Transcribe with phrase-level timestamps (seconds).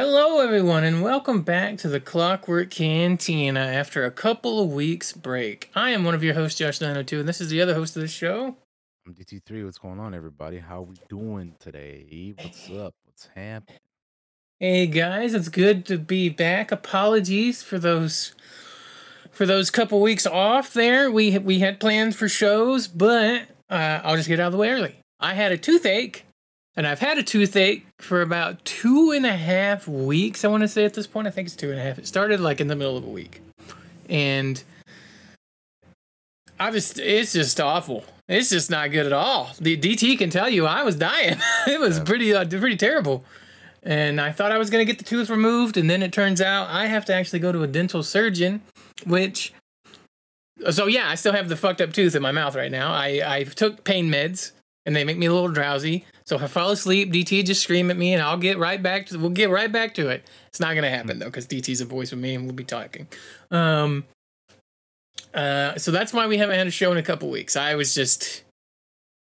[0.00, 5.72] Hello, everyone, and welcome back to the Clockwork Cantina after a couple of weeks break.
[5.74, 8.06] I am one of your hosts, Josh902, and this is the other host of the
[8.06, 8.56] show.
[9.04, 9.64] I'm DT3.
[9.64, 10.58] What's going on, everybody?
[10.58, 12.32] How are we doing today?
[12.40, 12.94] What's up?
[13.06, 13.80] What's happening?
[14.60, 16.70] Hey guys, it's good to be back.
[16.70, 18.36] Apologies for those
[19.32, 21.10] for those couple weeks off there.
[21.10, 24.70] We we had plans for shows, but uh, I'll just get out of the way
[24.70, 25.00] early.
[25.18, 26.24] I had a toothache,
[26.78, 30.44] and I've had a toothache for about two and a half weeks.
[30.44, 31.98] I want to say at this point, I think it's two and a half.
[31.98, 33.42] It started like in the middle of a week,
[34.08, 34.62] and
[36.58, 38.04] I just it's just awful.
[38.28, 39.50] It's just not good at all.
[39.60, 41.38] The DT can tell you I was dying.
[41.66, 43.24] it was pretty uh, pretty terrible.
[43.82, 46.68] And I thought I was gonna get the tooth removed, and then it turns out
[46.70, 48.62] I have to actually go to a dental surgeon,
[49.04, 49.52] which.
[50.70, 52.92] So yeah, I still have the fucked up tooth in my mouth right now.
[52.92, 54.52] I I took pain meds,
[54.88, 56.06] and they make me a little drowsy.
[56.24, 59.04] So if I fall asleep, DT just scream at me, and I'll get right back
[59.08, 59.18] to.
[59.18, 60.26] We'll get right back to it.
[60.46, 63.06] It's not gonna happen though, because DT's a voice with me, and we'll be talking.
[63.50, 64.04] Um.
[65.34, 67.54] Uh, so that's why we haven't had a show in a couple weeks.
[67.54, 68.44] I was just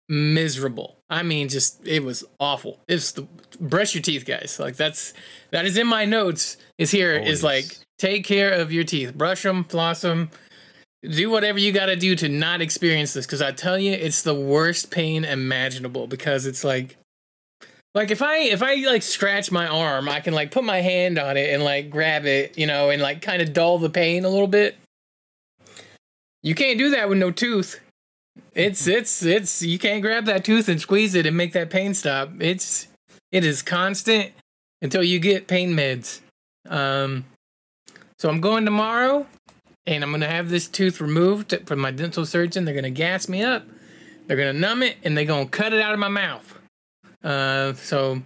[0.09, 0.97] miserable.
[1.09, 2.81] I mean, just it was awful.
[2.89, 3.25] It's the
[3.57, 4.59] brush your teeth, guys.
[4.59, 5.13] Like that's
[5.51, 6.57] that is in my notes.
[6.77, 7.43] Is here is Always.
[7.43, 10.31] like take care of your teeth, brush them, floss them,
[11.09, 13.25] do whatever you got to do to not experience this.
[13.25, 16.07] Because I tell you, it's the worst pain imaginable.
[16.07, 16.97] Because it's like.
[17.93, 21.17] Like if I if I like scratch my arm, I can like put my hand
[21.17, 24.25] on it and like grab it, you know, and like kind of dull the pain
[24.25, 24.75] a little bit.
[26.43, 27.79] You can't do that with no tooth.
[28.53, 31.93] It's it's it's you can't grab that tooth and squeeze it and make that pain
[31.93, 32.31] stop.
[32.39, 32.87] It's
[33.31, 34.31] it is constant
[34.81, 36.21] until you get pain meds.
[36.69, 37.25] Um
[38.19, 39.25] so I'm going tomorrow
[39.87, 42.65] and I'm going to have this tooth removed from my dental surgeon.
[42.65, 43.65] They're going to gas me up.
[44.27, 46.59] They're going to numb it and they're going to cut it out of my mouth.
[47.23, 48.21] Uh so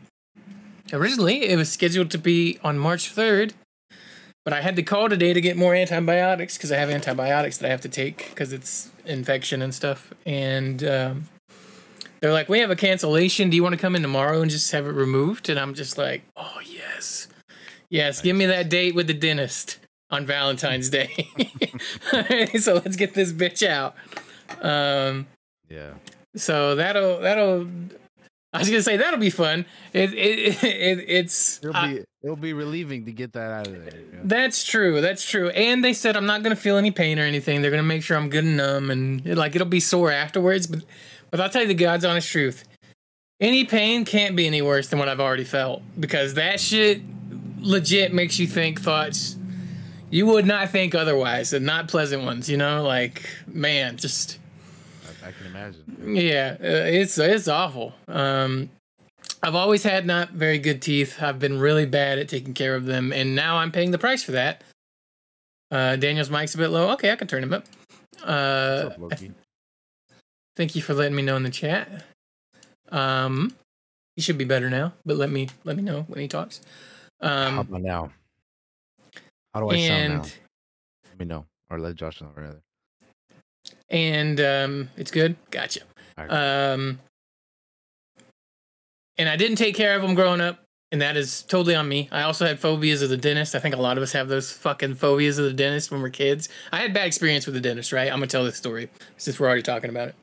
[0.92, 3.54] originally it was scheduled to be on March 3rd,
[4.44, 7.68] but I had to call today to get more antibiotics because I have antibiotics that
[7.68, 10.14] I have to take because it's infection and stuff.
[10.26, 11.30] And um,
[12.20, 13.50] they're like, "We have a cancellation.
[13.50, 15.98] Do you want to come in tomorrow and just have it removed?" And I'm just
[15.98, 17.28] like, "Oh yes,
[17.90, 18.22] yes.
[18.22, 19.78] Give me that date with the dentist
[20.12, 21.28] on Valentine's Day.
[22.60, 23.96] so let's get this bitch out."
[24.62, 25.28] Um,
[25.70, 25.92] Yeah.
[26.36, 27.68] so that'll that'll.
[28.52, 29.66] I was gonna say that'll be fun.
[29.94, 33.92] It it, it it's It'll be it'll be relieving to get that out of there.
[34.12, 34.20] know?
[34.24, 35.02] That's true.
[35.02, 35.50] That's true.
[35.50, 37.62] And they said I'm not gonna feel any pain or anything.
[37.62, 40.66] They're gonna make sure I'm good and numb, and it, like it'll be sore afterwards.
[40.66, 40.84] But
[41.30, 42.64] but I'll tell you the God's honest truth.
[43.40, 47.02] Any pain can't be any worse than what I've already felt because that shit
[47.60, 49.38] legit makes you think thoughts
[50.10, 52.50] you would not think otherwise, and not pleasant ones.
[52.50, 54.40] You know, like man, just
[55.24, 56.16] I, I can imagine.
[56.16, 57.94] yeah, uh, it's it's awful.
[58.08, 58.70] Um,
[59.42, 61.22] I've always had not very good teeth.
[61.22, 64.24] I've been really bad at taking care of them, and now I'm paying the price
[64.24, 64.64] for that.
[65.72, 66.90] Uh, Daniel's mic's a bit low.
[66.92, 67.66] Okay, I can turn him up.
[68.26, 69.14] Uh, up,
[70.58, 72.04] thank you for letting me know in the chat.
[72.92, 73.56] Um,
[74.16, 76.60] he should be better now, but let me let me know when he talks.
[77.22, 78.12] How Um, about now?
[79.54, 80.30] How do I sound and now?
[81.06, 82.62] Let me know, or let Josh know rather.
[83.90, 85.36] and um, it's good.
[85.52, 85.82] Gotcha.
[86.20, 86.32] Alright.
[86.32, 87.00] Um,
[89.18, 92.08] and I didn't take care of them growing up, and that is totally on me.
[92.12, 93.54] I also had phobias of the dentist.
[93.56, 96.10] I think a lot of us have those fucking phobias of the dentist when we're
[96.10, 96.48] kids.
[96.72, 98.08] I had bad experience with the dentist, right?
[98.08, 100.16] I'm gonna tell this story since we're already talking about it.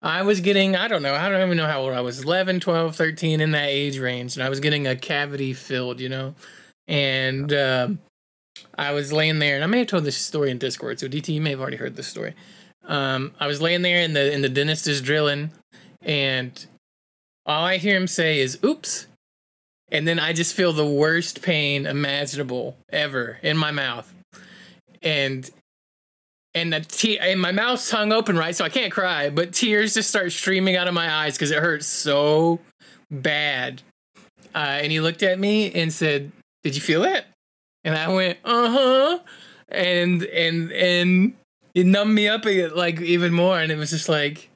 [0.00, 2.60] I was getting, I don't know, I don't even know how old I was 11,
[2.60, 6.36] 12, 13, in that age range, and I was getting a cavity filled, you know?
[6.86, 7.98] And um,
[8.76, 11.34] I was laying there, and I may have told this story in Discord, so DT,
[11.34, 12.34] you may have already heard this story.
[12.84, 15.50] Um, I was laying there, and the, and the dentist is drilling,
[16.02, 16.66] and
[17.44, 19.06] all I hear him say is "oops,"
[19.90, 24.12] and then I just feel the worst pain imaginable ever in my mouth,
[25.02, 25.50] and
[26.54, 29.94] and the te- and my mouth's hung open right, so I can't cry, but tears
[29.94, 32.60] just start streaming out of my eyes because it hurts so
[33.10, 33.82] bad.
[34.54, 36.32] Uh, and he looked at me and said,
[36.62, 37.26] "Did you feel that?"
[37.84, 39.18] And I went, "Uh huh,"
[39.68, 41.34] and and and
[41.74, 44.50] it numbed me up like even more, and it was just like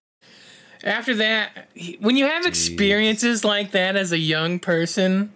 [0.84, 1.68] after that,
[2.00, 2.48] when you have Jeez.
[2.48, 5.32] experiences like that as a young person,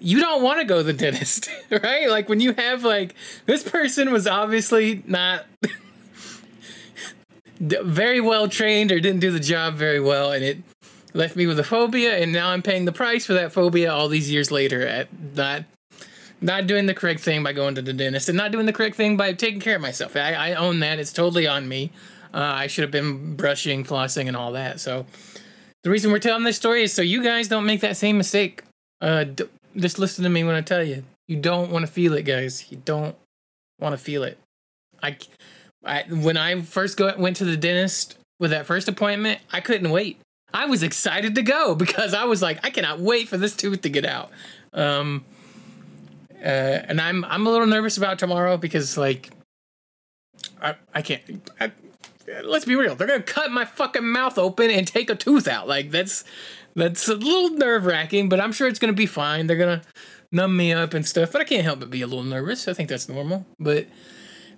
[0.00, 2.08] you don't want to go to the dentist, right?
[2.08, 3.14] Like when you have like
[3.46, 5.44] this person was obviously not
[7.60, 10.58] very well trained or didn't do the job very well, and it
[11.12, 14.08] left me with a phobia, and now I'm paying the price for that phobia all
[14.08, 15.64] these years later at not
[16.44, 18.96] not doing the correct thing by going to the dentist and not doing the correct
[18.96, 20.14] thing by taking care of myself.
[20.14, 21.90] I, I own that; it's totally on me.
[22.32, 24.78] Uh, I should have been brushing, flossing, and all that.
[24.80, 25.06] So
[25.84, 28.62] the reason we're telling this story is so you guys don't make that same mistake.
[29.00, 29.44] Uh, d-
[29.76, 31.04] just listen to me when I tell you.
[31.28, 32.70] You don't want to feel it, guys.
[32.70, 33.16] You don't
[33.80, 34.38] want to feel it.
[35.02, 35.16] I,
[35.84, 39.90] I when I first go, went to the dentist with that first appointment, I couldn't
[39.90, 40.18] wait.
[40.52, 43.80] I was excited to go because I was like, I cannot wait for this tooth
[43.82, 44.30] to get out.
[44.72, 45.24] Um,
[46.44, 49.30] uh, and I'm I'm a little nervous about tomorrow because like,
[50.60, 51.22] I I can't.
[51.58, 51.72] I,
[52.42, 52.94] let's be real.
[52.94, 55.66] They're gonna cut my fucking mouth open and take a tooth out.
[55.66, 56.24] Like that's
[56.76, 59.46] that's a little nerve wracking, but I'm sure it's gonna be fine.
[59.46, 59.82] They're gonna
[60.32, 62.68] numb me up and stuff, but I can't help but be a little nervous.
[62.68, 63.46] I think that's normal.
[63.58, 63.86] But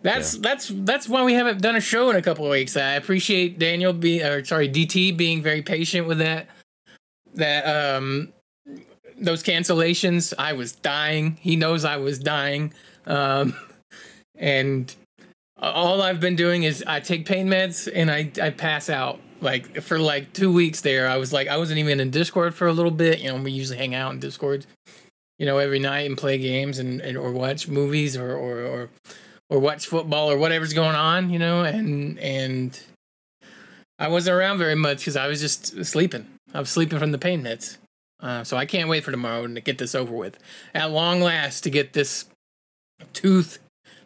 [0.02, 0.40] that's yeah.
[0.42, 2.76] that's that's why we haven't done a show in a couple of weeks.
[2.76, 6.48] I appreciate Daniel be or sorry DT being very patient with that.
[7.34, 8.32] That um
[9.18, 10.32] those cancellations.
[10.38, 11.38] I was dying.
[11.40, 12.72] He knows I was dying.
[13.06, 13.54] Um,
[14.36, 14.94] and
[15.58, 19.20] all I've been doing is I take pain meds and I I pass out.
[19.40, 22.66] Like for like two weeks there, I was like I wasn't even in Discord for
[22.66, 23.20] a little bit.
[23.20, 24.64] You know, we usually hang out in Discord,
[25.38, 28.88] you know, every night and play games and, and or watch movies or, or or
[29.50, 31.30] or watch football or whatever's going on.
[31.30, 32.80] You know, and and
[33.98, 36.26] I wasn't around very much because I was just sleeping.
[36.54, 37.76] I was sleeping from the pain meds.
[38.20, 40.38] Uh, so I can't wait for tomorrow to get this over with.
[40.74, 42.26] At long last, to get this
[43.12, 43.58] tooth,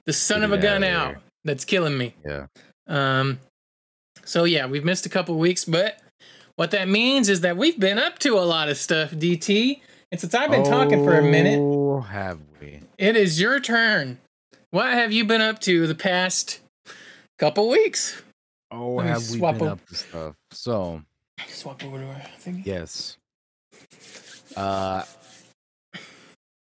[0.06, 2.14] the son of a gun out that's killing me.
[2.24, 2.46] Yeah.
[2.86, 3.38] Um.
[4.24, 6.00] So yeah, we've missed a couple weeks, but
[6.56, 9.80] what that means is that we've been up to a lot of stuff, DT.
[10.12, 12.80] And since I've been oh, talking for a minute, oh, have we?
[12.98, 14.18] It is your turn.
[14.70, 16.60] What have you been up to the past
[17.38, 18.22] couple weeks?
[18.70, 20.34] Oh, have we been up to stuff?
[20.50, 21.02] So
[21.48, 22.62] swap over to our thing.
[22.64, 23.16] Yes.
[24.56, 25.04] Uh,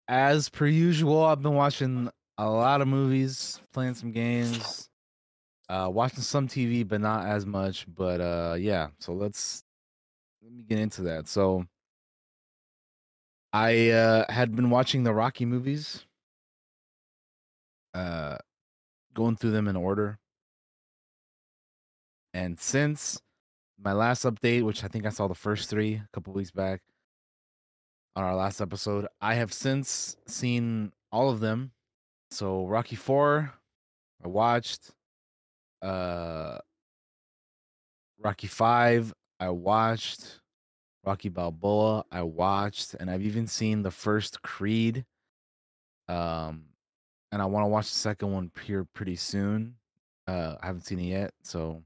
[0.08, 4.88] as per usual, I've been watching a lot of movies, playing some games,
[5.68, 7.86] uh, watching some TV, but not as much.
[7.92, 9.64] But uh, yeah, so let's
[10.42, 11.28] let me get into that.
[11.28, 11.66] So,
[13.52, 16.04] I uh, had been watching the Rocky movies,
[17.94, 18.36] uh,
[19.14, 20.18] going through them in order,
[22.32, 23.20] and since
[23.82, 26.80] my last update, which I think I saw the first three a couple weeks back
[28.16, 29.06] on our last episode.
[29.20, 31.70] I have since seen all of them.
[32.30, 33.52] So Rocky 4,
[34.24, 34.90] I watched.
[35.82, 36.58] Uh
[38.18, 40.40] Rocky 5, I watched.
[41.04, 45.04] Rocky Balboa, I watched, and I've even seen the first Creed.
[46.08, 46.64] Um
[47.30, 49.74] and I want to watch the second one here pretty soon.
[50.26, 51.82] Uh I haven't seen it yet, so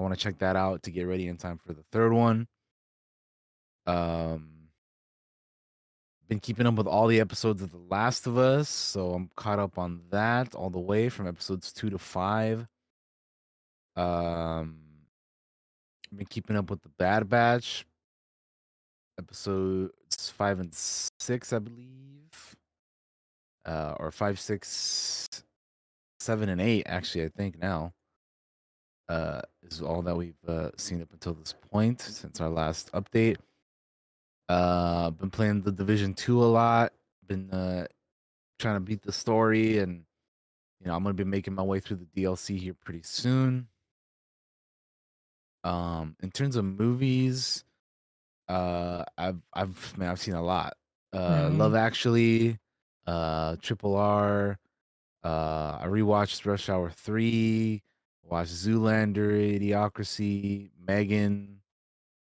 [0.00, 2.48] I want to check that out to get ready in time for the third one.
[3.86, 4.55] Um
[6.28, 9.58] been keeping up with all the episodes of The Last of Us, so I'm caught
[9.58, 12.66] up on that all the way from episodes two to five.
[13.94, 14.78] Um,
[16.14, 17.86] been keeping up with The Bad Batch,
[19.18, 22.56] episodes five and six, I believe,
[23.64, 25.28] uh, or five, six,
[26.20, 26.84] seven, and eight.
[26.86, 27.92] Actually, I think now
[29.08, 33.36] uh, is all that we've uh, seen up until this point since our last update.
[34.48, 36.92] Uh, been playing the Division Two a lot.
[37.26, 37.86] Been uh,
[38.58, 40.04] trying to beat the story, and
[40.80, 43.68] you know I'm gonna be making my way through the DLC here pretty soon.
[45.64, 47.64] Um, in terms of movies,
[48.48, 50.76] uh, I've I've man I've seen a lot.
[51.12, 51.58] Uh, mm.
[51.58, 52.58] Love Actually,
[53.06, 54.58] uh, Triple R.
[55.24, 57.82] Uh, I rewatched Rush Hour Three.
[58.22, 61.60] Watched Zoolander, Idiocracy, Megan,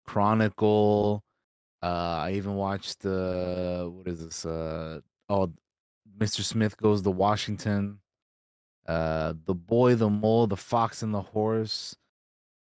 [0.06, 1.22] Chronicle.
[1.84, 4.46] Uh, I even watched the what is this?
[4.46, 5.52] Uh, oh,
[6.18, 6.42] Mr.
[6.42, 7.98] Smith goes to Washington.
[8.88, 11.94] Uh, the boy, the mole, the fox, and the horse.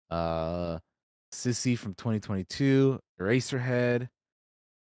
[0.09, 0.79] Uh,
[1.31, 2.99] Sissy from 2022.
[3.21, 4.09] Eraserhead.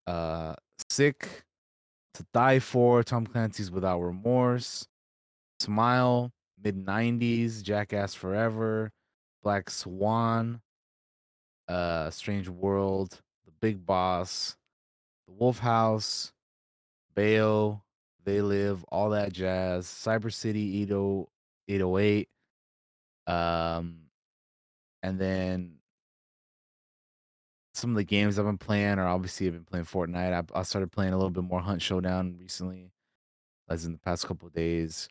[0.08, 0.56] Uh,
[0.90, 1.44] Sick.
[2.16, 3.04] To Die For.
[3.04, 4.88] Tom Clancy's Without Remorse.
[5.60, 6.32] Smile.
[6.64, 7.62] Mid 90s.
[7.62, 8.92] Jackass Forever.
[9.44, 10.62] Black Swan.
[11.68, 13.22] Uh, Strange World.
[13.66, 14.56] Big Boss,
[15.26, 16.32] The Wolf House,
[17.16, 17.82] Bayo,
[18.24, 21.26] They Live, all that jazz, Cyber City 80,
[21.68, 22.30] 808.
[23.26, 24.02] Um,
[25.02, 25.78] and then
[27.74, 30.32] some of the games I've been playing are obviously I've been playing Fortnite.
[30.54, 32.92] I, I started playing a little bit more Hunt Showdown recently,
[33.68, 35.10] as in the past couple days.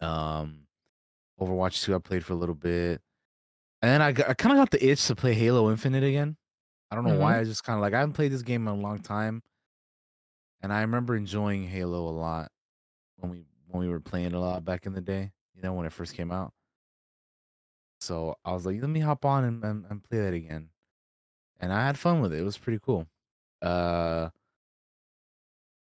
[0.00, 0.60] Um,
[1.38, 3.02] Overwatch 2 I played for a little bit.
[3.82, 6.38] And then I, I kind of got the itch to play Halo Infinite again.
[6.94, 7.22] I don't know mm-hmm.
[7.22, 7.40] why.
[7.40, 9.42] I just kind of like I haven't played this game in a long time,
[10.62, 12.52] and I remember enjoying Halo a lot
[13.16, 15.32] when we when we were playing a lot back in the day.
[15.56, 16.52] You know, when it first came out.
[17.98, 20.68] So I was like, let me hop on and, and, and play that again,
[21.58, 22.38] and I had fun with it.
[22.38, 23.08] It was pretty cool.
[23.60, 24.28] Uh,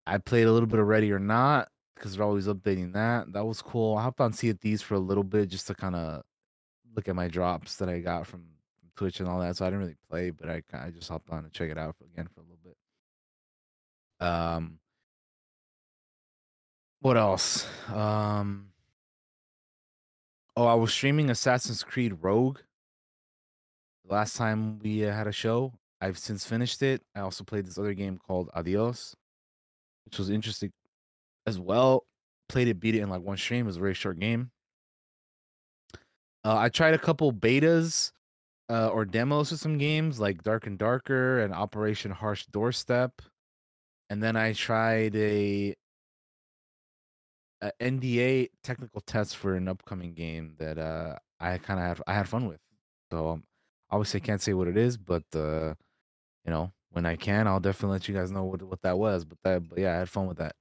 [0.07, 3.35] I played a little bit of Ready or Not because they're always updating that.
[3.35, 3.99] That was cool.
[3.99, 6.23] I hopped on Sea of Thieves for a little bit just to kind of
[6.95, 8.45] look at my drops that I got from
[8.97, 9.57] Twitch and all that.
[9.57, 11.97] So I didn't really play, but I I just hopped on to check it out
[12.13, 14.27] again for a little bit.
[14.27, 14.79] Um,
[17.01, 17.67] what else?
[17.93, 18.69] Um,
[20.57, 22.59] oh, I was streaming Assassin's Creed Rogue.
[24.07, 27.03] The last time we uh, had a show, I've since finished it.
[27.15, 29.15] I also played this other game called Adios,
[30.05, 30.73] which was interesting
[31.47, 32.07] as well.
[32.49, 33.67] Played it, beat it in like one stream.
[33.67, 34.51] It was a very short game.
[36.45, 38.13] Uh, I tried a couple betas
[38.69, 43.23] uh, or demos of some games like Dark and Darker and Operation Harsh Doorstep,
[44.11, 45.75] and then I tried a,
[47.61, 52.15] a NDA technical test for an upcoming game that uh, I kind of had I
[52.15, 52.61] had fun with.
[53.11, 53.45] So um,
[53.91, 55.75] obviously I can't say what it is, but uh,
[56.45, 59.25] you know when I can, I'll definitely let you guys know what what that was.
[59.25, 60.55] But that, but yeah, I had fun with that.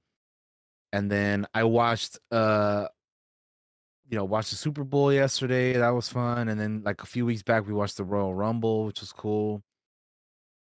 [0.92, 2.88] And then I watched uh
[4.08, 5.74] you know, watched the Super Bowl yesterday.
[5.74, 6.48] That was fun.
[6.48, 9.62] And then like a few weeks back, we watched the Royal Rumble, which was cool.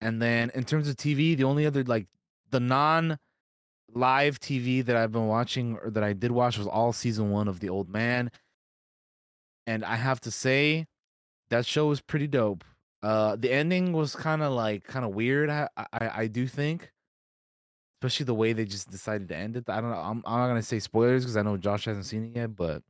[0.00, 2.06] And then in terms of TV, the only other like
[2.50, 3.18] the non
[3.92, 7.48] live TV that I've been watching or that I did watch was all season one
[7.48, 8.30] of The Old Man.
[9.66, 10.86] And I have to say,
[11.50, 12.64] that show was pretty dope.
[13.02, 15.50] Uh, the ending was kind of like kind of weird.
[15.50, 16.90] I, I I do think,
[18.00, 19.68] especially the way they just decided to end it.
[19.68, 19.96] I don't know.
[19.96, 22.82] I'm I'm not gonna say spoilers because I know Josh hasn't seen it yet, but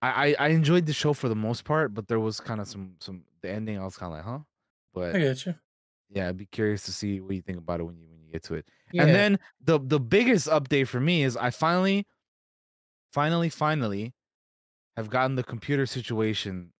[0.00, 2.92] I, I enjoyed the show for the most part, but there was kind of some
[3.00, 3.78] some the ending.
[3.78, 4.44] I was kind of like, huh?
[4.94, 5.54] But I get you.
[6.10, 8.30] Yeah, I'd be curious to see what you think about it when you when you
[8.30, 8.66] get to it.
[8.92, 9.02] Yeah.
[9.02, 12.06] And then the the biggest update for me is I finally,
[13.12, 14.14] finally, finally,
[14.96, 16.72] have gotten the computer situation.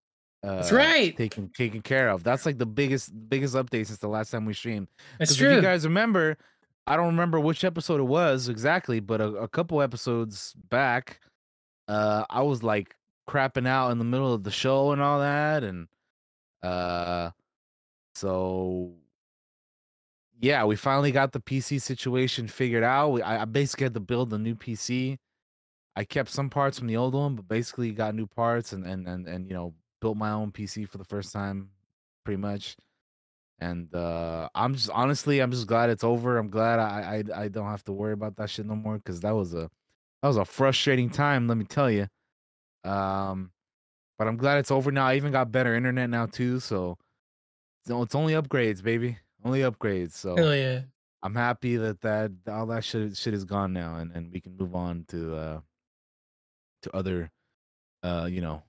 [0.45, 1.17] Uh, That's right.
[1.17, 2.23] Taken taken care of.
[2.23, 4.87] That's like the biggest biggest update since the last time we streamed.
[5.19, 5.51] That's true.
[5.51, 6.39] If you guys remember,
[6.87, 11.21] I don't remember which episode it was exactly, but a, a couple episodes back,
[11.89, 12.95] uh, I was like
[13.29, 15.87] crapping out in the middle of the show and all that and
[16.63, 17.31] uh
[18.15, 18.93] so
[20.41, 23.11] yeah we finally got the pc situation figured out.
[23.11, 25.19] We, I, I basically had to build a new pc
[25.95, 29.07] i kept some parts from the old one but basically got new parts and and
[29.07, 31.69] and, and you know built my own pc for the first time
[32.25, 32.77] pretty much.
[33.61, 36.39] And uh i'm just honestly i'm just glad it's over.
[36.39, 39.21] I'm glad i i, I don't have to worry about that shit no more because
[39.21, 39.69] that was a
[40.23, 42.07] that was a frustrating time let me tell you
[42.89, 43.51] um,
[44.19, 45.07] but I'm glad it's over now.
[45.07, 46.97] I even got better internet now too, so
[47.87, 49.19] it's only upgrades, baby.
[49.45, 50.13] Only upgrades.
[50.13, 50.83] So Hell yeah.
[51.23, 54.57] I'm happy that that all that shit shit is gone now, and and we can
[54.57, 55.61] move on to uh
[56.83, 57.31] to other
[58.03, 58.63] uh you know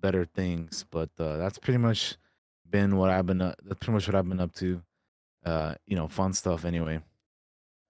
[0.00, 0.84] better things.
[0.90, 2.16] But uh that's pretty much
[2.70, 3.42] been what I've been.
[3.42, 4.82] Uh, that's pretty much what I've been up to.
[5.44, 7.00] Uh, you know, fun stuff anyway.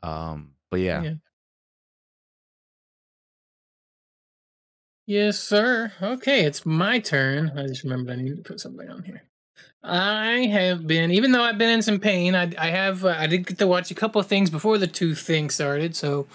[0.02, 1.02] Um, but yeah.
[1.02, 1.14] yeah.
[5.10, 5.90] Yes, sir.
[6.00, 7.50] Okay, it's my turn.
[7.58, 9.24] I just remembered I need to put something on here.
[9.82, 13.26] I have been, even though I've been in some pain, I, I have, uh, I
[13.26, 15.96] did get to watch a couple of things before the tooth thing started.
[15.96, 16.28] So,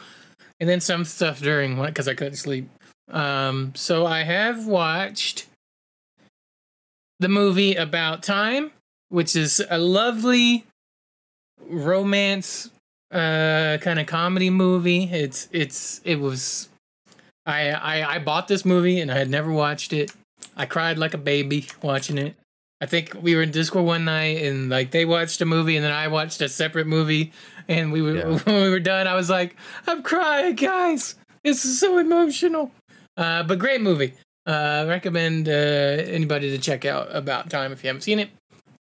[0.60, 2.70] and then some stuff during because I couldn't sleep.
[3.10, 5.48] Um, so I have watched
[7.22, 8.72] the movie About Time,
[9.08, 10.65] which is a lovely
[11.62, 12.72] romance,
[13.10, 15.05] uh, kind of comedy movie.
[15.05, 16.67] It's, it's, it was
[17.45, 20.11] I, I I bought this movie and I had never watched it.
[20.55, 22.35] I cried like a baby watching it.
[22.81, 25.85] I think we were in Discord one night and like they watched a movie and
[25.85, 27.31] then I watched a separate movie
[27.67, 28.37] and we were yeah.
[28.43, 29.55] when we were done I was like
[29.87, 31.15] I'm crying guys.
[31.43, 32.71] This is so emotional.
[33.17, 34.13] Uh, but great movie.
[34.45, 38.29] Uh, recommend uh, anybody to check out About Time if you haven't seen it.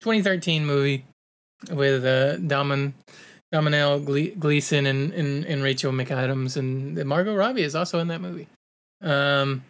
[0.00, 1.04] 2013 movie
[1.70, 2.94] with uh, Damon
[3.54, 8.48] Domhnall Gleeson and, and, and Rachel McAdams and Margot Robbie is also in that movie.
[9.00, 9.62] Um,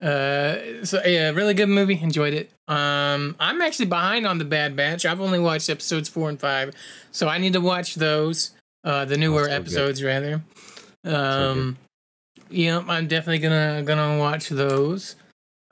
[0.00, 2.00] uh, so yeah, really good movie.
[2.00, 2.52] Enjoyed it.
[2.68, 5.04] Um, I'm actually behind on the Bad Batch.
[5.04, 6.72] I've only watched episodes four and five,
[7.10, 8.52] so I need to watch those.
[8.84, 10.06] Uh, the newer episodes good.
[10.06, 10.34] rather.
[11.04, 11.78] Um,
[12.38, 15.16] so yeah, I'm definitely gonna gonna watch those.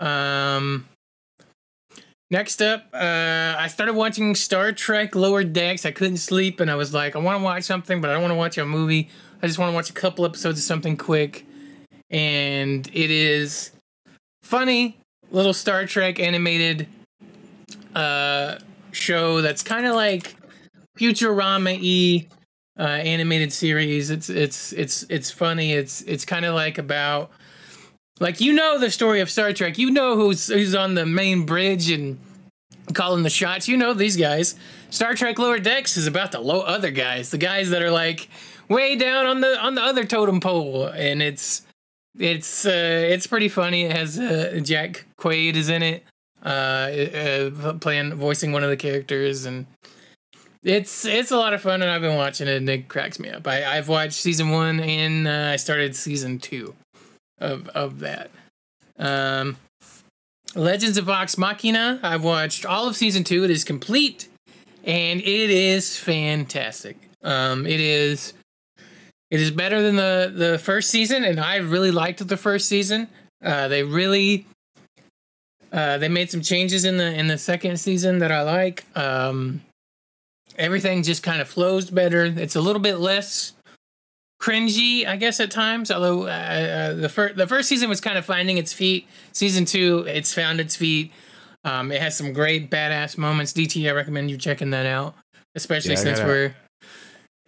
[0.00, 0.88] Um,
[2.32, 5.86] next up, uh, I started watching Star Trek Lower Decks.
[5.86, 8.22] I couldn't sleep, and I was like, I want to watch something, but I don't
[8.22, 9.08] want to watch a movie.
[9.40, 11.46] I just want to watch a couple episodes of something quick
[12.12, 13.72] and it is
[14.42, 14.98] funny
[15.30, 16.86] little Star Trek animated
[17.94, 18.58] uh,
[18.92, 20.36] show that's kind of like
[20.98, 22.28] Futurama e
[22.78, 24.10] uh, animated series.
[24.10, 25.72] It's it's it's it's funny.
[25.72, 27.30] It's it's kind of like about
[28.20, 29.78] like you know the story of Star Trek.
[29.78, 32.18] You know who's who's on the main bridge and
[32.94, 33.68] calling the shots.
[33.68, 34.54] You know these guys.
[34.90, 38.28] Star Trek Lower Decks is about the low other guys, the guys that are like
[38.68, 41.62] way down on the on the other totem pole, and it's
[42.18, 43.82] it's uh, it's pretty funny.
[43.82, 46.04] It has uh, Jack Quaid is in it,
[46.44, 49.66] uh, uh, playing voicing one of the characters, and
[50.62, 51.82] it's it's a lot of fun.
[51.82, 53.46] And I've been watching it, and it cracks me up.
[53.46, 56.74] I I've watched season one, and uh, I started season two
[57.42, 58.30] of of that.
[58.98, 59.56] Um,
[60.54, 61.98] Legends of Vox Machina.
[62.02, 63.44] I've watched all of season two.
[63.44, 64.28] It is complete,
[64.84, 66.96] and it is fantastic.
[67.22, 68.34] Um, it is
[69.30, 73.08] it is better than the the first season, and I really liked the first season.
[73.42, 74.46] Uh, they really
[75.72, 78.84] uh, they made some changes in the in the second season that I like.
[78.94, 79.62] Um,
[80.58, 82.24] everything just kind of flows better.
[82.24, 83.54] It's a little bit less
[84.42, 85.90] cringy, I guess, at times.
[85.90, 89.06] Although uh, uh, the first the first season was kind of finding its feet.
[89.32, 91.12] Season two, it's found its feet.
[91.64, 93.52] Um, it has some great badass moments.
[93.52, 95.14] DT, I recommend you checking that out,
[95.54, 96.54] especially Yeah, since gotta- we're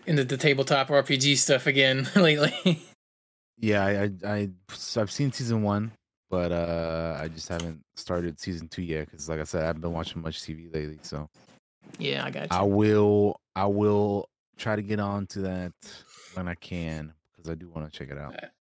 [0.06, 2.80] into the tabletop RPG stuff again lately.
[3.58, 4.48] Yeah, I, I, I
[4.96, 5.92] I've seen season one,
[6.30, 9.82] but uh, I just haven't started season two yet because, like I said, I haven't
[9.82, 10.98] been watching much TV lately.
[11.02, 11.26] So
[11.98, 12.48] yeah, I got you.
[12.50, 14.26] I will, I will
[14.58, 15.72] try to get on to that
[16.35, 18.35] when I can because I do want to check it out.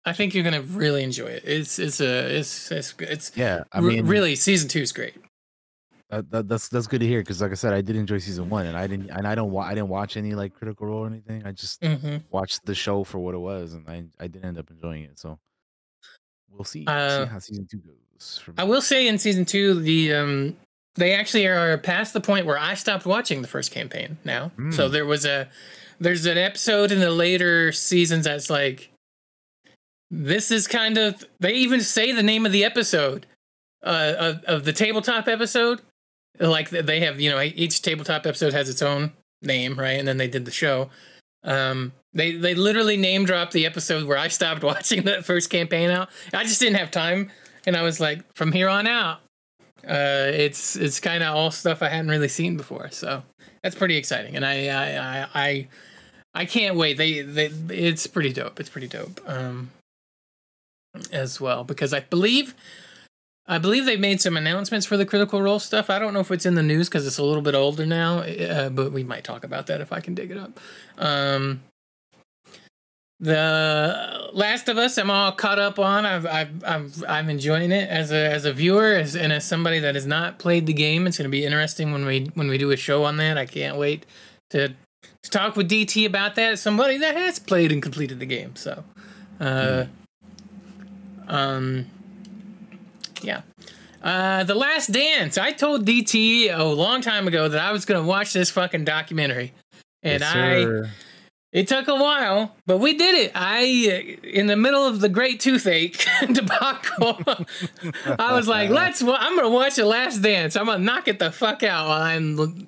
[0.05, 1.45] I think you're gonna really enjoy it.
[1.47, 5.15] It's it's a it's it's it's Yeah, I mean, really season two is great.
[6.11, 8.51] that, that, that's that's good to hear because, like I said, I did enjoy season
[8.51, 11.05] one, and I didn't, and I don't, wa- I didn't watch any like Critical Role
[11.05, 11.45] or anything.
[11.47, 14.59] I just hmm watched the show for what it was, and I, I did end
[14.59, 15.19] up enjoying it.
[15.19, 15.39] So
[16.51, 18.43] we'll see, Uh, see how season two goes.
[18.59, 20.57] I will say in season two, the um
[20.97, 24.53] they actually are past the point where I stopped watching the first campaign now.
[24.71, 24.93] So Mm.
[24.93, 25.49] there was a
[26.05, 28.91] there's an episode in the later seasons that's like
[30.11, 33.27] this is kind of they even say the name of the episode
[33.83, 35.81] uh of, of the tabletop episode.
[36.39, 39.99] Like they have you know each tabletop episode has its own name right?
[39.99, 40.91] And then they did the show.
[41.43, 45.91] Um they they literally name dropped the episode where i stopped watching that first campaign
[45.91, 46.11] out.
[46.33, 47.31] I just didn't have time.
[47.67, 49.21] And i was like from here on out
[49.89, 52.91] uh it's it's kind of all stuff i hadn't really seen before.
[52.91, 53.23] So
[53.65, 54.37] that's pretty exciting.
[54.37, 55.69] And i i i i,
[56.35, 59.71] I can't wait they they it's pretty dope it's pretty dope um
[61.11, 62.55] as well because i believe
[63.47, 65.91] I believe they made some announcements for the Critical Role stuff.
[65.91, 68.21] I don't know if it's in the news because it's a little bit older now,
[68.21, 70.59] uh, but we might talk about that if I can dig it up.
[70.97, 71.61] Um,
[73.21, 76.07] the Last of Us, I'm all caught up on.
[76.07, 79.79] I've, I've, I've, I'm enjoying it as a as a viewer, as and as somebody
[79.79, 81.07] that has not played the game.
[81.07, 83.37] It's going to be interesting when we when we do a show on that.
[83.37, 84.07] I can't wait
[84.51, 84.75] to
[85.25, 86.59] to talk with DT about that.
[86.59, 88.55] Somebody that has played and completed the game.
[88.57, 88.85] So,
[89.41, 89.87] uh,
[91.29, 91.87] um,
[93.23, 93.43] yeah.
[94.03, 95.39] Uh, the Last Dance.
[95.39, 98.85] I told DT a long time ago that I was going to watch this fucking
[98.85, 99.53] documentary,
[100.03, 100.63] and Yes, I.
[100.63, 100.91] sir.
[101.53, 103.33] It took a while, but we did it.
[103.33, 107.21] I, uh, in the middle of the great toothache debacle,
[108.19, 110.57] I was like, "Let's." I'm gonna watch the Last Dance.
[110.57, 112.67] I'm gonna knock it the fuck out while I'm,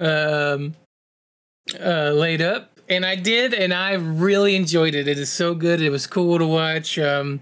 [0.00, 0.74] um,
[1.80, 5.08] uh, laid up, and I did, and I really enjoyed it.
[5.08, 5.80] It is so good.
[5.80, 6.98] It was cool to watch.
[6.98, 7.40] Um,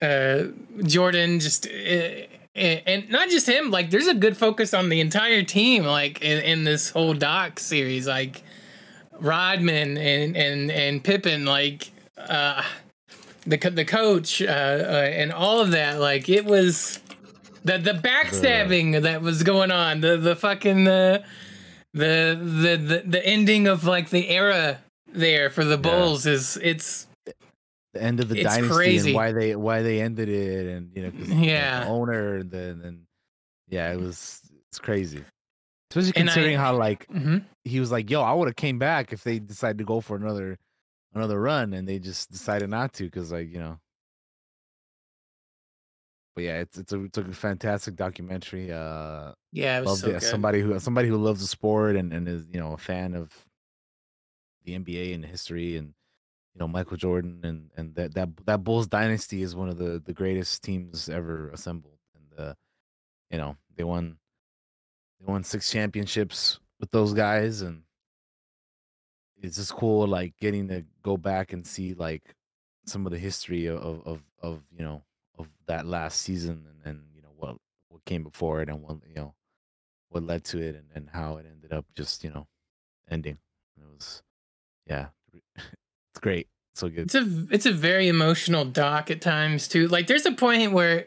[0.00, 0.44] uh,
[0.82, 1.66] Jordan just.
[1.66, 5.84] Uh, and and not just him, like there's a good focus on the entire team,
[5.84, 8.06] like in, in this whole doc series.
[8.06, 8.42] Like
[9.20, 12.62] Rodman and and and Pippen, like uh,
[13.46, 16.00] the the coach uh, uh, and all of that.
[16.00, 17.00] Like it was
[17.64, 20.00] the the backstabbing that was going on.
[20.00, 21.22] The the fucking uh,
[21.94, 24.78] the the the the ending of like the era
[25.12, 27.06] there for the Bulls is it's
[27.94, 29.10] the end of the dynasty crazy.
[29.10, 31.80] and why they why they ended it and you know 'cause, you know, Yeah.
[31.80, 33.02] the owner and then and
[33.68, 35.24] yeah it was it's crazy
[35.90, 37.44] especially And I- considering how like mhm.
[37.64, 40.16] he was like yo I would have came back if they decided to go for
[40.16, 40.58] another
[41.14, 43.78] another run and they just decided not to because like you know
[46.38, 50.08] but yeah it's it's a it's a fantastic documentary uh yeah, it was loved so
[50.10, 50.22] it good.
[50.22, 53.34] somebody who somebody who loves the sport and and is you know a fan of
[54.64, 55.88] the NBA and history and
[56.54, 60.00] you know Michael Jordan and and that that that Bulls dynasty is one of the
[60.06, 62.54] the greatest teams ever assembled and uh
[63.32, 64.16] you know they won
[65.18, 67.82] they won six championships with those guys and
[69.42, 72.36] it's just cool like getting to go back and see like
[72.86, 75.02] some of the history of of of you know
[75.38, 77.56] of that last season and then you know what
[77.88, 79.34] what came before it and what you know
[80.10, 82.46] what led to it and, and how it ended up just you know
[83.10, 83.38] ending
[83.76, 84.22] it was
[84.86, 85.06] yeah
[85.56, 86.48] it's great
[86.78, 89.88] so good It's a it's a very emotional doc at times too.
[89.88, 91.06] Like there's a point where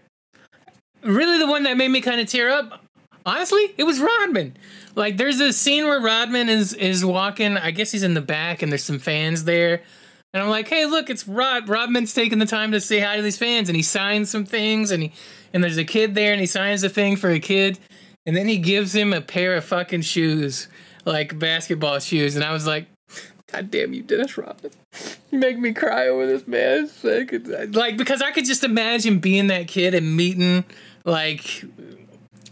[1.02, 2.84] really the one that made me kind of tear up.
[3.26, 4.58] honestly, it was Rodman.
[4.96, 7.58] Like there's a scene where Rodman is is walking.
[7.58, 9.82] I guess he's in the back, and there's some fans there.
[10.34, 11.68] And I'm like, hey, look, it's Rod.
[11.68, 14.92] Rodman's taking the time to say hi to these fans, and he signs some things,
[14.92, 15.12] and he
[15.54, 17.80] and there's a kid there, and he signs a thing for a kid,
[18.26, 20.70] and then he gives him a pair of fucking shoes,
[21.04, 22.88] like basketball shoes, and I was like,
[23.52, 24.72] God damn you, Dennis Rodman.
[25.30, 26.90] You make me cry over this man.
[27.04, 30.64] Like because I could just imagine being that kid and meeting
[31.04, 31.66] like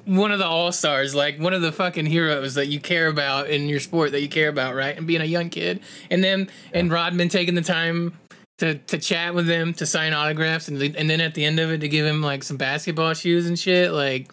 [0.10, 3.50] one of the all stars, like one of the fucking heroes that you care about
[3.50, 4.98] in your sport that you care about, right?
[4.98, 8.18] And being a young kid, and then and Rodman taking the time
[8.58, 11.72] to to chat with him, to sign autographs, and and then at the end of
[11.72, 14.32] it to give him like some basketball shoes and shit, like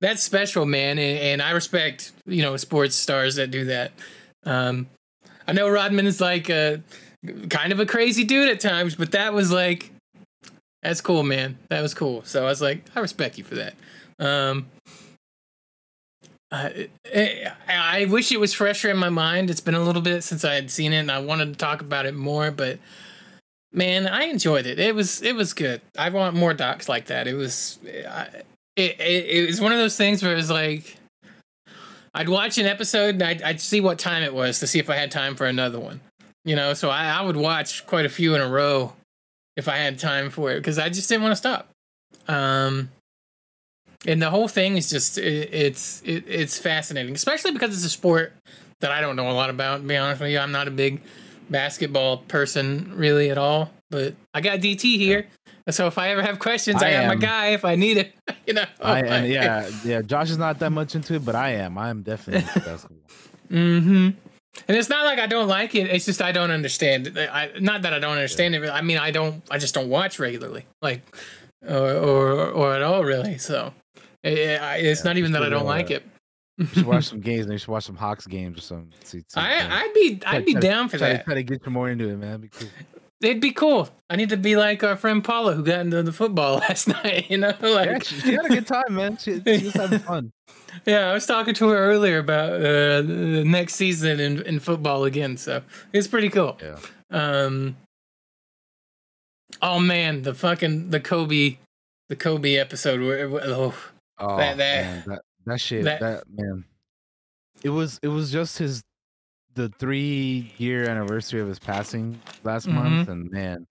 [0.00, 0.98] that's special, man.
[0.98, 3.92] And, and I respect you know sports stars that do that.
[4.44, 4.86] Um,
[5.48, 6.82] I know Rodman is like a
[7.50, 9.90] kind of a crazy dude at times, but that was like
[10.84, 11.58] that's cool, man.
[11.68, 12.22] That was cool.
[12.24, 13.74] So I was like, I respect you for that.
[14.18, 14.66] Um,
[16.54, 19.50] I, I wish it was fresher in my mind.
[19.50, 21.80] It's been a little bit since I had seen it, and I wanted to talk
[21.80, 22.50] about it more.
[22.50, 22.78] But
[23.72, 24.78] man, I enjoyed it.
[24.78, 25.80] It was it was good.
[25.98, 27.26] I want more docs like that.
[27.26, 28.06] It was it
[28.76, 30.96] it, it was one of those things where it was like
[32.14, 34.88] I'd watch an episode and I'd, I'd see what time it was to see if
[34.88, 36.00] I had time for another one.
[36.44, 38.92] You know, so I, I would watch quite a few in a row
[39.56, 41.68] if I had time for it because I just didn't want to stop.
[42.28, 42.90] Um,
[44.06, 47.90] and the whole thing is just it, it's it, it's fascinating, especially because it's a
[47.90, 48.32] sport
[48.80, 49.80] that I don't know a lot about.
[49.80, 51.00] To be honest with you, I'm not a big
[51.50, 53.70] basketball person really at all.
[53.90, 55.26] But I got DT here,
[55.70, 58.14] so if I ever have questions, I, I have my guy if I need it.
[58.46, 59.26] you know, I am.
[59.26, 60.02] Yeah, yeah.
[60.02, 61.78] Josh is not that much into it, but I am.
[61.78, 62.98] I am definitely into basketball.
[63.50, 64.10] Mm-hmm.
[64.68, 65.90] And it's not like I don't like it.
[65.90, 67.16] It's just I don't understand.
[67.18, 68.64] I not that I don't understand yeah.
[68.64, 68.70] it.
[68.70, 69.42] I mean, I don't.
[69.50, 71.02] I just don't watch regularly, like,
[71.66, 73.38] or or, or at all, really.
[73.38, 73.83] So it,
[74.24, 76.02] it's yeah, not even that I don't like it.
[76.56, 77.44] you should watch some games.
[77.44, 78.90] And you should watch some Hawks games or some.
[79.02, 81.24] See, see I I'd be I'd be down for try that.
[81.24, 82.48] try to get you more into it, man.
[82.52, 82.68] Cool.
[83.24, 83.88] It'd be cool.
[84.10, 87.30] I need to be like our friend Paula who got into the football last night.
[87.30, 89.16] You know, like yeah, she, she, had a good time, man.
[89.16, 90.32] She, she was having fun.
[90.84, 95.04] Yeah, I was talking to her earlier about uh, the next season in, in football
[95.04, 96.58] again, so it's pretty cool.
[96.62, 96.78] Yeah.
[97.10, 97.76] Um.
[99.62, 101.58] Oh man, the fucking the Kobe,
[102.08, 103.74] the Kobe episode where oh,
[104.18, 106.64] oh that that, man, that that shit that, that man,
[107.62, 108.82] it was it was just his
[109.54, 112.76] the three year anniversary of his passing last mm-hmm.
[112.76, 113.66] month, and man,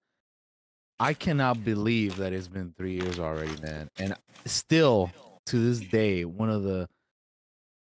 [1.00, 3.90] I cannot believe that it's been three years already, man.
[3.98, 5.12] And still
[5.48, 6.88] to this day, one of the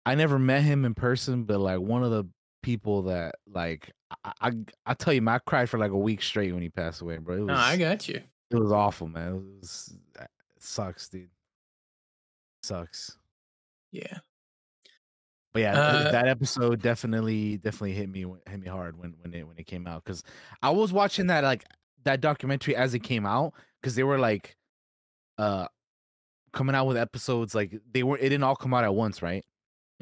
[0.05, 2.25] I never met him in person, but like one of the
[2.63, 3.91] people that like
[4.25, 4.53] I I,
[4.87, 7.19] I tell you, man, I cried for like a week straight when he passed away,
[7.19, 7.37] bro.
[7.37, 8.21] It was, no, I got you.
[8.51, 9.35] It was awful, man.
[9.35, 11.29] It was it sucks, dude.
[12.63, 13.17] Sucks.
[13.93, 14.19] Yeah.
[15.53, 19.47] But yeah, uh, that episode definitely definitely hit me hit me hard when when it
[19.47, 20.23] when it came out because
[20.63, 21.65] I was watching that like
[22.05, 24.57] that documentary as it came out because they were like
[25.39, 25.67] uh
[26.53, 29.45] coming out with episodes like they were it didn't all come out at once, right?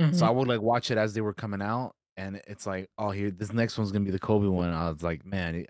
[0.01, 0.15] Mm-hmm.
[0.15, 3.11] So I would like watch it as they were coming out, and it's like, oh,
[3.11, 4.71] here this next one's gonna be the Kobe one.
[4.71, 5.69] I was like, man, it,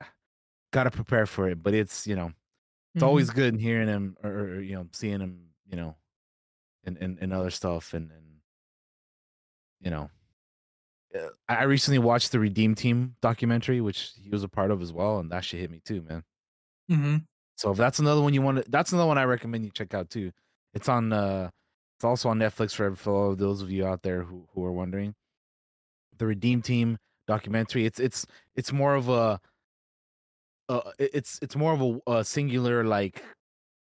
[0.73, 1.63] gotta prepare for it.
[1.63, 2.33] But it's you know,
[2.95, 3.09] it's mm-hmm.
[3.09, 5.97] always good hearing him or, or, you know seeing him, you know,
[6.87, 8.23] and and, and other stuff and and
[9.81, 10.11] you know,
[11.15, 14.93] uh, I recently watched the Redeem Team documentary, which he was a part of as
[14.93, 16.23] well, and that shit hit me too, man.
[16.91, 17.17] Mm-hmm.
[17.57, 19.95] So if that's another one you want to, that's another one I recommend you check
[19.95, 20.33] out too.
[20.75, 21.51] It's on, uh
[21.97, 25.15] it's also on Netflix for, for those of you out there who who are wondering.
[26.19, 27.87] The Redeem Team documentary.
[27.87, 29.41] It's it's it's more of a,
[30.69, 33.23] uh, it's it's more of a, a singular like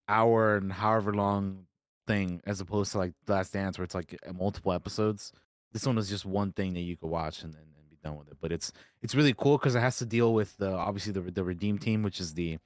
[0.07, 1.65] hour and however long
[2.07, 5.31] thing as opposed to like Last Dance where it's like multiple episodes
[5.73, 8.15] this one is just one thing that you could watch and, and, and be done
[8.15, 8.37] with it.
[8.39, 11.43] But it's it's really cool because it has to deal with the obviously the the
[11.43, 12.59] Redeem team, which is the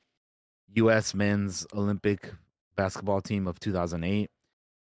[0.76, 1.15] U.S.
[1.15, 2.32] men's Olympic
[2.76, 4.30] basketball team of 2008,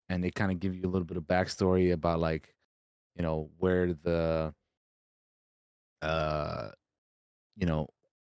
[0.09, 2.55] and they kind of give you a little bit of backstory about like
[3.17, 4.55] you know where the
[6.01, 6.71] uh
[7.57, 7.89] you know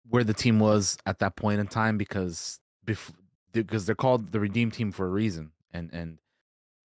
[0.09, 3.15] where the team was at that point in time because before
[3.51, 6.19] because they're called the Redeem Team for a reason, and and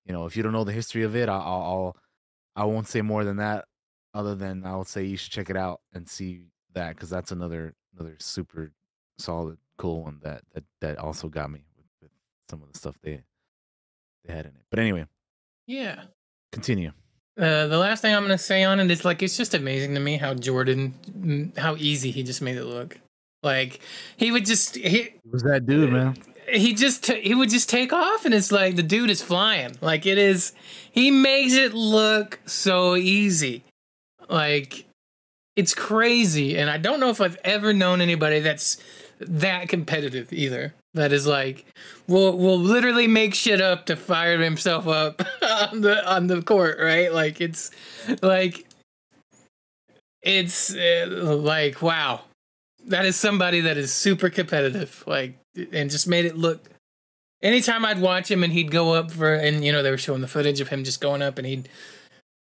[0.05, 1.97] you know if you don't know the history of it, I'll, I'll
[2.57, 3.67] I won't say more than that,
[4.15, 6.43] other than I'll say you should check it out and see
[6.75, 8.73] that because that's another another super
[9.19, 12.11] solid, cool one that that that also got me with, with
[12.51, 13.23] some of the stuff they
[14.25, 14.63] they had in it.
[14.71, 15.07] But anyway,
[15.67, 16.05] yeah,
[16.53, 16.93] continue.
[17.39, 20.01] Uh, the last thing I'm gonna say on it is like it's just amazing to
[20.01, 22.99] me how Jordan, mm, how easy he just made it look.
[23.43, 23.81] Like
[24.17, 26.17] he would just he was that dude, man.
[26.51, 29.77] He just t- he would just take off and it's like the dude is flying.
[29.81, 30.53] Like it is
[30.91, 33.65] he makes it look so easy.
[34.29, 34.87] Like
[35.57, 36.57] it's crazy.
[36.57, 38.79] And i don't know if i've ever known anybody that's
[39.21, 40.75] that competitive either.
[40.95, 41.67] That is like
[42.07, 46.79] will will literally make shit up to fire himself up on the on the court
[46.81, 47.13] right?
[47.13, 47.71] Like it's
[48.23, 48.67] like
[50.23, 51.07] it's uh,
[51.43, 52.23] like wow.
[52.87, 55.05] That is somebody that is super competitive.
[55.07, 55.39] Like
[55.73, 56.65] and just made it look
[57.43, 60.21] anytime i'd watch him and he'd go up for and you know they were showing
[60.21, 61.69] the footage of him just going up and he'd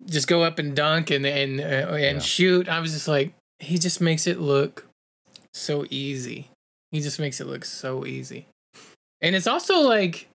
[0.07, 2.19] just go up and dunk and and uh, and Yeah.
[2.19, 4.87] shoot i was just like he just makes it look
[5.53, 6.49] so easy.
[6.93, 8.47] He just makes it look so easy.
[9.21, 10.29] And it's also like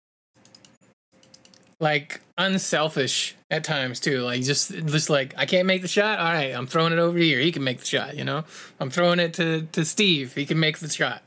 [1.80, 4.19] like unselfish at times too.
[4.21, 6.19] Like just just like i can't make the shot?
[6.19, 7.39] All right i'm throwing it over here.
[7.39, 8.43] He can make the shot you know?
[8.80, 10.34] I'm throwing it to to steve.
[10.36, 11.23] He can make the shot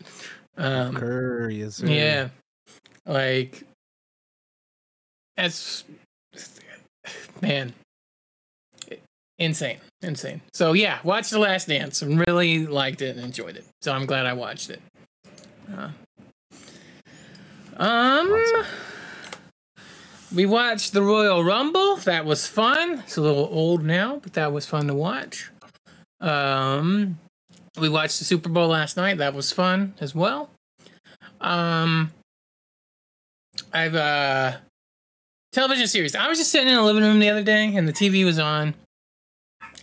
[0.57, 1.87] um Kerr, yes, sir.
[1.87, 2.29] yeah
[3.07, 3.63] like
[5.37, 5.85] that's
[7.43, 7.73] man
[9.39, 10.41] insane insane.
[10.55, 13.65] So yeah watch the last dance and really liked it and enjoyed it.
[13.83, 14.81] So i'm glad i watched it.
[15.77, 15.91] Uh,
[17.77, 18.65] um
[20.35, 21.97] we watched the royal rumble.
[21.99, 23.01] That was fun.
[23.01, 25.51] It's a little old now but that was fun to watch.
[26.21, 27.19] Um
[27.79, 30.51] we watched the super bowl last night that was fun as well
[31.41, 32.11] um
[33.73, 34.57] i've uh
[35.53, 37.93] television series i was just sitting in the living room the other day and the
[37.93, 38.75] tv was on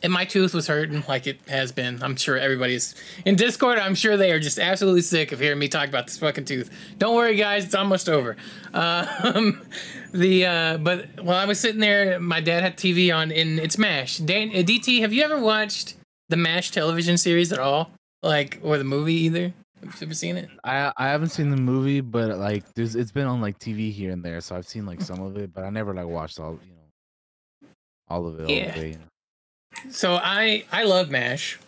[0.03, 2.03] and my tooth was hurting like it has been.
[2.03, 3.79] I'm sure everybody's in Discord.
[3.79, 6.69] I'm sure they are just absolutely sick of hearing me talk about this fucking tooth.
[6.97, 8.35] Don't worry, guys, it's almost over.
[8.73, 9.61] Um,
[10.13, 13.77] the uh, but while I was sitting there, my dad had TV on, and it's
[13.77, 14.17] Mash.
[14.17, 15.95] Dan, uh, DT, have you ever watched
[16.33, 17.91] the Mash television series at all?
[18.23, 19.53] Like or the movie either?
[19.83, 20.49] Have you ever seen it?
[20.63, 24.11] I I haven't seen the movie, but like there's it's been on like TV here
[24.11, 26.53] and there, so I've seen like some of it, but I never like watched all
[26.65, 27.69] you know
[28.07, 28.49] all of it.
[28.49, 28.79] Yeah.
[28.79, 29.91] way, you know.
[29.91, 31.59] So I I love Mash.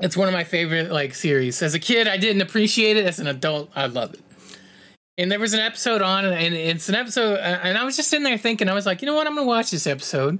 [0.00, 1.60] It's one of my favorite like series.
[1.60, 3.04] As a kid, I didn't appreciate it.
[3.04, 4.20] As an adult, I love it.
[5.18, 8.24] And there was an episode on, and it's an episode, and I was just sitting
[8.24, 10.38] there thinking, I was like, you know what, I'm gonna watch this episode,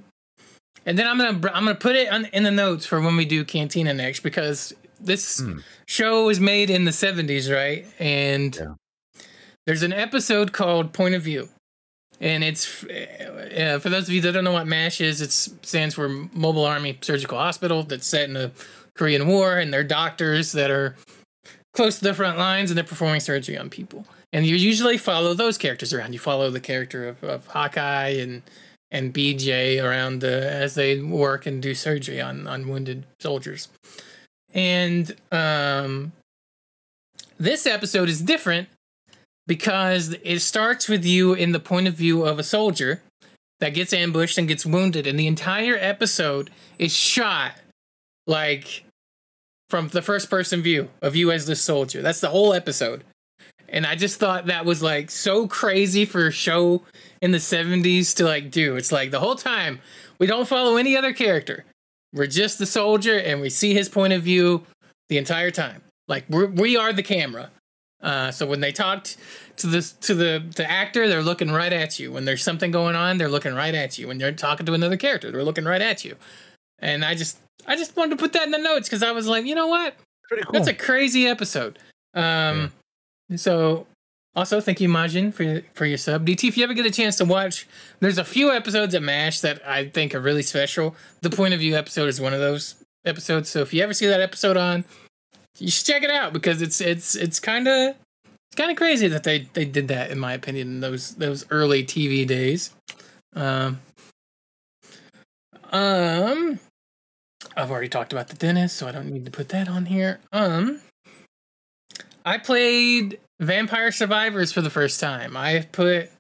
[0.87, 3.25] and then I'm gonna I'm gonna put it on, in the notes for when we
[3.25, 5.59] do Cantina next because this Hmm.
[5.87, 7.87] show was made in the 70s, right?
[7.99, 9.23] And Yeah.
[9.67, 11.49] there's an episode called Point of View
[12.21, 15.95] and it's uh, for those of you that don't know what MASH is, it stands
[15.95, 17.83] for Mobile Army Surgical Hospital.
[17.83, 18.53] That's set in the
[18.97, 20.95] Korean War, and they're doctors that are
[21.75, 24.07] close to the front lines, and they're performing surgery on people.
[24.33, 26.13] And you usually follow those characters around.
[26.13, 28.43] You follow the character of, of Hawkeye and
[28.93, 33.69] and BJ around the, as they work and do surgery on on wounded soldiers.
[34.55, 36.13] And um,
[37.39, 38.69] this episode is different
[39.47, 43.03] because it starts with you in the point of view of a soldier
[43.61, 47.53] that gets ambushed and gets wounded and the entire episode is shot
[48.27, 48.85] like
[49.71, 53.05] from the first person view of you as the soldier that's the whole episode
[53.73, 56.83] and i just thought that was like so crazy for a show
[57.21, 59.81] in the 70s to like do it's like the whole time
[60.19, 61.65] we don't follow any other character
[62.13, 64.65] we're just the soldier and we see his point of view
[65.09, 67.51] the entire time like we're, we are the camera
[68.03, 69.17] uh, so when they talked
[69.57, 72.13] to the to the the actor, they're looking right at you.
[72.13, 74.09] When there's something going on, they're looking right at you.
[74.09, 76.17] When they're talking to another character, they're looking right at you.
[76.81, 79.29] And I just I just wanted to put that in the notes because I was
[79.29, 79.95] like, you know what?
[80.29, 80.53] Pretty cool.
[80.53, 81.79] That's a crazy episode.
[82.15, 82.73] Um,
[83.37, 83.87] so
[84.35, 86.27] also thank you Majin for for your sub.
[86.27, 87.67] DT, if you ever get a chance to watch,
[88.01, 90.95] there's a few episodes of Mash that I think are really special.
[91.21, 93.49] The point of view episode is one of those episodes.
[93.49, 94.85] So if you ever see that episode on,
[95.59, 97.95] you should check it out because it's it's it's kind of
[98.53, 101.45] it's kind of crazy that they they did that in my opinion in those those
[101.51, 102.71] early TV days.
[103.35, 103.81] Um,
[105.71, 106.61] um,
[107.57, 110.21] I've already talked about the dentist, so I don't need to put that on here.
[110.33, 110.81] Um,
[112.25, 115.37] I played Vampire Survivors for the first time.
[115.37, 116.11] I've put,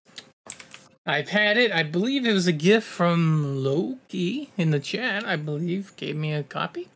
[1.06, 1.70] I've had it.
[1.70, 5.24] I believe it was a gift from Loki in the chat.
[5.24, 6.88] I believe gave me a copy,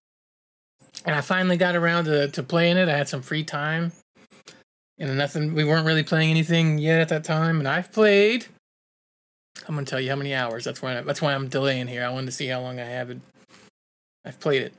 [1.05, 2.89] and I finally got around to to playing it.
[2.89, 3.93] I had some free time,
[4.99, 5.55] and nothing.
[5.55, 8.47] We weren't really playing anything yet at that time, and I've played.
[9.69, 10.65] I'm gonna tell you how many hours.
[10.65, 11.01] That's why.
[11.01, 12.05] That's why I'm delaying here.
[12.05, 13.21] I wanted to see how long I have it.
[14.25, 14.75] I've played it.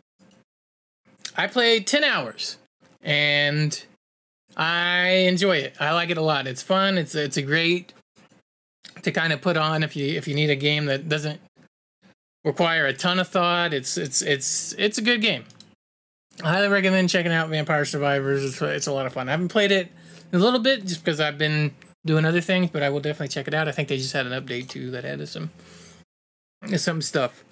[1.35, 2.57] I played ten hours,
[3.01, 3.85] and
[4.57, 5.75] I enjoy it.
[5.79, 6.47] I like it a lot.
[6.47, 6.97] It's fun.
[6.97, 7.93] It's it's a great
[9.03, 11.39] to kind of put on if you if you need a game that doesn't
[12.43, 13.71] require a ton of thought.
[13.71, 15.45] It's it's it's it's a good game.
[16.43, 18.43] I highly recommend checking out Vampire Survivors.
[18.43, 19.27] It's it's a lot of fun.
[19.29, 19.91] I haven't played it
[20.33, 21.71] a little bit just because I've been
[22.03, 23.67] doing other things, but I will definitely check it out.
[23.67, 25.51] I think they just had an update too that added some
[26.77, 27.43] some stuff.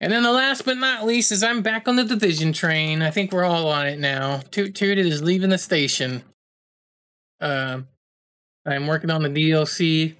[0.00, 3.02] And then the last but not least is I'm back on the division train.
[3.02, 4.42] I think we're all on it now.
[4.50, 6.22] Toot Toot is leaving the station.
[7.40, 7.80] Uh,
[8.64, 10.14] I'm working on the DLC.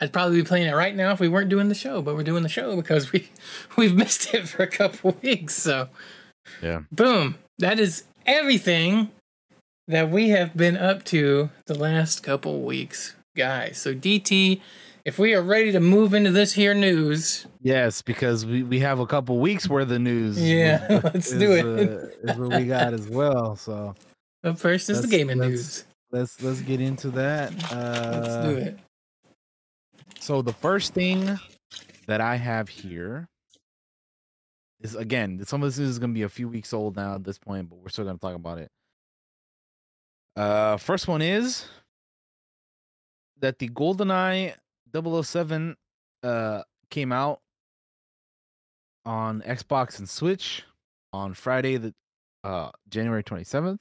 [0.00, 2.24] I'd probably be playing it right now if we weren't doing the show, but we're
[2.24, 3.28] doing the show because we
[3.76, 5.54] we've missed it for a couple weeks.
[5.54, 5.88] So
[6.62, 9.10] yeah, boom, that is everything
[9.86, 13.78] that we have been up to the last couple weeks, guys.
[13.78, 14.60] So DT,
[15.04, 19.00] if we are ready to move into this here news, yes, because we, we have
[19.00, 20.40] a couple weeks worth of news.
[20.40, 21.64] Yeah, let's is, do it.
[21.64, 23.56] Uh, is what we got as well.
[23.56, 23.94] So,
[24.42, 25.84] but first is the gaming let's, news.
[26.10, 27.52] Let's let's get into that.
[27.72, 28.78] Uh, let's do it.
[30.20, 31.38] So the first thing
[32.06, 33.28] that I have here
[34.80, 37.24] is again, some of this is going to be a few weeks old now at
[37.24, 38.70] this point, but we're still going to talk about it.
[40.36, 41.66] Uh, first one is
[43.40, 44.54] that the GoldenEye
[44.94, 45.76] 007
[46.22, 47.40] uh came out
[49.04, 50.64] on Xbox and Switch
[51.12, 51.94] on Friday the
[52.44, 53.78] uh January 27th.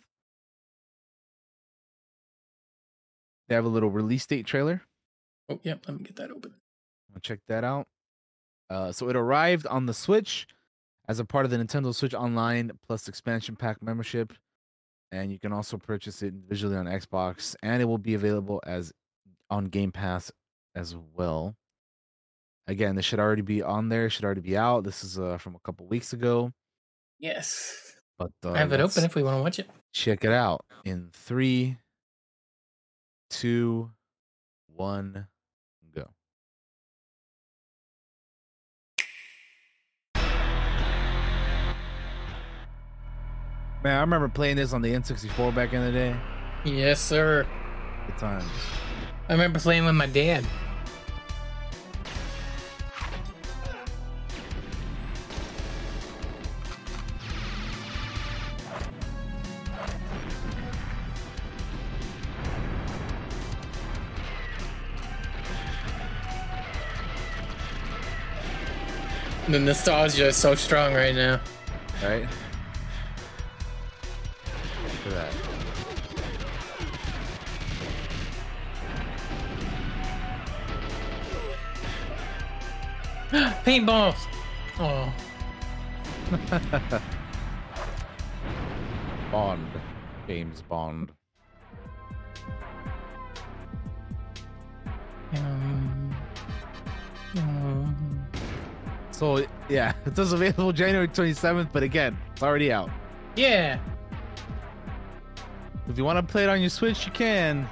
[3.49, 4.81] They have a little release date trailer.
[5.49, 5.79] Oh, yep.
[5.83, 6.53] Yeah, let me get that open.
[7.13, 7.87] I'll check that out.
[8.69, 10.47] Uh, so it arrived on the Switch
[11.09, 14.31] as a part of the Nintendo Switch Online Plus expansion pack membership,
[15.11, 18.93] and you can also purchase it visually on Xbox, and it will be available as
[19.49, 20.31] on Game Pass
[20.75, 21.55] as well.
[22.67, 24.09] Again, this should already be on there.
[24.09, 24.83] Should already be out.
[24.83, 26.53] This is uh, from a couple weeks ago.
[27.19, 27.95] Yes.
[28.17, 29.69] But uh, I have it open if we want to watch it.
[29.93, 31.77] Check it out in three,
[33.29, 33.91] two,
[34.75, 35.27] one.
[35.93, 36.07] go.
[43.83, 46.15] Man, I remember playing this on the N64 back in the day.
[46.63, 47.47] Yes, sir.
[48.07, 48.45] Good times.
[49.31, 50.45] I remember playing with my dad.
[69.47, 71.39] The nostalgia is so strong right now.
[72.03, 72.27] Right?
[83.63, 84.17] Paintballs.
[84.77, 85.13] Oh.
[89.31, 89.67] Bond.
[90.27, 91.13] James Bond.
[95.33, 96.15] Um,
[97.37, 98.27] um.
[99.11, 102.89] So yeah, it says available January 27th, but again, it's already out.
[103.37, 103.79] Yeah.
[105.87, 107.65] If you want to play it on your Switch, you can.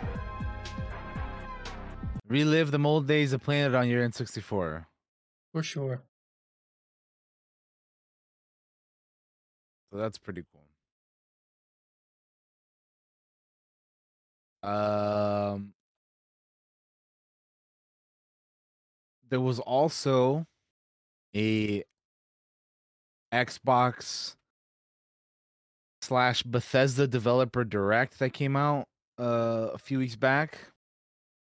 [2.29, 4.85] Relive the old days of playing it on your N64.
[5.51, 6.03] For sure.
[9.91, 10.65] So that's pretty cool.
[14.62, 15.73] Um,
[19.29, 20.45] there was also
[21.35, 21.83] a
[23.31, 24.35] Xbox
[26.01, 28.85] slash Bethesda Developer Direct that came out
[29.19, 30.71] uh, a few weeks back.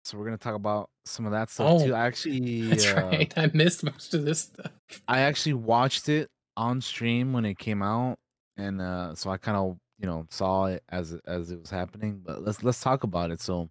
[0.04, 1.94] So we're gonna talk about some of that stuff oh, too.
[1.94, 3.32] I actually that's uh, right.
[3.36, 4.72] I missed most of this stuff.
[5.08, 8.18] I actually watched it on stream when it came out,
[8.56, 12.20] and uh, so I kind of you know saw it as as it was happening.
[12.24, 13.40] But let's let's talk about it.
[13.40, 13.70] So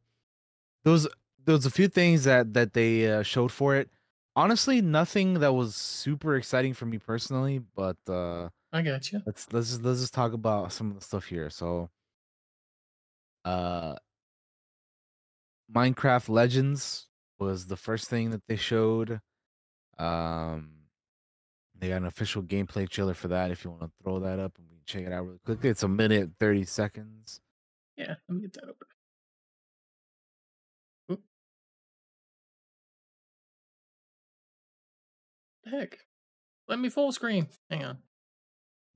[0.84, 1.08] there was
[1.46, 3.90] there was a few things that that they uh, showed for it.
[4.36, 9.22] Honestly, nothing that was super exciting for me personally, but uh I got you.
[9.26, 11.50] Let's let's just let's just talk about some of the stuff here.
[11.50, 11.90] So,
[13.44, 13.96] uh,
[15.74, 17.08] Minecraft Legends
[17.40, 19.20] was the first thing that they showed.
[19.98, 20.72] Um,
[21.78, 23.52] they got an official gameplay trailer for that.
[23.52, 25.70] If you want to throw that up and we can check it out really quickly,
[25.70, 27.40] it's a minute thirty seconds.
[27.98, 28.88] Yeah, let me get that open.
[31.12, 31.22] Oop.
[35.66, 36.00] Heck,
[36.68, 37.48] let me full screen.
[37.70, 37.98] Hang on.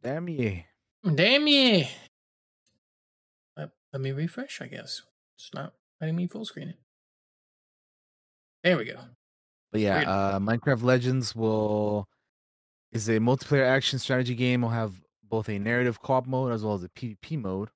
[0.03, 0.65] Damn ye.
[1.15, 1.89] Damn ye.
[3.57, 5.01] Let, let me refresh, I guess.
[5.37, 6.75] It's not letting mean full screen it.
[8.63, 8.99] There we go.
[9.71, 12.07] But yeah, uh, Minecraft Legends will
[12.91, 14.61] is a multiplayer action strategy game.
[14.61, 14.93] Will have
[15.29, 17.69] both a narrative co-op mode as well as a PvP mode.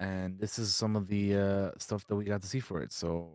[0.00, 2.92] And this is some of the uh, stuff that we got to see for it.
[2.92, 3.28] So,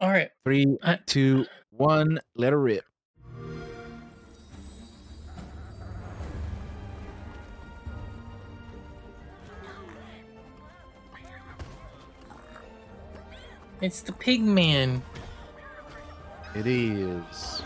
[0.00, 0.98] all right, three, I...
[1.06, 2.84] two, one, let her rip.
[13.84, 15.02] It's the pig man.
[16.54, 17.60] It is.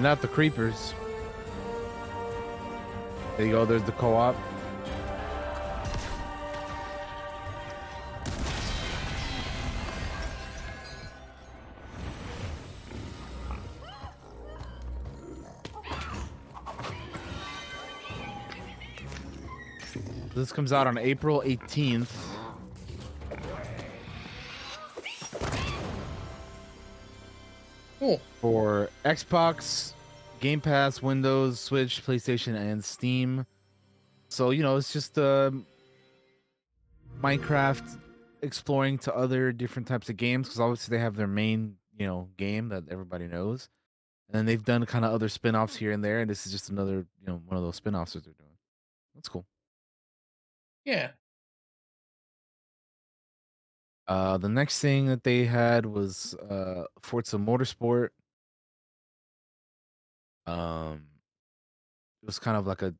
[0.00, 0.94] Man, not the creepers.
[3.36, 3.66] There you go.
[3.66, 4.34] There's the co-op.
[20.34, 22.29] This comes out on April 18th.
[29.10, 29.92] Xbox,
[30.38, 33.44] Game Pass, Windows, Switch, PlayStation, and Steam.
[34.28, 35.50] So, you know, it's just uh,
[37.20, 37.98] Minecraft
[38.42, 42.28] exploring to other different types of games because obviously they have their main, you know,
[42.36, 43.68] game that everybody knows.
[44.28, 46.20] And then they've done kind of other spin offs here and there.
[46.20, 48.56] And this is just another, you know, one of those spin offs that they're doing.
[49.16, 49.44] That's cool.
[50.84, 51.10] Yeah.
[54.06, 58.10] Uh, the next thing that they had was uh, Forza Motorsport.
[60.50, 61.02] Um,
[62.22, 62.94] it was kind of like a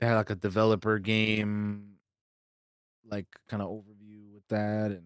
[0.00, 1.94] they had like a developer game,
[3.08, 5.02] like kind of overview with that, and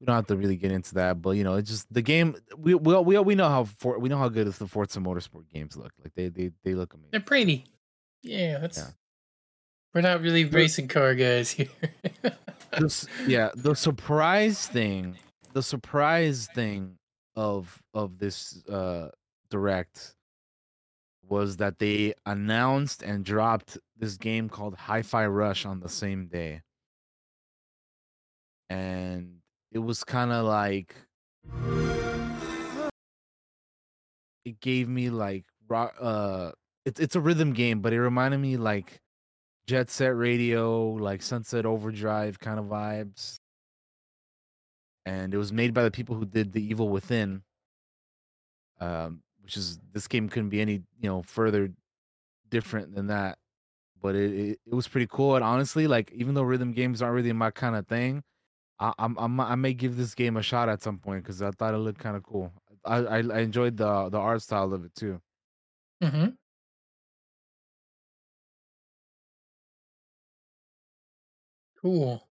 [0.00, 1.20] we don't have to really get into that.
[1.20, 2.36] But you know, it's just the game.
[2.56, 5.76] We we we we know how for we know how good the Forza Motorsport games
[5.76, 5.92] look.
[6.02, 7.10] Like they they they look amazing.
[7.10, 7.64] They're pretty.
[8.22, 8.78] Yeah, that's.
[8.78, 8.84] Yeah.
[9.92, 11.66] We're not really racing car guys here.
[12.78, 15.16] this, yeah, the surprise thing,
[15.52, 16.96] the surprise thing
[17.34, 19.08] of of this uh
[19.50, 20.14] direct
[21.30, 26.62] was that they announced and dropped this game called Hi-Fi Rush on the same day.
[28.68, 29.36] And
[29.72, 30.94] it was kind of like
[34.44, 36.50] it gave me like rock uh
[36.84, 39.00] it's it's a rhythm game, but it reminded me like
[39.66, 43.38] Jet Set Radio, like Sunset Overdrive kind of vibes.
[45.06, 47.42] And it was made by the people who did The Evil Within.
[48.80, 51.72] Um, which is this game couldn't be any, you know, further
[52.50, 53.38] different than that.
[54.00, 55.34] But it, it, it was pretty cool.
[55.36, 58.22] And honestly, like even though rhythm games aren't really my kind of thing,
[58.80, 61.50] I, I'm, I'm I may give this game a shot at some point because I
[61.52, 62.52] thought it looked kind of cool.
[62.84, 65.20] I, I I enjoyed the the art style of it too.
[66.02, 66.30] mm-hmm.
[71.82, 72.28] Cool.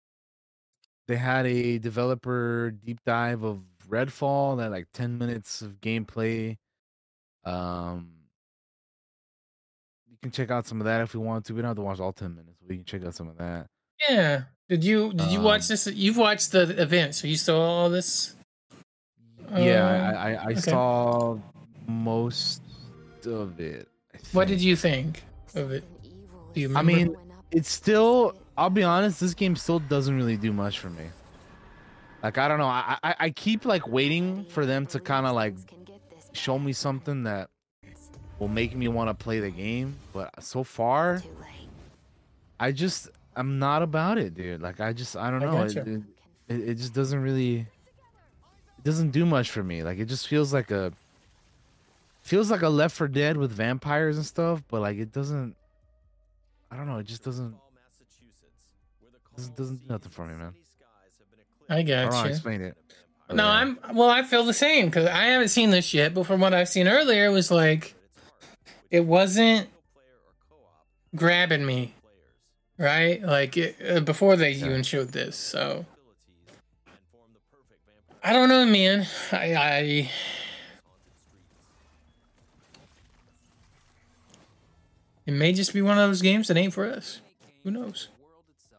[1.08, 6.58] they had a developer deep dive of Redfall that like 10 minutes of gameplay.
[7.48, 8.12] Um
[10.10, 11.54] you can check out some of that if we want to.
[11.54, 12.58] We don't have to watch all 10 minutes.
[12.68, 13.68] We can check out some of that.
[14.10, 14.44] Yeah.
[14.70, 15.88] Did you did you watch Um, this?
[15.88, 18.36] You've watched the event, so you saw all this.
[19.56, 20.60] yeah, Um, I I, I okay.
[20.60, 21.38] saw
[21.88, 22.62] most
[23.26, 23.88] of it.
[24.34, 25.24] What did you think
[25.56, 25.84] of it?
[26.54, 27.16] Do you I mean,
[27.52, 31.06] it's still I'll be honest, this game still doesn't really do much for me.
[32.24, 35.34] Like I don't know, I I, I keep like waiting for them to kind of
[35.34, 35.56] like
[36.38, 37.50] show me something that
[38.40, 41.22] will make me want to play the game, but so far
[42.60, 44.62] I just I'm not about it, dude.
[44.62, 45.62] Like I just I don't know.
[45.62, 45.82] It, gotcha.
[45.82, 46.02] it,
[46.48, 49.84] it it just doesn't really it doesn't do much for me.
[49.84, 50.92] Like it just feels like a
[52.24, 55.56] feels like a Left 4 Dead with vampires and stuff, but like it doesn't
[56.72, 57.56] I don't know, it just doesn't
[59.36, 60.54] doesn't, doesn't do nothing for me, man.
[61.70, 62.30] I I don't know how to gotcha.
[62.30, 62.76] explain it.
[63.30, 63.46] No.
[63.46, 64.10] I'm well.
[64.10, 66.14] I feel the same because I haven't seen this yet.
[66.14, 67.94] But from what I've seen earlier, it was like
[68.90, 69.68] it wasn't
[71.16, 71.94] grabbing me,
[72.78, 73.22] right?
[73.22, 75.36] Like it, uh, before they even showed this.
[75.36, 75.86] So
[78.24, 79.08] I don't know, man.
[79.32, 80.10] I, I
[85.26, 87.20] it may just be one of those games that ain't for us.
[87.64, 88.08] Who knows?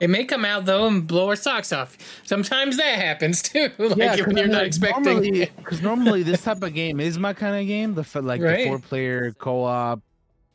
[0.01, 1.96] It may come out though and blow our socks off.
[2.24, 3.70] Sometimes that happens too.
[3.78, 5.03] like when you're not expecting.
[5.05, 7.94] Normally, because normally this type of game is my kind of game.
[7.94, 8.59] The like Right.
[8.59, 10.01] the four player co op,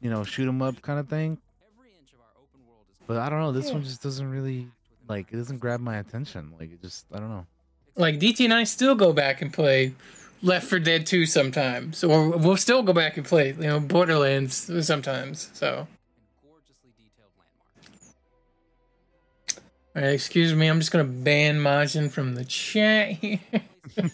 [0.02, 1.38] you know, shoot 'em up kind of thing.
[3.06, 3.52] But I don't know.
[3.52, 4.68] This one just doesn't really
[5.10, 5.28] like.
[5.32, 6.54] It doesn't grab my attention.
[6.60, 7.06] Like it just.
[7.14, 7.46] I don't know.
[7.96, 9.94] like DT and I still go back and play
[10.42, 14.72] Left 4 Dead 2 sometimes, or we'll still go back and play you know Borderlands
[14.88, 15.50] sometimes.
[15.54, 15.88] So
[19.96, 20.68] All right, excuse me.
[20.68, 23.40] I'm just gonna ban Majin from the chat here.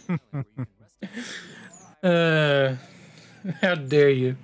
[2.03, 2.75] uh,
[3.61, 4.35] how dare you?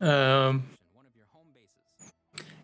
[0.00, 0.64] Um.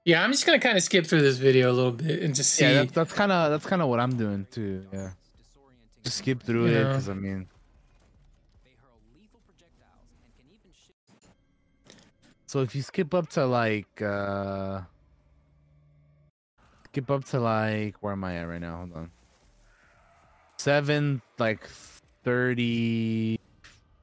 [0.06, 2.54] Yeah, I'm just gonna kind of skip through this video a little bit and just
[2.54, 2.64] see.
[2.64, 4.86] Yeah, that's kind of that's kind of what I'm doing too.
[4.90, 5.10] Yeah,
[6.02, 7.46] just skip through it because I mean,
[12.46, 14.80] so if you skip up to like, uh
[16.94, 18.76] skip up to like, where am I at right now?
[18.76, 19.10] Hold on,
[20.58, 21.66] seven like
[22.22, 23.40] thirty.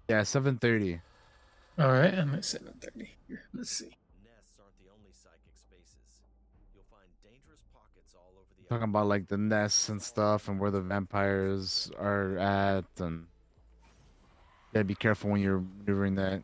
[0.10, 1.00] Yeah, seven thirty.
[1.80, 3.44] All right, I'm at 7:30 here.
[3.54, 3.96] Let's see.
[4.26, 6.20] Nests aren't the only psychic spaces.
[6.76, 10.60] You'll find dangerous pockets all over the Talking about like the nests and stuff and
[10.60, 13.28] where the vampires are at and.
[14.76, 16.44] Yeah, be careful when you're maneuvering that.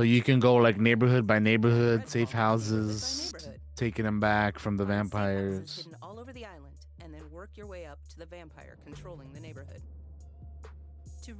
[0.00, 3.34] So you can go like neighborhood by neighborhood, safe houses,
[3.76, 5.76] taking them back from the find safe houses vampires.
[5.76, 6.72] hidden all over the island,
[7.02, 9.82] and then work your way up to the vampire controlling the neighborhood.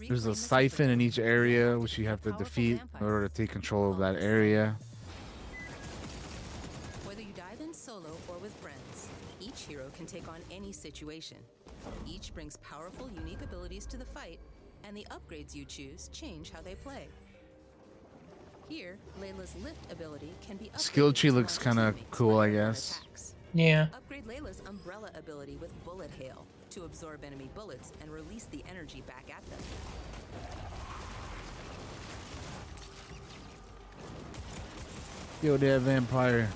[0.07, 3.51] There's a siphon in each area which you have to defeat in order to take
[3.51, 4.77] control of that area.
[7.05, 9.09] Whether you dive in solo or with friends,
[9.41, 11.39] each hero can take on any situation.
[12.07, 14.39] Each brings powerful, unique abilities to the fight,
[14.85, 17.09] and the upgrades you choose change how they play.
[18.71, 23.01] Here, Layla's lift ability can be Skill tree looks kinda cool, I guess.
[23.53, 23.89] Yeah.
[23.93, 29.03] Upgrade Layla's umbrella ability with bullet hail to absorb enemy bullets and release the energy
[29.09, 29.59] back at them.
[35.43, 36.49] Yo, that vampire.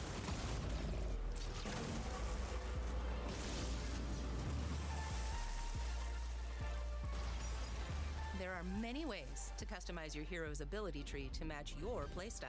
[9.75, 12.49] Customize your hero's ability tree to match your playstyle.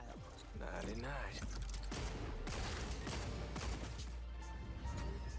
[0.60, 1.40] Nighty night.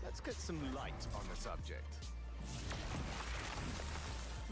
[0.04, 1.88] Let's get some light on the subject.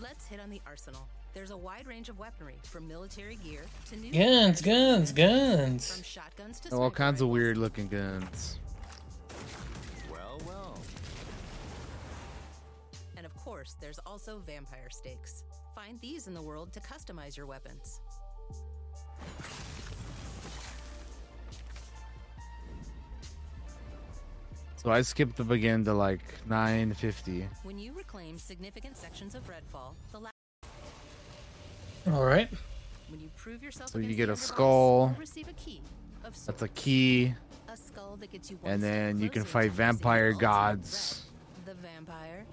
[0.01, 1.07] Let's hit on the arsenal.
[1.33, 6.01] There's a wide range of weaponry, from military gear to new Guns, guns, From guns.
[6.05, 8.59] shotguns to All sniper kinds of weird looking guns.
[10.09, 10.77] Well, well.
[13.17, 15.43] And of course, there's also vampire stakes.
[15.75, 17.99] Find these in the world to customize your weapons.
[24.77, 27.47] So I skipped up again to like 950.
[27.63, 30.29] When you reclaim significant sections of Redfall, the la-
[32.13, 32.49] All right.
[33.09, 35.15] when you prove yourself So you get a skull.
[35.17, 35.81] receive a key
[36.23, 37.33] of That's a key.
[37.67, 39.77] A skull that gets you one And step then you can closer fight to facing
[39.77, 41.23] vampire ultimate gods.
[41.65, 42.45] threat, The vampire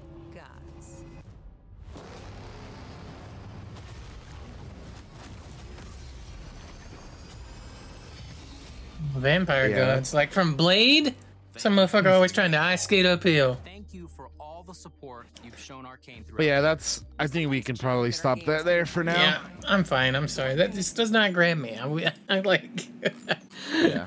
[9.16, 9.94] Vampire Yeah.
[9.94, 10.14] gods.
[10.14, 11.14] Like from Blade?
[11.56, 13.58] Some motherfucker always trying to ice skate uphill.
[13.64, 16.38] Thank you for all the support you've shown Arcane throughout.
[16.38, 17.04] But yeah, that's.
[17.18, 19.12] I think we can probably stop that there for now.
[19.20, 20.14] Yeah, I'm fine.
[20.14, 20.54] I'm sorry.
[20.54, 21.76] That just does not grab me.
[21.78, 22.86] I, I like.
[23.74, 24.06] Yeah.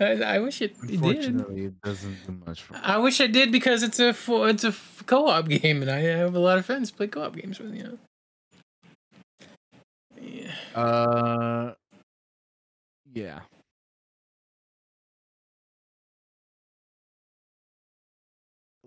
[0.00, 0.94] I, I wish it, it did.
[0.94, 2.76] Unfortunately, it doesn't do much for.
[2.82, 5.98] I wish I did because it's a fo- it's a f- co-op game, and I
[6.00, 7.74] have a lot of friends play co-op games with.
[7.74, 7.98] You know.
[10.18, 10.54] Yeah.
[10.74, 11.74] Uh.
[13.12, 13.40] Yeah.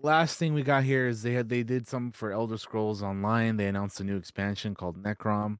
[0.02, 3.56] Last thing we got here is they had they did something for Elder Scrolls Online.
[3.56, 5.58] They announced a new expansion called Necrom.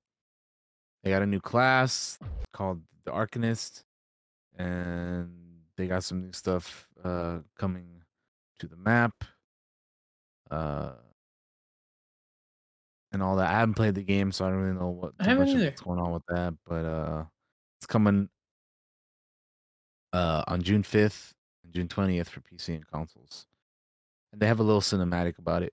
[1.03, 2.18] They got a new class
[2.53, 3.84] called the Arcanist,
[4.57, 5.30] and
[5.76, 8.03] they got some new stuff uh coming
[8.61, 9.24] to the map.
[10.51, 10.93] Uh.
[13.12, 13.51] And all that.
[13.51, 15.55] I haven't played the game, so I don't really know what I too haven't much
[15.57, 15.64] of either.
[15.66, 16.55] what's going on with that.
[16.64, 17.24] But uh,
[17.78, 18.28] it's coming
[20.12, 21.32] uh on June 5th
[21.64, 23.47] and June 20th for PC and consoles.
[24.33, 25.72] And they have a little cinematic about it.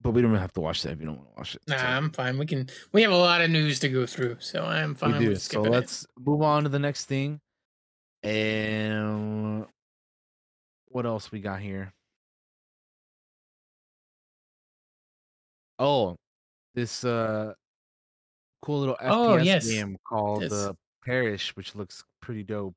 [0.00, 1.62] But we don't have to watch that if you don't want to watch it.
[1.66, 2.36] Nah, so I'm fine.
[2.38, 2.68] We can.
[2.92, 5.18] We have a lot of news to go through, so I'm fine.
[5.18, 5.34] we do.
[5.36, 7.40] So let's move on to the next thing.
[8.22, 9.66] And
[10.88, 11.92] what else we got here?
[15.78, 16.16] Oh,
[16.74, 17.52] this uh
[18.62, 19.66] cool little FPS Oh, yes.
[19.68, 20.52] game called Yes.
[20.52, 20.72] uh,
[21.04, 22.76] Perish, which looks pretty dope.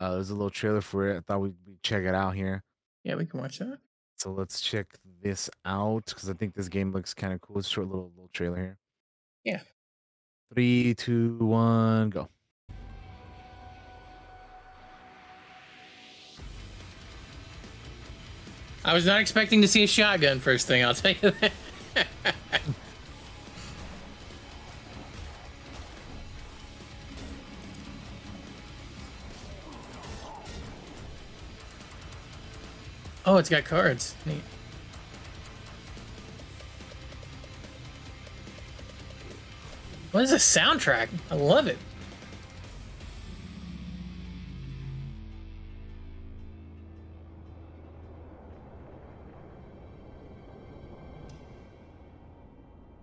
[0.00, 1.18] Uh, there's a little trailer for it.
[1.18, 2.62] I thought we'd check it out here.
[3.04, 3.78] Yeah, we can watch that.
[4.16, 4.86] So let's check
[5.22, 7.58] this out because I think this game looks kind of cool.
[7.58, 8.78] It's a short little little trailer here.
[9.44, 9.60] Yeah.
[10.52, 12.28] Three, two, one, go.
[18.84, 20.84] I was not expecting to see a shotgun first thing.
[20.84, 21.52] I'll tell you that.
[33.26, 34.14] Oh, it's got cards.
[34.24, 34.42] Neat.
[40.12, 41.08] What is this soundtrack?
[41.30, 41.78] I love it.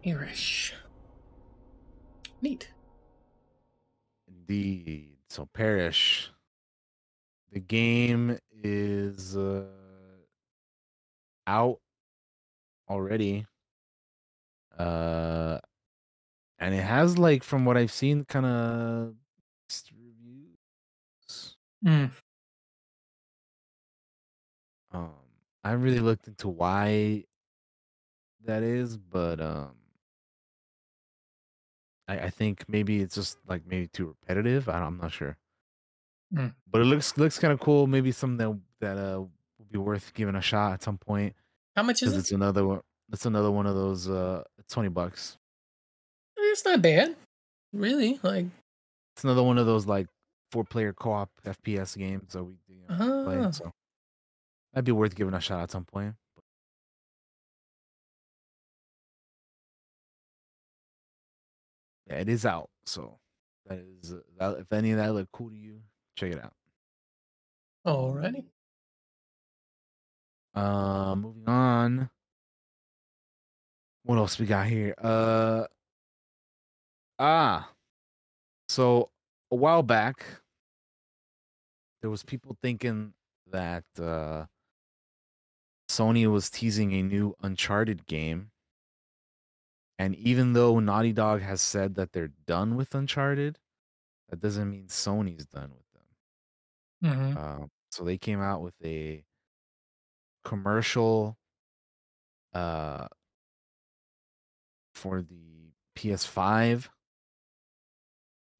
[0.05, 0.73] Irish.
[2.41, 2.71] Neat.
[4.27, 5.17] Indeed.
[5.29, 6.31] So Perish.
[7.51, 9.63] The game is uh,
[11.47, 11.79] out
[12.89, 13.45] already.
[14.77, 15.59] Uh
[16.59, 19.15] and it has like from what I've seen kind of
[19.91, 20.57] reviews.
[21.85, 22.11] Mm.
[24.91, 25.11] Um
[25.63, 27.25] I haven't really looked into why
[28.45, 29.75] that is, but um
[32.07, 34.69] I, I think maybe it's just like maybe too repetitive.
[34.69, 35.37] I don't, I'm not sure.
[36.33, 36.47] Hmm.
[36.69, 37.87] But it looks looks kind of cool.
[37.87, 39.25] Maybe something that that uh
[39.71, 41.35] be worth giving a shot at some point.
[41.75, 42.19] How much is it?
[42.19, 42.81] it's another one.
[43.11, 44.09] It's another one of those.
[44.09, 45.37] Uh, twenty bucks.
[46.37, 47.15] It's not bad.
[47.73, 48.19] Really?
[48.23, 48.45] Like,
[49.15, 50.07] It's another one of those like
[50.51, 53.37] four player co op FPS games that we you know, play.
[53.37, 53.51] Ah.
[53.51, 53.71] So
[54.73, 56.15] that'd be worth giving a shot at some point.
[62.07, 62.69] Yeah, it is out.
[62.85, 63.17] So
[63.65, 65.81] that is uh, that, if any of that look cool to you,
[66.15, 66.53] check it out.
[67.85, 68.45] alrighty.
[70.57, 72.09] Uh, moving on.
[74.03, 74.95] What else we got here?
[74.97, 75.67] Uh,
[77.19, 77.71] ah,
[78.67, 79.11] so
[79.51, 80.25] a while back,
[82.01, 83.13] there was people thinking
[83.51, 84.45] that uh,
[85.89, 88.49] Sony was teasing a new Uncharted game,
[89.99, 93.59] and even though Naughty Dog has said that they're done with Uncharted,
[94.29, 97.33] that doesn't mean Sony's done with them.
[97.33, 99.23] hmm Um, so they came out with a
[100.47, 101.37] commercial
[102.53, 103.05] uh
[104.95, 106.87] for the PS5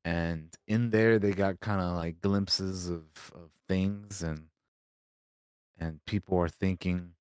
[0.04, 4.48] and in there they got kind of like glimpses of of things and
[5.80, 7.12] and people are thinking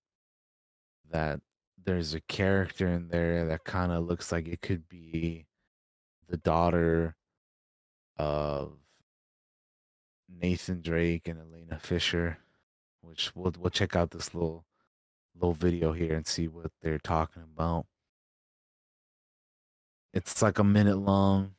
[1.12, 1.38] that
[1.84, 5.46] there's a character in there that kind of looks like it could be
[6.28, 7.14] the daughter
[8.16, 8.72] of
[10.28, 12.38] Nathan Drake and Elena Fisher
[13.06, 14.64] which we'll we'll check out this little
[15.34, 17.86] little video here and see what they're talking about.
[20.12, 21.52] It's like a minute long.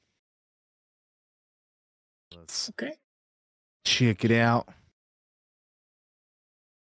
[2.35, 2.93] Let's Okay.
[3.85, 4.67] check it out.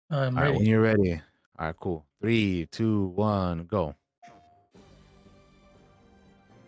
[0.09, 0.69] I'm All right, when ready.
[0.69, 1.13] you're ready.
[1.59, 2.05] All right, cool.
[2.21, 3.95] Three, two, one, go.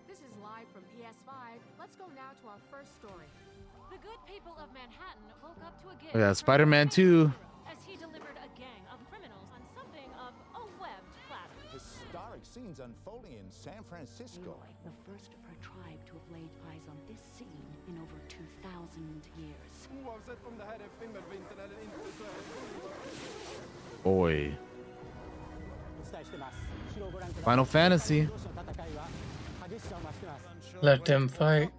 [0.08, 1.60] This is live from PS5.
[1.80, 3.28] Let's go now to our first story.
[3.92, 6.36] The good people of Manhattan woke up to a oh, gift Look at that, from
[6.36, 7.32] Spider-Man 2.
[14.16, 14.56] San Francisco.
[14.84, 19.28] The first of her tribe to have laid eyes on this scene in over 2,000
[19.38, 19.90] years.
[20.06, 22.46] Oavsett om det här är skimmervintern eller inte så är det
[27.44, 28.28] Final Fantasy.
[30.82, 31.72] Let them fight.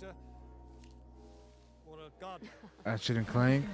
[1.87, 2.49] Or a god.
[2.85, 3.65] Ratchet and Clank.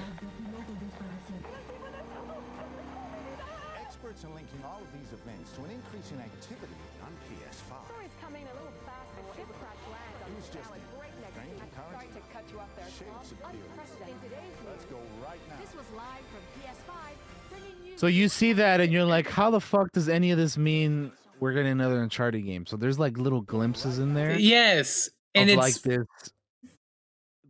[3.81, 8.02] Experts are linking all of these events to an increase in activity on PS5.
[8.23, 9.11] Story's coming a little fast.
[9.19, 11.59] A ship crash lands on the just town at breakneck speed.
[11.59, 11.93] to current?
[11.93, 12.87] Sorry to cut you off there.
[12.87, 13.63] Shapes appearing.
[13.75, 14.33] Unprecedented
[14.71, 15.57] Let's go right now.
[15.61, 17.99] This was live from PS5.
[17.99, 21.13] So you see that and you're like, how the fuck does any of this mean
[21.41, 22.67] we're getting another Uncharted game?
[22.67, 26.07] So there's like little glimpses in there Yes, and of it's like this.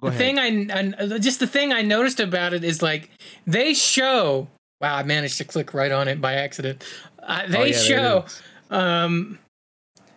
[0.01, 0.19] Go the ahead.
[0.19, 3.11] thing I, I just the thing I noticed about it is like
[3.47, 4.49] they show.
[4.81, 6.83] Wow, I managed to click right on it by accident.
[7.23, 8.25] Uh, Oh, they yeah, show
[8.71, 9.39] um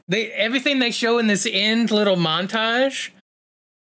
[0.08, 3.10] they everything they show in this end little montage.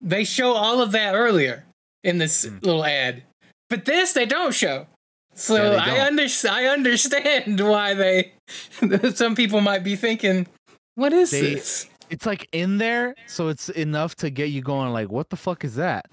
[0.02, 1.64] They show all of that earlier
[2.04, 2.58] in this Hmm.
[2.62, 3.24] little ad,
[3.70, 4.88] but this they don't show.
[5.36, 6.00] So Yeah, I don't.
[6.20, 8.34] under I understand why they
[9.16, 10.48] some people might be thinking,
[10.96, 11.88] what is They- this?
[12.10, 14.92] It's like in there, so it's enough to get you going.
[14.92, 16.06] Like, what the fuck is that?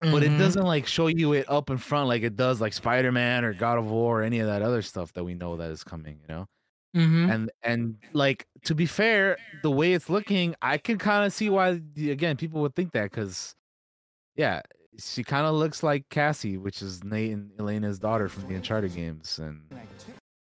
[0.00, 0.38] But it Mhm.
[0.38, 3.52] doesn't like show you it up in front like it does like Spider Man or
[3.52, 6.18] God of War or any of that other stuff that we know that is coming.
[6.22, 6.46] You know.
[6.94, 7.30] Mhm.
[7.32, 11.50] and and like to be fair the way it's looking i can kind of see
[11.50, 13.54] why again people would think that because
[14.36, 14.62] yeah
[14.98, 18.94] she kind of looks like cassie which is nate and elena's daughter from the uncharted
[18.94, 19.72] games and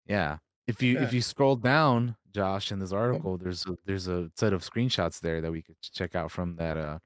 [0.07, 4.31] yeah if you if you scroll down josh in this article there's a there's a
[4.37, 6.99] set of screenshots there that we could check out from that uh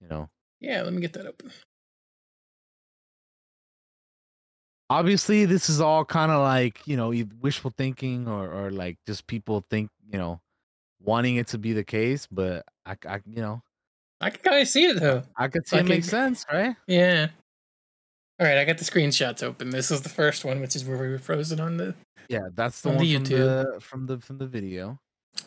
[0.00, 0.28] you know
[0.60, 1.52] Yeah, let me get that open.
[4.90, 9.26] Obviously this is all kind of like you know wishful thinking or or like just
[9.26, 10.40] people think you know
[11.02, 13.62] wanting it to be the case but i, I you know
[14.20, 15.22] I can kind of see it though.
[15.36, 17.28] i could see Like it makes sense right Yeah.
[18.38, 19.70] All right, I got the screenshots open.
[19.70, 21.94] This is the first one, which is where we were frozen on the.
[22.28, 24.98] yeah that's the On one the from the from the from the video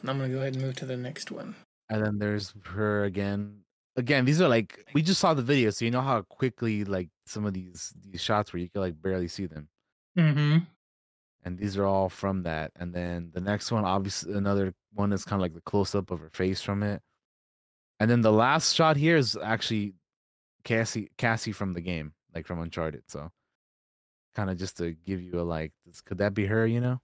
[0.03, 1.53] I'm gonna go ahead and move to the next one.
[1.89, 3.61] and then there's her again
[3.99, 7.09] again these are like we just saw the video so you know how quickly like
[7.25, 9.67] some of these these shots where you can like barely see them?
[10.17, 10.57] Mm-hmm.
[11.45, 15.23] and these are all from that and then the next one obviously another one is
[15.23, 17.01] kind of like the close-up of her face from it.
[17.99, 19.93] And then the last shot here is actually
[20.63, 23.29] cassie cassie from the game like from uncharted so
[24.35, 26.99] kind of just to give you a like this, could that be her you know?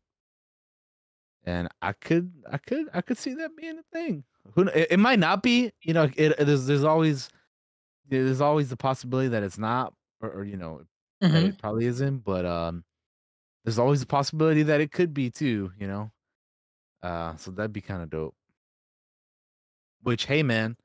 [1.43, 4.23] And i could i could i could see that being a thing
[4.53, 7.29] who it, it might not be you know it, it there's there's always
[8.07, 10.83] there's always the possibility that it's not or, or you know
[11.23, 11.49] Mhm.
[11.49, 12.83] it probably isn't but um
[13.65, 16.11] there's always a possibility that it could be too you know?
[17.03, 18.35] Uh so that'd be kind of dope.
[20.01, 20.77] Which hey man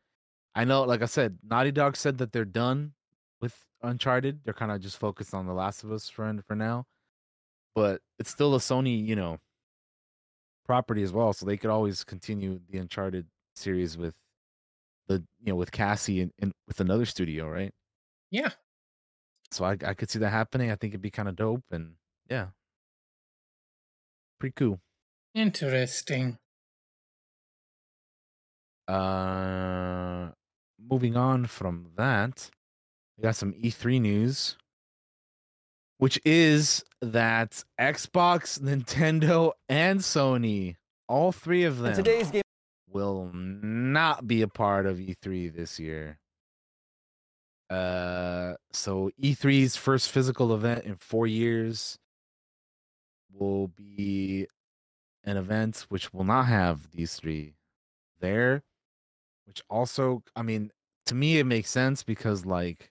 [0.55, 2.95] i know like i said naughty dog said that they're done
[3.41, 4.43] with uncharted.
[4.45, 6.87] They're kind of just focused on the last of us for for now.
[7.75, 9.39] But it's still a sony you know
[10.65, 13.27] property as well so they could always continue the uncharted
[13.61, 14.17] series with
[15.09, 17.73] the you know with cassie and, and with another studio right
[18.31, 18.51] Yeah.
[19.51, 21.95] so I, I could see that happening i think it'd be kind of dope and
[22.29, 22.49] yeah
[24.39, 24.81] pretty cool
[25.35, 26.39] Interesting.
[28.89, 30.31] Uh,
[30.91, 32.51] moving on from that,
[33.17, 34.57] we got some E3 news,
[35.99, 40.75] which is that Xbox, Nintendo, and Sony,
[41.09, 42.43] all three of them, today's game-
[42.91, 46.19] will not be a part of E3 this year.
[47.69, 51.99] Uh, so E3's first physical event in four years
[53.33, 54.47] will be
[55.25, 57.55] an event which will not have these three
[58.21, 58.63] there
[59.47, 60.71] which also i mean
[61.07, 62.91] to me it makes sense because like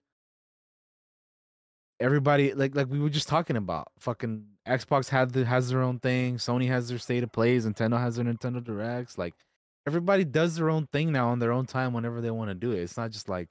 [2.00, 6.00] everybody like like we were just talking about fucking xbox had the, has their own
[6.00, 9.34] thing sony has their state of plays nintendo has their nintendo directs like
[9.90, 12.72] everybody does their own thing now on their own time whenever they want to do
[12.72, 13.48] it it's not just like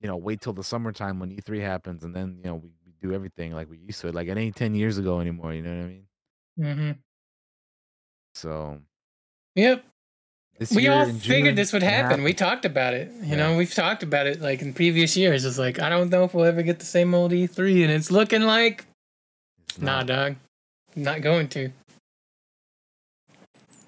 [0.00, 2.92] you know wait till the summertime when e3 happens and then you know we, we
[3.00, 5.74] do everything like we used to like it ain't 10 years ago anymore you know
[5.76, 6.06] what i mean
[6.58, 6.90] Mm-hmm.
[8.34, 8.78] so
[9.54, 9.84] Yep.
[10.58, 12.22] this we all figured June, this would it happen.
[12.22, 13.10] We talked about it.
[13.22, 13.36] You Yeah.
[13.36, 15.44] know, we've talked about it like in previous years.
[15.44, 18.10] It's like I don't know if we'll ever get the same old E3, and it's
[18.10, 18.84] looking like
[19.68, 20.06] It's nah, not.
[20.06, 20.36] dog,
[20.96, 21.70] not going to.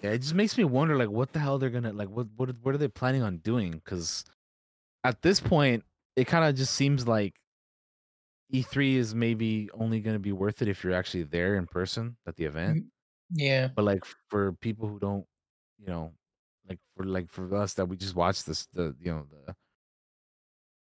[0.05, 2.11] Yeah, it just makes me wonder, like, what the hell they're gonna like.
[2.11, 3.73] What what what are they planning on doing?
[3.73, 4.23] Because
[5.03, 5.83] at this point,
[6.15, 7.41] it kind of just seems like
[8.53, 12.37] E3 is maybe only gonna be worth it if you're actually there in person at
[12.37, 12.85] the event.
[13.31, 13.69] Yeah.
[13.75, 15.25] But like for people who don't,
[15.79, 16.13] you know,
[16.69, 19.55] like for like for us that we just watch this, the you know the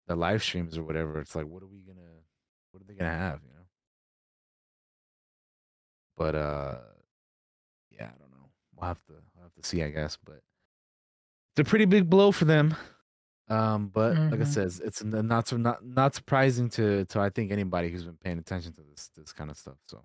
[0.08, 2.10] the live streams or whatever, it's like, what are we gonna,
[2.72, 3.42] what are they gonna have?
[3.44, 3.66] You know.
[6.18, 6.78] But uh,
[8.82, 10.18] We'll have to we'll have to see, I guess.
[10.26, 10.42] But
[11.56, 12.76] it's a pretty big blow for them.
[13.48, 14.48] Um, but like I Mhm.
[14.48, 18.40] says, it's not so not not surprising to to I think anybody who's been paying
[18.40, 19.78] attention to this this kind of stuff.
[19.88, 20.04] So,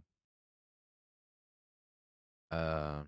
[2.51, 3.05] uh,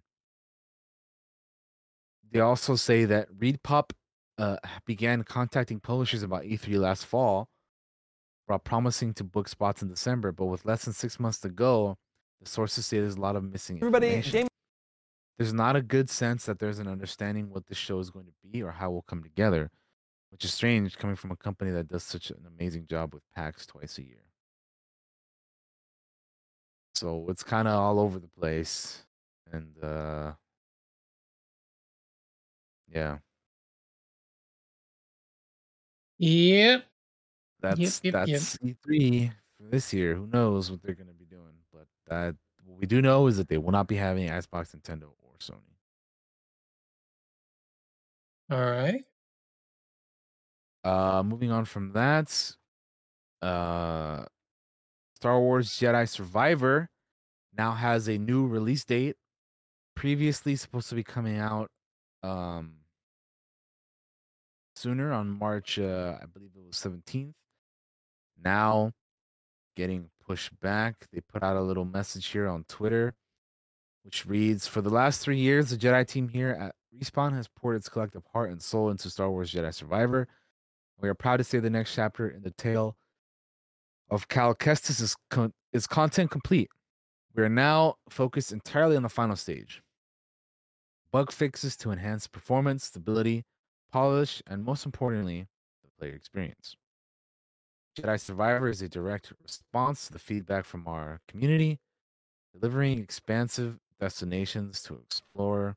[2.30, 3.90] they also say that ReedPop
[4.38, 4.56] uh
[4.86, 7.48] began contacting publishers about E3 last fall,
[8.46, 10.30] while promising to book spots in December.
[10.32, 11.98] But with less than six months to go,
[12.40, 14.32] the sources say there's a lot of missing Everybody, information.
[14.32, 14.48] Jamie.
[15.38, 18.32] There's not a good sense that there's an understanding what the show is going to
[18.50, 19.70] be or how it will come together,
[20.30, 23.64] which is strange coming from a company that does such an amazing job with PAX
[23.66, 24.24] twice a year.
[26.94, 29.04] So it's kind of all over the place.
[29.52, 30.32] And uh
[32.92, 33.18] yeah,
[36.18, 36.84] Yep.
[37.60, 38.26] that's yep, yep.
[38.26, 40.14] that's E3 for this year.
[40.14, 41.54] Who knows what they're going to be doing?
[41.72, 42.34] But that
[42.64, 45.10] what we do know is that they will not be having Xbox, Nintendo,
[45.40, 45.76] Sony.
[48.50, 49.04] All right.
[50.84, 52.54] Uh, moving on from that,
[53.42, 54.24] uh,
[55.16, 56.88] Star Wars Jedi Survivor
[57.56, 59.16] now has a new release date.
[59.96, 61.70] Previously supposed to be coming out
[62.22, 62.72] um
[64.78, 67.34] sooner on March, uh, I believe it was 17th.
[68.42, 68.92] Now
[69.76, 71.06] getting pushed back.
[71.12, 73.14] They put out a little message here on Twitter,
[74.08, 77.76] which reads For the last three years, the Jedi team here at Respawn has poured
[77.76, 80.26] its collective heart and soul into Star Wars Jedi Survivor.
[80.98, 82.96] We are proud to say the next chapter in the tale
[84.08, 86.70] of Cal Kestis is con- is content complete.
[87.36, 89.82] We are now focused entirely on the final stage.
[91.12, 93.44] Bug fixes to enhance performance, stability,
[93.92, 95.48] polish, and most importantly,
[95.84, 96.76] the player experience.
[98.00, 101.78] Jedi Survivor is a direct response to the feedback from our community,
[102.54, 105.76] delivering expansive destinations to explore,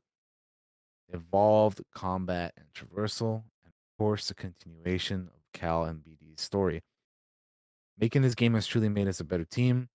[1.12, 6.82] evolved combat and traversal, and of course, the continuation of Cal and BD's story.
[7.98, 9.88] Making this game has truly made us a better team.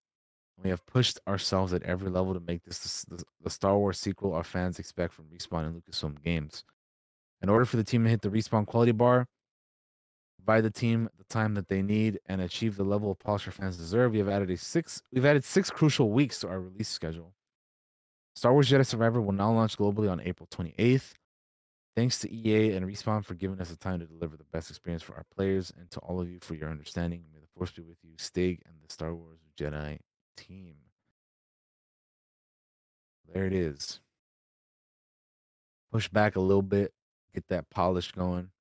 [0.63, 4.33] We have pushed ourselves at every level to make this the, the Star Wars sequel
[4.33, 6.63] our fans expect from Respawn and Lucasfilm Games.
[7.41, 9.27] In order for the team to hit the Respawn quality bar,
[10.37, 13.51] provide the team the time that they need, and achieve the level of polish our
[13.51, 15.01] fans deserve, we have added a six.
[15.11, 17.33] We've added six crucial weeks to our release schedule.
[18.37, 21.13] Star Wars Jedi Survivor will now launch globally on April 28th.
[21.95, 25.01] Thanks to EA and Respawn for giving us the time to deliver the best experience
[25.01, 27.23] for our players, and to all of you for your understanding.
[27.33, 29.97] May the Force be with you, Stig, and the Star Wars Jedi
[30.35, 30.75] team.
[33.33, 34.01] There it is.
[35.91, 36.93] Push back a little bit,
[37.33, 38.51] get that polish going,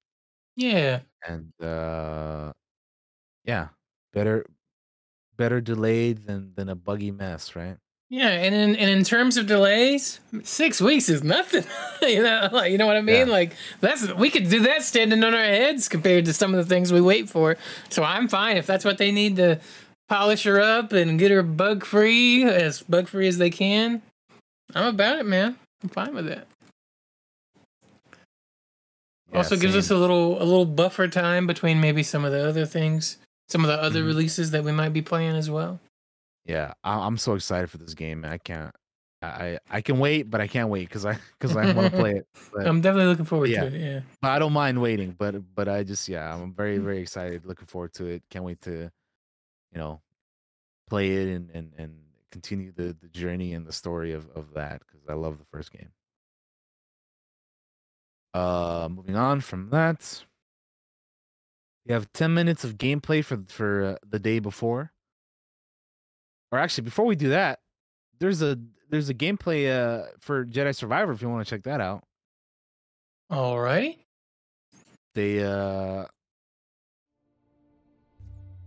[0.56, 1.02] Yeah.
[1.28, 2.54] and uh
[3.44, 3.68] yeah,
[4.14, 4.46] better
[5.36, 7.76] better delayed than than a buggy mess, right?
[8.08, 11.64] Yeah, and in and in terms of delays, six weeks is nothing.
[12.02, 13.26] you know, like you know what I mean?
[13.26, 13.32] Yeah.
[13.32, 16.72] Like that's we could do that standing on our heads compared to some of the
[16.72, 17.56] things we wait for.
[17.88, 19.58] So I'm fine if that's what they need to
[20.08, 24.02] polish her up and get her bug free as bug free as they can.
[24.72, 25.56] I'm about it, man.
[25.82, 26.46] I'm fine with that.
[29.32, 32.48] Yeah, also gives us a little a little buffer time between maybe some of the
[32.48, 33.16] other things,
[33.48, 34.06] some of the other Mhm.
[34.06, 35.80] releases that we might be playing as well.
[36.46, 38.24] Yeah, I, I'm so excited for this game.
[38.24, 38.74] I can't.
[39.22, 42.12] I I can wait, but I can't wait because I because I want to play
[42.16, 42.28] it.
[42.52, 43.62] But, I'm definitely looking forward yeah.
[43.62, 43.80] to it.
[43.80, 44.00] Yeah.
[44.22, 45.12] but I don't mind waiting.
[45.18, 46.84] But but I just yeah, I'm very Mm.
[46.84, 47.44] very excited.
[47.46, 48.22] Looking forward to it.
[48.30, 48.90] Can't wait to,
[49.72, 50.02] you know,
[50.88, 51.98] play it and and and
[52.30, 55.72] continue the the journey and the story of of that because I love the first
[55.72, 55.90] game.
[58.34, 60.24] Uh, moving on from that,
[61.86, 64.92] you have 10 minutes of gameplay for for uh, the day before.
[66.52, 67.58] Or actually, before we do that,
[68.20, 71.80] there's a there's a gameplay uh for Jedi Survivor if you want to check that
[71.80, 72.04] out.
[73.30, 73.98] All right.
[75.14, 76.04] They uh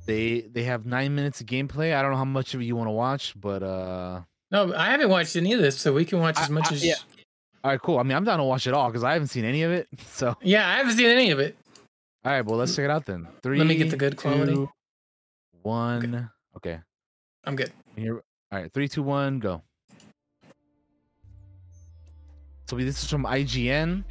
[0.06, 1.94] they they have nine minutes of gameplay.
[1.96, 4.22] I don't know how much of it you want to watch, but uh
[4.52, 6.76] No, I haven't watched any of this, so we can watch I- as much I-
[6.76, 6.86] as.
[6.86, 6.96] yeah.
[7.64, 8.00] all right, cool.
[8.00, 9.88] I mean, I'm down to watch it all because I haven't seen any of it.
[10.10, 11.56] So Yeah, I haven't seen any of it.
[12.26, 13.28] all right, well let's check it out then.
[13.44, 13.58] Three.
[13.58, 14.54] Let me get the good quality.
[14.54, 14.70] two,
[15.62, 16.30] One.
[16.58, 16.80] Okay.
[17.46, 17.72] I'm good.
[17.96, 18.22] Here.
[18.52, 18.72] All right.
[18.74, 19.62] Three, two, one, go.
[22.68, 24.04] So this is from IGN.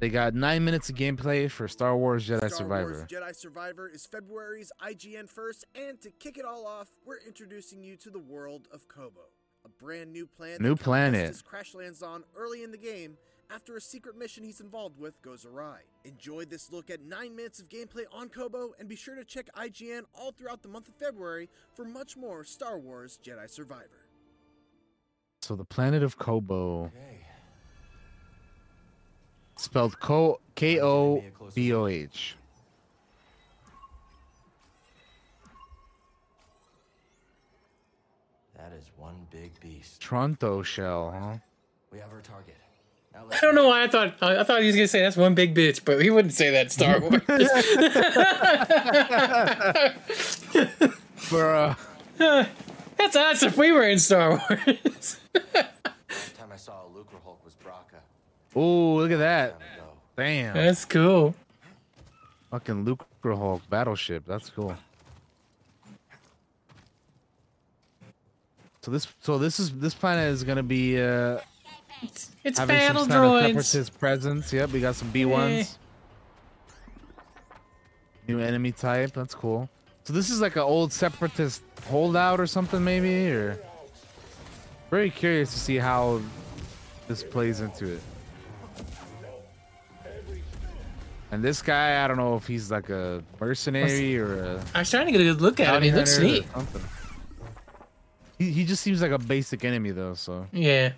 [0.00, 2.92] They got nine minutes of gameplay for Star Wars Jedi Star Survivor.
[2.92, 7.82] Wars Jedi Survivor is February's IGN first, and to kick it all off, we're introducing
[7.82, 9.28] you to the world of Koboh,
[9.64, 10.60] a brand new planet.
[10.60, 11.42] New that Cal planet.
[11.44, 13.16] Crash lands on early in the game
[13.50, 15.80] after a secret mission he's involved with goes awry.
[16.04, 19.48] Enjoy this look at nine minutes of gameplay on Koboh, and be sure to check
[19.56, 24.06] IGN all throughout the month of February for much more Star Wars Jedi Survivor.
[25.42, 26.90] So the planet of Koboh,
[29.56, 31.22] spelled Ko K O
[31.54, 32.36] B O H.
[38.56, 40.00] That is one big beast.
[40.02, 41.38] Tronto shell, huh?
[41.92, 42.57] We have our target.
[43.18, 45.16] Now I don't know why I thought I I thought he was gonna say that's
[45.16, 47.12] one big bitch, but he wouldn't say that Star Wars.
[51.28, 51.76] Bruh.
[52.96, 55.18] that's us if we were in Star Wars.
[55.34, 58.00] Last time I saw a Lucrehulk was Bracca.
[58.54, 59.58] Oh, look at that.
[59.58, 59.68] Time.
[60.16, 60.54] Damn.
[60.54, 61.34] that's cool.
[62.50, 64.24] Fucking Luke Hulk battleship.
[64.26, 64.76] That's cool.
[68.82, 71.40] So this so this is this planet is gonna be uh
[72.44, 73.46] It's having battle some kind of droids.
[73.64, 74.52] separatist presence.
[74.52, 75.78] Yep, we got some B ones.
[76.70, 76.74] Eh.
[78.28, 79.12] New enemy type.
[79.12, 79.68] That's cool.
[80.04, 83.58] So this is like an old separatist holdout or something, maybe, or
[84.90, 86.20] very curious to see how
[87.08, 88.00] this plays into it.
[91.30, 94.90] And this guy, I don't know if he's like a mercenary or a I was
[94.90, 95.82] trying to get a good look at him.
[95.82, 96.46] He looks neat.
[98.38, 100.92] He, he just seems like a basic enemy though, so Yeah.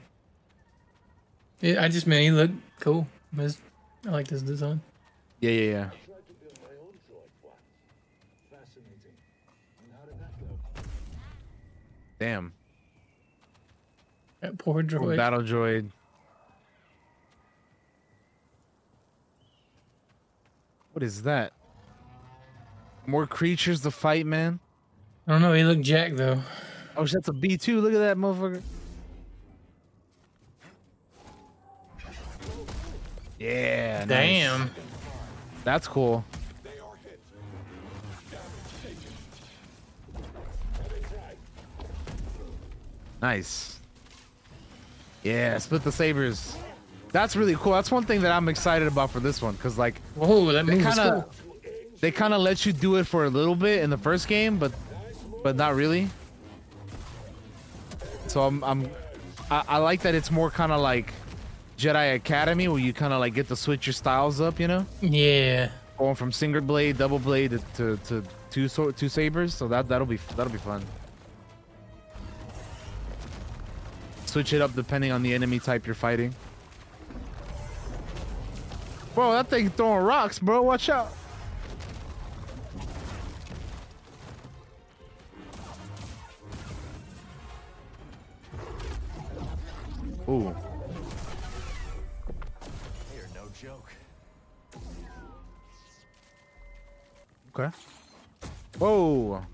[1.61, 3.07] Yeah, I just mean he looked cool.
[3.37, 3.59] His-
[4.07, 4.81] I like this design.
[5.41, 5.91] yeah, yeah, yeah.
[12.19, 12.53] Damn.
[14.41, 15.17] That poor droid.
[15.17, 15.91] Battle droid.
[20.93, 21.53] What is that?
[23.07, 24.61] More creatures to fight, man.
[25.27, 25.53] I don't know.
[25.53, 26.41] He looked jacked though.
[26.97, 27.81] Oh, that's a B two.
[27.81, 28.63] Look at that motherfucker.
[33.41, 34.01] Yeah.
[34.01, 34.09] nice.
[34.09, 34.71] Damn.
[35.65, 36.25] That's cool.
[43.23, 43.79] Nice.
[45.23, 46.57] Yeah, split the sabers.
[47.13, 47.73] That's really cool.
[47.73, 50.77] That's one thing that I'm excited about for this one, cause like, whoa, that they
[50.77, 51.57] move kind of, cool.
[52.01, 54.59] they kind of let you do it for a little bit in the first game,
[54.59, 54.73] but,
[55.43, 56.09] but not really.
[58.29, 58.91] So I'm, I'm,
[59.51, 61.13] I, I like that it's more kind of like
[61.81, 64.85] Jedi Academy, where you kind of like get to switch your styles up, you know,
[65.01, 65.71] Yeah.
[65.97, 69.55] going from single blade, double blade to to, to two so, two sabers.
[69.55, 70.85] So that that'll be that'll be fun.
[74.27, 76.35] Switch it up depending on the enemy type you're fighting.
[79.15, 80.61] Bro, that thing throwing rocks, bro.
[80.63, 81.11] Watch out.
[90.29, 90.55] Ooh.
[97.61, 97.77] Okay.
[98.79, 99.45] Whoa.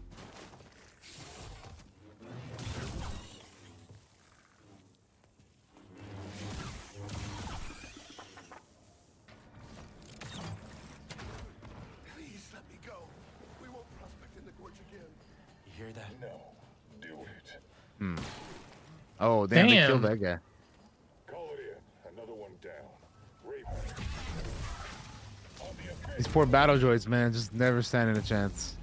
[12.14, 12.92] Please let me go.
[13.60, 15.00] We won't prospect in the gorge again.
[15.66, 16.12] You hear that?
[16.20, 16.28] No,
[17.00, 17.60] do it.
[17.98, 18.16] Hmm.
[19.18, 20.38] Oh, damn, they killed that guy.
[26.16, 28.74] These poor battle droids, man, just never standing a chance.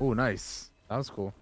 [0.00, 0.70] Oh, nice.
[0.88, 1.34] That was cool.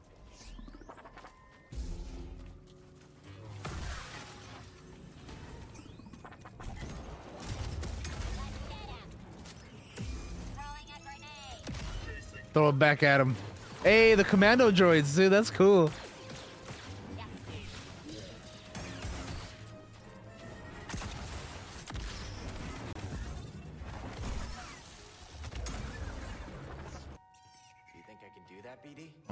[12.52, 13.36] Throw it back at him.
[13.84, 15.32] Hey, the commando droids, dude.
[15.32, 15.90] That's cool.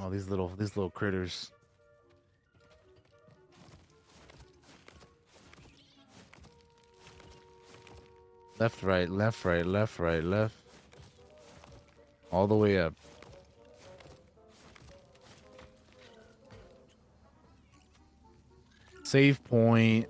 [0.08, 1.52] Oh, these little these little critters.
[8.58, 10.54] Left, right, left, right, left, right, left.
[12.32, 12.94] All the way up.
[19.02, 20.06] Save point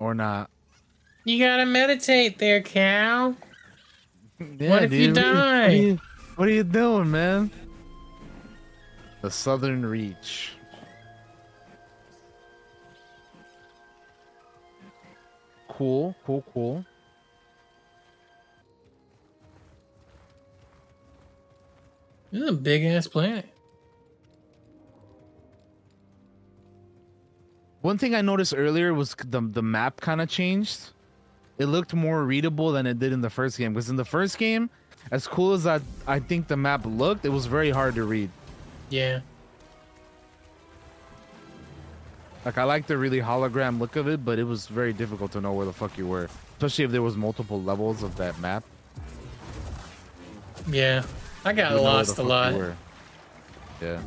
[0.00, 0.50] or not.
[1.24, 3.36] You gotta meditate there, Cal.
[4.58, 5.68] Yeah, What if you dude, what are What are die?
[5.74, 6.00] you,
[6.34, 7.50] what are you doing, man?
[9.22, 10.52] The Southern Reach.
[15.68, 16.84] Cool, cool, cool.
[22.30, 23.46] This is a big ass planet.
[27.80, 30.90] One thing I noticed earlier was the the map kind of changed.
[31.58, 33.72] It looked more readable than it did in the first game.
[33.72, 34.70] Because in the first game,
[35.10, 38.30] as cool as I I think the map looked, it was very hard to read.
[38.90, 39.20] Yeah.
[42.44, 45.40] Like I like the really hologram look of it, but it was very difficult to
[45.40, 48.64] know where the fuck you were, especially if there was multiple levels of that map.
[50.68, 51.04] Yeah.
[51.44, 52.54] I got You lost a lot.
[53.80, 54.00] Yeah.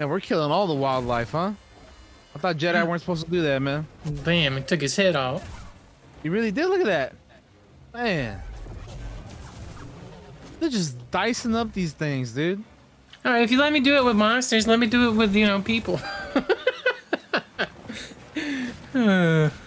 [0.00, 1.52] And we're killing all the wildlife, huh?
[2.34, 2.88] I thought Jedi hmm.
[2.88, 3.86] weren't supposed to do that, man.
[4.24, 5.57] Damn, it took his head off.
[6.22, 6.66] You really did.
[6.66, 7.12] Look at that,
[7.94, 8.42] man.
[10.60, 12.62] They're just dicing up these things, dude.
[13.24, 15.34] All right, if you let me do it with monsters, let me do it with
[15.34, 16.00] you know people.
[18.94, 19.50] Uh.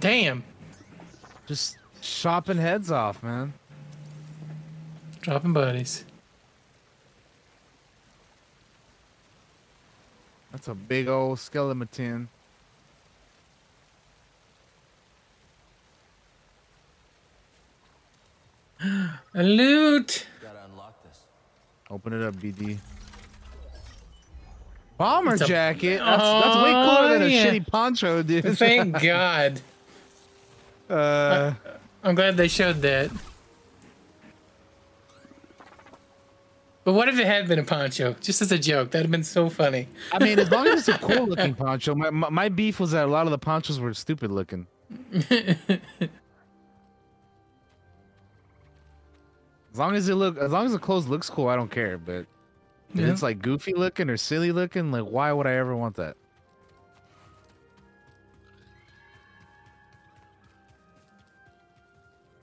[0.00, 0.44] Damn.
[1.46, 3.52] Just chopping heads off, man.
[5.20, 6.04] Dropping buddies.
[10.52, 12.28] That's a big old skeleton.
[18.80, 20.26] A loot.
[20.42, 21.20] Gotta unlock this.
[21.90, 22.78] Open it up, BD.
[24.98, 25.98] Bomber a- jacket.
[25.98, 27.46] That's, that's way cooler than a Oh, yeah.
[27.46, 28.44] shitty poncho, dude.
[28.58, 29.60] Thank God.
[30.88, 31.52] Uh,
[32.04, 33.10] I'm glad they showed that.
[36.84, 38.14] But what if it had been a poncho?
[38.20, 38.92] Just as a joke.
[38.92, 39.88] That'd have been so funny.
[40.12, 41.96] I mean, as long as it's a cool looking poncho.
[41.96, 44.68] My, my my beef was that a lot of the ponchos were stupid looking.
[49.76, 51.98] As long as it look, as long as the clothes looks cool, I don't care.
[51.98, 52.24] But
[52.94, 53.10] If Yeah.
[53.10, 56.16] it's like goofy looking or silly looking, like why would I ever want that?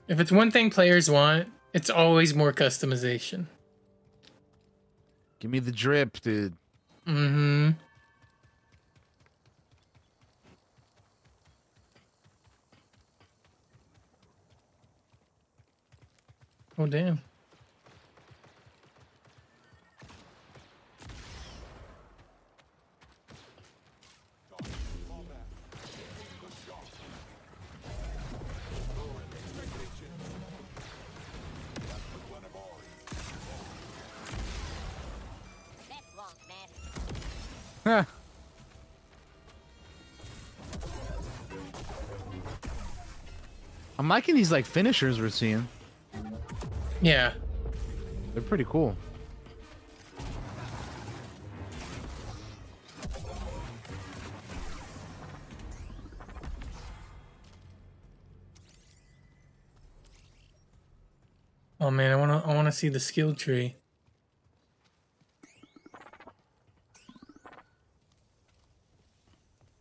[0.06, 3.46] If it's one thing players want, it's always more customization.
[5.40, 6.54] Give me the drip, dude.
[7.08, 7.70] Mm-hmm.
[16.76, 17.20] Oh damn.
[44.04, 45.68] I'm liking these like finishers we're seeing.
[47.04, 47.34] Yeah.
[48.32, 48.96] They're pretty cool.
[61.78, 63.76] Oh man, I wanna I wanna see the skill tree.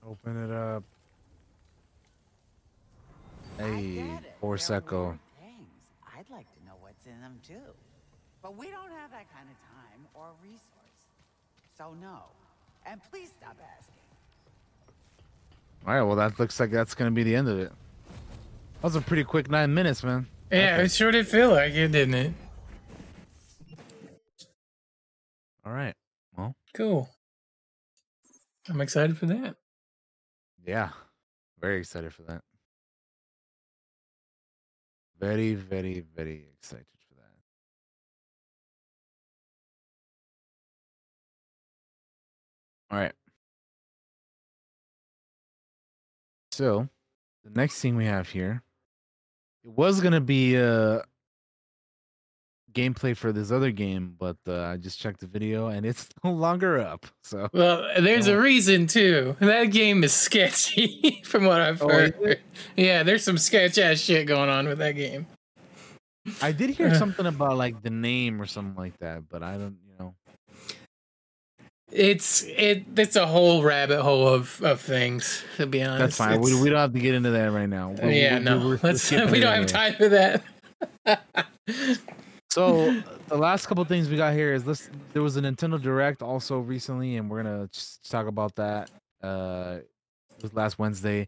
[0.05, 0.83] Open it up.
[3.57, 5.17] Hey, Forseco.
[5.39, 5.69] Things.
[6.17, 7.53] I'd like to know what's in them too.
[8.43, 10.59] But we don't have that kind of time or resource.
[11.77, 12.23] So no.
[12.85, 13.93] And please stop asking.
[15.87, 17.69] All right, well that looks like that's gonna be the end of it.
[17.69, 20.27] That was a pretty quick nine minutes, man.
[20.51, 22.33] Yeah, it sure did feel like it, didn't it?
[25.65, 25.95] All right.
[26.37, 27.09] Well, Cool.
[28.69, 29.55] I'm excited for that.
[30.65, 30.89] yeah,
[31.59, 32.41] very excited for that.
[35.19, 36.85] Very, very, very excited
[42.93, 43.11] All right.
[46.51, 46.87] So,
[47.43, 48.61] the next thing we have here,
[49.63, 51.01] it was gonna be uh
[52.71, 56.31] gameplay for this other game, but uh, I just checked the video and it's no
[56.33, 57.07] longer up.
[57.23, 59.35] So, Well, there's a reason too.
[59.39, 62.39] That game is sketchy, from what I've Oh, heard.
[62.75, 65.25] Yeah, there's some sketch ass shit going on with that game.
[66.41, 66.93] I did hear Uh.
[66.93, 69.77] something about like the name or something like that, but I don't.
[71.95, 72.85] It's it.
[72.97, 75.43] It's a whole rabbit hole of of things.
[75.57, 76.41] To be honest, That's fine.
[76.41, 77.91] We, It's- we don't have to get into that right now.
[77.91, 79.11] We're- yeah, we're- no, we're- let's.
[79.31, 80.43] We don't have time for that.
[82.49, 84.89] So the last couple things we got here is this.
[85.13, 88.91] There was a Nintendo Direct also recently, and we're gonna just talk about that.
[89.23, 89.77] Uh,
[90.37, 91.27] it was last Wednesday.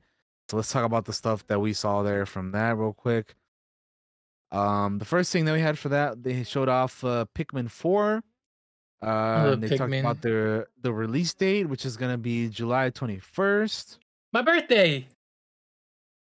[0.49, 3.33] So let's talk about the stuff that we saw there from that real quick.
[4.51, 8.21] Um, the first thing that we had for that, they showed off uh, Pikmin Four.
[9.01, 13.19] Uh, and they talked about their the release date, which is gonna be July twenty
[13.19, 13.99] first.
[14.33, 15.07] My birthday.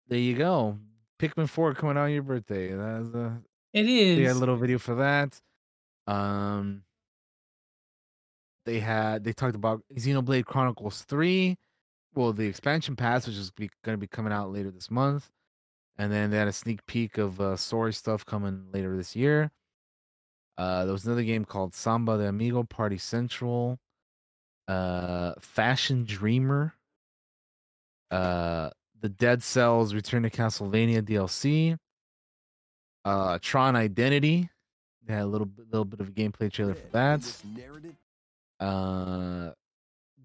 [0.09, 0.77] There you go.
[1.21, 2.73] Pikmin 4 coming out on your birthday.
[2.75, 3.35] That's uh
[3.73, 5.41] It they had a little video for that.
[6.07, 6.83] Um
[8.65, 11.57] they had they talked about Xenoblade Chronicles 3.
[12.15, 15.31] Well, the expansion pass, which is be, gonna be coming out later this month.
[15.97, 19.53] And then they had a sneak peek of uh story stuff coming later this year.
[20.59, 23.79] Uh there was another game called Samba de Amigo Party Central.
[24.69, 26.75] Uh Fashion Dreamer.
[28.11, 28.71] Uh
[29.01, 31.77] the Dead Cells Return to Castlevania DLC.
[33.05, 34.49] Uh Tron Identity.
[35.07, 37.43] They had a little bit- little bit of a gameplay trailer for that.
[38.59, 39.53] Uh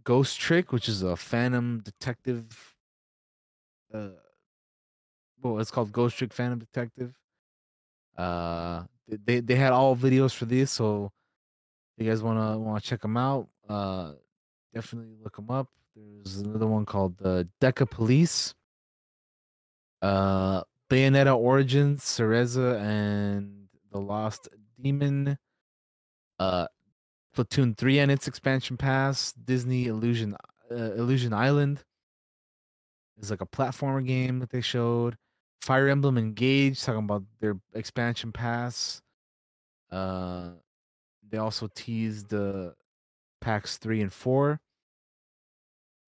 [0.03, 2.76] Ghost Trick, which is a Phantom Detective.
[3.91, 4.10] Uh,
[5.41, 7.15] well, it's called Ghost Trick Phantom Detective.
[8.15, 11.11] Uh, they they had all videos for this, so
[11.98, 13.48] if you guys wanna wanna check them out.
[13.68, 14.14] Uh,
[14.73, 15.68] definitely look them up.
[15.95, 18.53] There's another one called uh, Deca Police.
[20.02, 24.49] Uh, Bayonetta Origins, Cereza, and the Lost
[24.80, 25.38] Demon.
[26.38, 26.68] Uh,
[27.36, 30.36] Splatoon 3 and its expansion pass, Disney Illusion
[30.72, 31.84] uh, Illusion Island
[33.19, 35.18] is like a platformer game that they showed.
[35.61, 39.02] Fire Emblem Engage talking about their expansion pass.
[39.91, 40.52] Uh
[41.27, 42.72] they also teased uh
[43.41, 44.60] packs 3 and 4.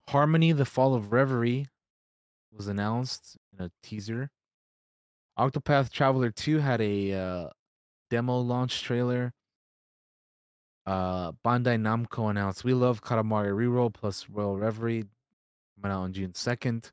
[0.10, 1.68] Harmony the Fall of Reverie
[2.52, 4.30] was announced in a teaser.
[5.38, 7.50] Octopath Traveler 2 had a uh,
[8.10, 9.34] demo launch trailer
[10.88, 15.04] uh Bandai Namco announced We Love Katamari Reroll plus Royal Reverie
[15.76, 16.92] coming out on June 2nd.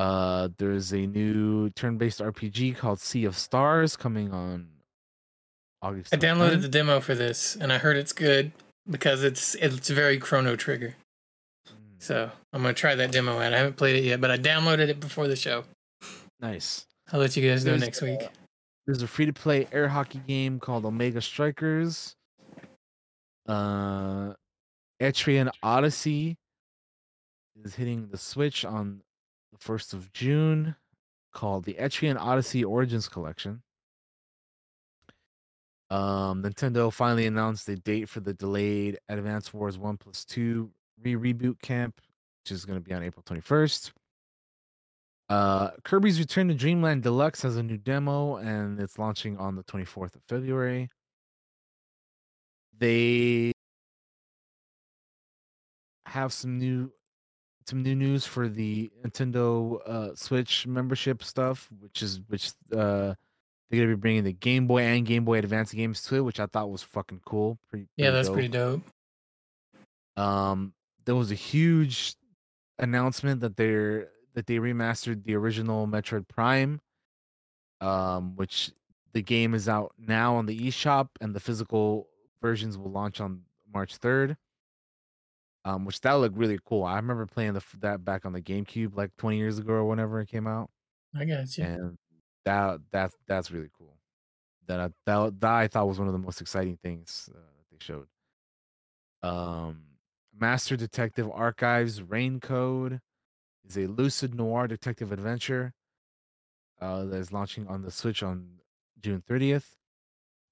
[0.00, 4.66] Uh there's a new turn-based RPG called Sea of Stars coming on
[5.82, 6.14] August.
[6.14, 8.52] I downloaded the demo for this, and I heard it's good.
[8.88, 10.94] because it's it's very Chrono Trigger.
[11.68, 11.72] Mm.
[11.98, 13.52] So I'm gonna try that demo out.
[13.52, 15.64] I haven't played it yet, but I downloaded it before the show.
[16.40, 16.86] Nice.
[17.12, 18.20] I'll let you guys know There's, next week.
[18.86, 22.14] There's a free to play air hockey game called Omega Strikers.
[23.46, 24.32] Uh,
[25.00, 26.38] Etrian Odyssey
[27.62, 29.02] is hitting the Switch on
[29.64, 30.76] 1st of June
[31.32, 33.62] called the Etrian Odyssey Origins Collection.
[35.90, 40.70] Um, Nintendo finally announced a date for the delayed Advance Wars 1 plus 2
[41.02, 42.00] re reboot camp,
[42.42, 43.90] which is going to be on April 21st.
[45.28, 49.62] Uh, Kirby's Return to Dreamland Deluxe has a new demo and it's launching on the
[49.64, 50.88] 24th of February.
[52.76, 53.52] They
[56.06, 56.92] have some new
[57.70, 63.14] some new news for the Nintendo uh, Switch membership stuff, which is which uh
[63.70, 66.40] they're gonna be bringing the Game Boy and Game Boy Advance games to it, which
[66.40, 67.58] I thought was fucking cool.
[67.70, 68.34] Pretty, Yeah, that's dope.
[68.34, 68.82] pretty dope.
[70.16, 70.74] Um,
[71.04, 72.16] there was a huge
[72.78, 76.80] announcement that they're that they remastered the original Metroid Prime,
[77.80, 78.72] um, which
[79.12, 82.08] the game is out now on the eShop, and the physical
[82.42, 83.42] versions will launch on
[83.72, 84.36] March third.
[85.70, 86.84] Um, which that looked really cool.
[86.84, 90.20] I remember playing the, that back on the GameCube like 20 years ago or whenever
[90.20, 90.70] it came out,
[91.14, 91.64] I got you.
[91.64, 91.98] and
[92.44, 93.96] that that's that's really cool.
[94.66, 97.70] That I, that, that I thought was one of the most exciting things uh, that
[97.70, 98.06] they showed.
[99.22, 99.82] Um,
[100.38, 103.00] Master Detective Archives Rain Code
[103.68, 105.72] is a lucid noir detective adventure
[106.80, 108.46] uh, that is launching on the Switch on
[109.00, 109.66] June 30th.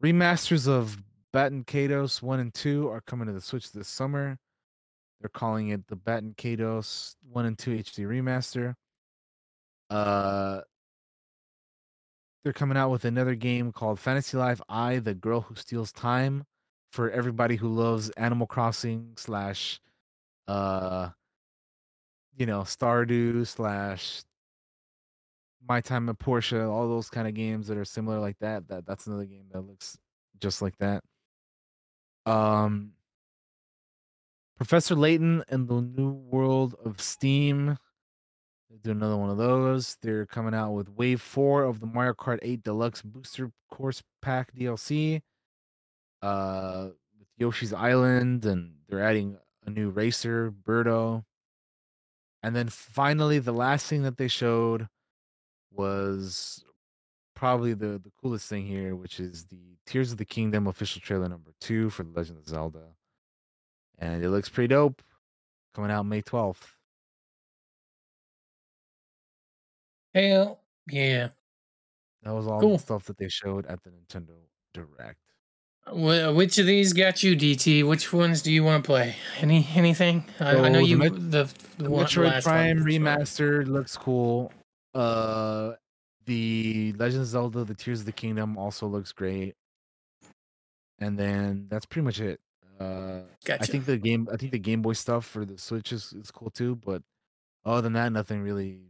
[0.02, 1.02] Remasters of
[1.34, 4.38] Baten Kaitos 1 and 2 are coming to the Switch this summer.
[5.20, 8.74] They're calling it the Baten Kaitos 1 and 2 HD remaster.
[9.90, 10.60] Uh,
[12.44, 16.44] they're coming out with another game called Fantasy Life I, the Girl Who Steals Time
[16.92, 19.80] for everybody who loves Animal Crossing slash
[20.46, 21.10] uh
[22.36, 24.22] you know Stardew slash
[25.68, 28.68] My Time at Portia, all those kind of games that are similar like that.
[28.68, 29.98] That that's another game that looks
[30.40, 31.02] just like that.
[32.24, 32.92] Um
[34.58, 37.78] Professor Layton and the New World of Steam.
[38.82, 39.96] Do another one of those.
[40.02, 44.52] They're coming out with Wave 4 of the Mario Kart 8 Deluxe Booster Course Pack
[44.54, 45.22] DLC.
[46.20, 51.22] Uh with Yoshi's Island, and they're adding a new racer, Birdo.
[52.42, 54.88] And then finally, the last thing that they showed
[55.70, 56.64] was
[57.36, 61.28] probably the, the coolest thing here, which is the Tears of the Kingdom official trailer
[61.28, 62.94] number two for The Legend of Zelda.
[63.98, 65.02] And it looks pretty dope.
[65.74, 66.74] Coming out May 12th.
[70.14, 70.60] Hell
[70.90, 71.28] yeah.
[72.22, 72.72] That was all Cool.
[72.76, 74.34] the stuff that they showed at the Nintendo
[74.74, 75.18] Direct.
[75.90, 77.86] Which of these got you, DT?
[77.88, 79.16] Which ones do you want to play?
[79.40, 80.24] Any anything?
[80.38, 81.44] I, I know the you Met- the,
[81.78, 84.52] the, The Metroid Prime remastered looks cool.
[84.94, 85.72] Uh,
[86.26, 89.54] the Legend of Zelda: The Tears of the Kingdom also looks great.
[90.98, 92.38] And then that's pretty much it.
[92.80, 96.12] Uh, I think the game, I think the Game Boy stuff for the Switch is,
[96.12, 96.76] is cool too.
[96.76, 97.02] But
[97.64, 98.80] other than that, nothing really,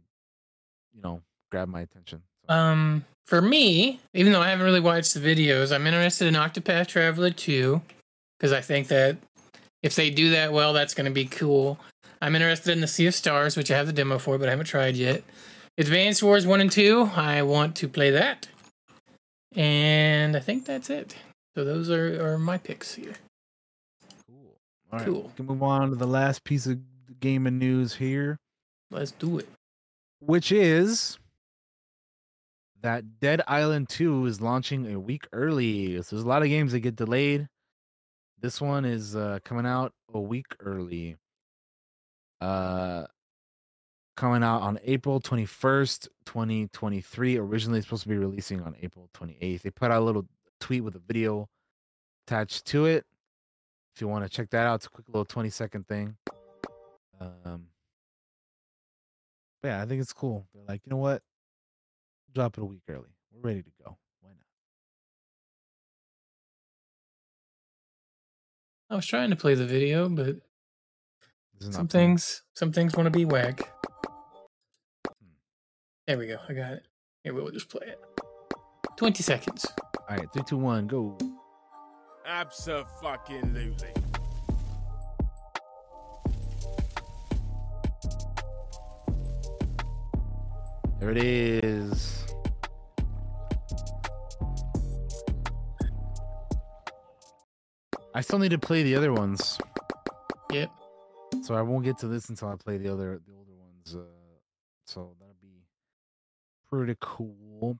[0.93, 1.21] you know,
[1.51, 2.21] grabbed my attention.
[2.47, 6.87] Um, for me, even though I haven't really watched the videos, I'm interested in Octopath
[6.87, 7.81] Traveler 2
[8.37, 9.17] because I think that
[9.83, 11.79] if they do that well, that's going to be cool.
[12.21, 14.51] I'm interested in the Sea of Stars, which I have the demo for, but I
[14.51, 15.23] haven't tried yet.
[15.77, 18.47] Advanced Wars 1 and 2, I want to play that.
[19.55, 21.15] And I think that's it.
[21.55, 23.15] So those are, are my picks here.
[24.91, 25.23] All right, Cool.
[25.23, 26.79] we can move on to the last piece of
[27.19, 28.37] gaming news here.
[28.91, 29.47] Let's do it.
[30.21, 31.17] which is
[32.81, 36.01] that Dead Island 2 is launching a week early.
[36.01, 37.47] So there's a lot of games that get delayed.
[38.41, 41.17] This one is uh, coming out a week early.
[42.41, 43.05] Uh
[44.15, 47.37] coming out on April 21st, 2023.
[47.37, 49.61] Originally supposed to be releasing on April 28th.
[49.61, 50.25] They put out a little
[50.59, 51.47] tweet with a video
[52.27, 53.05] attached to it.
[53.95, 56.15] If you want to check that out, it's a quick little 20 second thing.
[57.19, 57.67] Um
[59.63, 60.47] yeah, I think it's cool.
[60.53, 61.21] They're like, you know what?
[62.33, 63.09] Drop it a week early.
[63.31, 63.97] We're ready to go.
[64.21, 64.37] Why not?
[68.89, 70.37] I was trying to play the video, but
[71.59, 71.87] some playing.
[71.87, 73.69] things some things want to be whack.
[76.07, 76.37] There we go.
[76.47, 76.85] I got it.
[77.23, 77.99] Here we'll just play it.
[78.97, 79.65] Twenty seconds.
[80.09, 81.17] All right, three, two, one, go.
[82.29, 83.89] Absolutely.
[90.99, 92.27] There it is.
[98.13, 99.57] I still need to play the other ones.
[100.51, 100.69] Yep.
[101.41, 103.95] So I won't get to this until I play the other the older ones.
[103.95, 104.03] Uh,
[104.85, 105.63] so that'll be
[106.69, 107.35] pretty cool.
[107.39, 107.79] Pretty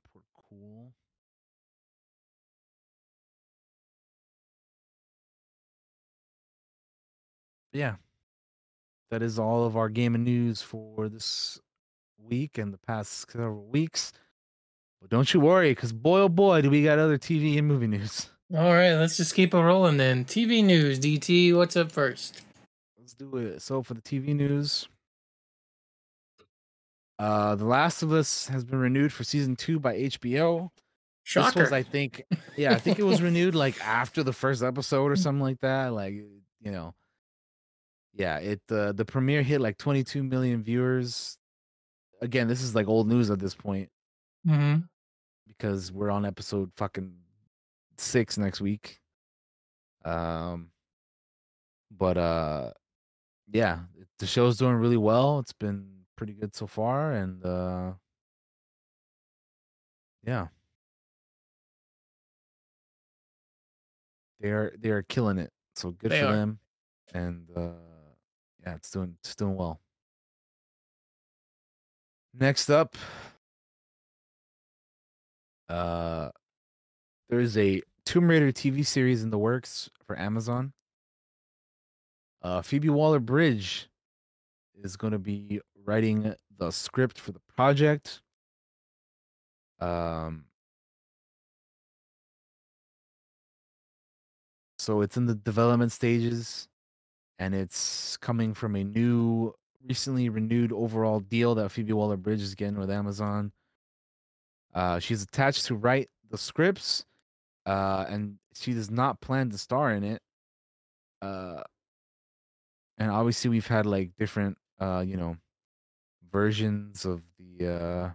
[7.72, 7.96] Yeah.
[9.10, 11.58] That is all of our gaming news for this
[12.18, 14.12] week and the past several weeks.
[15.00, 17.86] But don't you worry, because boy oh boy, do we got other TV and movie
[17.86, 18.30] news.
[18.56, 20.24] All right, let's just keep it rolling then.
[20.24, 22.42] TV news, DT, what's up first?
[22.98, 23.62] Let's do it.
[23.62, 24.88] So for the TV news,
[27.18, 30.70] uh The Last of Us has been renewed for season two by HBO.
[30.74, 31.60] This Shocker.
[31.60, 32.24] was, I think,
[32.56, 35.92] yeah, I think it was renewed like after the first episode or something like that.
[35.92, 36.92] Like, you know,
[38.12, 41.38] yeah, it uh, the premiere hit like 22 million viewers.
[42.20, 43.90] Again, this is like old news at this point
[44.44, 44.90] hmm
[45.46, 47.14] because we're on episode fucking
[47.96, 49.00] six next week.
[50.04, 50.70] Um,
[51.90, 52.72] but uh,
[53.52, 53.80] yeah,
[54.18, 55.38] the show's doing really well.
[55.40, 57.92] It's been pretty good so far, and uh,
[60.22, 60.48] yeah,
[64.40, 65.50] they're they're killing it.
[65.74, 66.36] So good They for are.
[66.36, 66.58] them,
[67.12, 67.72] and uh,
[68.64, 69.80] yeah, it's doing it's doing well.
[72.32, 72.96] Next up,
[75.68, 76.30] uh,
[77.28, 80.72] there is a Tomb Raider TV series in the works for Amazon.
[82.42, 83.88] Uh, Phoebe Waller Bridge
[84.82, 88.22] is going to be writing the script for the project.
[89.80, 90.44] Um,
[94.78, 96.68] so it's in the development stages,
[97.40, 99.52] and it's coming from a new,
[99.88, 103.50] recently renewed overall deal that Phoebe Waller Bridge is getting with Amazon.
[104.74, 107.06] Uh, she's attached to write the scripts,
[107.64, 110.20] uh, and she does not plan to star in it.
[111.22, 111.62] Uh,
[112.98, 115.34] and obviously we've had like different, uh, you know,
[116.30, 118.10] versions of the uh,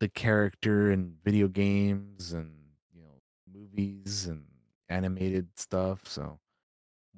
[0.00, 2.52] the character in video games and
[2.92, 3.20] you know
[3.52, 4.44] movies and
[4.88, 6.00] animated stuff.
[6.04, 6.40] So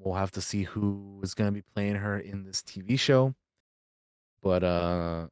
[0.00, 3.34] we'll have to see who is going to be playing her in this TV show.
[4.42, 5.28] But uh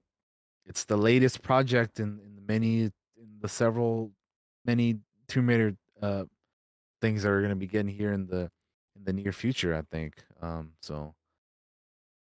[0.66, 4.12] it's the latest project in, in the many in the several
[4.65, 6.24] many Tomb Raider uh
[7.03, 8.51] things that are going to be getting here in the
[8.97, 10.24] in the near future, I think.
[10.43, 11.15] Um so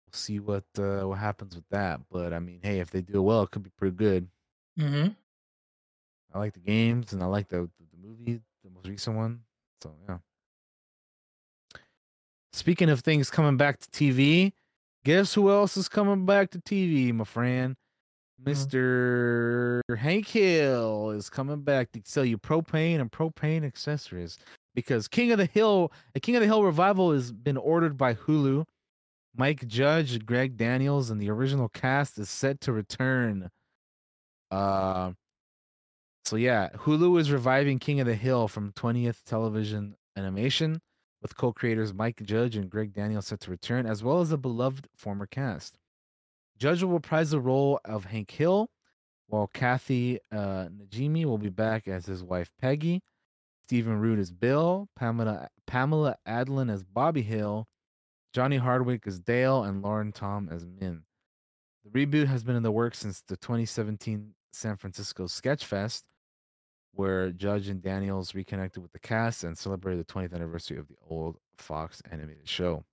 [0.06, 2.00] we'll see what uh what happens with that.
[2.10, 4.28] But I mean, hey, if they do it well, it could be pretty good.
[4.76, 5.16] hmm
[6.32, 9.44] I like the games and I like the the, the movie, the most recent one.
[9.82, 10.18] So yeah.
[12.52, 14.52] Speaking of things coming back to TV,
[15.04, 17.76] guess who else is coming back to TV, my friend?
[18.42, 19.82] Mr.
[19.96, 24.38] Hank Hill is coming back to sell you propane and propane accessories
[24.74, 28.14] because King of the Hill, a King of the Hill revival has been ordered by
[28.14, 28.64] Hulu.
[29.36, 33.50] Mike Judge, Greg Daniels, and the original cast is set to return.
[34.50, 35.12] Uh,
[36.24, 40.80] so yeah, Hulu is reviving King of the Hill from 20th Television Animation
[41.22, 44.88] with co-creators Mike Judge and Greg Daniels set to return, as well as a beloved
[44.96, 45.78] former cast.
[46.58, 48.68] Judge will reprise the role of Hank Hill,
[49.26, 53.02] while Kathy uh, Najimy will be back as his wife Peggy.
[53.64, 57.68] Stephen Root as Bill, Pamela Pamela Adlon as Bobby Hill,
[58.32, 61.02] Johnny Hardwick as Dale, and Lauren Tom as Minh.
[61.84, 66.02] The reboot has been in the works since the 2017 San Francisco Sketchfest,
[66.92, 70.96] where Judge and Daniels reconnected with the cast and celebrated the 20th anniversary of the
[71.08, 72.84] old Fox animated show.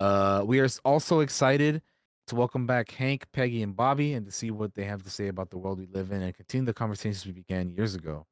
[0.00, 1.82] Uh, we are also excited
[2.26, 5.28] to welcome back Hank, Peggy, and Bobby and to see what they have to say
[5.28, 8.26] about the world we live in and continue the conversations we began years ago,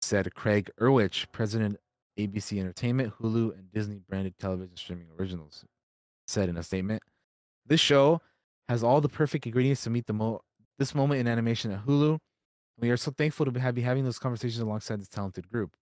[0.00, 1.76] said Craig Erwich, president
[2.18, 5.64] ABC Entertainment, Hulu, and Disney branded television streaming originals,
[6.26, 7.02] said in a statement.
[7.66, 8.20] This show
[8.68, 10.40] has all the perfect ingredients to meet the mo-
[10.78, 12.18] this moment in animation at Hulu.
[12.78, 15.76] We are so thankful to be, having those conversations alongside this talented group.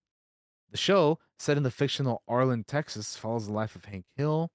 [0.71, 4.51] The show, set in the fictional Arlen, Texas, follows the life of Hank Hill,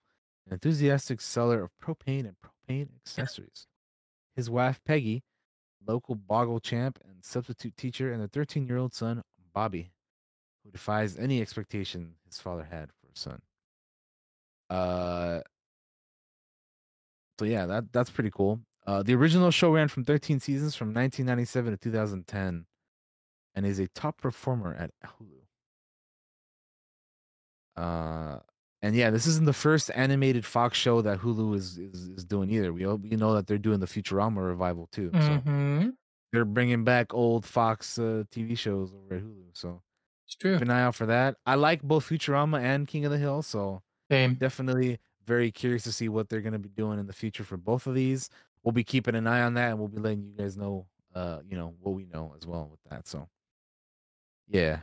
[0.45, 3.67] an enthusiastic seller of propane and propane accessories.
[4.35, 5.23] His wife, Peggy,
[5.85, 9.21] local boggle champ and substitute teacher, and their 13 year old son,
[9.53, 9.91] Bobby,
[10.63, 13.41] who defies any expectation his father had for his son.
[14.69, 15.41] Uh,
[17.39, 18.59] so yeah, that that's pretty cool.
[18.89, 22.65] Uh, the original show ran from 13 seasons from 1997 to 2010,
[23.53, 25.41] and is a top performer at Hulu.
[27.77, 28.39] Uh,
[28.81, 32.49] and yeah, this isn't the first animated Fox show that Hulu is is, is doing
[32.49, 32.73] either.
[32.73, 35.11] We all- we know that they're doing the Futurama revival too.
[35.13, 35.89] So hmm
[36.31, 39.45] they're bringing back old Fox uh, TV shows over at Hulu.
[39.53, 39.81] So
[40.25, 40.53] It's true.
[40.55, 41.35] Keep an eye out for that.
[41.45, 44.33] I like both Futurama and King of the Hill, so Same.
[44.33, 47.85] definitely very curious to see what they're gonna be doing in the future for both
[47.85, 48.29] of these.
[48.63, 51.39] We'll be keeping an eye on that, and we'll be letting you guys know, uh,
[51.47, 53.07] you know, what we know as well with that.
[53.07, 53.27] So,
[54.49, 54.79] yeah,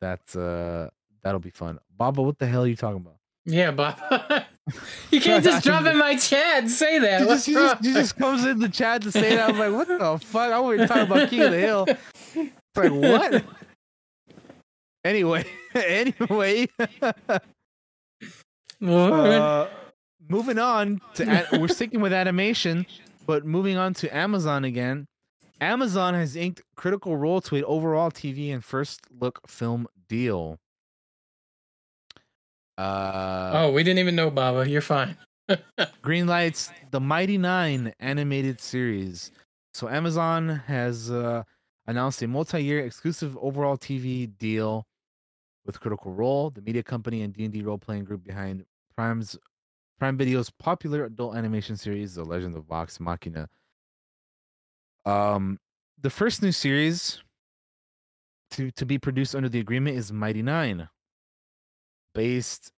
[0.00, 0.90] that's uh,
[1.22, 1.78] that'll be fun.
[1.96, 3.16] Baba, what the hell are you talking about?
[3.44, 3.98] Yeah, Bob.
[5.10, 7.22] you can't just drop in my chat and say that.
[7.22, 7.76] He What's just, wrong?
[7.82, 9.50] just, comes in the chat to say that.
[9.50, 10.52] I'm like, what the fuck?
[10.52, 11.86] I want to talk about King of the Hill.
[11.88, 13.44] It's like, what?
[15.04, 15.44] Anyway,
[15.74, 16.68] anyway.
[18.80, 19.66] Uh,
[20.28, 22.86] moving on to we're sticking with animation,
[23.26, 25.06] but moving on to Amazon again.
[25.60, 30.58] Amazon has inked Critical Role to an overall TV and first look film deal.
[32.76, 34.68] Uh, oh, we didn't even know, Baba.
[34.68, 35.16] You're fine.
[36.02, 39.32] green lights the Mighty Nein animated series.
[39.74, 41.42] So Amazon has uh,
[41.86, 44.86] announced a multi-year exclusive overall TV deal
[45.66, 48.64] with Critical Role, the media company and D&D role-playing group behind
[48.96, 49.36] Prime's
[49.98, 53.48] Prime Video's popular adult animation series, The Legend of Vox Machina.
[55.04, 55.58] Um,
[56.00, 57.22] the first new series
[58.52, 60.88] to to be produced under the agreement is Mighty Nein,
[62.14, 62.70] based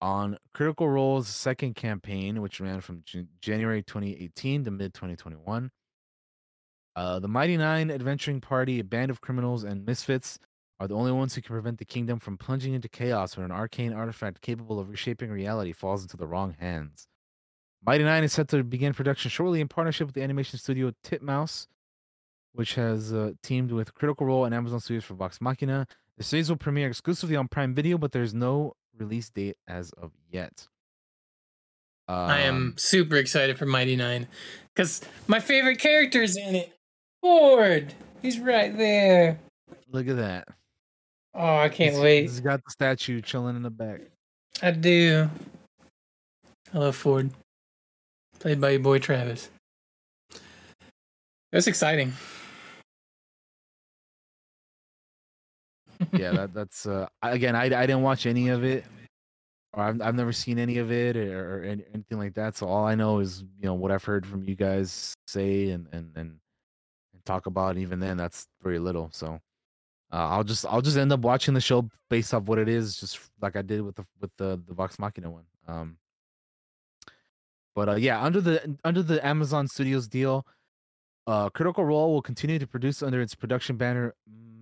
[0.00, 5.70] on Critical Role's second campaign, which ran from Jan- January 2018 to mid 2021.
[6.96, 10.38] Uh, the Mighty Nein adventuring party, a band of criminals and misfits,
[10.84, 13.50] are the only ones who can prevent the kingdom from plunging into chaos when an
[13.52, 17.08] arcane artifact capable of reshaping reality falls into the wrong hands.
[17.86, 21.66] Mighty Nein is set to begin production shortly in partnership with the animation studio Titmouse,
[22.52, 25.86] which has uh, teamed with Critical Role and Amazon Studios for Vox Machina.
[26.18, 30.12] The series will premiere exclusively on Prime Video, but there's no release date as of
[30.30, 30.68] yet.
[32.06, 34.28] I am Um, super excited for Mighty Nein
[34.74, 36.78] because my favorite character's in it.
[37.22, 37.94] Fjord.
[38.20, 39.40] He's right there.
[39.88, 40.48] Look at that.
[41.34, 42.22] Oh, I can't He's- wait.
[42.22, 44.02] He's got the statue chilling in the back.
[44.62, 45.28] I do.
[46.72, 47.30] I love Fjord.
[48.38, 49.50] Played by your boy Travis.
[51.50, 52.12] That's exciting.
[56.12, 58.84] yeah, that that's uh again I I didn't watch any of it,
[59.72, 62.56] or I've I've never seen any of it or, or anything like that.
[62.56, 65.86] So all I know is you know what I've heard from you guys say and
[65.92, 66.30] and and,
[67.12, 67.70] and talk about.
[67.70, 69.10] And even then, that's very little.
[69.12, 69.40] So
[70.14, 72.96] uh, I'll just I'll just end up watching the show based off what it is,
[72.96, 75.44] just like I did with the with the the Vox Machina one.
[75.66, 75.96] Um,
[77.74, 80.46] but uh, yeah, under the under the Amazon Studios deal,
[81.26, 84.14] uh, Critical Role will continue to produce under its production banner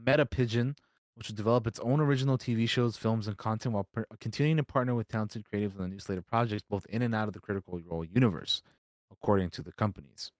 [0.02, 0.74] Metapigeon,
[1.16, 4.64] which will develop its own original TV shows, films, and content while per- continuing to
[4.64, 7.34] partner with talented creatives on the new slate of projects, both in and out of
[7.34, 8.62] the Critical Role universe,
[9.10, 10.32] according to the companies.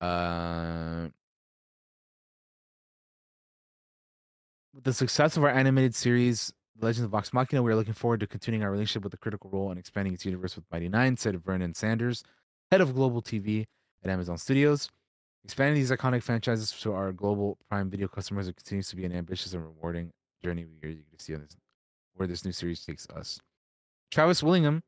[0.00, 1.08] Uh,
[4.74, 8.20] with the success of our animated series, Legends of Vox Machina, we are looking forward
[8.20, 11.16] to continuing our relationship with the Critical Role and expanding its universe with Mighty Nein,
[11.16, 12.24] said Vernon Sanders,
[12.72, 13.66] head of global TV
[14.02, 14.88] at Amazon Studios.
[15.44, 19.52] Expanding these iconic franchises to our global Prime Video customers continues to be an ambitious
[19.52, 20.10] and rewarding
[20.42, 21.56] journey we are eager to see on this,
[22.14, 23.38] where this new series takes us.
[24.10, 24.82] Travis Willingham,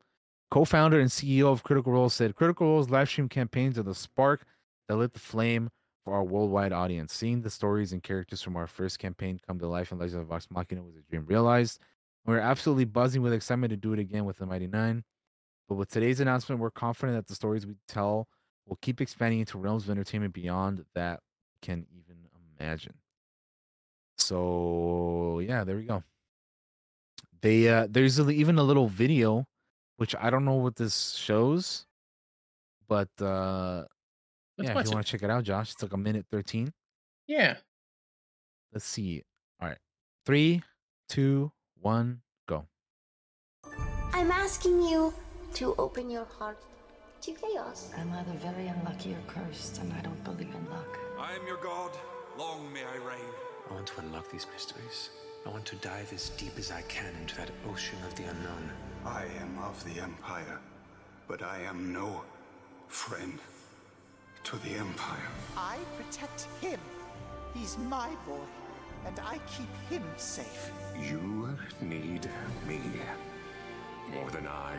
[0.51, 4.45] co-founder and CEO of Critical Role, said Critical Role's live stream campaigns are the spark
[4.87, 5.69] that lit the flame
[6.07, 7.13] for our worldwide audience.
[7.13, 10.27] Seeing the stories and characters from our first campaign come to life in Legends of
[10.27, 11.81] Vox Machina was a dream realized.
[12.25, 15.03] We're absolutely buzzing with excitement to do it again with the Mighty Nein.
[15.67, 18.29] But with today's announcement, we're confident that the stories we tell
[18.65, 21.19] will keep expanding into realms of entertainment beyond that
[21.51, 22.15] we can even
[22.57, 22.93] imagine.
[24.17, 26.03] So yeah, there we go.
[27.41, 29.45] They uh there's even a little video,
[29.97, 31.85] which I don't know what this shows,
[32.87, 33.83] but uh
[34.57, 34.95] Let's yeah, watch if you it.
[34.95, 36.73] want to check it out, Josh, it's like a minute thirteen.
[37.27, 37.57] Yeah.
[38.73, 39.23] Let's see.
[39.61, 39.77] All right,
[40.25, 40.63] three,
[41.09, 42.65] two, one, go.
[44.13, 45.13] I'm asking you
[45.55, 46.57] to open your heart
[47.21, 47.91] to chaos.
[47.97, 50.99] I'm either very unlucky or cursed, and I don't believe in luck.
[51.19, 51.91] I am your god.
[52.37, 53.31] Long may I reign.
[53.69, 55.09] I want to unlock these mysteries.
[55.45, 58.71] I want to dive as deep as I can into that ocean of the unknown.
[59.05, 60.59] I am of the Empire,
[61.27, 62.21] but I am no
[62.87, 63.39] friend
[64.47, 65.17] to the Empire.
[65.57, 66.79] I protect him.
[67.53, 68.39] He's my boy,
[69.05, 70.71] and I keep him safe.
[70.97, 72.29] You need
[72.65, 72.79] me
[74.13, 74.77] more than I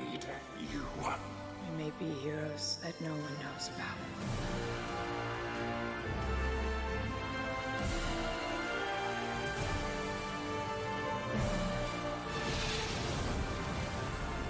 [0.00, 0.26] need
[0.72, 0.82] you.
[0.98, 3.98] We may be heroes that no one knows about.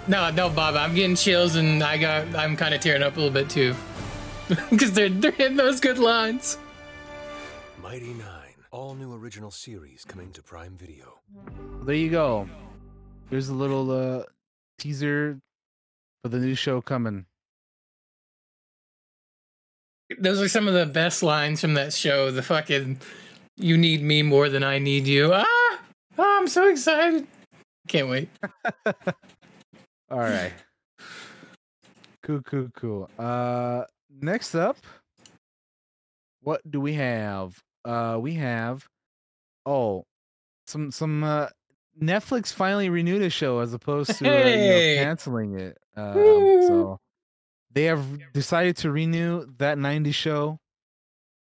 [0.08, 0.76] No, no, Bob.
[0.76, 2.34] I'm getting chills, and I got.
[2.34, 3.74] I'm kind of tearing up a little bit too,
[4.70, 6.58] because they're they're hitting those good lines.
[7.82, 8.54] Mighty Nein.
[8.70, 11.20] all new original series coming to Prime Video.
[11.82, 12.48] There you go.
[13.30, 14.24] Here's a little uh,
[14.78, 15.38] teaser
[16.22, 17.26] for the new show coming.
[20.18, 22.30] Those are some of the best lines from that show.
[22.30, 23.00] The fucking
[23.56, 25.46] "You need me more than I need you." Ah,
[26.18, 27.26] oh, I'm so excited.
[27.88, 28.28] Can't wait.
[30.10, 30.52] All right.
[32.22, 33.10] Cool, cool, cool.
[33.18, 33.84] Uh,
[34.20, 34.76] next up,
[36.40, 37.62] what do we have?
[37.84, 38.86] Uh, we have
[39.66, 40.04] oh,
[40.66, 41.48] some some uh,
[42.00, 45.78] Netflix finally renewed a show as opposed to uh, you know, canceling it.
[45.96, 47.00] Um, so
[47.72, 50.58] they have decided to renew that 90s show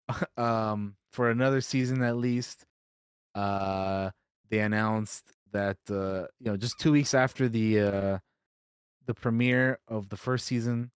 [0.36, 2.64] um for another season at least.
[3.34, 4.10] Uh,
[4.48, 8.18] they announced that uh, you know just two weeks after the uh,
[9.06, 10.90] the premiere of the first season.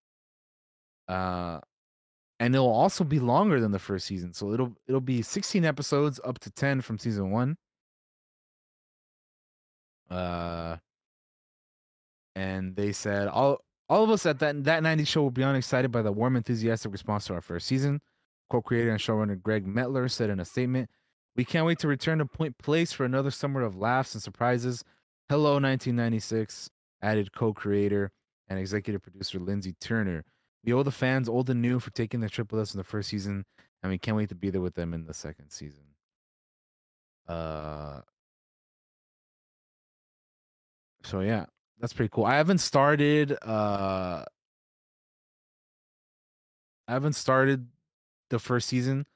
[1.09, 1.61] Uh,
[2.41, 6.21] and it'll also be longer than the first season, so it'll it'll be 16 episodes,
[6.25, 7.57] up to 10 from season one.
[10.11, 10.77] Uh,
[12.35, 15.93] and they said all all of us at that that 90 show will be unexcited
[15.93, 18.01] by the warm, enthusiastic response to our first season.
[18.51, 20.91] Co-creator and showrunner Gregg Mettler said in a statement,
[21.37, 24.85] "We can't wait to return to Point Place for another summer of laughs and surprises."
[25.29, 26.69] Hello, 1996,
[27.01, 28.13] added co-creator
[28.49, 30.25] and executive producer Lindsay Turner.
[30.65, 32.85] We owe the fans, old and new, for taking the trip with us in the
[32.85, 33.45] first season,
[33.83, 35.85] and we can't wait to be there with them in the second season.
[37.29, 38.01] Uh,
[41.03, 41.47] so yeah,
[41.81, 42.25] that's pretty cool.
[42.25, 43.37] I haven't started.
[43.43, 44.25] Uh,
[46.89, 47.67] I haven't started
[48.31, 49.07] the first season,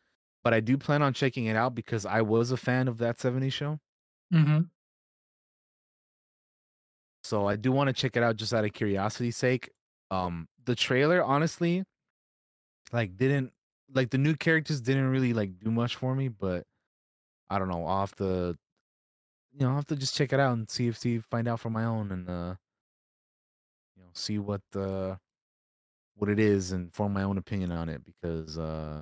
[0.44, 3.18] but I do plan on checking it out because I was a fan of that
[3.18, 3.78] 70s show.
[4.32, 4.60] Mm-hmm.
[7.24, 9.70] So I do want to check it out just out of curiosity's sake.
[10.10, 11.82] Um, the trailer, honestly,
[12.92, 13.52] like didn't
[13.94, 16.64] like the new characters didn't really like do much for me, but
[17.48, 17.86] I don't know.
[17.86, 18.54] I'll have to,
[19.52, 21.58] you know, I'll have to just check it out and see if see find out
[21.58, 22.54] for my own and uh,
[23.96, 25.16] you know, see what uh
[26.16, 29.00] what it is and form my own opinion on it because uh,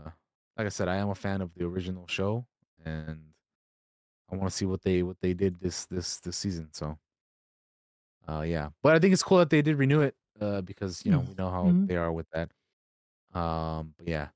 [0.57, 2.47] like I said, I am a fan of the original show
[2.85, 3.19] and
[4.31, 6.69] I want to see what they what they did this this this season.
[6.73, 6.97] So.
[8.29, 11.11] Uh, yeah, but I think it's cool that they did renew it uh, because you
[11.13, 11.87] know we know how Mhm.
[11.89, 12.51] they are with that.
[13.39, 14.29] Um, but yeah.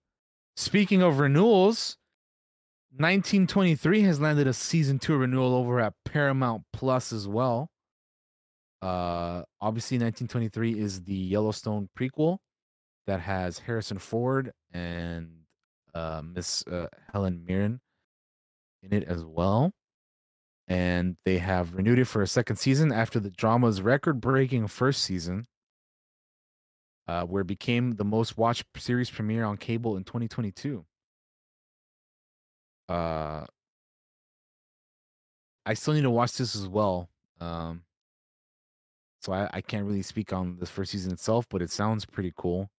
[0.56, 1.96] Speaking of renewals,
[2.90, 7.70] 1923 has landed a season two renewal over at Paramount Plus as well.
[8.82, 12.38] Uh, obviously, 1923 is the Yellowstone prequel
[13.06, 15.44] that has Harrison Ford and
[15.94, 17.80] uh, Miss uh, Helen Mirren
[18.82, 19.72] in it as well
[20.68, 25.44] and they have renewed it for a second season after the drama's record-breaking first season,
[27.10, 30.84] uh, where it became the most watched series premiere on cable in 2022.
[32.88, 33.44] Uh,
[35.66, 37.10] I still need to watch this as well,
[37.40, 37.82] um,
[39.20, 42.32] so I, I can't really speak on the first season itself, but it sounds pretty
[42.36, 42.70] cool,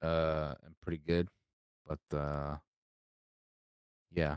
[0.00, 1.28] uh, and pretty good.
[1.86, 2.56] But uh,
[4.14, 4.36] yeah.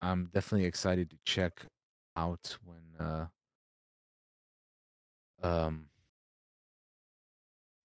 [0.00, 1.66] I'm definitely excited to check
[2.16, 3.26] out when uh
[5.44, 5.86] um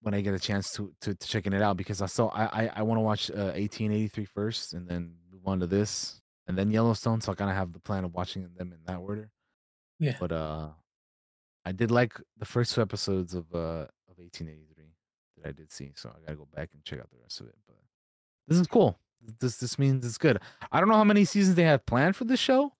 [0.02, 2.64] when I get a chance to to, to checking it out because I saw I
[2.64, 6.56] I, I want to watch uh, 1883 first and then move on to this and
[6.56, 9.30] then Yellowstone so I kind of have the plan of watching them in that order.
[9.98, 10.16] Yeah.
[10.18, 10.68] But uh
[11.64, 14.84] I did like the first two episodes of uh of 1883
[15.36, 17.40] that I did see so I got to go back and check out the rest
[17.40, 17.76] of it but
[18.48, 18.98] this is cool.
[19.38, 20.38] This this means it's good.
[20.72, 22.72] I don't know how many seasons they have planned for this show.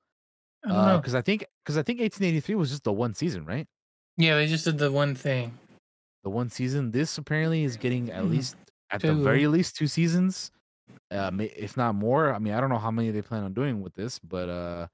[0.64, 0.96] I don't know.
[0.98, 3.68] because I think because I think 1883 was just the one season, right?
[4.16, 5.52] Yeah, they just did the one thing.
[6.24, 6.90] The one season.
[6.90, 8.30] This apparently is getting at Mhm.
[8.30, 8.56] least
[8.90, 10.50] at the very least two seasons,
[11.10, 12.34] uh, if not more.
[12.34, 14.88] I mean, I don't know how many they plan on doing with this, but uh,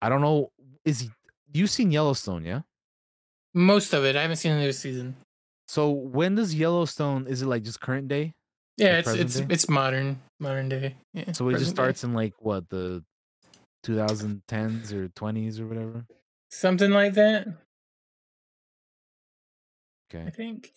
[0.00, 0.52] I don't know.
[0.84, 1.10] Is
[1.52, 2.44] you seen Yellowstone?
[2.44, 2.62] Yeah.
[3.54, 4.16] Most of it.
[4.16, 5.16] I haven't seen the new season.
[5.68, 7.26] So when does Yellowstone?
[7.26, 8.32] Is it like just current day?
[8.78, 9.46] Yeah, it's it's day?
[9.50, 10.94] it's modern modern day.
[11.12, 11.72] Yeah, So it just present day.
[11.82, 13.04] starts in like what the
[13.84, 16.06] 2010s or 20s or whatever.
[16.50, 17.48] something like that.
[20.14, 20.24] Okay.
[20.26, 20.72] I think.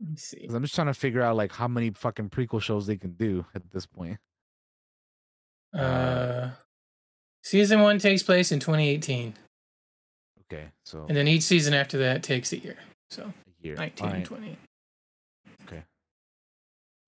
[0.00, 0.46] Let me see.
[0.48, 3.44] I'm just trying to figure out like how many fucking prequel shows they can do
[3.54, 4.18] at this point.
[5.74, 6.50] Uh,
[7.42, 9.34] season one takes place in 2018,
[10.50, 12.76] Okay, so and then each season after that takes a year.
[13.10, 13.76] So a year.
[13.76, 14.56] 19 Alright, and 20.
[15.66, 15.82] Okay.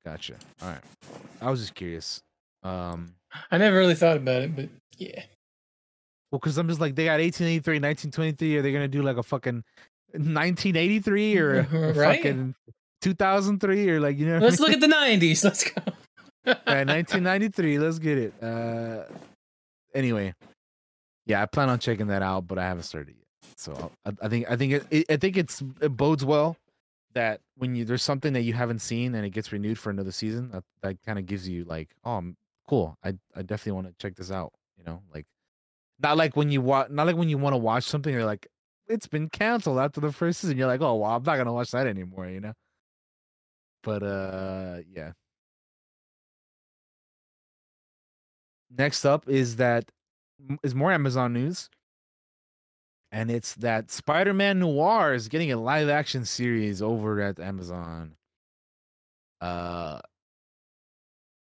[0.04, 0.34] Gotcha.
[0.60, 0.80] All right.
[1.40, 2.20] I was just curious.
[2.62, 3.14] Um,
[3.50, 4.68] I never really thought about it, but
[4.98, 5.22] yeah.
[6.30, 8.56] well, because I'm just like they got 1883, 1923.
[8.56, 9.64] Are they gonna do like a fucking
[10.12, 11.62] 1983 or
[11.94, 12.16] Right.
[12.18, 12.54] fucking
[13.00, 14.38] 2003 or like you know?
[14.38, 14.82] Let's look mean?
[14.82, 15.44] at the 90s.
[15.44, 15.82] Let's go.
[16.46, 16.54] yeah,
[16.84, 17.78] 1993.
[17.78, 18.34] Let's get it.
[18.42, 19.04] Uh,
[19.94, 20.34] anyway,
[21.26, 23.52] yeah, I plan on checking that out, but I haven't started yet.
[23.56, 26.56] So I, I think I think it, it, I think it's it bodes well
[27.12, 30.12] that when you there's something that you haven't seen and it gets renewed for another
[30.12, 32.36] season, that, that kind of gives you like, oh, I'm
[32.68, 32.96] cool.
[33.04, 34.52] I I definitely want to check this out.
[34.78, 35.26] You know, like
[36.02, 38.46] not like when you watch, not like when you want to watch something, you're like,
[38.90, 40.58] it's been canceled after the first season.
[40.58, 42.28] You're like, oh, well, I'm not gonna watch that anymore.
[42.28, 42.52] You know.
[43.82, 45.12] But uh, yeah.
[48.70, 49.90] Next up is that
[50.62, 51.68] is more Amazon news.
[53.12, 58.16] And it's that Spider-Man Noir is getting a live action series over at Amazon.
[59.40, 60.00] Uh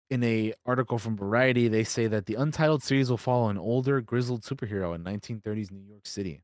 [0.09, 4.01] in a article from Variety, they say that the untitled series will follow an older,
[4.01, 6.41] grizzled superhero in 1930s New York City.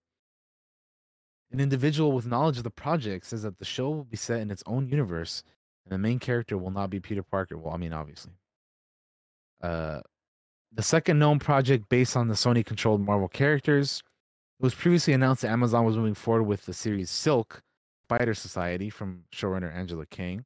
[1.52, 4.52] An individual with knowledge of the project says that the show will be set in
[4.52, 5.44] its own universe,
[5.86, 7.58] and the main character will not be Peter Parker.
[7.58, 8.34] Well, I mean, obviously.
[9.62, 10.02] Uh,
[10.74, 14.04] the second known project based on the Sony controlled Marvel characters.
[14.60, 17.62] It was previously announced that Amazon was moving forward with the series Silk,
[18.04, 20.46] Spider Society from showrunner Angela Kang.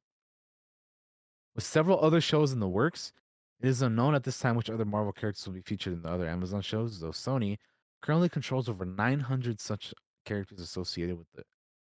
[1.54, 3.12] With several other shows in the works,
[3.60, 6.08] it is unknown at this time which other Marvel characters will be featured in the
[6.08, 7.58] other Amazon shows, though Sony
[8.00, 9.92] currently controls over 900 such
[10.30, 11.42] characters associated with the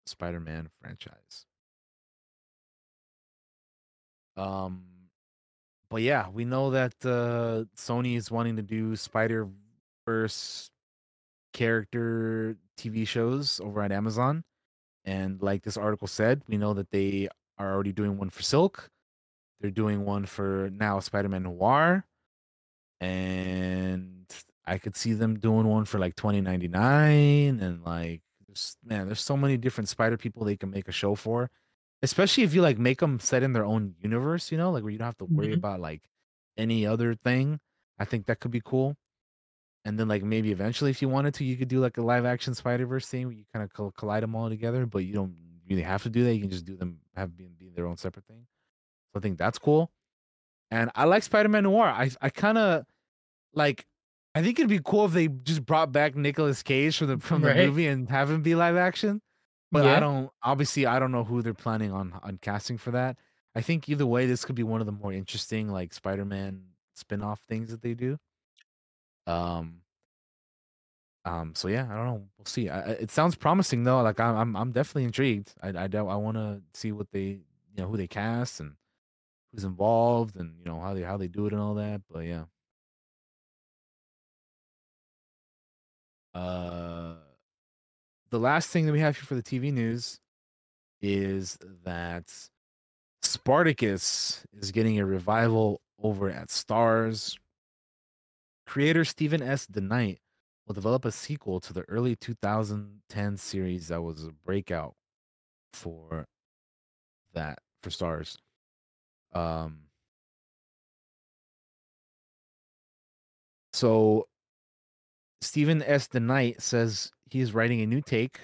[0.07, 1.45] Spider Man franchise.
[4.37, 4.85] Um,
[5.91, 9.49] but yeah, we know that uh, Sony is wanting to do Spider
[10.07, 10.71] Verse
[11.53, 14.45] character TV shows over at Amazon.
[15.05, 17.29] And like this article said, we know that they
[17.59, 18.89] are already doing one for Silk.
[19.61, 22.05] They're doing one for now Spider Man Noir.
[23.01, 24.27] And
[24.65, 27.59] I could see them doing one for like 2099.
[27.61, 28.23] And like,
[28.85, 31.51] man, there's so many different Spider people they can make a show for
[32.01, 34.93] especially if you like make them set in their own universe, you know, like where
[34.93, 35.55] you don't have to worry Mhm.
[35.57, 36.01] about like
[36.57, 37.59] any other thing.
[37.99, 38.95] I think that could be cool.
[39.85, 42.25] And then like maybe eventually, if you wanted to, you could do like a live
[42.25, 44.87] action Spider Verse thing where you kind of col- collide them all together.
[44.87, 45.35] But you don't
[45.69, 46.35] really have to do that.
[46.35, 48.47] You can just do them have be, be their own separate thing.
[49.13, 49.91] So I think that's cool.
[50.71, 51.87] And I like Spider Man Noir.
[51.89, 52.85] I I kind of
[53.55, 53.87] like.
[54.39, 57.43] I think it'd be cool if they just brought back Nicolas Cage from the from
[57.43, 57.67] the Right.
[57.67, 59.21] movie and have him be live action.
[59.73, 59.97] But Yeah.
[59.97, 63.19] I don't obviously I don't know who they're planning on on casting for that.
[63.55, 66.63] I think either way, this could be one of the more interesting like Spider-Man
[66.95, 68.17] spin-off things that they do.
[69.27, 69.83] Um
[71.25, 72.29] um so yeah, I don't know.
[72.39, 72.69] We'll see.
[72.69, 74.03] I, it sounds promising though.
[74.03, 75.53] Like I'm I'm, I'm definitely intrigued.
[75.63, 77.21] I I don't I want to see what they
[77.75, 78.75] you know who they cast and
[79.53, 82.03] who's involved and you know how they how they do it and all that.
[82.11, 82.45] But yeah.
[86.39, 87.15] Uh
[88.31, 90.21] the last thing that we have here for the TV news
[91.01, 92.25] is that
[93.23, 97.37] Spartacus is getting a revival over at Starz.
[98.67, 99.67] Creator Stephen S.
[99.67, 100.19] DeKnight
[100.67, 104.95] will develop a sequel to the early 2010 series that was a breakout
[105.73, 106.27] for
[107.33, 108.37] that for Starz.
[109.33, 109.79] Um,
[113.73, 114.29] so
[115.41, 116.09] Stephen S.
[116.09, 118.41] DeKnight says he is writing a new take,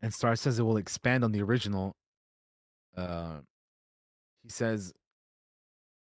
[0.00, 1.94] and Star says it will expand on the original.
[2.96, 3.38] Uh,
[4.42, 4.92] he says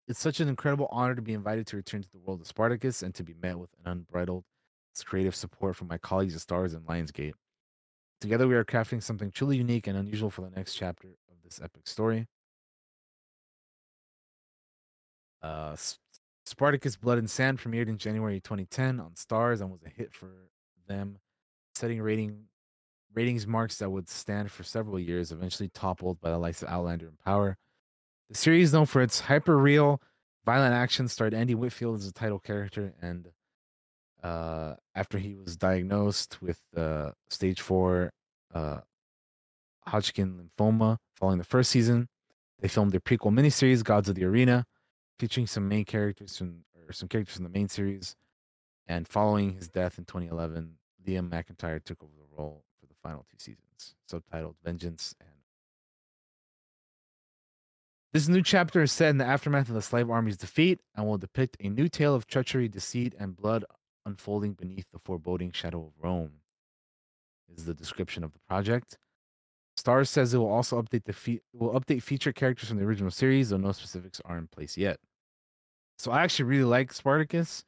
[0.08, 3.04] it's such an incredible honor to be invited to return to the world of Spartacus
[3.04, 4.44] and to be met with an unbridled
[5.06, 7.34] creative support from my colleagues at Starz and Lionsgate.
[8.20, 11.62] Together, we are crafting something truly unique and unusual for the next chapter of this
[11.64, 12.28] epic story.
[15.42, 15.76] Uh,
[16.50, 20.32] Spartacus Blood and Sand premiered in January 2010 on Starz and was a hit for
[20.88, 21.20] them,
[21.76, 22.46] setting rating
[23.14, 27.08] ratings marks that would stand for several years, eventually toppled by the likes of Outlander
[27.08, 27.56] and Power.
[28.30, 30.02] The series, known for its hyper real,
[30.44, 33.28] violent action, starred Andy Whitfield as the title character, and
[34.24, 38.12] uh, after he was diagnosed with uh, stage four
[38.56, 38.80] uh,
[39.86, 42.08] Hodgkin lymphoma following the first season,
[42.60, 44.66] they filmed their prequel miniseries, Gods of the Arena,
[45.20, 48.16] featuring some main characters from or some characters from the main series.
[48.88, 50.74] And following his death in 2011,
[51.06, 55.30] Liam McIntyre took over the role for the final two seasons, subtitled Vengeance and
[58.12, 61.20] this new chapter is set in the aftermath of the slave army's defeat and will
[61.20, 63.66] depict a new tale of treachery, deceit, and blood
[64.04, 66.32] unfolding beneath the foreboding shadow of Rome.
[67.56, 68.98] Is the description of the project.
[69.78, 73.12] Starz says it will also update the fe- will update feature characters from the original
[73.12, 75.00] series, though no specifics are in place yet.
[76.00, 77.66] So I actually really like Spartacus,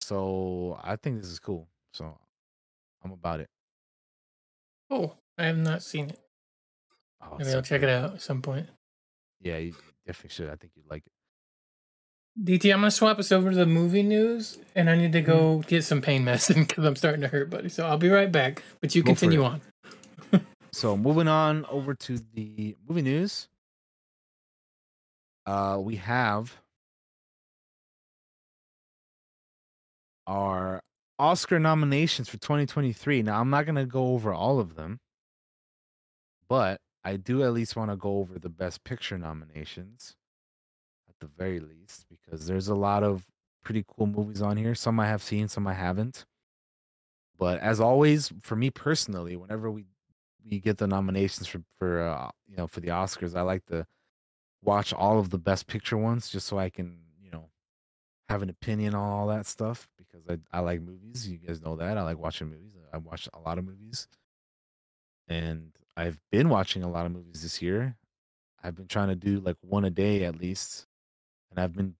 [0.00, 1.66] so I think this is cool.
[1.92, 2.16] So
[3.04, 3.48] I'm about it.
[4.88, 6.20] Oh, I have not seen it.
[7.20, 8.68] Oh, Maybe I'll check it out at some point.
[9.40, 9.74] Yeah, you
[10.06, 10.48] definitely should.
[10.48, 11.12] I think you'd like it.
[12.44, 15.64] DT, I'm gonna swap us over to the movie news, and I need to go
[15.66, 17.68] get some pain medicine because I'm starting to hurt, buddy.
[17.68, 18.62] So I'll be right back.
[18.80, 19.60] But you Go continue on.
[20.72, 23.48] So moving on over to the movie news.
[25.46, 26.54] Uh, we have
[30.26, 30.82] our
[31.18, 33.22] Oscar nominations for 2023.
[33.22, 35.00] Now, I'm not going to go over all of them,
[36.48, 40.16] but I do at least want to go over the Best Picture nominations
[41.08, 43.24] at the very least, because there's a lot of
[43.62, 44.74] pretty cool movies on here.
[44.74, 46.26] Some I have seen, some I haven't.
[47.38, 49.86] But as always, for me personally, whenever we
[50.48, 53.86] we get the nominations for for uh, you know for the Oscars, I like to
[54.62, 56.98] watch all of the Best Picture ones just so I can
[58.28, 61.28] have an opinion on all that stuff because I I like movies.
[61.28, 62.72] You guys know that I like watching movies.
[62.92, 64.08] I watch a lot of movies,
[65.28, 67.96] and I've been watching a lot of movies this year.
[68.62, 70.86] I've been trying to do like one a day at least,
[71.50, 71.94] and I've been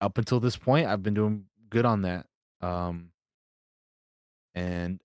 [0.00, 0.86] up until this point.
[0.86, 2.26] I've been doing good on that.
[2.60, 3.10] Um,
[4.54, 5.00] and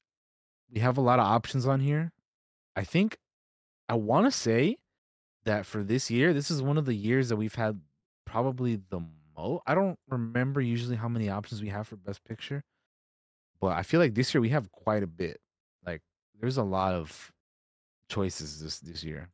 [0.72, 2.11] we have a lot of options on here.
[2.76, 3.18] I think
[3.88, 4.77] I want to say
[5.45, 7.80] that for this year, this is one of the years that we've had
[8.26, 9.02] probably the
[9.38, 9.62] most.
[9.66, 12.64] I don't remember usually how many options we have for Best Picture,
[13.60, 15.40] but I feel like this year we have quite a bit.
[15.86, 16.02] Like
[16.40, 17.32] there's a lot of
[18.10, 19.30] choices this this year.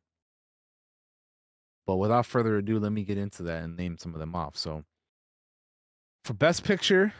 [1.86, 4.56] But without further ado, let me get into that and name some of them off.
[4.56, 4.84] So
[6.24, 7.12] for Best Picture,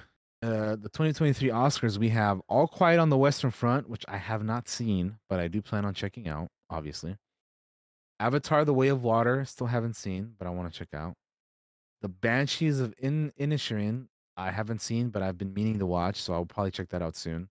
[0.42, 4.42] uh, the 2023 Oscars, we have All Quiet on the Western Front, which I have
[4.42, 7.16] not seen, but I do plan on checking out, obviously.
[8.20, 11.14] Avatar: The Way of Water, still haven't seen, but I want to check out.
[12.04, 16.34] The Banshees of In Inisherin, I haven't seen, but I've been meaning to watch, so
[16.34, 17.48] I'll probably check that out soon.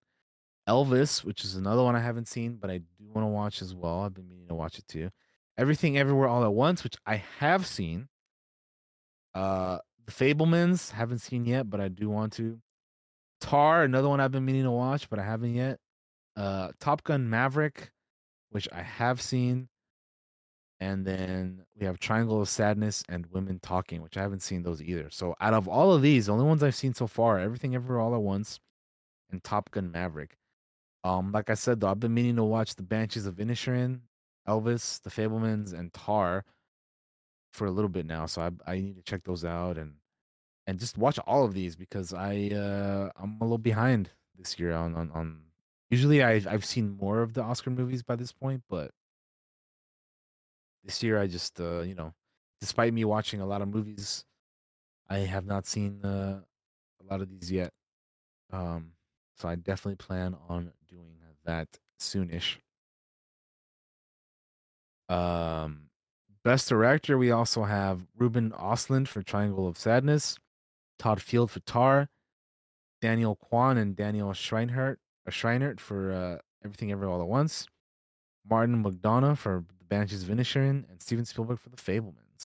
[0.70, 3.74] Elvis, which is another one I haven't seen, but I do want to watch as
[3.74, 4.02] well.
[4.02, 5.10] I've been meaning to watch it too.
[5.58, 8.08] Everything Everywhere All at Once, which I have seen.
[9.34, 12.60] Uh The Fabelmans, haven't seen yet, but I do want to.
[13.42, 15.80] Tar, another one I've been meaning to watch, but I haven't yet.
[16.38, 17.92] Uh Top Gun Maverick,
[18.52, 19.68] which I have seen.
[20.84, 24.82] And then we have Triangle of Sadness and Women Talking, which I haven't seen those
[24.82, 25.10] either.
[25.10, 28.02] So out of all of these, the only ones I've seen so far, Everything Everywhere
[28.02, 28.60] All at Once
[29.32, 30.36] and Top Gun Maverick.
[31.06, 34.02] Um, like I said though, I've been meaning to watch the Banshees of Inisherin,
[34.46, 36.44] Elvis, The Fabelmans, and Tar
[37.54, 38.26] for a little bit now.
[38.26, 39.94] So I I need to check those out and
[40.68, 44.74] and just watch all of these because I uh I'm a little behind this year
[44.74, 45.44] on on, on
[45.90, 48.92] usually I I've seen more of the Oscar movies by this point, but
[50.84, 52.14] this year I just uh you know,
[52.62, 54.26] despite me watching a lot of movies,
[55.10, 56.42] I have not seen uh,
[57.02, 57.72] a lot of these yet.
[58.52, 58.92] Um
[59.36, 61.68] so I definitely plan on doing that
[62.00, 62.58] soonish.
[65.10, 65.90] Um,
[66.44, 70.38] best director, we also have Ruben Ostlund for Triangle of Sadness,
[71.00, 72.10] Todd Field for Tar,
[73.02, 74.98] Daniel Kwan and Daniel Scheinert,
[75.28, 77.68] uh, Scheinert for uh, Everything Everywhere All at Once,
[78.50, 82.48] Martin McDonagh for Banshees of Inisherin, and Steven Spielberg for The Fabelmans.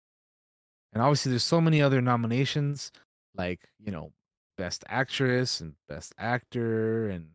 [0.94, 2.92] And obviously, there's so many other nominations,
[3.36, 4.12] like you know,
[4.58, 7.28] Best Actress and Best Actor and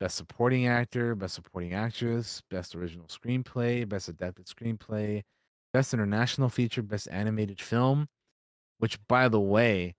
[0.00, 5.22] Best Supporting Actor, Best Supporting Actress, Best Original Screenplay, Best Adapted Screenplay,
[5.74, 8.08] Best International Feature, Best Animated Film,
[8.78, 9.94] which, by the way,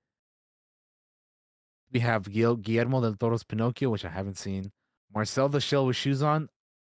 [1.91, 4.72] we have Guillermo del Toro's Pinocchio, which I haven't seen.
[5.14, 6.49] Marcel the Shell with Shoes On.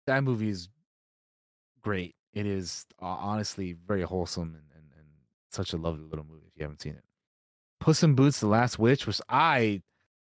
[0.07, 0.69] That movie is
[1.81, 2.15] great.
[2.33, 5.07] It is uh, honestly very wholesome and, and, and
[5.51, 7.05] such a lovely little movie if you haven't seen it.
[7.81, 9.83] Puss in Boots: The Last Wish, which I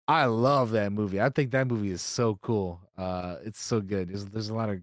[0.07, 1.21] I love that movie.
[1.21, 2.81] I think that movie is so cool.
[2.97, 4.09] Uh, it's so good.
[4.09, 4.81] There's there's a lot of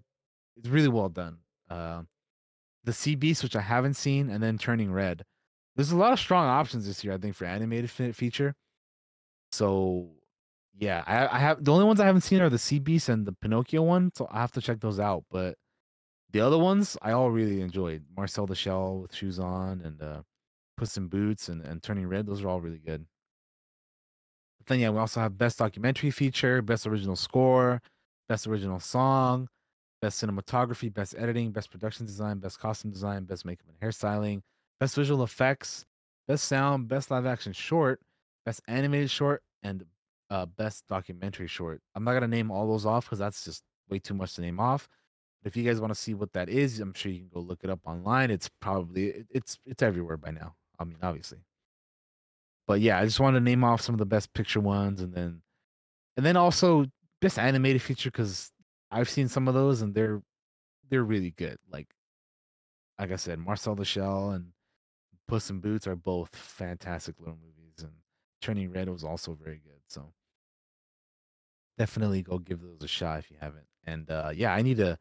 [0.56, 1.38] it's really well done.
[1.70, 2.02] Uh,
[2.84, 5.24] the Sea Beast, which I haven't seen, and then Turning Red.
[5.74, 8.54] There's a lot of strong options this year, I think, for animated fe- feature.
[9.52, 10.10] So
[10.78, 13.26] yeah, I, I have the only ones I haven't seen are the Sea Beast and
[13.26, 15.24] the Pinocchio one, so I have to check those out.
[15.30, 15.56] But
[16.36, 18.04] the other ones I all really enjoyed.
[18.14, 20.20] Marcel the Shell with Shoes On and uh,
[20.76, 22.26] Puss in Boots and, and Turning Red.
[22.26, 23.06] Those are all really good.
[24.58, 27.80] But then yeah, we also have best documentary feature, best original score,
[28.28, 29.48] best original song,
[30.02, 34.42] best cinematography, best editing, best production design, best costume design, best makeup and hairstyling,
[34.78, 35.86] best visual effects,
[36.28, 37.98] best sound, best live action short,
[38.44, 39.86] best animated short, and
[40.28, 41.80] uh, best documentary short.
[41.94, 44.60] I'm not gonna name all those off because that's just way too much to name
[44.60, 44.86] off.
[45.42, 47.40] But if you guys want to see what that is, I'm sure you can go
[47.40, 48.30] look it up online.
[48.30, 50.54] It's probably it's it's everywhere by now.
[50.78, 51.38] I mean, obviously.
[52.66, 55.14] But yeah, I just wanted to name off some of the best picture ones, and
[55.14, 55.42] then
[56.16, 56.86] and then also
[57.20, 58.50] best animated feature because
[58.90, 60.22] I've seen some of those and they're
[60.88, 61.58] they're really good.
[61.70, 61.88] Like
[62.98, 64.46] like I said, Marcel the Shell and
[65.28, 67.82] Puss in Boots are both fantastic little movies.
[67.82, 67.92] And
[68.40, 69.80] Turning Red was also very good.
[69.88, 70.12] So
[71.78, 73.66] definitely go give those a shot if you haven't.
[73.84, 74.98] And uh yeah, I need to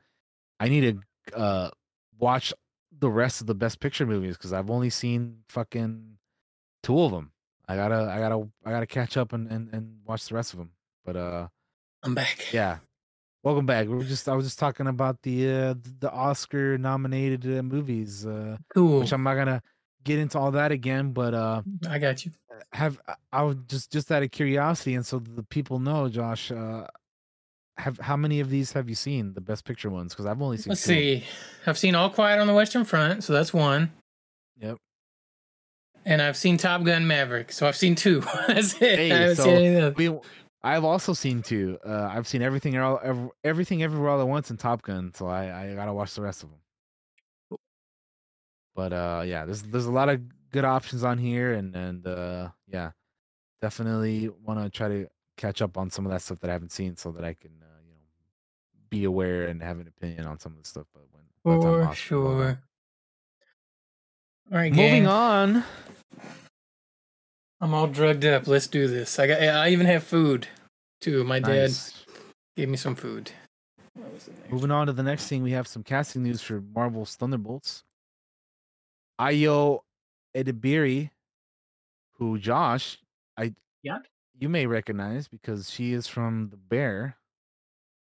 [0.59, 1.01] I need
[1.31, 1.69] to uh
[2.19, 2.53] watch
[2.97, 6.17] the rest of the best picture movies because I've only seen fucking
[6.83, 7.31] two of them.
[7.67, 10.59] I gotta I gotta I gotta catch up and, and, and watch the rest of
[10.59, 10.71] them.
[11.03, 11.47] But uh
[12.03, 12.53] I'm back.
[12.53, 12.77] Yeah.
[13.43, 13.87] Welcome back.
[13.87, 18.25] We are just I was just talking about the uh the Oscar nominated uh, movies
[18.25, 18.99] uh Cool.
[19.01, 19.61] which I'm not gonna
[20.03, 22.31] get into all that again, but uh I got you.
[22.71, 22.99] have
[23.33, 26.87] I was just just out of curiosity and so the people know Josh uh
[27.77, 30.57] have how many of these have you seen the best picture ones because I've only
[30.57, 31.23] seen Let's two see.
[31.65, 33.91] I've seen All Quiet on the Western Front, so that's one.
[34.61, 34.77] Yep.
[36.05, 38.21] And I've seen Top Gun Maverick, so I've seen two.
[38.47, 39.11] that's it.
[39.11, 40.17] I Hey, so we
[40.63, 41.77] I've also seen two.
[41.85, 45.27] Uh, I've seen everything all ev- everything everywhere all at once in Top Gun, so
[45.27, 47.59] I I gotta watch the rest of them.
[48.75, 50.21] But uh, yeah, there's there's a lot of
[50.51, 52.91] good options on here, and and uh, yeah,
[53.61, 55.07] definitely want to try to
[55.37, 57.51] catch up on some of that stuff that I haven't seen, so that I can
[58.99, 60.85] be aware and have an opinion on some of the stuff.
[60.93, 62.47] But when by the time For Oscars roll around.
[62.47, 62.59] sure.
[64.51, 65.07] All right, Moving gang.
[65.07, 65.63] on.
[67.61, 68.47] I'm all drugged up.
[68.47, 69.17] Let's do this.
[69.17, 69.41] I got.
[69.41, 70.47] I even have food
[71.01, 71.23] too.
[71.23, 72.05] My dad Nice.
[72.55, 73.31] gave me some food.
[74.49, 77.83] Moving on to the next thing, we have some casting news for Marvel's Thunderbolts.
[79.19, 79.79] Ayo
[80.35, 81.09] Edebiri,
[82.17, 82.97] who Josh,
[83.37, 83.99] I Yeah.
[84.37, 87.15] you may recognize because she is from The Bear.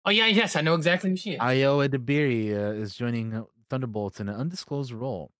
[0.07, 1.39] Oh yeah, yes, I know exactly who she is.
[1.41, 5.33] Ayo Edebiri uh, is joining uh, Thunderbolts in an undisclosed role.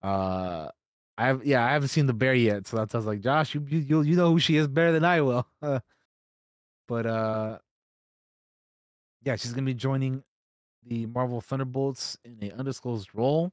[0.00, 0.68] Uh,
[1.18, 3.52] I have yeah, I haven't seen The Bear yet, so that's I was like, Josh,
[3.52, 5.44] you you you you know who she is better than I will.
[5.60, 7.58] but uh,
[9.24, 10.22] yeah, she's gonna be joining
[10.86, 13.50] the Marvel Thunderbolts in an undisclosed role.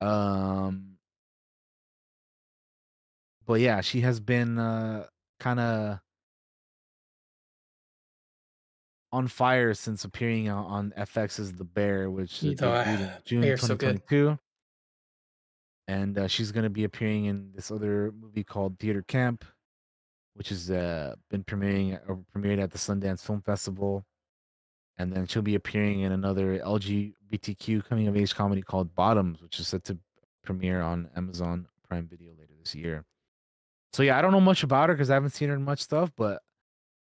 [0.00, 0.92] Um,
[3.44, 5.06] but yeah, she has been uh
[5.40, 5.98] kind of
[9.14, 13.10] on fire since appearing on, on FX's The Bear, which You uh, know, debuted in
[13.24, 14.38] June Bear's so 2022.
[15.88, 19.44] and uh, she's going to be appearing in this other movie called Theater Camp,
[20.34, 24.04] which has uh, been premiering or premiered at the Sundance Film Festival.
[24.98, 29.58] And then she'll be appearing in another LGBTQ coming of age comedy called Bottoms, which
[29.58, 29.98] is set to
[30.44, 33.04] premiere on Amazon Prime Video later this year.
[33.92, 35.80] So yeah, I don't know much about her because I haven't seen her in much
[35.80, 36.42] stuff, but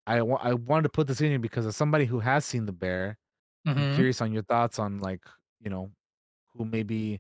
[0.06, 2.66] I wa- I wanted to put this in here because as somebody who has seen
[2.66, 3.18] The Bear,
[3.66, 3.94] I'm Mhm.
[3.96, 5.22] curious on your thoughts on like
[5.60, 5.90] you know
[6.56, 7.18] who maybe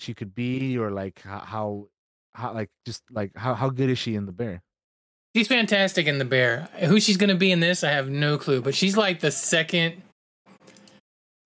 [0.00, 1.88] she could be or like how
[2.34, 4.62] how, like just like how how good is she in The Bear?
[5.36, 6.68] She's fantastic in The Bear.
[6.80, 8.60] Who she's gonna be in this, I have no clue.
[8.62, 10.02] But she's like the second,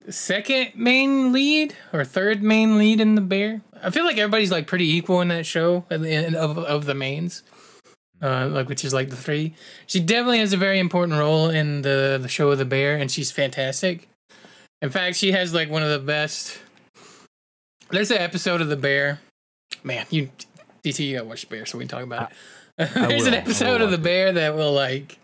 [0.09, 3.61] second main lead or third main lead in The Bear.
[3.83, 7.43] I feel like everybody's like pretty equal in that show of of the mains,
[8.21, 9.53] uh, like which is like the three.
[9.85, 13.11] She definitely has a very important role in the the show of The Bear, and
[13.11, 14.07] she's fantastic.
[14.81, 16.59] In fact, she has like one of the best.
[17.89, 19.19] There's an episode of The Bear.
[19.83, 20.29] Man, you
[20.83, 22.37] DT, you gotta watch The Bear so we can talk about it.
[22.79, 23.29] I There's will.
[23.29, 25.17] an episode of The Bear that will like,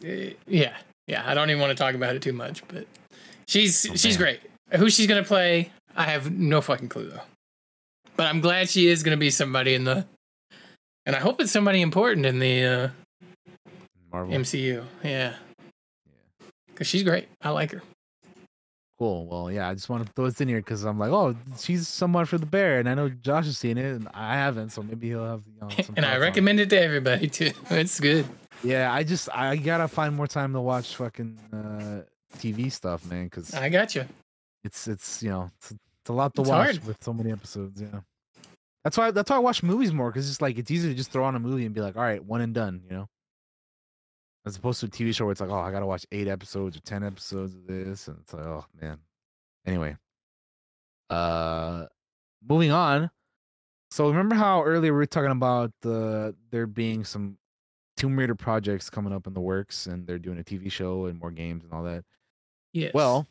[0.00, 0.76] yeah,
[1.06, 1.22] yeah.
[1.26, 2.86] I don't even want to talk about it too much, but
[3.48, 4.40] she's Oh, she's great.
[4.76, 7.22] Who she's gonna play, I have no fucking clue though.
[8.16, 10.06] But I'm glad she is gonna be somebody in the,
[11.10, 12.88] and I hope it's somebody important in the uh,
[14.12, 14.32] Marvel.
[14.32, 14.84] MCU.
[15.02, 15.32] Yeah, yeah,
[16.68, 17.26] because she's great.
[17.42, 17.82] I like her.
[18.96, 19.26] Cool.
[19.26, 21.88] Well, yeah, I just want to throw this in here because I'm like, oh, she's
[21.88, 24.84] someone for The Bear, and I know Josh has seen it, and I haven't, so
[24.84, 26.20] maybe he'll have you know, some and I on it.
[26.20, 27.50] recommend it to everybody too.
[27.70, 28.24] It's good.
[28.62, 32.02] Yeah, I just I gotta find more time to watch fucking uh,
[32.38, 34.04] TV stuff, man, because I got you.
[34.62, 36.86] it's it's you know it's, it's a lot to It's watch hard.
[36.86, 37.80] with so many episodes.
[37.80, 38.00] Yeah,
[38.84, 41.10] that's why that's why I watch movies more because it's like it's easy to just
[41.10, 43.08] throw on a movie and be like, all right, one and done, you know.
[44.46, 46.76] As opposed to a TV show where it's like, oh, I gotta watch eight episodes
[46.76, 48.98] or ten episodes of this, and it's like, oh man.
[49.66, 49.96] Anyway,
[51.10, 51.84] uh,
[52.48, 53.10] moving on.
[53.90, 57.36] So remember how earlier we were talking about the there being some
[57.98, 61.20] Tomb Raider projects coming up in the works, and they're doing a TV show and
[61.20, 62.02] more games and all that.
[62.72, 62.94] Yes.
[62.94, 63.26] Well,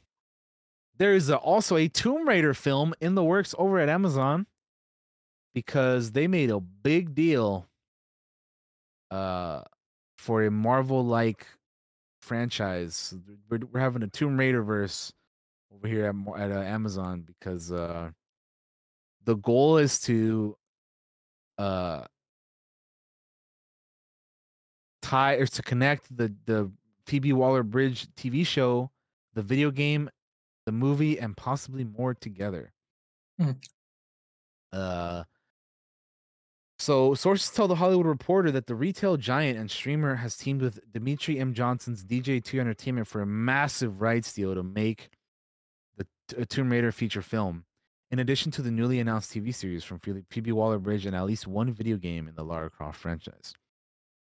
[0.99, 4.45] there is a, also a Tomb Raider film in the works over at Amazon
[5.53, 7.67] because they made a big deal
[9.11, 9.61] uh
[10.17, 11.47] for a Marvel like
[12.21, 13.15] franchise.
[13.49, 15.13] We're, we're having a Tomb Raider verse
[15.73, 18.11] over here at, at uh, Amazon because uh
[19.25, 20.57] the goal is to
[21.57, 22.03] uh
[25.01, 26.71] tie or to connect the the
[27.05, 28.91] Phoebe Waller Bridge TV show,
[29.33, 30.09] the video game,
[30.67, 32.71] the movie, and possibly more together.
[33.39, 33.51] Hmm.
[34.71, 35.23] Uh,
[36.79, 40.79] So sources tell the Hollywood Reporter that the retail giant and streamer has teamed with
[40.93, 41.53] Dmitri M.
[41.53, 45.09] Johnson's DJ2 Entertainment for a massive rights deal to make
[45.97, 46.07] the
[46.37, 47.65] a uh, Tomb Raider feature film.
[48.11, 51.73] In addition to the newly announced TV series from Phoebe Waller-Bridge and at least one
[51.73, 53.53] video game in the Lara Croft franchise.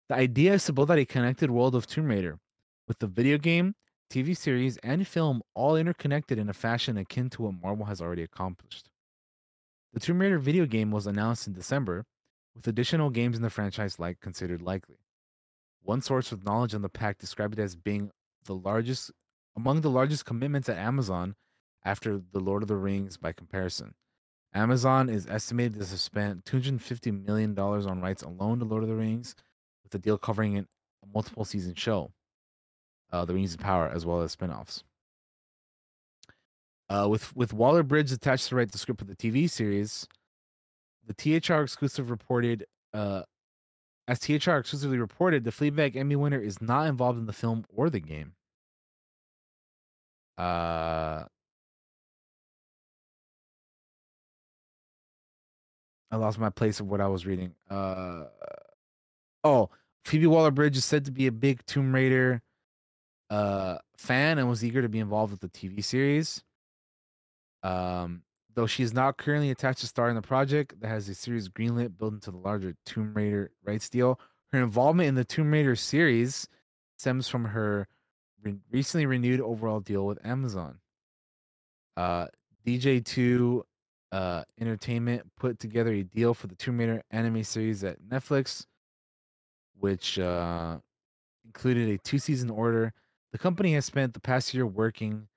[0.08, 2.40] The idea is to build out a connected world of Tomb Raider,
[2.88, 3.76] with the video game,
[4.10, 8.24] TV series, and film all interconnected in a fashion akin to what Marvel has already
[8.24, 8.90] accomplished.
[9.94, 12.06] The Tomb Raider video game was announced in December,
[12.60, 14.98] with additional games in the franchise like considered likely.
[15.82, 18.12] One source with knowledge on the pack described it as being
[18.44, 19.12] the largest
[19.56, 21.36] among the largest commitments at Amazon
[21.86, 23.94] after The Lord of the Rings by comparison.
[24.54, 28.96] Amazon is estimated to have spent $250 million on rights alone to Lord of the
[28.96, 29.36] Rings,
[29.84, 30.66] with the deal covering a
[31.14, 32.12] multiple season show,
[33.14, 34.84] uh, The Rings of Power, as well as spin offs.
[36.90, 40.08] Uh, with with Waller Bridge attached to write the script of the TV series,
[41.10, 43.24] the THR exclusive reported, uh,
[44.08, 47.90] as THR exclusively reported, the Fleabag Emmy winner is not involved in the film or
[47.90, 48.34] the game.
[50.38, 51.26] Uh,
[56.12, 57.54] I lost my place of what I was reading.
[57.70, 58.26] Uh,
[59.44, 59.70] oh,
[60.06, 62.42] Phoebe Waller Bridge is said to be a big Tomb Raider
[63.32, 66.44] uh, fan and was eager to be involved with the TV series.
[67.64, 68.22] Um,
[68.60, 71.48] though she is not currently attached to star in the project that has a series
[71.48, 74.20] greenlit built into the larger Tomb Raider rights deal,
[74.52, 76.46] her involvement in the Tomb Raider series
[76.98, 77.88] stems from her
[78.44, 80.78] re- recently renewed overall deal with Amazon.
[81.96, 82.28] Uh,
[82.68, 83.62] DJ2
[84.12, 88.66] uh, Entertainment put together a deal for the Tomb Raider anime series at Netflix,
[89.80, 90.80] which uh,
[91.46, 92.92] included a two season order.
[93.32, 95.29] The company has spent the past year working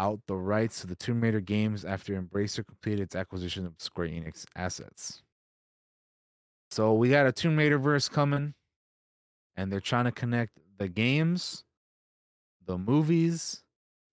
[0.00, 4.08] out the rights to the Tomb Raider games after Embracer completed its acquisition of Square
[4.08, 5.22] Enix assets.
[6.70, 8.54] So we got a Tomb Raider verse coming,
[9.56, 11.64] and they're trying to connect the games,
[12.66, 13.62] the movies,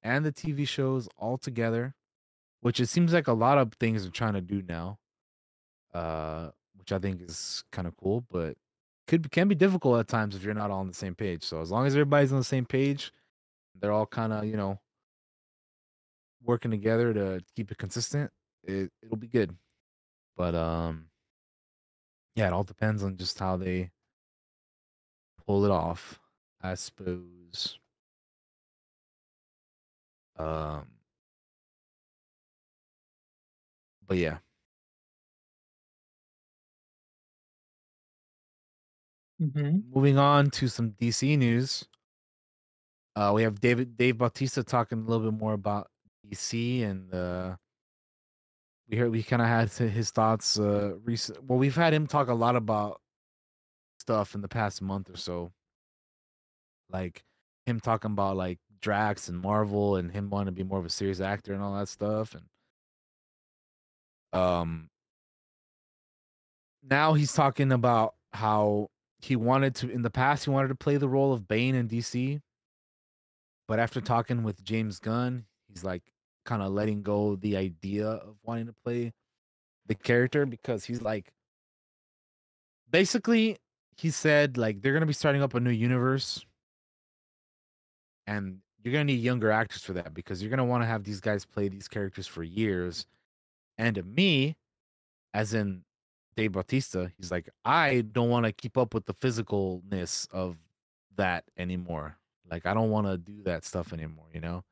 [0.03, 1.95] and the TV shows all together
[2.61, 4.97] which it seems like a lot of things are trying to do now.
[5.93, 8.55] Uh, which I think is kind of cool, but
[9.07, 11.43] could can be difficult at times if you're not all on the same page.
[11.43, 13.11] So as long as everybody's on the same page,
[13.79, 14.79] they're all kind of you know
[16.43, 18.31] working together to keep it consistent.
[18.63, 19.55] It it'll be good,
[20.37, 21.07] but um,
[22.35, 23.91] yeah, it all depends on just how they
[25.45, 26.19] pull it off,
[26.61, 27.79] I suppose.
[30.37, 30.87] Um,
[34.07, 34.37] but yeah.
[39.41, 39.83] Mhm.
[39.93, 41.85] Moving on to some DC news.
[43.15, 45.89] Uh, we have David Dave Bautista talking a little bit more about
[46.29, 47.55] DC and uh,
[48.89, 50.59] we heard we kind of had his thoughts.
[50.59, 51.43] Uh, recent.
[51.43, 53.01] Well, we've had him talk a lot about
[53.99, 55.51] stuff in the past month or so,
[56.89, 57.23] like
[57.65, 60.89] him talking about like Drax and Marvel and him wanting to be more of a
[60.89, 62.35] serious actor and all that stuff.
[64.33, 64.89] And um,
[66.83, 68.89] now he's talking about how
[69.19, 71.87] he wanted to in the past he wanted to play the role of Bane in
[71.89, 72.39] DC,
[73.67, 76.03] but after talking with James Gunn, he's like
[76.47, 79.13] kind of letting go the idea of wanting to play
[79.85, 81.31] the character because he's like
[82.89, 83.57] basically
[83.97, 86.43] he said like they're gonna be starting up a new universe
[88.25, 91.21] and you're gonna need younger actors for that because you're gonna want to have these
[91.21, 93.05] guys play these characters for years
[93.77, 94.55] and to me,
[95.33, 95.83] as in
[96.35, 100.57] Dave Bautista, he's like, I don't want to keep up with the physicalness of
[101.15, 102.17] that anymore.
[102.49, 104.63] Like, I don't want to do that stuff anymore, you know?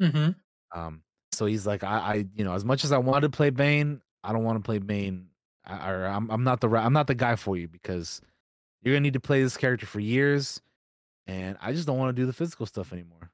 [0.00, 0.78] Mm-hmm.
[0.78, 1.02] Um,
[1.34, 4.00] so he's like, I, I, you know, as much as I wanted to play Bane,
[4.22, 5.28] I don't want to play Bane.
[5.66, 8.20] I, or I'm, I'm not the, right, I'm not the guy for you because
[8.82, 10.60] you're gonna need to play this character for years,
[11.26, 13.30] and I just don't want to do the physical stuff anymore.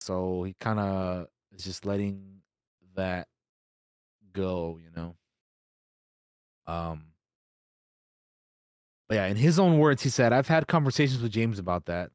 [0.00, 2.42] So he kind of is just letting
[2.94, 3.28] that
[4.32, 5.16] go, you know.
[6.66, 7.06] Um
[9.08, 12.10] but yeah, in his own words, he said, I've had conversations with James about that.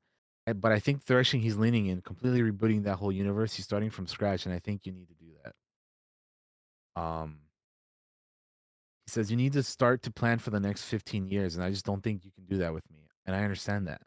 [0.48, 3.66] Eh, But I think the direction he's leaning in, completely rebooting that whole universe, he's
[3.66, 5.56] starting from scratch, and I think you need to do that.
[7.02, 7.40] Um
[9.06, 11.70] he says you need to start to plan for the next 15 years, and I
[11.70, 13.10] just don't think you can do that with me.
[13.26, 14.02] And I understand that.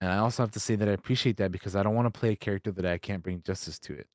[0.00, 2.18] And I also have to say that I appreciate that because I don't want to
[2.18, 4.08] play a character that I can't bring justice to it.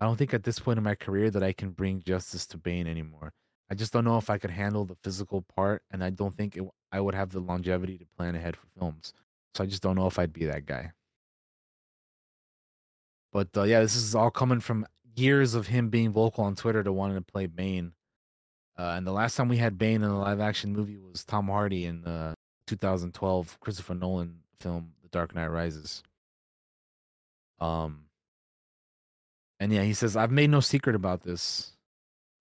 [0.00, 2.58] I don't think at this point in my career that I can bring justice to
[2.58, 3.32] Bane anymore.
[3.70, 6.56] I just don't know if I could handle the physical part, and I don't think
[6.56, 9.14] it, I would have the longevity to plan ahead for films.
[9.54, 10.92] So I just don't know if I'd be that guy.
[13.32, 14.86] But uh, yeah, this is all coming from
[15.16, 17.92] years of him being vocal on Twitter to wanting to play Bane.
[18.76, 21.46] Uh, and the last time we had Bane in a live action movie was Tom
[21.46, 22.34] Hardy in the
[22.66, 26.02] 2012 Christopher Nolan film The Dark Knight Rises.
[27.60, 28.06] Um
[29.60, 31.72] and yeah, he says I've made no secret about this.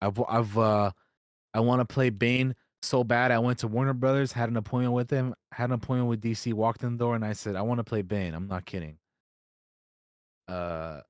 [0.02, 0.91] I've I've uh
[1.53, 3.31] I want to play Bane so bad.
[3.31, 6.53] I went to Warner Brothers, had an appointment with him, had an appointment with DC,
[6.53, 8.34] walked in the door and I said I want to play Bane.
[8.34, 8.97] I'm not kidding.
[10.47, 11.01] Uh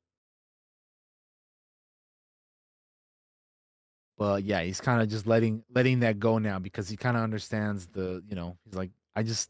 [4.18, 7.24] but yeah, he's kind of just letting letting that go now because he kind of
[7.24, 9.50] understands the, you know, he's like I just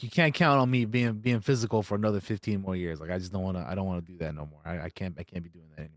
[0.00, 3.00] you can't count on me being being physical for another 15 more years.
[3.00, 4.60] Like I just don't want to I don't want to do that no more.
[4.64, 5.96] I, I can't I can't be doing that anymore.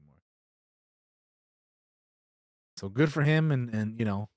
[2.77, 4.29] So good for him and and you know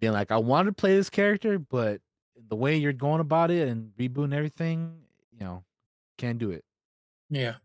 [0.00, 2.00] being like I wanted to play this character, but
[2.48, 5.02] the way you're going about it and rebooting everything,
[5.32, 5.64] you know,
[6.16, 6.64] can't do it.
[7.30, 7.56] Yeah.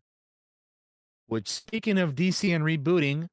[1.27, 3.29] Which speaking of DC and rebooting,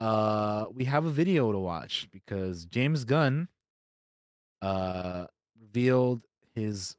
[0.00, 3.48] uh we have a video to watch because James Gunn
[4.60, 5.26] uh
[5.60, 6.22] revealed
[6.54, 6.96] his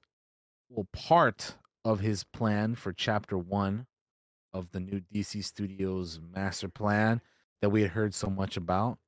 [0.70, 1.56] well part
[1.86, 3.86] of his plan for chapter 1
[4.54, 7.22] of the new DC Studios master plan
[7.62, 9.00] that we had heard so much about.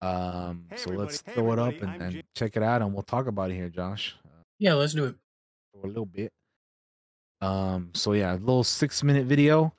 [0.00, 3.02] Um so let's Hey, throw it up and, and Ja- check it out and we'll
[3.02, 4.16] talk about it here, Josh.
[4.58, 5.14] Yeah, let's do it.
[5.72, 6.32] for a little bit.
[7.40, 9.72] Um, so yeah, a little six minute video.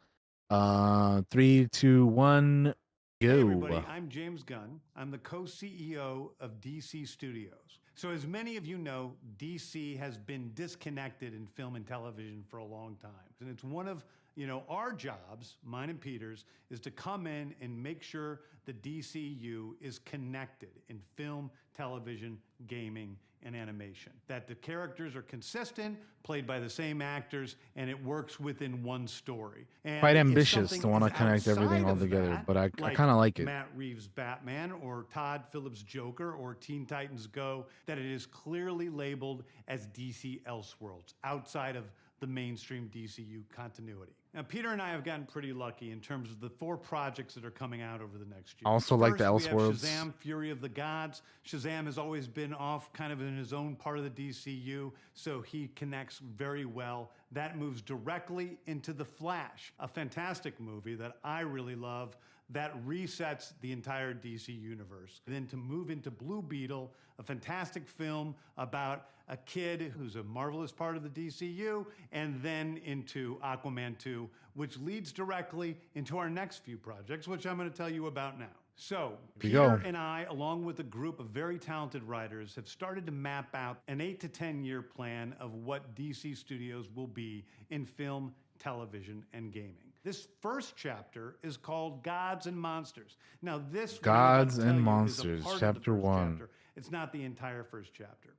[0.49, 2.73] Uh, three, two, one,
[3.21, 3.27] go.
[3.35, 4.79] Hey everybody, I'm James Gunn.
[4.95, 7.79] I'm the co-CEO of DC Studios.
[7.95, 12.57] So as many of you know, DC has been disconnected in film and television for
[12.57, 13.11] a long time.
[13.41, 14.05] And it's one of,
[14.35, 18.39] you know, our jobs, mine and Peter's, is to come in and make sure
[18.69, 22.37] the DCU is connected in film, television,
[22.67, 24.11] gaming, and animation.
[24.27, 29.07] That the characters are consistent, played by the same actors, and it works within one
[29.07, 29.65] story.
[29.85, 33.09] And Quite ambitious to want to connect everything all together, that, but I, I kind
[33.09, 33.45] of like it.
[33.45, 38.89] Matt Reeves' Batman or Todd Phillips' Joker or Teen Titans Go, that it is clearly
[38.89, 41.85] labeled as DC Elseworlds outside of
[42.19, 44.18] the mainstream DCU continuity.
[44.33, 47.43] Now, Peter and I have gotten pretty lucky in terms of the four projects that
[47.43, 48.71] are coming out over the next year.
[48.71, 49.85] Also like the First, we have Elseworlds.
[49.85, 51.23] Shazam, Fury of the Gods.
[51.45, 55.41] Shazam has always been off kind of in his own part of the DCU, so
[55.41, 57.11] he connects very well.
[57.31, 62.15] That moves directly into The Flash, a fantastic movie that I really love
[62.51, 65.21] that resets the entire DC universe.
[65.27, 70.71] Then to move into Blue Beetle, a fantastic film about a kid who's a marvelous
[70.71, 76.63] part of the DCU, and then into Aquaman 2, which leads directly into our next
[76.63, 78.47] few projects, which I'm going to tell you about now.
[78.75, 83.11] So, Peter and I, along with a group of very talented writers, have started to
[83.11, 87.85] map out an eight to 10 year plan of what DC Studios will be in
[87.85, 89.89] film, television, and gaming.
[90.05, 93.17] This first chapter is called Gods and Monsters.
[93.41, 96.37] Now, this Gods and is Monsters, part of the chapter one.
[96.39, 96.49] chapter.
[96.77, 98.29] It's not the entire first chapter.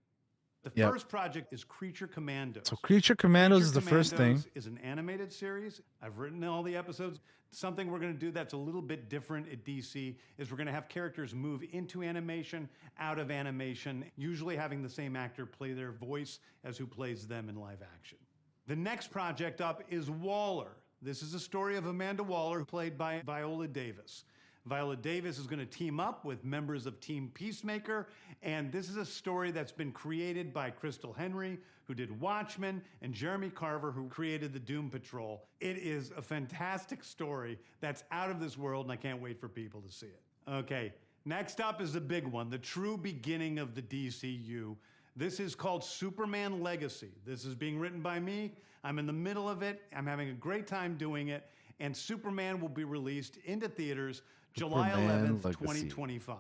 [0.62, 0.90] The Yep.
[0.92, 2.68] first project is Creature Commandos.
[2.68, 4.36] So Creature Commandos is the first thing.
[4.36, 5.80] Commandos is an animated series.
[6.02, 7.20] I've written all the episodes.
[7.50, 10.66] Something we're going to do that's a little bit different at DC is we're going
[10.66, 12.68] to have characters move into animation,
[12.98, 17.48] out of animation, usually having the same actor play their voice as who plays them
[17.48, 18.18] in live action.
[18.66, 20.76] The next project up is Waller.
[21.02, 24.24] This is a story of Amanda Waller, played by Viola Davis.
[24.66, 28.08] Viola Davis is going to team up with members of Team Peacemaker,
[28.42, 33.14] and this is a story that's been created by Christal Henry, who did Watchmen, and
[33.14, 35.42] Jeremy Carver, who created the Doom Patrol.
[35.60, 39.48] It is a fantastic story that's out of this world, and I can't wait for
[39.48, 40.22] people to see it.
[40.48, 40.92] Okay,
[41.24, 44.76] next up is the big one the true beginning of the DCU.
[45.16, 47.10] This is called Superman Legacy.
[47.26, 48.52] This is being written by me.
[48.84, 49.82] I'm in the middle of it.
[49.94, 51.46] I'm having a great time doing it.
[51.80, 54.22] And Superman will be released into theaters
[54.54, 55.88] July Superman 11th, Legacy.
[55.88, 56.36] 2025.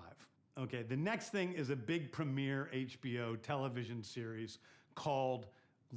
[0.58, 4.58] Okay, the next thing is a big premiere HBO television series
[4.94, 5.46] called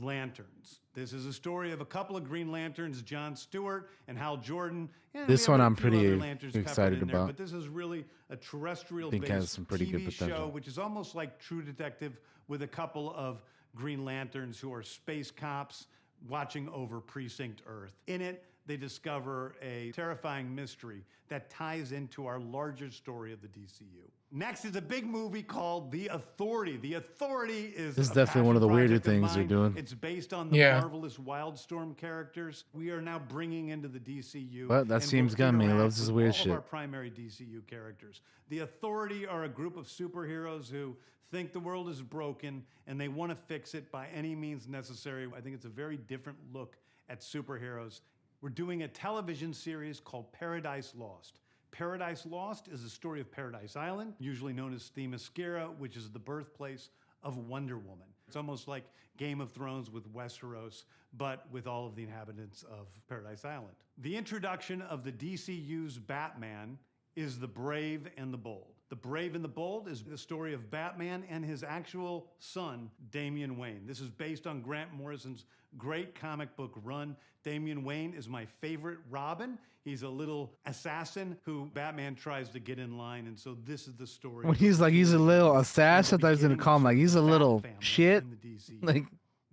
[0.02, 0.80] Lanterns.
[0.94, 4.90] This is a story of a couple of Green Lanterns, John Stewart and Hal Jordan.
[5.14, 7.28] and This one I'm pretty other Lanterns peppered excited there, about.
[7.28, 10.78] But this is really a terrestrial based has some pretty good TV show, which is
[10.78, 13.42] almost like True Detective with a couple of
[13.76, 15.88] Green Lanterns who are space cops
[16.28, 17.96] watching over Precinct Earth.
[18.08, 23.48] In it, they discover a terrifying mystery that ties into our larger story of the
[23.48, 24.10] DCU.
[24.32, 26.78] Next is a big movie called The Authority.
[26.78, 29.76] The Authority is This is definitely one of the weirder of things they're doing.
[29.78, 30.80] It's based on the Yeah.
[30.80, 32.64] marvelous Wildstorm characters.
[32.74, 34.68] We are now bringing into the DCU.
[34.70, 35.70] Well, that seems will Gunn, man.
[35.70, 36.52] He loves his weird all of shit.
[36.52, 38.22] our primary DCU characters.
[38.50, 40.96] The Authority are a group of superheroes who
[41.30, 45.28] think the world is broken and they want to fix it by any means necessary.
[45.36, 46.78] I think it's a very different look
[47.10, 48.02] at superheroes.
[48.44, 51.40] We're doing a television series called Paradise Lost.
[51.72, 56.20] Paradise Lost is the story of Paradise Island, usually known as Themyscira, which is the
[56.20, 56.90] birthplace
[57.24, 58.08] of Wonder Woman.
[58.28, 58.84] It's almost like
[59.16, 60.84] Game of Thrones with Westeros,
[61.16, 63.76] but with all of the inhabitants of Paradise Island.
[64.00, 66.78] The introduction of the DCU's Batman
[67.16, 68.74] is The Brave and the Bold.
[68.90, 73.58] The Brave and the Bold is the story of Batman and his actual son, Damian
[73.58, 73.88] Wayne.
[73.88, 75.46] This is based on Grant Morrison's
[75.78, 77.16] great comic book run.
[77.44, 79.58] Damian Wayne is my favorite Robin.
[79.84, 83.96] He's a little assassin who Batman tries to get in line, and so this is
[83.96, 84.46] the story.
[84.46, 86.96] When he's like he's a little assassin, I thought he was gonna call him like
[86.98, 88.24] he's a little shit.
[88.82, 89.06] Like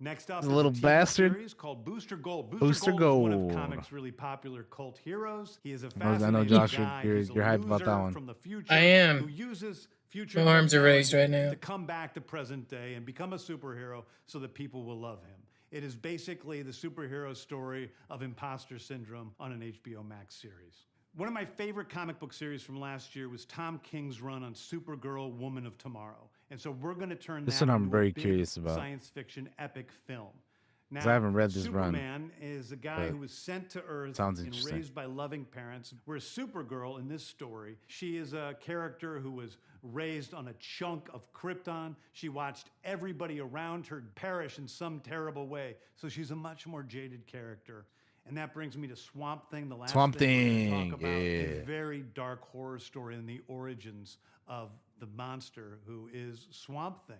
[0.03, 1.33] Next up, he's is a little bastard.
[1.33, 2.49] series called Booster Gold.
[2.49, 5.59] Booster, Booster Gold, is one of comics' really popular cult heroes.
[5.63, 7.03] He is a I know- I know Josh, you're- guy.
[7.03, 8.11] you're- He's you're hyped about that one.
[8.13, 9.19] From the future I am.
[9.19, 11.51] Who uses future My arms are raised right now.
[11.51, 15.19] to come back to present day and become a superhero so that people will love
[15.23, 15.35] him.
[15.71, 20.87] It is basically the superhero story of imposter syndrome on an HBO Max series.
[21.15, 24.53] One of my favorite comic book series from last year was Tom King's run on
[24.53, 26.29] Supergirl Woman of Tomorrow.
[26.49, 28.57] And so we're going to turn This that one I'm into a very big curious
[28.57, 28.75] about.
[28.75, 30.31] science fiction epic film.
[30.93, 34.15] 'Cause I haven't read this run, Superman is a guy who was sent to Earth
[34.15, 35.93] sounds and raised by loving parents.
[36.05, 41.09] Whereas Supergirl in this story, she is a character who was raised on a chunk
[41.13, 41.95] of Krypton.
[42.11, 45.77] She watched everybody around her perish in some terrible way.
[45.95, 47.85] So she's a much more jaded character.
[48.27, 51.01] And that brings me to Swamp Thing, the last Swamp thing we're about.
[51.09, 54.69] A very dark horror story in the origins of
[54.99, 57.17] the monster who is Swamp Thing.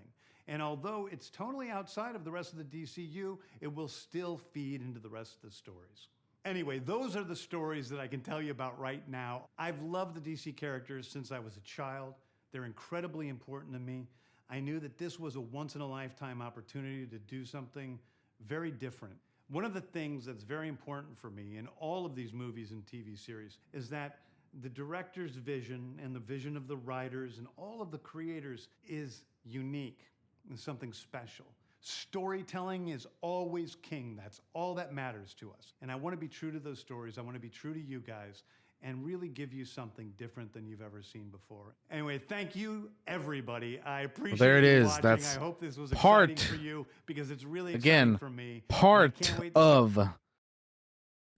[0.47, 4.81] And although it's totally outside of the rest of the DCU, it will still feed
[4.81, 6.09] into the rest of the stories.
[6.43, 9.45] Anyway, those are the stories that I can tell you about right now.
[9.59, 12.15] I've loved the DC characters since I was a child.
[12.51, 14.07] They're incredibly important to me.
[14.49, 17.99] I knew that this was a once in a lifetime opportunity to do something
[18.47, 19.15] very different.
[19.49, 22.85] One of the things that's very important for me in all of these movies and
[22.85, 24.19] TV series is that
[24.61, 29.21] the director's vision and the vision of the writers and all of the creators is
[29.45, 30.10] unique
[30.55, 31.45] something special.
[31.79, 34.15] Storytelling is always king.
[34.15, 35.73] That's all that matters to us.
[35.81, 37.17] And I want to be true to those stories.
[37.17, 38.43] I want to be true to you guys
[38.83, 41.75] and really give you something different than you've ever seen before.
[41.89, 43.79] Anyway, thank you, everybody.
[43.79, 44.87] I appreciate there it is.
[44.87, 45.01] watching.
[45.03, 48.63] That's I hope this was part- for you because it's really again for me.
[48.69, 49.99] part of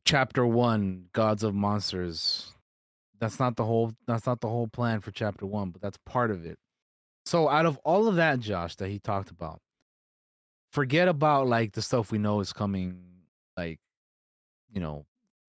[0.06, 2.52] chapter one gods of monsters
[3.20, 6.30] that's not the whole that's not the whole plan for chapter one but that's part
[6.30, 6.58] of it
[7.26, 9.60] so out of all of that josh that he talked about
[10.72, 13.00] forget about like the stuff we know is coming
[13.58, 13.80] like
[14.72, 15.06] you know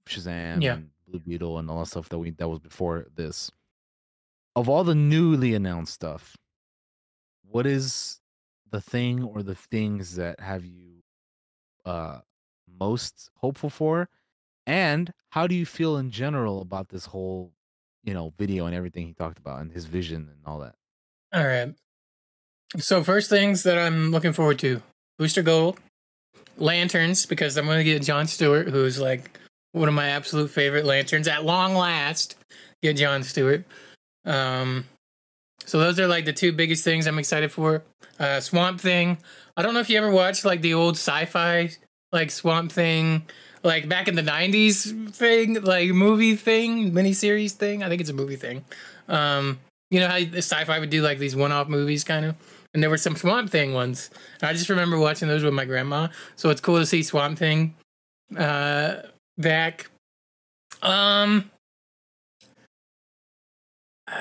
[0.08, 0.74] shazam Yeah.
[0.74, 3.50] and blue beetle and all that stuff that we that was before this.
[4.56, 6.36] Of all the newly announced stuff
[7.42, 8.20] what is
[8.70, 11.02] the thing or the things that have you
[11.84, 12.20] uh
[12.80, 14.08] most hopeful for?
[14.66, 17.52] And how do you feel in general about this whole
[18.02, 20.74] you know video and everything he talked about and his vision and all that
[21.34, 21.74] All right.
[22.78, 24.80] So first things that I'm looking forward to:
[25.18, 25.80] Booster Gold,
[26.58, 29.38] Lanterns, because I'm going to get John Stewart, who's like
[29.72, 32.36] one of my absolute favorite lanterns at long last.
[32.82, 33.64] Get John Stewart.
[34.24, 34.84] Um,
[35.64, 37.82] so those are like the two biggest things I'm excited for.
[38.20, 39.18] Uh, Swamp Thing.
[39.56, 41.70] I don't know if you ever watched like the old sci-fi
[42.12, 43.24] like Swamp Thing,
[43.64, 47.82] like back in the '90s thing, like movie thing, miniseries thing.
[47.82, 48.64] I think it's a movie thing.
[49.08, 49.58] Um,
[49.94, 52.34] you know how sci-fi would do like these one-off movies, kind of.
[52.74, 54.10] And there were some Swamp Thing ones.
[54.42, 56.08] I just remember watching those with my grandma.
[56.34, 57.76] So it's cool to see Swamp Thing
[58.36, 59.02] uh,
[59.38, 59.88] back.
[60.82, 61.48] Um,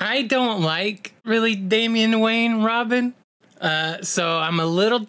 [0.00, 3.14] I don't like really Damian Wayne Robin.
[3.60, 5.06] Uh, so I'm a little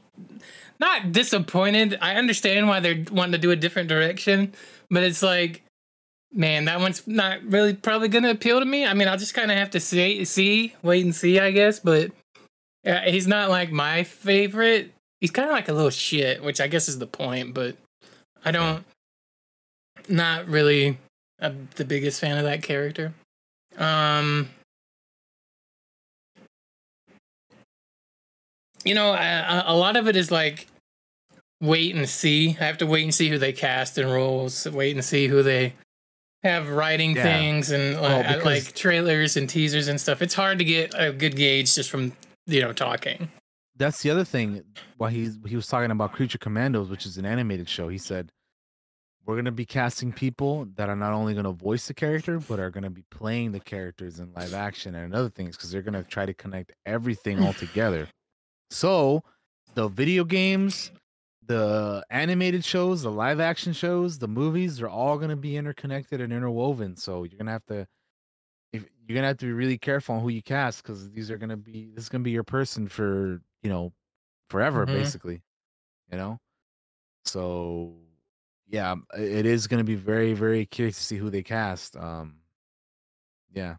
[0.79, 1.97] not disappointed.
[1.99, 4.53] I understand why they're wanting to do a different direction,
[4.91, 5.63] but it's like,
[6.33, 8.85] man, that one's not really probably gonna appeal to me.
[8.85, 11.79] I mean, I'll just kind of have to see, see, wait and see, I guess.
[11.79, 12.11] But
[12.85, 14.93] uh, he's not like my favorite.
[15.21, 17.53] He's kind of like a little shit, which I guess is the point.
[17.53, 17.75] But
[18.45, 18.85] I don't,
[20.07, 20.97] not really
[21.39, 23.13] a, the biggest fan of that character.
[23.77, 24.49] Um,
[28.83, 30.67] you know, a, a lot of it is like
[31.61, 32.57] wait and see.
[32.59, 34.65] I have to wait and see who they cast in roles.
[34.67, 35.73] Wait and see who they
[36.43, 37.23] have writing Yeah.
[37.23, 40.21] things and Well, like, because- like trailers and teasers and stuff.
[40.21, 42.13] It's hard to get a good gauge just from
[42.45, 43.29] you know talking.
[43.75, 44.63] that's the other thing
[44.97, 48.31] while he's he was talking about creature commandos which is an animated show he said
[49.25, 52.39] we're going to be casting people that are not only going to voice the character
[52.39, 55.71] but are going to be playing the characters in live action and other things because
[55.71, 58.07] they're going to try to connect everything all together
[58.71, 59.21] so
[59.75, 60.91] the video games
[61.49, 66.33] the animated shows, the live action shows, the movies, they're all gonna be interconnected and
[66.33, 66.95] interwoven.
[66.97, 67.87] So you're gonna have to
[68.73, 71.37] if you're gonna have to be really careful on who you cast because these are
[71.37, 73.93] gonna be this is gonna be your person for you know
[74.49, 74.93] forever Mhm.
[74.93, 75.43] basically
[76.11, 76.39] you know
[77.25, 77.95] so
[78.67, 82.41] yeah um, it is gonna be very very curious to see who they cast um
[83.53, 83.77] yeah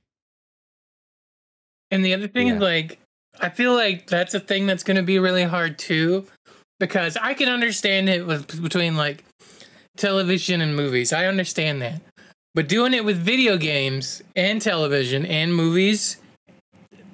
[1.91, 2.55] And the other thing Yeah.
[2.55, 2.99] is like
[3.41, 6.27] I feel like that's a thing that's going to be really hard too
[6.81, 9.23] because I can understand it with between like
[9.97, 11.13] television and movies.
[11.13, 12.01] I understand that.
[12.55, 16.17] But doing it with video games and television and movies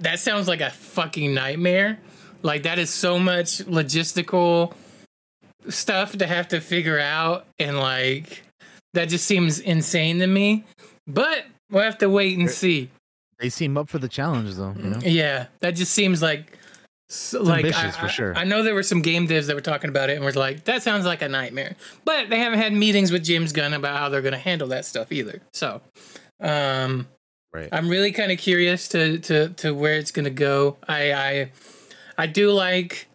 [0.01, 1.99] that sounds like a fucking nightmare.
[2.43, 4.73] Like that is so much logistical
[5.69, 8.43] stuff to have to figure out and like
[8.95, 10.65] that just seems insane to me.
[11.07, 12.91] But we'll have to wait and see.
[13.39, 16.59] they seem up for the challenge though you know Yeah, that just seems like
[17.09, 18.37] so, It's like ambitious, I, for sure.
[18.37, 20.65] I know there were some game devs that were talking about it and were like,
[20.65, 24.09] "That sounds like a nightmare," but they haven't had meetings with James Gunn about how
[24.09, 25.41] they're going to handle that stuff either.
[25.53, 25.81] So,
[26.41, 27.07] um,
[27.53, 27.69] right.
[27.71, 30.79] I'm really kind of curious to to to where it's going to go.
[30.89, 31.53] I I
[32.19, 33.07] I do like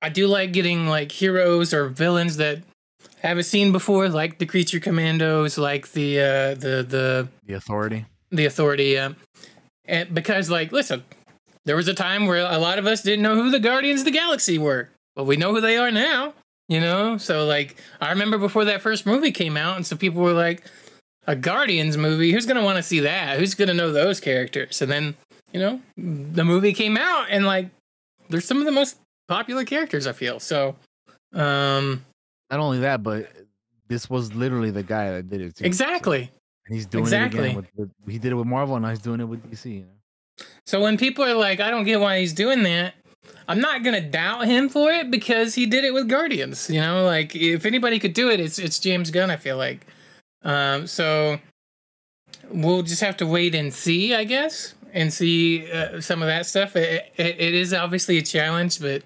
[0.00, 2.58] I do like getting like heroes or villains that
[3.22, 8.06] I haven't seen before, like the Creature Commandos, like the uh, the the the authority
[8.32, 9.12] the authority uh,
[9.84, 11.04] and because like listen
[11.64, 14.04] there was a time where a lot of us didn't know who the guardians of
[14.04, 16.34] the galaxy were but we know who they are now
[16.68, 20.22] you know so like i remember before that first movie came out and so people
[20.22, 20.64] were like
[21.26, 24.90] a guardians movie who's gonna want to see that who's gonna know those characters and
[24.90, 25.14] then
[25.52, 27.68] you know the movie came out and like
[28.28, 28.96] they're some of the most
[29.28, 30.74] popular characters i feel so
[31.34, 32.04] um
[32.50, 33.30] not only that but
[33.88, 35.64] this was literally the guy that did it too.
[35.64, 36.30] exactly
[36.66, 37.40] And he's doing Exactly.
[37.40, 39.42] it again with, with he did it with Marvel and now he's doing it with
[39.50, 39.66] DC.
[39.70, 39.86] You know?
[40.66, 42.94] So when people are like, I don't get why he's doing that,
[43.48, 46.70] I'm not gonna doubt him for it because he did it with Guardians.
[46.70, 49.30] You know, like if anybody could do it, it's it's James Gunn.
[49.30, 49.86] I feel like.
[50.44, 51.38] Um, so
[52.50, 56.46] we'll just have to wait and see, I guess, and see uh, some of that
[56.46, 56.76] stuff.
[56.76, 59.02] It, it, it is obviously a challenge, but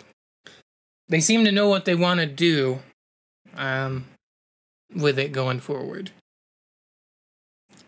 [1.08, 2.80] they seem to know what they want to do
[3.56, 4.06] um,
[4.94, 6.10] with it going forward.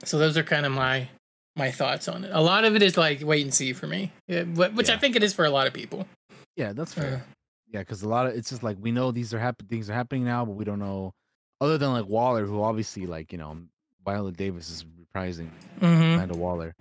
[0.05, 1.09] So those are kind of my
[1.59, 2.31] my thoughts on it.
[2.33, 4.97] A lot of it is like wait and see for me, yeah, wh- which I
[4.97, 6.07] think it is for a lot of people.
[6.57, 7.17] Yeah, that's fair.
[7.17, 7.21] Uh,
[7.71, 9.95] yeah, because a lot of it's just like we know these are happen things are
[9.95, 11.13] happening now, but we don't know
[11.61, 13.59] other than like Waller, who obviously like you know
[14.05, 16.15] Viola Davis is reprising Mhm.
[16.15, 16.75] Amanda Waller.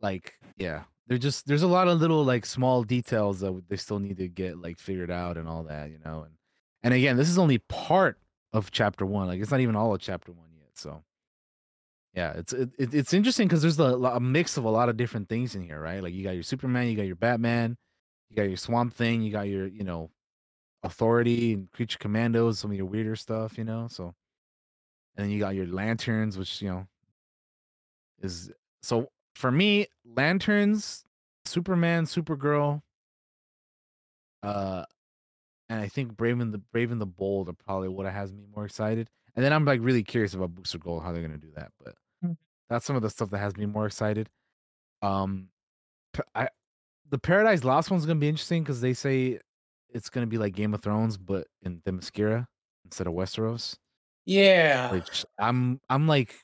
[0.00, 3.98] Like yeah, they're just there's a lot of little like small details that they still
[3.98, 6.22] need to get like figured out and all that, you know.
[6.22, 6.34] And
[6.82, 8.18] and again, this is only part
[8.52, 9.26] of chapter one.
[9.26, 10.70] Like it's not even all of chapter one yet.
[10.74, 11.02] So
[12.18, 14.96] yeah, it's it, it- it's interesting because there's a, a mix of a lot of
[14.96, 16.02] different things in here, right?
[16.02, 17.76] Like you got your Superman, you got your Batman,
[18.30, 20.10] you got your Swamp Thing, you got your you know
[20.84, 23.88] Authority and Creature Commandos, some of your weirder stuff, you know.
[23.90, 24.14] So
[25.16, 26.86] and then you got your lanterns, which you know
[28.22, 28.50] is
[28.82, 31.04] so for me, lanterns,
[31.44, 32.82] Superman, Supergirl,
[34.42, 34.84] uh,
[35.68, 38.44] and I think Brave and the Brave and the Bold are probably what has me
[38.54, 39.08] more excited.
[39.36, 41.72] And then I'm like really curious about Booster Gold, how they're gonna do that.
[41.84, 41.94] But.
[42.68, 44.28] That's some of the stuff that has me more excited.
[45.02, 45.48] Um,
[46.34, 46.48] I
[47.10, 49.38] the Paradise Lost one's gonna be interesting because they say
[49.90, 52.46] it's gonna be like Game of Thrones, but in Themyscira
[52.84, 53.76] instead of Westeros.
[54.26, 54.92] Yeah.
[54.92, 56.34] Which I'm I'm like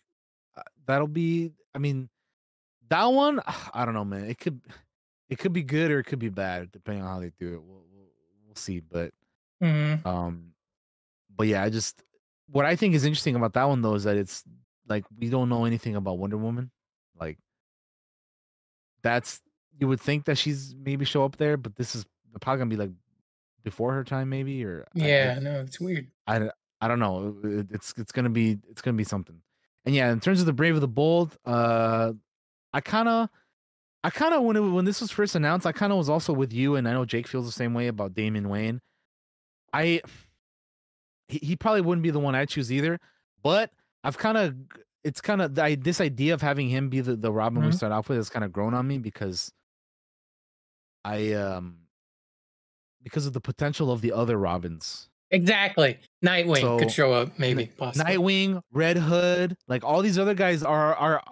[0.57, 1.53] uh, that'll be.
[1.75, 2.09] I mean,
[2.89, 3.41] that one
[3.75, 4.25] I don't know, man.
[4.27, 4.61] It could
[5.29, 7.63] it could be good or it could be bad depending on how they do it.
[7.63, 8.09] We'll we'll,
[8.47, 9.13] we'll see, but
[9.63, 10.05] Mhm.
[10.07, 10.53] um,
[11.35, 12.03] but yeah, I just
[12.49, 14.45] what I think is interesting about that one though is that it's
[14.89, 16.71] like we don't know anything about Wonder Woman.
[17.19, 17.39] Like
[19.03, 19.41] that's
[19.79, 22.05] you would think that she's maybe show up there, but this is
[22.41, 22.91] probably gonna be like
[23.63, 26.09] before her time, maybe or yeah, I- no, it's weird.
[26.27, 26.51] I
[26.81, 27.37] I don't know.
[27.45, 29.41] It- It's it's gonna be it's gonna be something.
[29.87, 32.13] And yeah, in terms of the Brave of the Bold, uh,
[32.73, 33.29] I kind of,
[34.03, 36.33] I kind of when it, when this was first announced, I kind of was also
[36.33, 38.81] with you, and I know Jake feels the same way about Damian Wayne.
[39.75, 40.01] I,
[41.29, 42.99] he, he probably wouldn't be the one I choose either,
[43.43, 43.71] but
[44.05, 44.55] I've kind of,
[45.03, 47.75] it's kind of I, this idea of having him be the the Robin we Mhm.
[47.75, 49.51] start off with has kind of grown on me because
[51.05, 51.79] I um
[53.03, 55.11] because of the potential of the other Robins.
[55.31, 55.99] Exactly.
[56.25, 57.67] Nightwing So, could show up, maybe.
[57.67, 58.15] Possibly.
[58.15, 61.23] Nightwing, Red Hood, like all these other guys are are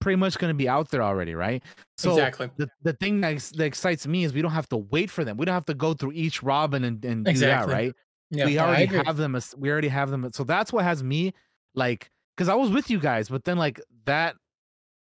[0.00, 1.62] pretty much going to be out there already, right?
[1.98, 2.48] So Exactly.
[2.56, 5.36] The, the thing that, that excites me is we don't have to wait for them.
[5.36, 7.92] We don't have to go through each Robin and, and do that, right?
[8.30, 9.36] Yeah, we already have them.
[9.56, 10.30] We already have them.
[10.32, 11.32] So that's what has me
[11.74, 14.36] like because I was with you guys, but then like that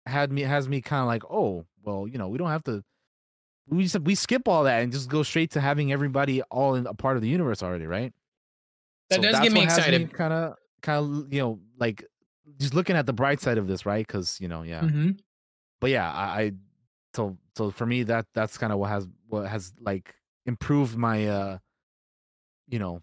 [0.05, 2.83] had me has me kind of like, oh well, you know, we don't have to
[3.69, 6.85] we just we skip all that and just go straight to having everybody all in
[6.85, 8.11] a part of the universe already, right?
[9.09, 10.13] That does get me excited.
[10.13, 12.03] Kind of, kind of, you know, like
[12.59, 14.05] just looking at the bright side of this, right?
[14.05, 14.81] Because you know, yeah.
[14.81, 15.11] Mm-hmm.
[15.79, 16.51] But yeah, I, I
[17.13, 20.13] so so for me that that's kind of what has what has like
[20.45, 21.57] improved my uh
[22.67, 23.01] you know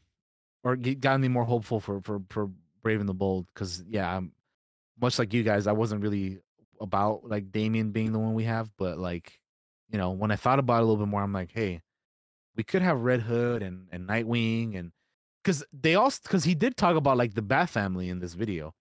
[0.63, 2.51] or gotten me more hopeful for for for
[2.83, 4.33] Brave and the Bold because yeah, I'm
[5.01, 5.67] much like you guys.
[5.67, 6.39] I wasn't really
[6.81, 9.39] about like Damian being the one we have, but like
[9.91, 11.83] you know when I thought about it a little bit more, I'm like, hey,
[12.57, 14.93] we could have Red Hood and and Nightwing and
[15.43, 18.75] because they all because he did talk about like the Bat family in this video,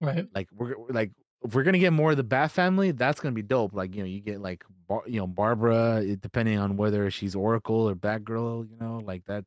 [0.00, 0.26] right?
[0.34, 1.12] Like we're like
[1.42, 3.72] if we're gonna get more of the Bat family, that's gonna be dope.
[3.72, 7.88] Like you know, you get like Bar- you know Barbara, depending on whether she's Oracle
[7.88, 8.68] or Batgirl.
[8.68, 9.44] You know, like that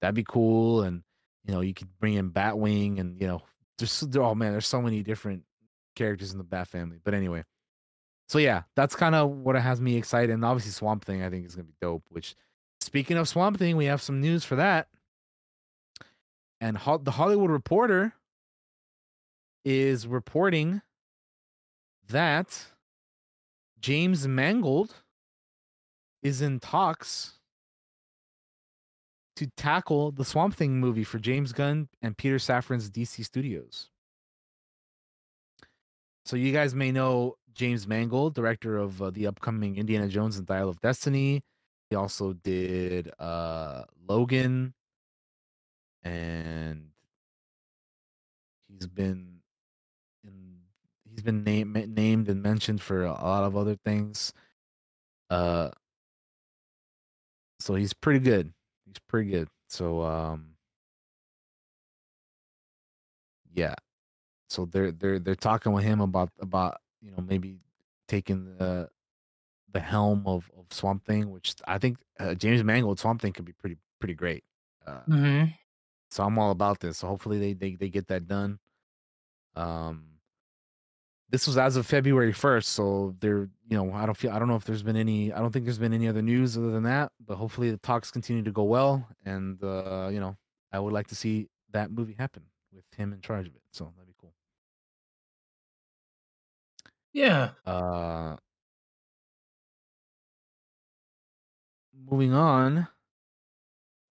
[0.00, 0.82] that'd be cool.
[0.82, 1.03] And
[1.44, 3.42] you know, you could bring in Batwing, and you know,
[3.78, 5.42] just oh man, there's so many different
[5.94, 6.98] characters in the Bat family.
[7.02, 7.44] But anyway,
[8.28, 10.30] so yeah, that's kind of what it has me excited.
[10.30, 12.04] And obviously, Swamp Thing, I think is gonna be dope.
[12.08, 12.34] Which,
[12.80, 14.88] speaking of Swamp Thing, we have some news for that.
[16.60, 18.14] And Ho- the Hollywood Reporter
[19.64, 20.80] is reporting
[22.08, 22.66] that
[23.80, 24.94] James Mangold
[26.22, 27.33] is in talks
[29.36, 33.90] to tackle the Swamp Thing movie for James Gunn and Peter Safran's DC Studios.
[36.24, 40.46] So you guys may know James Mangold, director of uh, the upcoming Indiana Jones and
[40.46, 41.42] Dial of Destiny.
[41.90, 44.72] He also did uh, Logan,
[46.02, 46.88] and
[48.68, 49.40] he's been
[50.24, 50.56] in.
[51.10, 54.32] He's been named named and mentioned for a lot of other things.
[55.28, 55.70] Uh,
[57.60, 58.53] so he's pretty good.
[58.94, 59.48] He's pretty good.
[59.68, 60.56] So um,
[63.52, 63.74] yeah.
[64.48, 67.58] So they're they're they're talking with him about about you know maybe
[68.08, 68.88] taking the
[69.72, 73.44] the helm of, of Swamp Thing, which I think uh, James Mangold Swamp Thing could
[73.44, 74.44] be pretty pretty great.
[74.86, 75.50] Uh, Mm-hmm.
[76.10, 76.98] so I'm all about this.
[76.98, 78.58] So hopefully they they, they get that done.
[79.56, 80.13] Um,
[81.30, 84.48] this was as of February 1st, so there, you know, I don't feel I don't
[84.48, 85.32] know if there's been any.
[85.32, 87.12] I don't think there's been any other news other than that.
[87.26, 90.36] But hopefully the talks continue to go well, and uh, you know,
[90.72, 92.42] I would like to see that movie happen
[92.72, 93.62] with him in charge of it.
[93.72, 94.32] So that'd be cool.
[97.12, 97.50] Yeah.
[97.64, 98.36] Uh,
[102.10, 102.86] moving on,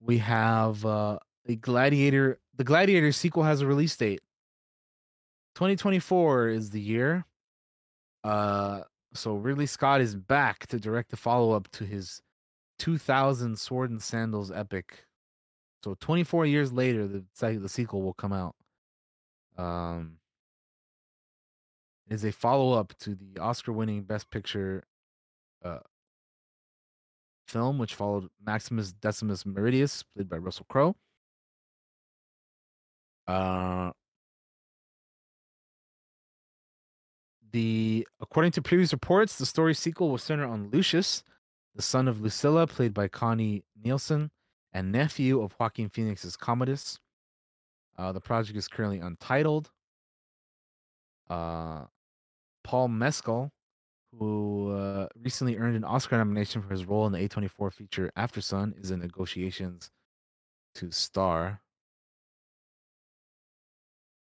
[0.01, 2.39] we have uh, a Gladiator.
[2.55, 4.21] The Gladiator sequel has a release date.
[5.55, 7.25] 2024 is the year.
[8.23, 8.81] Uh,
[9.13, 12.21] so Ridley Scott is back to direct the follow-up to his
[12.79, 15.05] 2000 Sword and Sandals epic.
[15.83, 18.55] So 24 years later, the the sequel will come out.
[19.57, 20.17] Um,
[22.09, 24.83] is a follow-up to the Oscar-winning Best Picture
[25.63, 25.79] uh,
[27.47, 30.95] film, which followed Maximus Decimus Meridius, played by Russell Crowe.
[33.27, 33.91] Uh,
[37.53, 41.23] the according to previous reports, the story sequel will center on Lucius,
[41.75, 44.31] the son of Lucilla, played by Connie Nielsen,
[44.73, 46.99] and nephew of Joaquin Phoenix's Commodus.
[47.97, 49.71] Uh, the project is currently untitled.
[51.29, 51.85] Uh,
[52.63, 53.51] Paul Mescal,
[54.17, 58.79] who uh, recently earned an Oscar nomination for his role in the A24 feature Aftersun,
[58.81, 59.91] is in negotiations
[60.75, 61.61] to star.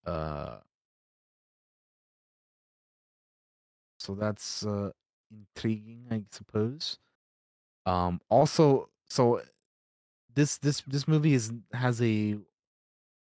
[0.06, 0.56] Uh,
[4.00, 4.90] so that's uh,
[5.30, 6.98] intriguing, I suppose.
[7.86, 9.42] Um, also, so
[10.34, 12.36] this this this movie is has a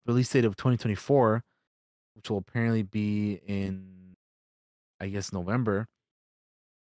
[0.06, 1.42] release date of 2024,
[2.14, 4.16] which will apparently be in,
[5.00, 5.86] I guess, November.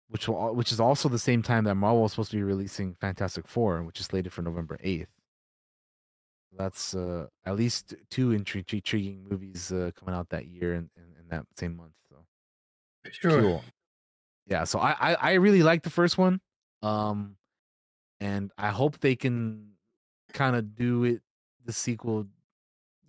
[0.10, 2.96] Which will which is also the same time that Marvel is supposed to be releasing
[3.02, 5.08] Fantastic Four, which is slated for November 8th.
[6.56, 11.04] That's uh, at least two intri- intriguing movies uh, coming out that year and in,
[11.20, 11.94] in, that same month.
[13.12, 13.62] Sure.
[14.46, 16.42] yeah, so I, I I really like the first one,
[16.82, 17.38] um,
[18.20, 19.74] and I hope they can
[20.34, 21.22] kind of do it
[21.66, 22.28] the sequel,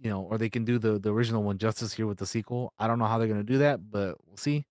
[0.00, 2.74] you know, or they can do the the original one justice here with the sequel.
[2.78, 4.66] I don't know how they're gonna do that, but we'll see.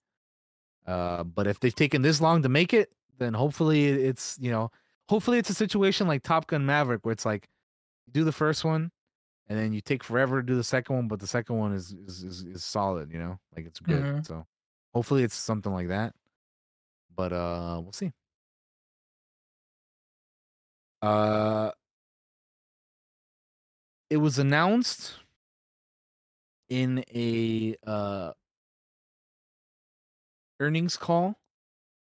[0.85, 4.71] Uh, but if they've taken this long to make it, then hopefully it's you know,
[5.09, 7.47] hopefully it's a situation like Top Gun Maverick where it's like
[8.07, 8.91] you do the first one
[9.47, 11.93] and then you take forever to do the second one, but the second one is
[11.93, 14.07] is is, is solid, you know, like it's good.
[14.07, 14.21] Mhm.
[14.21, 14.45] So
[14.93, 16.13] hopefully it's something like that.
[17.15, 18.11] But uh we'll see.
[21.01, 21.71] Uh
[24.09, 25.15] it was announced
[26.69, 28.31] in a uh
[30.59, 31.35] earnings call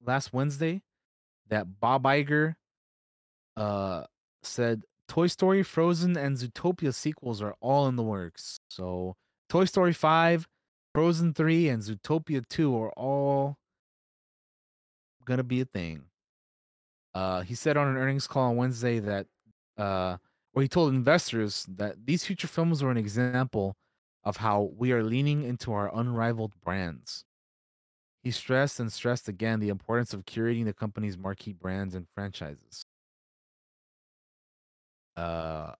[0.05, 0.81] last Wednesday
[1.47, 2.55] that Bob Iger
[3.57, 4.03] uh
[4.43, 8.60] said Toy Story, Frozen, and Zootopia sequels are all in the works.
[8.69, 9.15] So
[9.49, 10.47] Toy Story 5,
[10.94, 13.57] Frozen 3, and Zootopia 2 are all
[15.26, 16.03] gonna be a thing.
[17.14, 19.28] Uh he said on an earnings call on Wednesday that
[19.78, 20.18] uh
[20.52, 23.76] where he told investors that these future films were an example
[24.24, 27.26] of how we are leaning into our unrivaled brands.
[28.24, 32.86] He stressed and stressed again the importance of curating the company's marquee brands and franchises.
[35.15, 35.74] Uh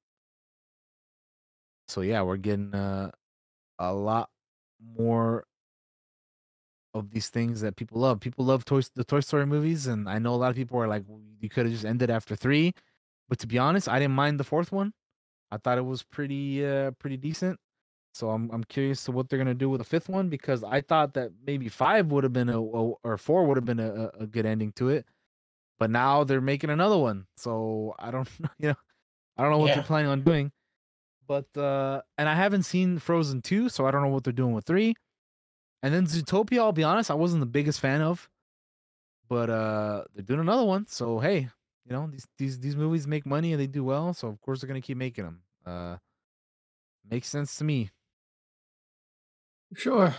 [1.88, 3.12] so yeah, we're getting uh,
[3.80, 4.30] a lot
[4.98, 5.46] more
[6.94, 8.20] of these things that people love.
[8.20, 10.88] People love Toy the Toy Story movies, and I know a lot of people are
[10.88, 12.74] like, well, "You could have just ended after three.
[13.30, 14.94] But to be honest, I didn't mind the fourth one.
[15.52, 17.60] I thought it was pretty uh pretty decent.
[18.14, 20.82] So I'm I'm curious to what they're gonna do with the fifth one because I
[20.82, 24.12] thought that maybe five would have been a, a or four would have been a,
[24.20, 25.06] a good ending to it,
[25.80, 27.28] but now they're making another one.
[27.38, 28.30] So I don't
[28.60, 28.76] you know
[29.38, 29.76] I don't know what Yeah.
[29.76, 30.52] they're planning on doing.
[31.28, 34.54] But uh and I haven't seen Frozen two, so I don't know what they're doing
[34.54, 34.96] with three.
[35.82, 38.30] And then Zootopia, I'll be honest, I wasn't the biggest fan of,
[39.30, 40.88] but uh they're doing another one.
[40.88, 41.50] So hey,
[41.86, 44.62] you know these these these movies make money and they do well, so of course
[44.62, 45.42] they're gonna keep making them.
[45.66, 45.98] Uh,
[47.10, 47.90] makes sense to me.
[49.76, 50.16] Sure.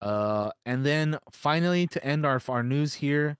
[0.00, 3.36] Uh, and then finally to end our our news here,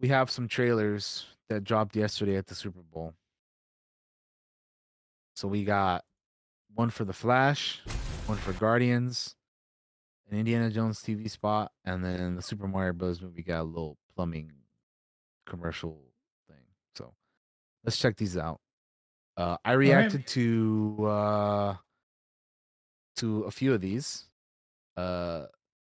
[0.00, 3.14] we have some trailers that dropped yesterday at the Super Bowl.
[5.34, 6.04] So we got
[6.74, 7.80] one for The Flash,
[8.26, 9.34] one for Guardians,
[10.30, 13.20] an Indiana Jones TV spot, and then the Super Mario Bros.
[13.20, 14.52] movie got a little plumbing
[15.46, 15.98] commercial
[16.48, 16.62] thing.
[16.94, 17.12] So
[17.84, 18.60] let's check these out.
[19.36, 21.74] Uh, I reacted to uh,
[23.16, 24.28] to a few of these.
[24.96, 25.46] Uh,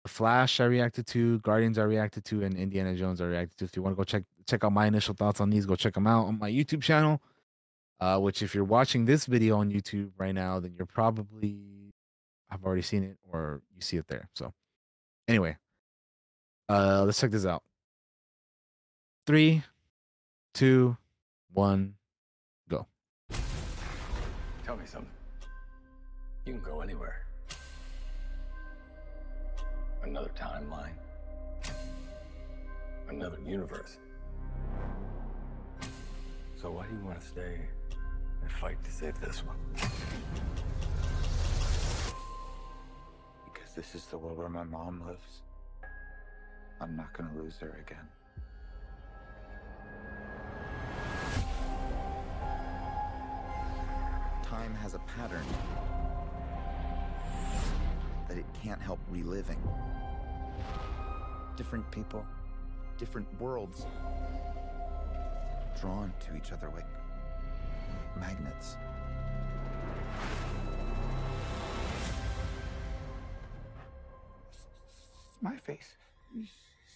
[0.03, 3.65] the Flash I reacted to, Guardians I reacted to, and Indiana Jones I reacted to.
[3.67, 5.95] If you want to go check check out my initial thoughts on these, go check
[5.95, 7.23] them out on my YouTube channel.
[8.01, 11.93] Uh, which if you're watching this video on YouTube right now, then you're probably
[12.51, 14.29] I've already seen it or you see it there.
[14.35, 14.53] So
[15.27, 15.57] anyway,
[16.69, 17.63] uh, let's check this out.
[19.27, 19.63] Three,
[20.55, 20.97] two,
[21.53, 21.95] one,
[22.69, 22.87] go.
[24.65, 25.11] Tell me something.
[26.47, 27.27] You can go anywhere.
[30.03, 30.95] Another timeline.
[33.09, 33.99] Another universe.
[36.57, 37.61] So why do you want to stay
[38.43, 39.57] and fight to save this one?
[43.45, 45.43] Because this is the world where my mom lives.
[46.81, 48.07] I'm not gonna lose her again.
[54.43, 55.45] Time has a pattern
[58.29, 59.63] that it can't help reliving.
[61.57, 62.25] Different people,
[62.97, 63.87] different worlds,
[65.81, 66.87] drawn to each other like
[68.17, 68.77] magnets.
[75.29, 75.95] It's my face.
[76.35, 76.45] You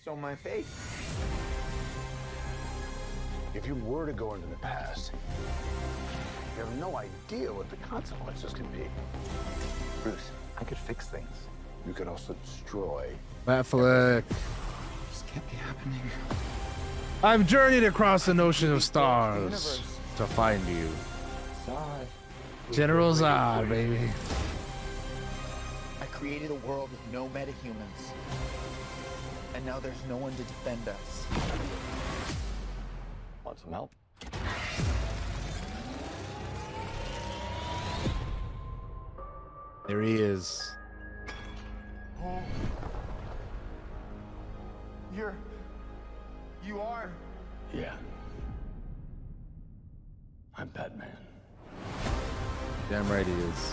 [0.01, 0.67] stole my face.
[3.55, 5.13] If you were to go into the past,
[6.57, 8.85] you have no idea what the consequences can be.
[10.03, 11.49] Bruce, I could fix things.
[11.87, 13.11] You could also destroy.
[13.47, 14.25] Batfleck.
[15.11, 16.01] This can't be happening.
[17.23, 20.89] I've journeyed across an ocean of stars to find you.
[21.67, 22.07] Zod.
[22.71, 24.11] General Zod, baby.
[26.01, 28.13] I created a world with no metahumans.
[29.55, 31.27] And now there's no one to defend us.
[33.45, 33.91] Want some help?
[39.87, 40.73] There he is.
[42.23, 42.39] Oh.
[45.15, 45.35] You're.
[46.65, 47.11] You are.
[47.75, 47.95] Yeah.
[50.57, 51.17] I'm Batman.
[52.91, 53.73] Damn right he is.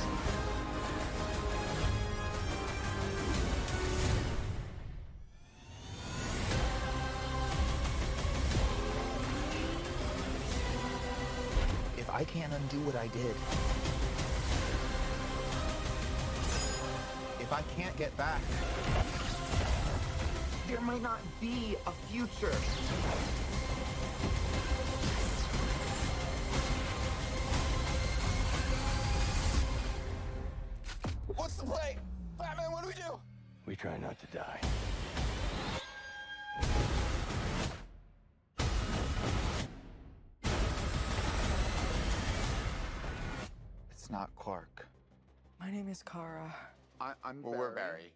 [11.97, 13.35] If I can't undo what I did,
[17.41, 18.41] if I can't get back,
[20.67, 22.55] there might not be a future.
[31.39, 31.95] What's the play?
[32.37, 33.17] Batman, what do we do?
[33.65, 34.59] We try not to die.
[43.89, 44.85] It's not Clark.
[45.61, 46.53] My name is Kara.
[46.99, 47.57] I, am Well, Barry.
[47.57, 48.11] we're Barry.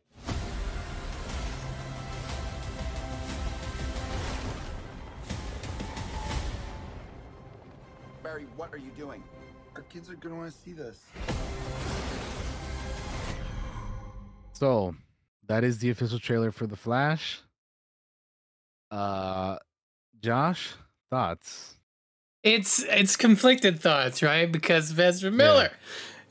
[8.21, 9.23] Barry, what are you doing?
[9.77, 10.99] Our kids are gonna wanna see this.
[14.64, 14.95] So
[15.48, 17.41] that is the official trailer for The Flash.
[18.90, 19.57] Uh
[20.22, 20.69] Josh,
[21.10, 21.76] thoughts?
[22.44, 24.49] It's it's conflicted thoughts, right?
[24.49, 25.69] Because of Ezra Miller.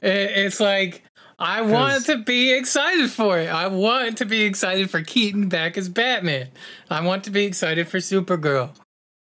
[0.02, 1.02] I- It's like
[1.38, 3.48] I want to be excited for it.
[3.48, 6.48] I want to be excited for Keaton back as Batman.
[6.88, 8.70] I want to be excited for Supergirl.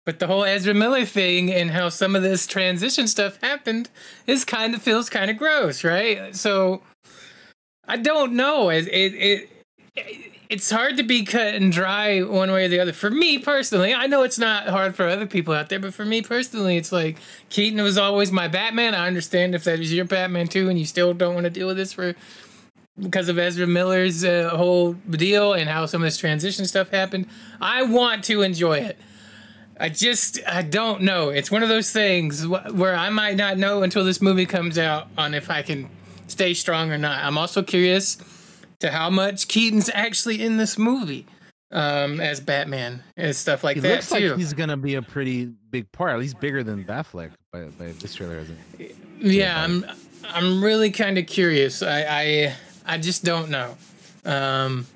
[0.07, 3.91] But the whole Ezra Miller thing and how some of this transition stuff happened
[4.29, 6.37] is kind of feels kind of gross, right?
[6.37, 6.83] So
[7.87, 8.71] I don't know.
[8.71, 9.51] It, it it
[10.49, 12.93] it's hard to be cut and dry one way or the other.
[12.93, 16.05] For me personally, I know it's not hard for other people out there, but for
[16.05, 17.17] me personally, it's like
[17.49, 18.95] Keaton was always my Batman.
[18.95, 21.67] I understand if that is your Batman too, and you still don't want to deal
[21.67, 22.15] with this for
[22.99, 27.27] because of Ezra Miller's uh, whole deal and how some of this transition stuff happened.
[27.61, 28.99] I want to enjoy it.
[29.81, 31.31] I just I don't know.
[31.31, 34.77] It's one of those things wh- where I might not know until this movie comes
[34.77, 35.89] out on if I can
[36.33, 37.23] stay strong or not.
[37.25, 38.19] I'm also curious
[38.81, 41.27] to how much Keaton's actually in this movie
[41.71, 44.31] um, as Batman and stuff like He that looks too.
[44.31, 47.87] like he's gonna be a pretty big part, at least bigger than Batfleck by, by
[47.93, 48.59] this trailer isn't.
[49.19, 49.87] yeah, I'm
[50.25, 51.83] I'm really kind of curious.
[51.83, 52.55] I, I
[52.87, 53.77] I just don't know.
[54.25, 54.87] Um,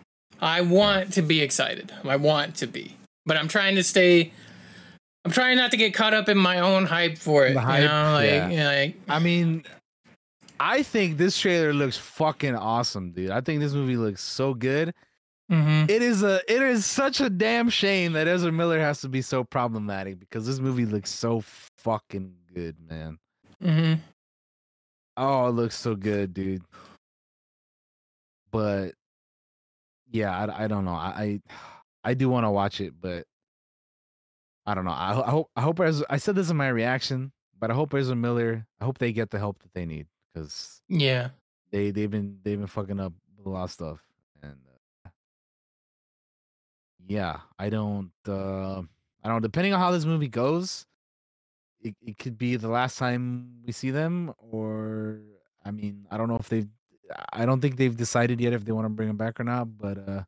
[0.41, 1.93] I want to be excited.
[2.05, 4.33] I want to be, but I'm trying to stay.
[5.25, 7.55] I'm trying not to get caught up in my own hype for it.
[7.55, 8.49] The hype, you know, like, yeah.
[8.49, 9.65] you know, like I mean,
[10.61, 13.31] I think this trailer looks fucking awesome, dude.
[13.31, 14.95] I think this movie looks so good.
[15.51, 15.89] Mhm.
[15.89, 19.23] It is a it is such a damn shame that Ezra Miller has to be
[19.23, 21.41] so problematic because this movie looks so
[21.79, 23.19] fucking good, man.
[23.63, 24.01] mhm.
[25.17, 26.63] Oh, it looks so good, dude.
[28.51, 28.95] But
[30.11, 30.93] yeah, I, I don't know.
[30.93, 31.41] I
[32.05, 33.25] I, I do want to watch it, but
[34.67, 34.91] I don't know.
[34.91, 37.95] I, I hope I hope Ezra, I said this in my reaction, but I hope
[37.95, 38.67] Ezra Miller.
[38.81, 40.07] I hope they get the help that they need
[40.37, 41.29] because yeah.
[41.71, 43.13] they they've been they've been fucking up
[43.45, 44.01] a lot of stuff
[44.43, 44.57] and
[45.05, 45.09] uh,
[47.07, 48.81] yeah i don't uh
[49.25, 50.87] i don't depending on how this movie goes
[51.81, 55.21] it, it could be the last time we see them or
[55.65, 56.69] i mean i don't know if they've
[57.33, 59.79] i don't think they've decided yet if they want to bring him back or not
[59.79, 60.23] but uh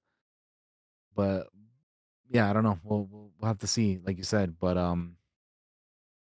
[1.14, 1.48] but
[2.30, 5.16] yeah i don't know we'll, we'll we'll have to see like you said but um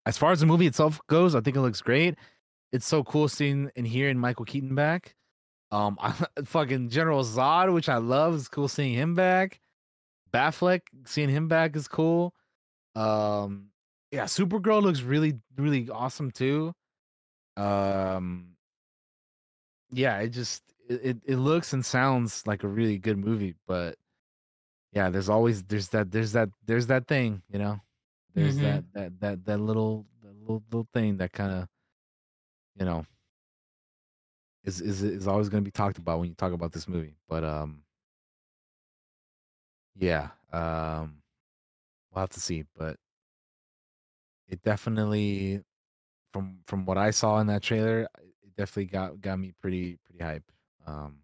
[0.05, 2.15] as far as the movie itself goes i think it looks great
[2.71, 5.15] it's so cool seeing and hearing michael keaton back
[5.71, 6.13] um, I,
[6.45, 9.59] fucking General Zod, which I love, is cool seeing him back.
[10.33, 12.33] Batfleck, seeing him back is cool.
[12.95, 13.67] Um,
[14.11, 16.73] yeah, Supergirl looks really, really awesome too.
[17.57, 18.55] Um,
[19.91, 23.95] yeah, it just it, it, looks and sounds like a really good movie, but
[24.93, 27.79] yeah, there's always there's that there's that there's that thing, you know.
[28.33, 28.61] There's Mhm.
[28.61, 31.67] that that that that little that little little thing that kind of
[32.79, 33.05] you know
[34.63, 37.15] is is is always going to be talked about when you talk about this movie.
[37.27, 37.83] But um,
[39.95, 41.21] yeah, um,
[42.11, 42.63] we'll have to see.
[42.77, 42.97] But
[44.47, 45.61] it definitely,
[46.33, 48.07] from from what I saw in that trailer,
[48.43, 50.43] it definitely got got me pretty pretty hype.
[50.87, 51.19] Um,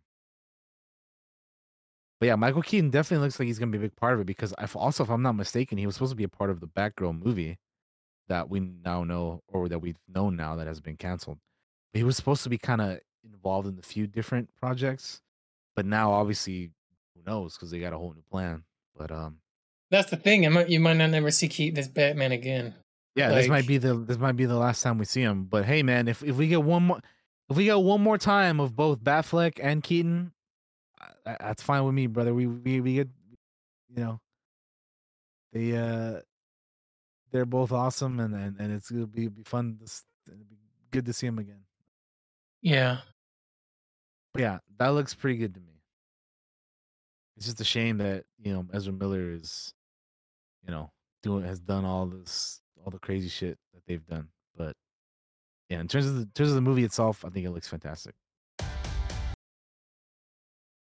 [2.19, 4.21] but yeah, Michael Keaton definitely looks like he's going to be a big part of
[4.21, 6.49] it because I also, if I'm not mistaken, he was supposed to be a part
[6.49, 7.57] of the Batgirl movie
[8.27, 11.37] that we now know or that we've known now that has been canceled.
[11.93, 15.21] But he was supposed to be kind of involved in a few different projects,
[15.75, 16.71] but now obviously
[17.15, 18.63] who knows because they got a whole new plan.
[18.97, 19.37] But um,
[19.91, 20.45] That's the thing.
[20.45, 22.73] I might, you might not never see Keaton as Batman again.
[23.15, 25.45] yeah, this might be the this might be the last time we see him.
[25.45, 26.99] But hey, man, if if we get one more
[27.49, 30.31] if we get one more time of both Batfleck and Keaton,
[31.25, 32.33] that's fine with me, brother.
[32.33, 33.09] We we we get
[33.95, 34.19] you know
[35.53, 36.21] they uh
[37.35, 39.77] they're both awesome and and, and it's gonna be be fun.
[39.81, 40.55] It'll be
[40.89, 41.65] good to see them again.
[42.61, 42.99] Yeah.
[44.33, 45.81] But yeah, that looks pretty good to me.
[47.35, 49.73] It's just a shame that you know Ezra Miller is,
[50.65, 50.91] you know,
[51.23, 54.29] doing has done all this all the crazy shit that they've done.
[54.57, 54.77] But
[55.69, 57.67] yeah, in terms of the in terms of the movie itself, I think it looks
[57.67, 58.15] fantastic.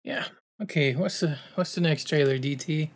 [0.04, 0.26] Yeah.
[0.62, 0.94] Okay.
[0.94, 2.38] What's the What's the next trailer?
[2.38, 2.92] DT.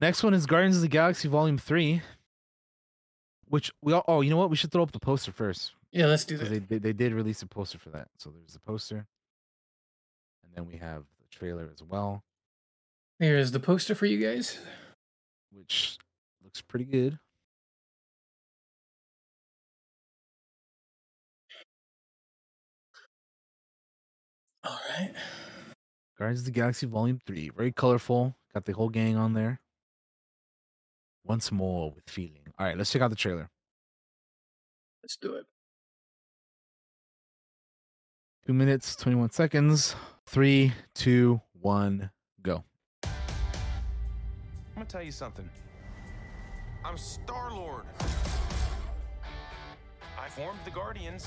[0.00, 2.02] Next one is Guardians of the Galaxy Volume Three,
[3.48, 4.04] which we all.
[4.08, 4.50] Oh, you know what?
[4.50, 5.72] We should throw up the poster first.
[5.92, 6.48] Yeah, let's do that.
[6.50, 9.06] They, they they did release a poster for that, so there's the poster,
[10.44, 12.22] and then we have the trailer as well,
[13.18, 14.58] Here's the poster for you guys.
[15.50, 15.96] which
[16.44, 17.18] looks pretty good.
[24.64, 25.12] All right.
[26.18, 27.50] Guardians of the Galaxy Volume 3.
[27.50, 28.34] Very colorful.
[28.54, 29.60] Got the whole gang on there.
[31.24, 32.45] Once more with feeling.
[32.58, 33.50] All right, let's check out the trailer.
[35.02, 35.44] Let's do it.
[38.46, 39.94] Two minutes, 21 seconds.
[40.24, 42.10] Three, two, one,
[42.42, 42.64] go.
[43.04, 43.10] I'm
[44.74, 45.48] gonna tell you something.
[46.84, 47.84] I'm Star Lord.
[50.18, 51.26] I formed the Guardians.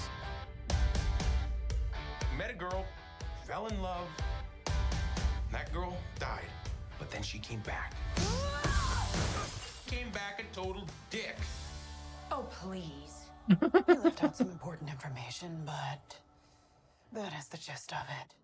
[2.38, 2.86] Met a girl,
[3.46, 4.08] fell in love.
[5.52, 6.50] That girl died,
[6.98, 7.94] but then she came back.
[9.90, 11.36] Came back a total dick.
[12.32, 13.26] Oh, please.
[13.50, 16.16] I left out some important information, but
[17.12, 18.36] that is the gist of it.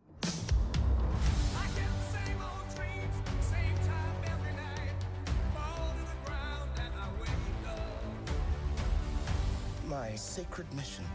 [9.85, 11.05] My sacred mission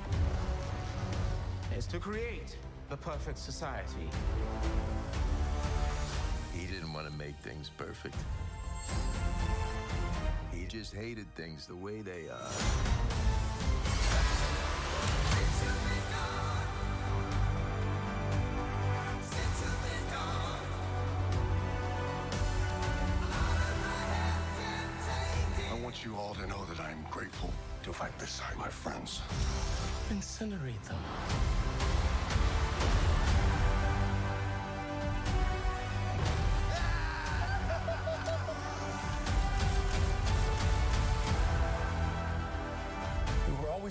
[1.77, 2.57] is to create
[2.89, 4.09] the perfect society.
[6.55, 8.15] He didn't want to make things perfect.
[10.71, 12.39] He just hated things the way they are.
[25.69, 29.23] I want you all to know that I'm grateful to fight beside my friends.
[30.11, 31.90] Incinerate them.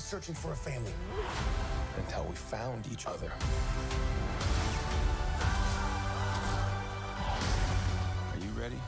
[0.10, 0.92] Searching for a family
[1.98, 3.32] until we found each other.
[8.32, 8.80] Are you ready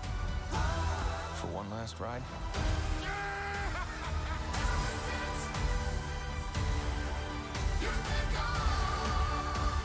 [1.35, 2.23] for one last ride?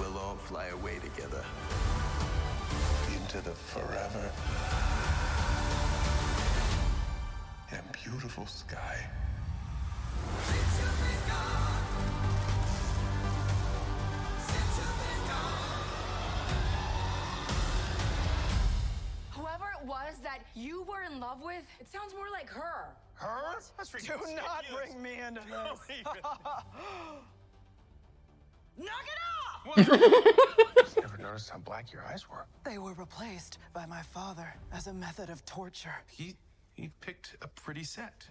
[0.01, 1.45] We'll all fly away together.
[3.15, 4.31] Into the forever
[7.73, 9.07] and beautiful sky.
[19.81, 22.95] It was that you were in love with, it sounds more like her.
[23.15, 23.55] Her?
[23.77, 25.81] That's Do not bring me into this.
[28.79, 30.97] Knock it off!
[30.97, 32.47] Never noticed how black your eyes were.
[32.65, 35.95] They were replaced by my father as a method of torture.
[36.09, 36.37] He
[36.75, 38.27] he picked a pretty set.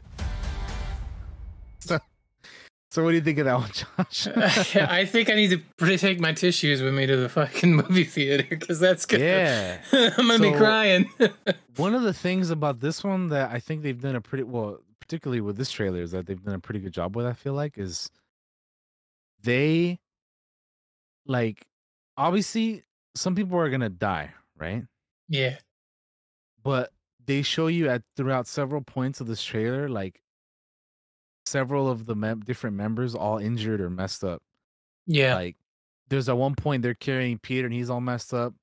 [2.95, 4.27] So, what do you think of that one, Josh?
[4.77, 8.45] I think I need to take my tissues with me to the fucking movie theater
[8.49, 9.19] because that's good.
[9.19, 9.79] Yeah.
[9.91, 11.09] I'm gonna be crying.
[11.75, 14.79] one of the things about this one that I think they've done a pretty well,
[15.01, 17.25] particularly with this trailer, is that they've done a pretty good job with.
[17.25, 18.09] I feel like is
[19.43, 19.99] they
[21.25, 21.67] like
[22.15, 22.83] obviously
[23.13, 24.85] some people are gonna die, right?
[25.27, 25.57] yeah.
[26.63, 26.93] But
[27.25, 30.21] they show you at throughout several points of this trailer, like
[31.45, 34.41] several of the mem- different members all injured or messed up.
[35.07, 35.35] Yeah.
[35.35, 35.57] Like
[36.09, 38.53] there's at one point they're carrying Peter and he's all messed up.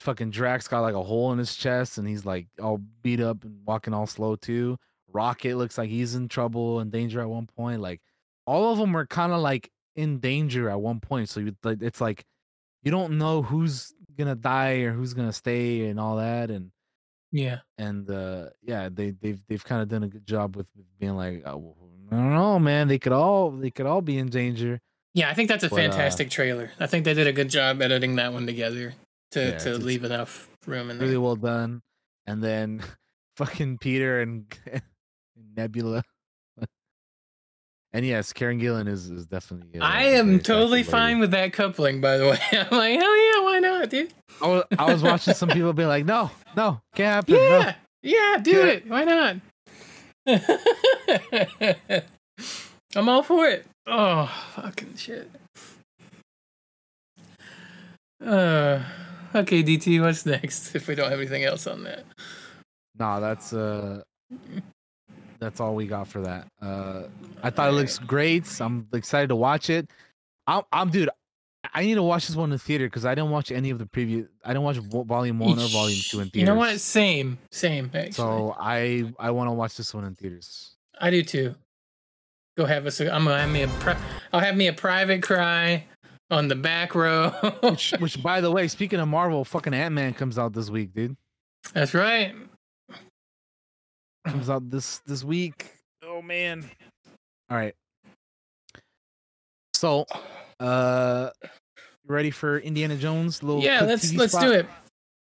[0.00, 3.44] Fucking Drax got like a hole in his chest and he's like all beat up
[3.44, 4.76] and walking all slow too.
[5.12, 7.80] Rocket looks like he's in trouble and danger at one point.
[7.80, 8.00] Like
[8.46, 11.28] all of them are kind of like in danger at one point.
[11.28, 12.24] So you it's like
[12.82, 16.50] you don't know who's gonna die or who's gonna stay and all that.
[16.50, 16.72] And
[17.30, 17.58] Yeah.
[17.78, 20.68] and uh yeah, they they've they've kind of done a good job with,
[20.98, 21.76] being like, oh,
[22.12, 22.88] I don't know, man.
[22.88, 24.80] They could all they could all be in danger.
[25.14, 26.70] Yeah, I think that's a But, uh, fantastic trailer.
[26.78, 28.92] I think they did a good job editing that one together
[29.32, 31.06] to, Yeah, to leave enough room in there.
[31.06, 31.82] really well done.
[32.26, 32.82] And then
[33.36, 34.44] fucking Peter and
[35.56, 36.02] Nebula.
[37.94, 39.78] And yes, Karen Gillan is is definitely.
[39.78, 40.90] uh, I am totally lady.
[40.90, 42.38] fine with that coupling, by the way.
[42.52, 44.14] I'm like, hell yeah, why not, dude?
[44.40, 48.38] I was, I was watching some people be like, "No, no, can't happen." Yeah, yeah,
[48.42, 48.88] do it.
[48.88, 49.36] Why not?
[52.94, 53.66] I'm all for it.
[53.86, 55.30] Oh, fucking shit.
[58.24, 58.80] Uh,
[59.34, 60.74] okay, DT, what's next?
[60.76, 62.04] If we don't have anything else on that.
[62.98, 64.02] Nah, that's uh,
[65.40, 66.46] that's all we got for that.
[66.60, 67.04] Uh,
[67.42, 68.44] I thought it looks great.
[68.60, 69.90] I'm excited to watch it.
[70.46, 71.10] I'm, I'm, dude.
[71.74, 73.78] I need to watch this one in the theater because I didn't watch any of
[73.78, 74.26] the previous.
[74.44, 76.40] I didn't watch volume one or volume two in theaters.
[76.40, 76.78] You know what?
[76.80, 77.86] Same, same.
[77.94, 80.74] Actually, So I I want to watch this one in theaters.
[81.00, 81.54] I do too.
[82.58, 83.00] Go have us.
[83.00, 83.68] I'm gonna have me a.
[83.68, 83.96] Pri-
[84.32, 85.86] I'll have me a private cry
[86.30, 87.30] on the back row.
[87.62, 90.92] which, which, by the way, speaking of Marvel, fucking Ant Man comes out this week,
[90.94, 91.16] dude.
[91.72, 92.34] That's right.
[94.26, 95.72] Comes out this this week.
[96.04, 96.68] Oh man.
[97.50, 97.74] All right.
[99.74, 100.06] So,
[100.60, 101.30] uh,
[102.12, 103.42] ready for Indiana Jones?
[103.42, 104.44] Little Yeah, let's TV let's spot?
[104.44, 104.66] do it.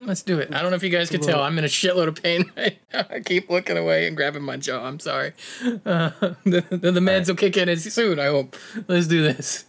[0.03, 0.53] Let's do it.
[0.55, 1.43] I don't know if you guys can tell.
[1.43, 3.07] I'm in a shitload of pain right now.
[3.11, 4.83] I keep looking away and grabbing my jaw.
[4.87, 5.33] I'm sorry.
[5.63, 6.11] Uh,
[6.45, 8.57] the, the, the meds will kick in soon, I hope.
[8.89, 9.67] Let's do this.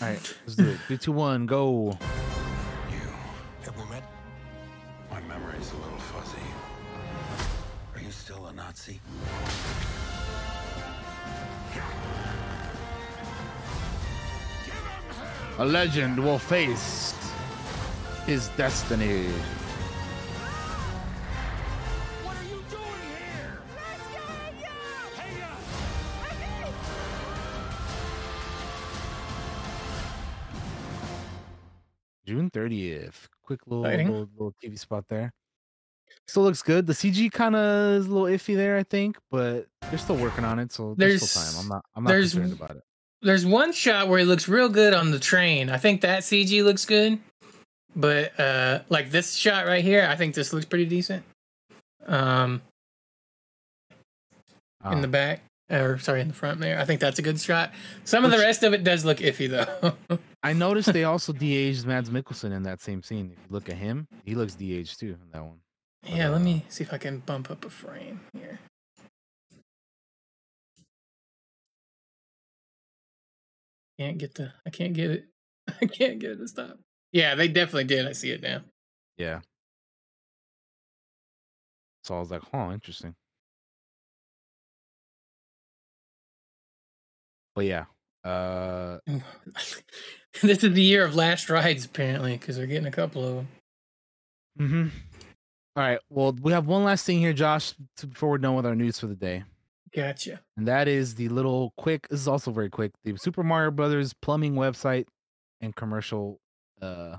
[0.00, 0.78] All right, let's do it.
[0.86, 1.98] Three, two, one, go.
[15.58, 17.14] A legend will face
[18.26, 19.26] his destiny.
[32.26, 33.28] June 30th.
[33.42, 35.32] Quick little, little little TV spot there.
[36.26, 36.86] Still looks good.
[36.86, 40.44] The CG kind of is a little iffy there, I think, but they're still working
[40.44, 41.60] on it, so there's, still time.
[41.62, 42.82] I'm not I'm not there's- concerned about it.
[43.22, 45.70] There's one shot where he looks real good on the train.
[45.70, 47.18] I think that CG looks good.
[47.94, 51.24] But uh like this shot right here, I think this looks pretty decent.
[52.06, 52.62] Um
[54.92, 56.78] in the back or sorry, in the front there.
[56.78, 57.72] I think that's a good shot.
[58.04, 60.18] Some of the rest of it does look iffy though.
[60.42, 63.32] I noticed they also de-aged Mads Mikkelsen in that same scene.
[63.32, 65.58] If you look at him, he looks de-aged too in that one.
[66.04, 68.60] yeah, let me see if I can bump up a frame here.
[73.98, 75.24] Can't get the I can't get it.
[75.82, 76.78] I can't get it to stop.
[77.12, 78.06] Yeah, they definitely did.
[78.06, 78.60] I see it now.
[79.16, 79.40] Yeah.
[82.04, 83.14] So I was like, huh, interesting.
[87.54, 87.84] But yeah.
[88.22, 88.98] Uh
[90.42, 93.48] this is the year of last rides apparently because they're getting a couple of them.
[94.58, 94.88] Mm-hmm.
[95.76, 95.98] All right.
[96.10, 99.06] Well, we have one last thing here, Josh, before we're done with our news for
[99.06, 99.44] the day.
[99.96, 100.40] Gotcha.
[100.58, 102.06] And that is the little quick.
[102.08, 102.92] This is also very quick.
[103.02, 105.06] The Super Mario Brothers plumbing website
[105.62, 106.38] and commercial.
[106.82, 107.16] Uh,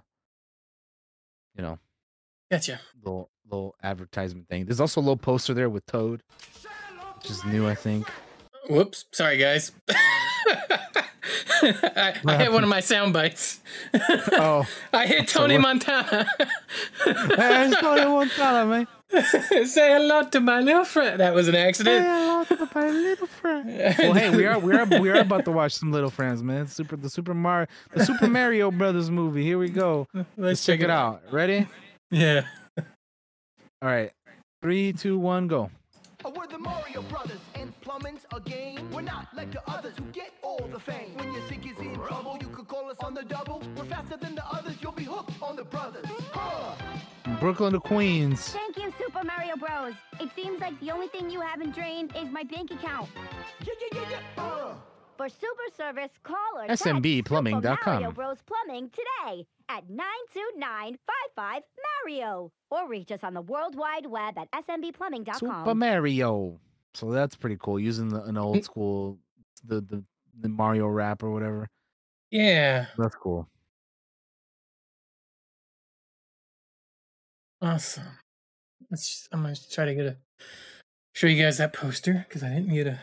[1.55, 1.79] you know,
[2.51, 2.79] Gotcha.
[3.03, 4.65] little little advertisement thing.
[4.65, 6.21] There's also a little poster there with Toad,
[7.15, 8.07] which is new, I think.
[8.69, 9.05] Whoops.
[9.11, 9.71] Sorry, guys.
[11.63, 13.59] I, I hit one of my sound bites.
[14.33, 14.67] oh.
[14.93, 16.27] I hit Tony Montana.
[17.03, 18.87] Hey, it's Tony Montana, man.
[19.65, 21.19] Say hello to my little friend.
[21.21, 22.03] That was an accident.
[22.03, 23.69] Say hello to my little friend.
[23.99, 26.67] Well, hey, we are we are we are about to watch some Little Friends, man.
[26.67, 29.43] Super the Super Mario the Super Mario Brothers movie.
[29.43, 30.07] Here we go.
[30.37, 31.21] Let's, check, it out.
[31.31, 31.67] Ready?
[32.11, 32.45] Yeah.
[32.77, 34.11] All right.
[34.61, 35.69] Three, two, one, go.
[36.25, 38.89] Oh, we're the Mario Brothers, and plumbing's a game.
[38.91, 41.15] We're not like the others who get all the fame.
[41.15, 43.61] When your sink is in trouble, you could call us on the double.
[43.77, 46.05] We're faster than the others, you'll be hooked on the brothers.
[46.33, 46.75] Huh.
[47.39, 48.49] Brooklyn to Queens.
[48.49, 49.93] Thank you, Super Mario Bros.
[50.19, 53.09] It seems like the only thing you haven't drained is my bank account.
[53.61, 54.43] Yeah, yeah, yeah, yeah.
[54.43, 54.73] Uh.
[55.17, 57.63] For super service, call or text SMBplumbing.com.
[57.63, 58.37] Super Mario Bros.
[58.45, 61.63] Plumbing today at 92955
[62.05, 65.39] Mario or reach us on the World Wide Web at smbplumbing.com.
[65.39, 66.59] Super Mario.
[66.93, 67.79] So that's pretty cool.
[67.79, 69.17] Using the, an old school
[69.63, 70.03] the, the
[70.39, 71.67] the Mario rap or whatever.
[72.31, 72.85] Yeah.
[72.97, 73.47] That's cool.
[77.61, 78.03] Awesome.
[78.91, 79.27] Let's.
[79.31, 80.17] I'm gonna try to get a
[81.13, 82.99] show you guys that poster because I didn't get a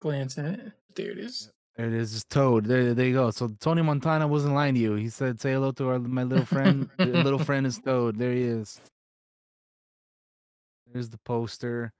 [0.00, 0.72] glance at it.
[0.94, 1.50] There it is.
[1.76, 2.66] There it is, it's Toad.
[2.66, 3.30] There, there you go.
[3.32, 4.94] So Tony Montana wasn't lying to you.
[4.94, 6.88] He said, "Say hello to our my little friend.
[6.98, 8.80] Little friend is Toad." There he is.
[10.92, 11.90] There's the poster,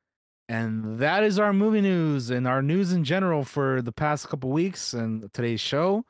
[0.48, 4.50] and that is our movie news and our news in general for the past couple
[4.50, 6.04] weeks and today's show.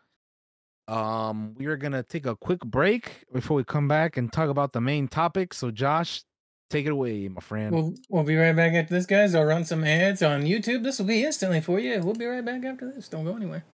[0.86, 4.72] Um, we are gonna take a quick break before we come back and talk about
[4.72, 5.54] the main topic.
[5.54, 6.22] So, Josh,
[6.68, 7.74] take it away, my friend.
[7.74, 9.34] We'll we'll be right back after this, guys.
[9.34, 10.82] I'll run some ads on YouTube.
[10.82, 12.00] This will be instantly for you.
[12.02, 13.08] We'll be right back after this.
[13.08, 13.64] Don't go anywhere.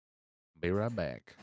[0.61, 1.35] Be right back.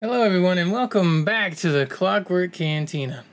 [0.00, 3.24] Hello, everyone, and welcome back to the Clockwork Cantina.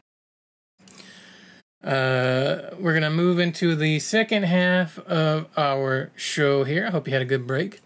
[1.84, 6.88] Uh, we're gonna move into the second half of our show here.
[6.88, 7.82] I hope you had a good break.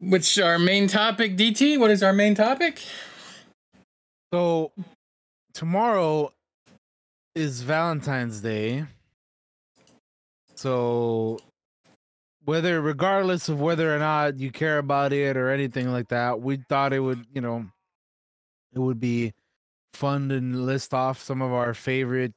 [0.00, 1.78] Which our main topic, DT?
[1.78, 2.82] What is our main topic?
[4.32, 4.72] So
[5.54, 6.32] tomorrow
[7.34, 8.84] is Valentine's Day.
[10.54, 11.38] So
[12.44, 16.58] whether regardless of whether or not you care about it or anything like that, we
[16.68, 17.64] thought it would, you know,
[18.74, 19.32] it would be
[19.94, 22.34] fun to list off some of our favorite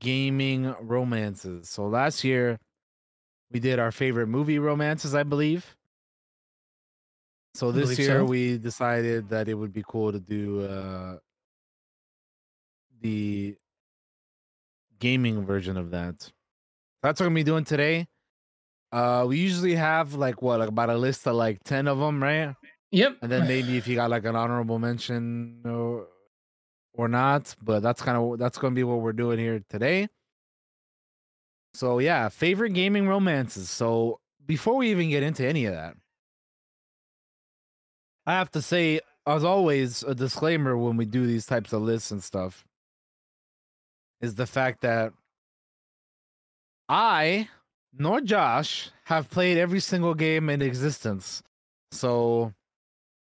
[0.00, 1.70] gaming romances.
[1.70, 2.58] So last year
[3.52, 5.75] we did our favorite movie romances, I believe.
[7.56, 8.24] So this year so.
[8.26, 11.16] we decided that it would be cool to do uh
[13.00, 13.56] the
[14.98, 16.30] gaming version of that.
[17.02, 18.08] That's what I'm gonna be doing today.
[18.92, 22.22] Uh we usually have like what like about a list of like 10 of them,
[22.22, 22.54] right?
[22.90, 23.16] Yep.
[23.22, 26.08] And then maybe if you got like an honorable mention or
[26.92, 30.08] or not, but that's kind of that's to be what we're doing here today.
[31.72, 33.70] So yeah, favorite gaming romances.
[33.70, 35.96] So before we even get into any of that,
[38.26, 42.10] I have to say, as always, a disclaimer when we do these types of lists
[42.10, 42.64] and stuff
[44.20, 45.12] is the fact that
[46.88, 47.48] I
[47.98, 51.42] nor Josh have played every single game in existence.
[51.92, 52.52] So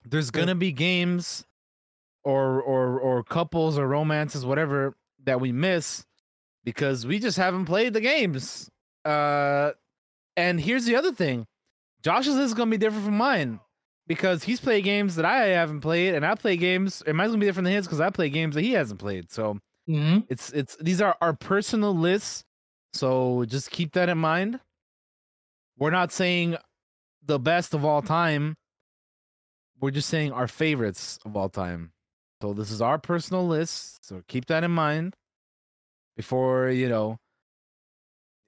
[0.05, 1.45] there's gonna be games
[2.23, 6.05] or or or couples or romances, whatever, that we miss
[6.63, 8.69] because we just haven't played the games.
[9.05, 9.71] Uh
[10.35, 11.47] and here's the other thing.
[12.03, 13.59] Josh's is gonna be different from mine
[14.11, 17.01] because he's played games that I haven't played, and I play games.
[17.07, 19.31] And mine's gonna be different than his because I play games that he hasn't played.
[19.31, 19.57] So
[19.87, 20.19] mm-hmm.
[20.27, 22.43] it's it's these are our personal lists.
[22.91, 24.59] So just keep that in mind.
[25.79, 26.57] We're not saying
[27.25, 28.55] the best of all time.
[29.79, 31.93] We're just saying our favorites of all time.
[32.41, 34.05] So this is our personal list.
[34.05, 35.15] So keep that in mind
[36.17, 37.15] before you know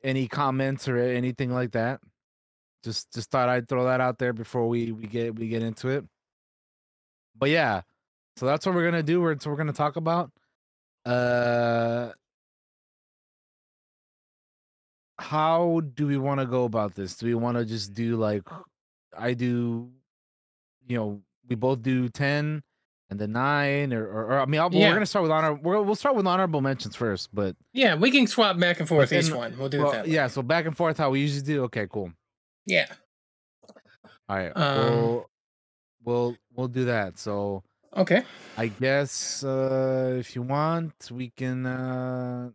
[0.04, 2.02] any comments or anything like that.
[2.84, 5.90] Just just thought I'd throw that out there before we we get we get into
[5.90, 6.06] it.
[7.38, 7.82] But yeah,
[8.36, 9.22] so that's what we're gonna do.
[9.22, 10.32] We're so we're gonna talk about.
[11.06, 12.12] Uh,
[15.20, 17.16] how do we want to go about this?
[17.16, 18.44] Do we want to just do like
[19.18, 19.90] I do?
[20.88, 22.62] You know, we both do ten
[23.10, 24.90] and then nine, or, or, or I mean, I'll, Yeah.
[24.90, 25.54] we're gonna start with honor.
[25.54, 29.14] We're, we'll start with honorable mentions first, but Yeah, we can swap back and forth
[29.14, 29.58] each one.
[29.58, 30.12] We'll do well, it that way.
[30.14, 31.64] Yeah, so back and forth how we usually do.
[31.66, 32.12] Okay, cool.
[32.66, 32.88] Yeah.
[34.30, 35.30] All right, Um, we'll
[36.04, 37.18] we'll we'll do that.
[37.20, 37.64] So
[37.96, 38.24] Okay.
[38.58, 41.66] I guess uh if you want, we can.
[41.66, 42.50] uh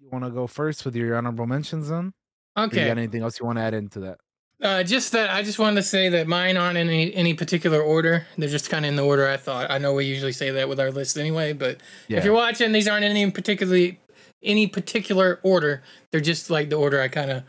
[0.00, 2.12] You want to go first with your honorable mentions, then?
[2.56, 2.82] Or Okay.
[2.82, 4.18] You got anything else you want to add into that?
[4.62, 7.80] Uh, just that I just wanted to say that mine aren't in any, any particular
[7.82, 8.26] order.
[8.38, 9.70] They're just kind of in the order I thought.
[9.70, 12.18] I know we usually say that with our list anyway, but Yeah.
[12.18, 13.98] if you're watching, these aren't in any particularly
[14.42, 15.82] any particular order.
[16.10, 17.42] They're just like the order I kind of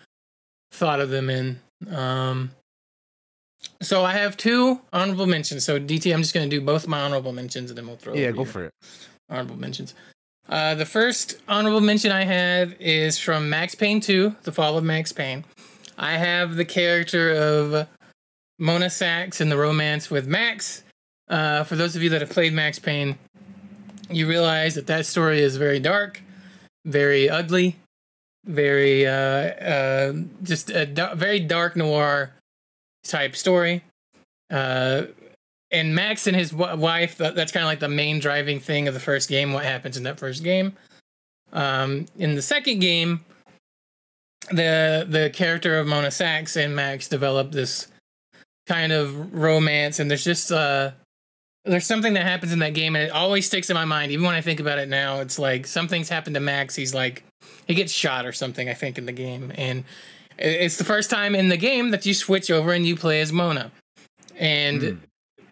[0.72, 1.59] thought of them in.
[1.94, 2.52] Um,
[3.82, 5.64] so I have two honorable mentions.
[5.64, 8.14] So DT, I'm just going to do both my honorable mentions, and then we'll throw.
[8.14, 8.74] Yeah, go for it.
[9.30, 9.94] Honorable mentions.
[10.48, 14.84] Uh, the first honorable mention I have is from Max Payne 2, The Fall of
[14.84, 15.44] Max Payne.
[15.98, 17.88] I have the character of
[18.60, 20.84] Mona Sax in the romance with Max.
[21.28, 23.18] Uh, for those of you that have played Max Payne,
[24.10, 26.22] you realize that that story is very dark,
[26.86, 27.78] very ugly,
[28.46, 32.34] very uh, uh, just a da- very dark noir
[33.04, 33.84] type story.
[34.52, 35.04] Uh,
[35.72, 38.88] and Max and his w- wife, th- that's kind of like the main driving thing
[38.88, 40.74] of the first game, what happens in that first game.
[41.52, 43.26] Um, in the second game,
[44.52, 47.88] the the character of Mona Sax and Max develop this
[48.68, 50.92] kind of romance, and there's just uh,
[51.66, 54.11] there's something that happens in that game, and it always sticks in my mind.
[54.11, 56.76] Even when I think about it now, it's like something's happened to Max.
[56.76, 57.24] He's like
[57.68, 59.84] he gets shot or something, I think, in the game, and
[60.38, 63.32] it's the first time in the game that you switch over and you play as
[63.32, 63.72] Mona,
[64.38, 65.02] and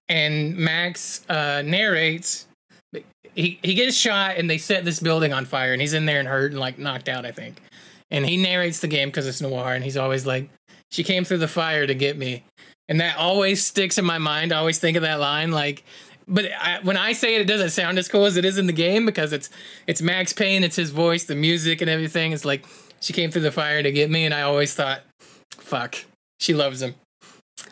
[0.07, 2.47] and Max uh, narrates.
[3.35, 6.19] He he gets shot and they set this building on fire and he's in there
[6.19, 7.59] and hurt and like knocked out I think,
[8.11, 10.49] and he narrates the game because it's noir and he's always like,
[10.91, 12.43] "She came through the fire to get me,"
[12.89, 14.51] and that always sticks in my mind.
[14.51, 15.83] I always think of that line like.
[16.25, 18.65] But I, when I say it, it doesn't sound as cool as it is in
[18.65, 19.49] the game because it's
[19.87, 22.31] it's Max Payne, it's his voice, the music, and everything.
[22.31, 22.65] It's like
[23.01, 25.01] she came through the fire to get me, and I always thought,
[25.51, 25.97] "Fuck,
[26.39, 26.95] she loves him."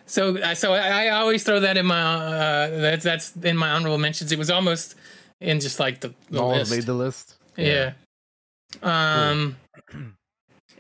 [0.06, 3.70] So, uh, so I, I always throw that in my uh, that's that's in my
[3.72, 4.34] honorable mentions.
[4.34, 4.96] It was almost
[5.40, 6.72] in just like the, the list.
[6.72, 7.36] made the list.
[7.56, 7.94] Yeah.
[8.84, 9.56] Um,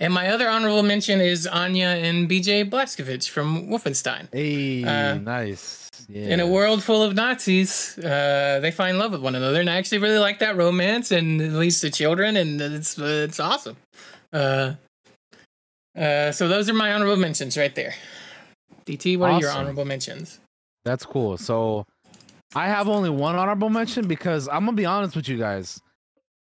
[0.01, 4.27] and my other honorable mention is Anya and BJ Blazkowicz from Wolfenstein.
[4.33, 5.89] Hey, Uh, nice.
[6.09, 6.33] Yeah.
[6.33, 9.75] In a world full of Nazis, uh, they find love with one another, and I
[9.75, 13.77] actually really like that romance, and it leads to children, and it's uh, it's awesome.
[14.33, 14.73] Uh,
[15.97, 17.93] uh, so those are my honorable mentions right there.
[18.85, 20.39] DT, what are your honorable mentions?
[20.83, 21.37] That's cool.
[21.37, 21.85] So
[22.55, 25.79] I have only one honorable mention because I'm gonna be honest with you guys.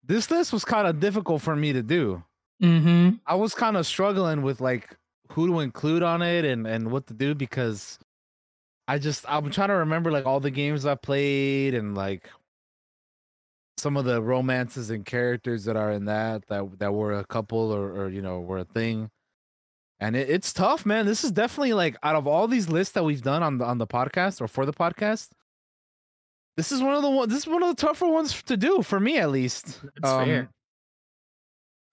[0.04, 2.22] This list was kind of difficult for me to do.
[2.62, 3.16] Mm-hmm.
[3.26, 4.96] I was kind of struggling with like
[5.30, 7.98] who to include on it and and what to do because
[8.88, 12.30] I just I'm trying to remember like all the games I played and like
[13.76, 17.70] some of the romances and characters that are in that that that were a couple
[17.70, 19.10] or or you know were a thing.
[20.00, 21.06] And it, it's tough, man.
[21.06, 23.78] This is definitely like out of all these lists that we've done on the on
[23.78, 25.28] the podcast or for the podcast,
[26.56, 27.28] this is one of the one.
[27.28, 29.80] This is one of the tougher ones to do for me, at least.
[30.02, 30.50] That's fair.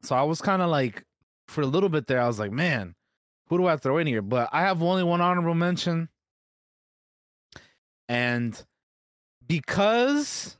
[0.05, 1.03] So I was kind of like,
[1.47, 2.93] for a little bit there, I was like, man,
[3.47, 4.21] who do I throw in here?
[4.21, 6.09] But I have only one honorable mention,
[8.07, 8.63] and
[9.47, 10.57] because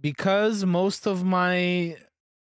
[0.00, 1.96] because most of my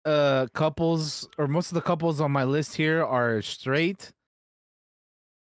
[0.05, 4.11] uh couples or most of the couples on my list here are straight.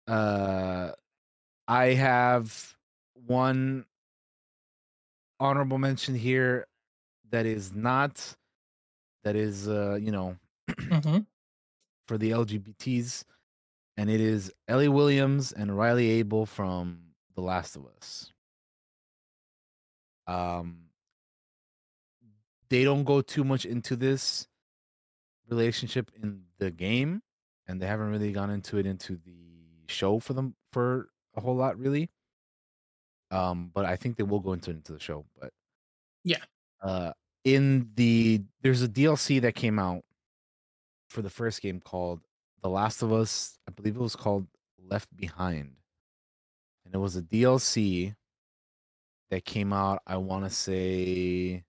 [0.06, 0.92] Uh,
[1.66, 2.74] I have
[3.26, 3.84] one
[5.38, 6.66] honorable mention here
[7.30, 8.34] that is not
[9.24, 10.36] that is uh you know
[10.70, 11.26] Mhm.
[12.08, 13.24] for the LGBTs,
[13.96, 17.00] and it is Ellie Williams and Riley Abel from
[17.34, 18.32] The Last of Us.
[20.26, 20.90] Um,
[22.68, 24.46] they don't go too much into this
[25.48, 27.22] relationship in the game,
[27.66, 31.56] and they haven't really gone into it into the show for them for a whole
[31.56, 32.10] lot, really.
[33.30, 35.24] Um, but I think they will go into into the show.
[35.38, 35.52] But
[36.24, 36.44] Yeah.
[36.82, 37.12] uh,
[37.44, 40.02] in the there's a DLC that came out
[41.08, 42.20] for the first game called
[42.62, 43.58] The Last of Us.
[43.68, 44.46] I believe it was called
[44.78, 45.72] Left Behind,
[46.84, 48.14] and it was a DLC
[49.30, 50.02] that came out.
[50.06, 51.64] I want to say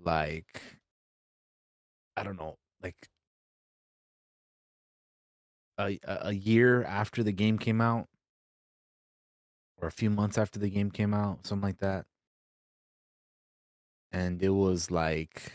[0.00, 0.62] like
[2.16, 3.08] I don't know, like
[5.78, 8.08] a a year after the game came out,
[9.76, 12.06] or a few months after the game came out, something like that.
[14.12, 15.52] And it was like,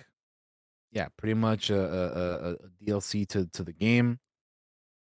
[0.92, 4.20] yeah, pretty much a, a, a, DLC to to the game,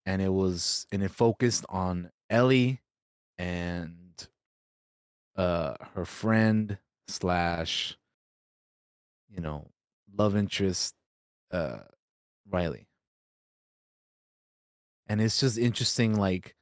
[0.07, 2.81] and it was and it focused on Ellie
[3.39, 4.29] and
[5.37, 7.99] uh her friend slash
[9.29, 9.69] you know
[10.17, 10.95] love interest
[11.53, 11.79] uh
[12.51, 12.89] Riley.
[15.09, 16.57] And it's just interesting like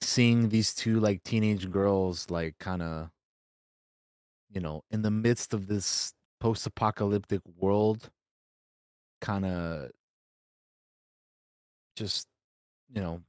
[0.00, 3.10] seeing these two like teenage girls like kind of
[4.54, 8.10] you know in the midst of this post-apocalyptic world
[9.20, 9.90] kind of
[11.96, 12.26] just
[12.92, 13.22] you know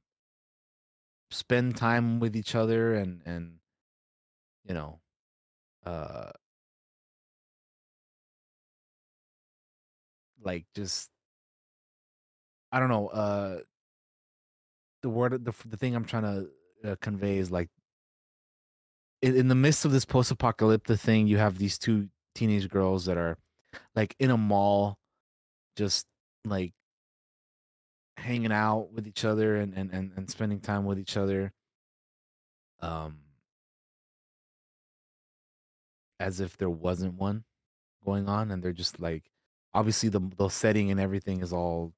[1.29, 3.59] spend time with each other and and
[4.67, 4.99] you know
[5.85, 6.31] uh
[10.43, 11.09] like just
[12.71, 13.07] I don't know.
[13.07, 13.59] Uh,
[15.01, 17.69] the word, the the thing I'm trying to uh, convey is like,
[19.33, 23.37] in, the midst of this post-apocalyptic thing, you have these two teenage girls that are
[23.95, 24.99] like in a mall,
[25.75, 26.05] just
[26.45, 26.73] like
[28.17, 31.51] hanging out with each other and and and, and spending time with each other.
[32.81, 33.19] Um,
[36.19, 37.43] as if there wasn't one
[38.05, 39.31] going on, and they're just like,
[39.73, 41.93] obviously the the setting and everything is all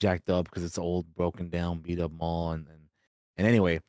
[0.00, 2.80] jacked up because it's old, broken down, beat up mall, and and,
[3.36, 3.80] and anyway,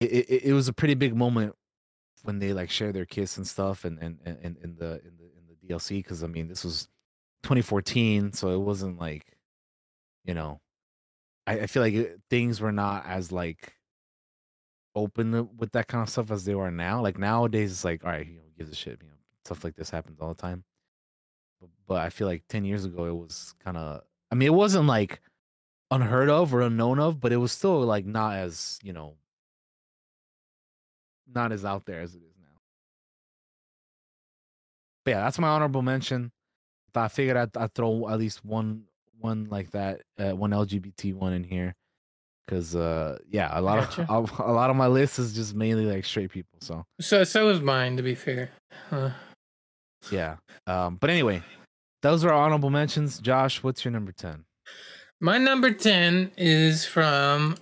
[0.00, 1.54] it, it it was a pretty big moment
[2.26, 5.30] when they like share their kiss and stuff, and and and in the in the
[5.36, 6.88] in the DLC because I mean this was
[7.42, 9.36] 2014, so it wasn't like,
[10.24, 10.60] you know,
[11.46, 13.74] I, I feel like it, things were not as like
[14.94, 17.00] open with that kind of stuff as they are now.
[17.02, 19.14] Like nowadays, it's like all right, you know, gives a shit, you know,
[19.44, 20.64] stuff like this happens all the time.
[21.60, 24.54] But, but I feel like 10 years ago it was kind of I mean it
[24.54, 25.20] wasn't like
[25.90, 29.16] unheard of or unknown of, but it was still like not as, you know,
[31.32, 32.58] not as out there as it is now.
[35.04, 36.32] But yeah, that's my honorable mention.
[36.94, 38.84] I figured I'd, I'd throw at least one
[39.18, 41.74] one like that, uh, one LGBT one in here,
[42.46, 44.06] because uh, yeah, a lot Gotcha.
[44.08, 46.58] of a, a lot of my list is just mainly like straight people.
[46.60, 48.50] So So so is mine, to be fair.
[48.90, 49.10] Uh,
[50.10, 51.42] yeah, um, but anyway,
[52.02, 53.18] those are honorable mentions.
[53.18, 54.44] Josh, what's your number ten?
[55.20, 57.56] my number ten is from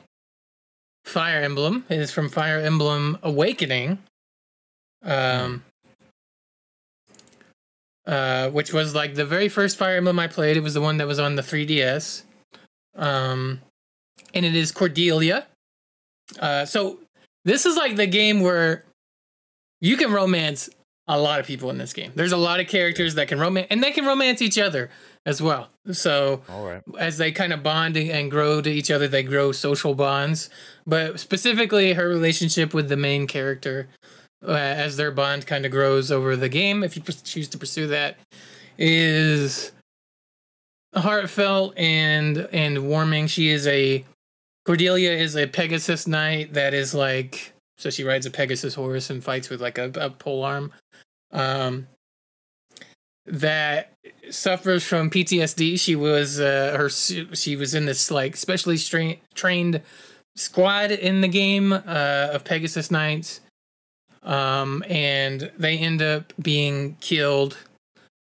[1.04, 1.84] Fire Emblem.
[1.88, 3.98] It is from Fire Emblem Awakening.
[5.02, 5.62] Um.
[8.06, 10.58] Uh, which was like the very first Fire Emblem I played.
[10.58, 12.22] It was the one that was on the 3DS.
[12.96, 13.62] Um,
[14.34, 15.46] and it is Cordelia.
[16.38, 16.98] Uh, so
[17.44, 18.84] this is like the game where
[19.80, 20.68] you can romance
[21.06, 22.12] a lot of people in this game.
[22.14, 24.90] There's a lot of characters that can romance, and they can romance each other
[25.26, 25.68] as well.
[25.92, 26.82] So right.
[26.98, 30.48] as they kind of bond and grow to each other, they grow social bonds.
[30.86, 33.88] But specifically, her relationship with the main character,
[34.46, 37.86] uh, as their bond kind of grows over the game, if you choose to pursue
[37.88, 38.16] that,
[38.78, 39.72] is
[40.94, 43.26] heartfelt and and warming.
[43.26, 44.04] She is a
[44.64, 49.22] Cordelia is a Pegasus knight that is like so she rides a Pegasus horse and
[49.22, 50.72] fights with like a, a pole arm.
[51.34, 51.88] Um,
[53.26, 53.92] that
[54.30, 55.78] suffers from PTSD.
[55.78, 59.82] She was uh, her she was in this like specially stra- trained
[60.36, 63.40] squad in the game uh, of Pegasus Knights,
[64.22, 67.56] um, and they end up being killed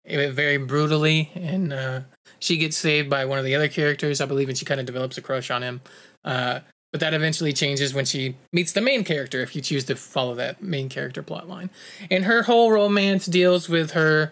[0.09, 1.31] uh, very brutally.
[1.35, 2.01] And uh,
[2.39, 4.85] she gets saved by one of the other characters, I believe, and she kind of
[4.85, 5.81] develops a crush on him.
[6.23, 6.61] Uh,
[6.95, 10.33] but that eventually changes when she meets the main character if you choose to follow
[10.33, 11.69] that main character plot line.
[12.09, 14.31] And her whole romance deals with her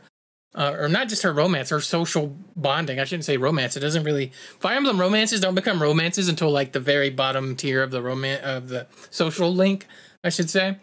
[0.56, 3.01] uh, or not just her romance, her social bonding.
[3.01, 3.75] I shouldn't say romance.
[3.75, 7.83] It doesn't really Fire Emblem romances don't become romances until like the very bottom tier
[7.83, 9.85] of the romance of the social link,
[10.24, 10.77] I should say.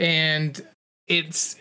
[0.00, 0.60] And
[1.06, 1.54] it's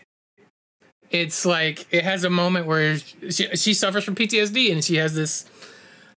[1.11, 5.14] it's like it has a moment where she she suffers from PTSD and she has
[5.14, 5.45] this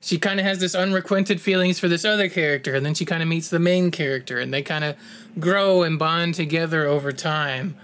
[0.02, 3.22] she kind of has this unrequited feelings for this other character and then she kind
[3.22, 4.96] of meets the main character and they kind of
[5.38, 7.76] grow and bond together over time.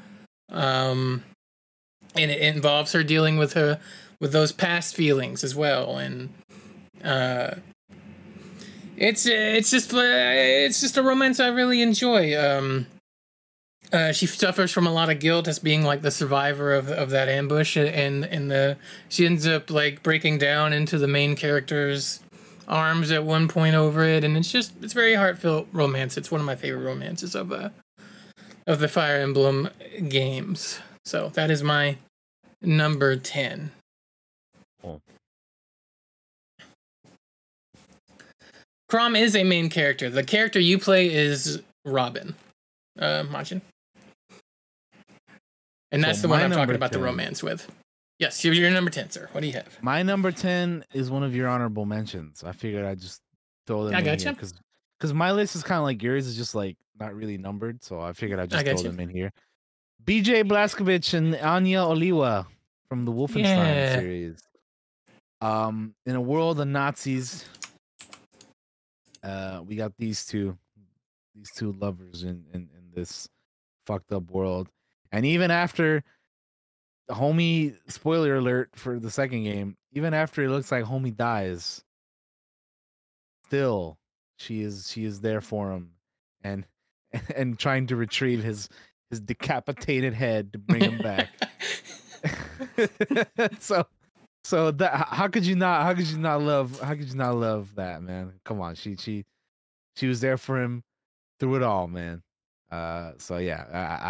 [0.50, 1.22] Um
[2.14, 3.78] and it involves her dealing with her
[4.20, 6.30] with those past feelings as well and
[7.04, 7.54] uh
[8.96, 12.86] it's it's just uh, it's just a romance i really enjoy um
[13.92, 17.10] uh, she suffers from a lot of guilt as being like the survivor of of
[17.10, 18.76] that ambush, and and the
[19.08, 22.20] she ends up like breaking down into the main character's
[22.66, 26.16] arms at one point over it, and it's just it's very heartfelt romance.
[26.16, 27.70] It's one of my favorite romances of uh
[28.66, 29.70] of the Fire Emblem
[30.08, 30.80] games.
[31.04, 31.96] So that is my
[32.60, 33.70] number ten.
[34.82, 35.00] Cool.
[38.90, 40.10] Chrom is a main character.
[40.10, 42.34] The character you play is Robin.
[42.98, 43.62] Uh, Machin.
[45.92, 47.70] And that's So the one I'm talking number about the romance with.
[48.18, 49.28] Yes, you're, you're number 10, sir.
[49.32, 49.78] What do you have?
[49.80, 52.42] My number ten is one of your honorable mentions.
[52.42, 53.20] I figured I'd just
[53.66, 54.32] throw them I in gotcha.
[54.32, 54.54] because
[54.98, 58.00] because my list is kind of like yours is just like not really numbered, so
[58.00, 58.88] I figured I'd I just throw gotcha.
[58.88, 59.32] them in here.
[60.04, 62.46] BJ Blazkowicz and Anya Oliwa
[62.88, 63.98] from the Wolfenstein Yeah.
[64.00, 64.40] series.
[65.40, 67.44] Um, in a world of Nazis,
[69.22, 70.56] uh, we got these two,
[71.36, 73.28] these two lovers in in, in this
[73.86, 74.68] fucked up world,
[75.12, 76.02] and even after
[77.10, 81.82] homie spoiler alert for the second game even after it looks like homie dies
[83.46, 83.98] still
[84.36, 85.92] she is she is there for him
[86.42, 86.66] and
[87.36, 88.68] and trying to retrieve his
[89.10, 91.28] his decapitated head to bring him back.
[93.60, 93.86] So
[94.44, 97.36] so that how could you not how could you not love how could you not
[97.36, 98.32] love that man?
[98.44, 99.24] Come on she she
[99.96, 100.82] she was there for him
[101.38, 102.22] through it all man
[102.70, 103.64] uh so yeah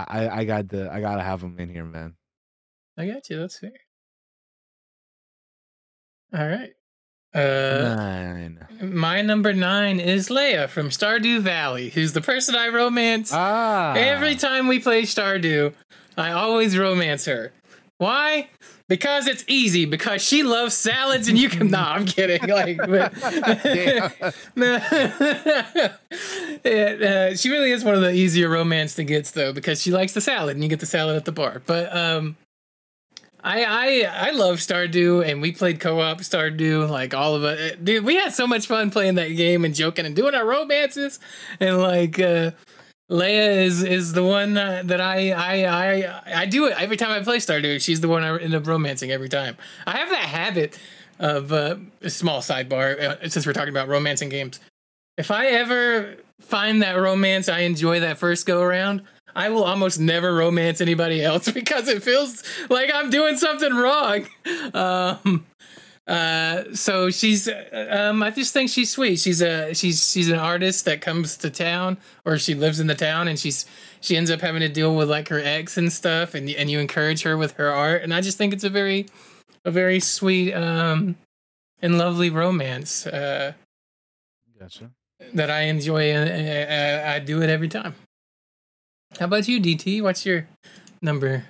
[0.09, 2.15] i i i got the i gotta have him in here man
[2.99, 3.39] I got you.
[3.39, 3.71] That's fair.
[6.35, 6.73] All right.
[7.33, 13.31] Uh, nine my number nine is Leia from Stardew Valley, who's the person I romance.
[13.33, 13.95] Ah.
[13.95, 15.75] Every time we play Stardew,
[16.17, 17.53] I always romance her.
[17.99, 18.49] Why?
[18.89, 19.85] Because it's easy.
[19.85, 21.71] Because she loves salads, and you can.
[21.71, 22.49] nah, I'm kidding.
[22.49, 23.13] Like, but,
[26.65, 29.91] It, uh, she really is one of the easier romance to get, though, because she
[29.91, 31.63] likes the salad, and you get the salad at the bar.
[31.67, 32.37] But um,
[33.43, 38.05] I I I love Stardew, and we played co-op Stardew, like all of us, Dude,
[38.05, 41.21] we had so much fun playing that game and joking and doing our romances,
[41.61, 42.51] and like uh,
[43.11, 47.23] Leia is is the one that I I I I do it every time I
[47.23, 47.81] play Stardew.
[47.81, 49.57] She's the one I end up romancing every time.
[49.87, 50.79] I have that habit
[51.19, 54.61] of uh, a small sidebar uh, since we're talking about romancing games.
[55.17, 59.03] If I ever find that romance I enjoy that first go around,
[59.35, 64.27] I will almost never romance anybody else because it feels like I'm doing something wrong.
[64.75, 65.47] Um,
[66.09, 67.49] uh, so she's,
[67.91, 69.19] um, I just think she's sweet.
[69.19, 72.95] She's a she's she's an artist that comes to town, or she lives in the
[72.95, 73.67] town, and she's
[74.01, 76.79] she ends up having to deal with like her ex and stuff, and and you
[76.79, 79.07] encourage her with her art, and I just think it's a very
[79.65, 81.17] a very sweet um
[81.83, 83.07] and lovely romance.
[83.07, 83.53] Uh,
[84.59, 84.91] gotcha
[85.35, 86.13] that I enjoy.
[86.15, 87.95] Uh, uh, I do it every time.
[89.19, 90.03] How about you, DT?
[90.03, 90.49] What's your
[91.03, 91.45] number?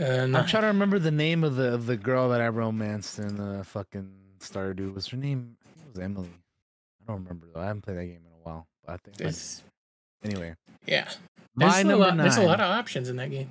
[0.00, 3.18] Uh, I'm trying to remember the name of the of the girl that I romanced
[3.18, 4.94] in the fucking Stardew.
[4.94, 5.56] Was her name?
[5.62, 6.30] I think it was Emily.
[7.02, 7.60] I don't remember though.
[7.60, 8.66] I haven't played that game in a while.
[8.86, 9.34] But I think.
[10.24, 10.54] Anyway,
[10.86, 11.08] yeah.
[11.56, 12.24] There's my number lot, nine.
[12.24, 13.50] There's a lot of options in that game.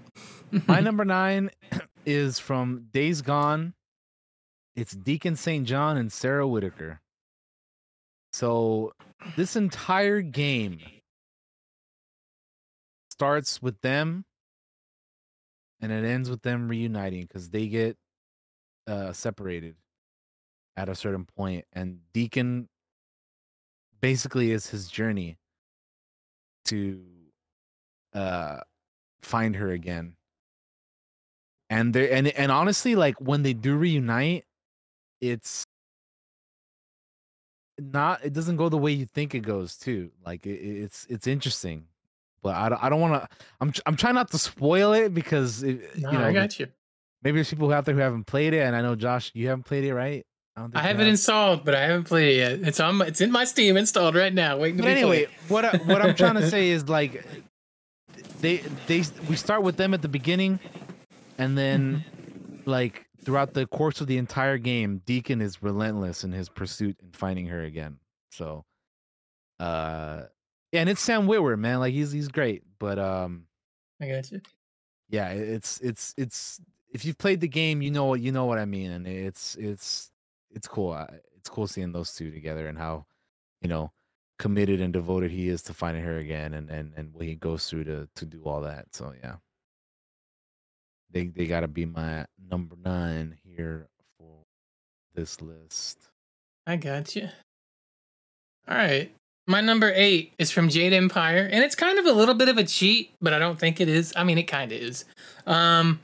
[0.67, 1.51] my number nine
[2.05, 3.73] is from Days Gone.
[4.75, 5.67] It's Deacon St.
[5.67, 7.01] John and Sarah Whitaker.
[8.31, 8.93] So
[9.35, 10.79] this entire game
[13.11, 14.25] starts with them
[15.81, 17.97] and it ends with them reuniting because they get
[18.87, 19.75] uh separated
[20.77, 22.67] at a certain point and Deacon
[24.01, 25.37] basically is his journey
[26.65, 27.01] to
[28.13, 28.59] uh
[29.21, 30.15] find her again.
[31.69, 34.45] And they and and honestly like when they do reunite
[35.21, 35.65] it's
[37.79, 41.27] not it doesn't go the way you think it goes too like it, it's it's
[41.27, 41.85] interesting
[42.41, 43.29] but i don't, I don't want to
[43.61, 46.67] i'm i'm trying not to spoil it because it, No, you know I got you.
[47.23, 49.63] maybe there's people out there who haven't played it and i know josh you haven't
[49.63, 52.67] played it right i don't I have it installed, but I haven't played it yet.
[52.67, 53.01] It's on.
[53.03, 55.37] It's in my Steam installed right now, waiting But anyway, played.
[55.47, 57.23] what I, what I'm trying to say is like
[58.41, 60.59] they they we start with them at the beginning,
[61.37, 62.03] and then
[62.65, 67.11] like throughout the course of the entire game, Deacon is relentless in his pursuit in
[67.13, 67.97] finding her again.
[68.31, 68.65] So,
[69.61, 70.23] uh,
[70.71, 71.79] yeah, and it's Sam Witwer, man.
[71.79, 73.45] Like he's he's great, but um,
[74.01, 74.41] I got you.
[75.09, 76.61] Yeah, it's it's it's
[76.93, 79.55] if you've played the game, you know what you know what I mean, and it's
[79.55, 80.11] it's
[80.51, 80.95] it's cool.
[81.37, 83.05] It's cool seeing those two together and how
[83.61, 83.91] you know
[84.37, 87.67] committed and devoted he is to finding her again, and and and what he goes
[87.67, 88.85] through to to do all that.
[88.93, 89.35] So yeah,
[91.09, 94.43] they they got to be my number nine here for
[95.15, 96.09] this list.
[96.67, 97.29] I got you.
[98.67, 99.11] All right.
[99.49, 102.59] My number eight is from Jade Empire, and it's kind of a little bit of
[102.59, 104.13] a cheat, but I don't think it is.
[104.15, 105.05] I mean, it kind of is.
[105.47, 106.01] Um,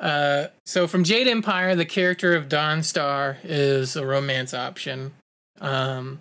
[0.00, 5.12] uh, so from Jade Empire, the character of Dawn Star is a romance option.
[5.60, 6.20] Um,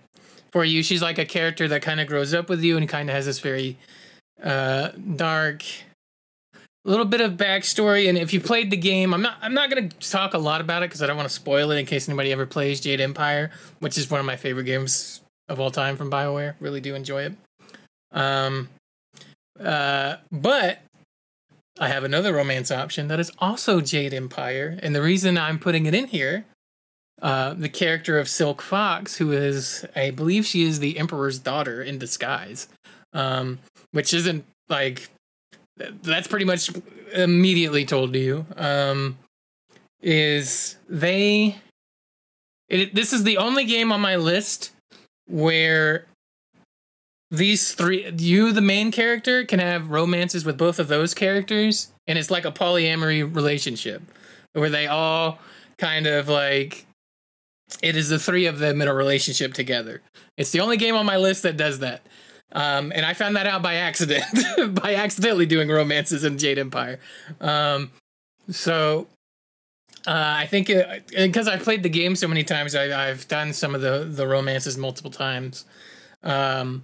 [0.51, 3.09] for you, she's like a character that kind of grows up with you and kind
[3.09, 3.80] of has this very
[4.43, 5.64] uh, dark,
[6.83, 8.07] little bit of backstory.
[8.07, 10.83] And if you played the game, I'm not I'm not gonna talk a lot about
[10.83, 13.49] it because I don't want to spoil it in case anybody ever plays Jade Empire,
[13.80, 16.56] which is one of my favorite games of all time from BioWare.
[16.59, 17.33] Really do enjoy it.
[18.11, 18.69] Um,
[19.59, 20.80] uh, but
[21.80, 25.85] I have another romance option that is also Jade Empire, and the reason I'm putting
[25.85, 26.45] it in here,
[27.22, 31.82] uh, the character of Silk Fox, who is, I believe, she is the Emperor's daughter
[31.82, 32.67] in disguise,
[33.14, 33.59] um,
[33.91, 35.09] which isn't like
[35.77, 36.72] that's pretty much
[37.14, 38.45] immediately told to you.
[38.56, 39.17] Um,
[40.01, 41.56] is they?
[42.69, 44.72] It, this is the only game on my list
[45.28, 46.06] where
[47.32, 52.18] these three you the main character can have romances with both of those characters and
[52.18, 54.02] it's like a polyamory relationship
[54.54, 55.40] where they all
[55.78, 56.86] kind of like
[57.82, 60.02] it is the three of them in a relationship together.
[60.38, 62.06] It's the only game on my list that does that.
[62.52, 64.24] Um, and i found that out by accident
[64.82, 67.00] by accidentally doing romances in jade empire.
[67.42, 67.92] Um,
[68.50, 69.08] so
[70.08, 70.72] uh, I think
[71.16, 74.27] because I've played the game so many times, I, have done some of the the
[74.27, 75.66] romances multiple times,
[76.24, 76.84] um,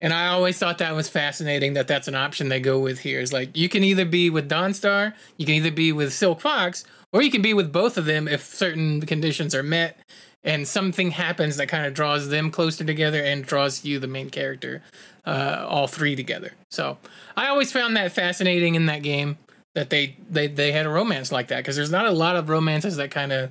[0.00, 1.74] and I always thought that was fascinating.
[1.74, 3.20] That that's an option they go with here.
[3.20, 6.84] Is like you can either be with Dawnstar, you can either be with Silk Fox,
[7.12, 9.98] or you can be with both of them if certain conditions are met,
[10.42, 14.30] and something happens that kind of draws them closer together and draws you, the main
[14.30, 14.82] character,
[15.24, 16.52] uh, all three together.
[16.70, 16.98] So
[17.36, 19.38] I always found that fascinating in that game
[19.76, 22.48] that they they they had a romance like that because there's not a lot of
[22.48, 23.50] romances that kind of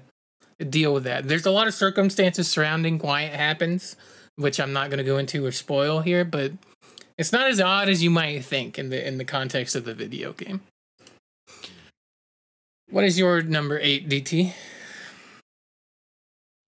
[0.69, 1.27] deal with that.
[1.27, 3.95] There's a lot of circumstances surrounding why it happens,
[4.35, 6.51] which I'm not going to go into or spoil here, but
[7.19, 9.93] it's not as odd as you might think in the in the context of the
[9.93, 10.61] video game.
[12.89, 14.53] What is your number 8 DT?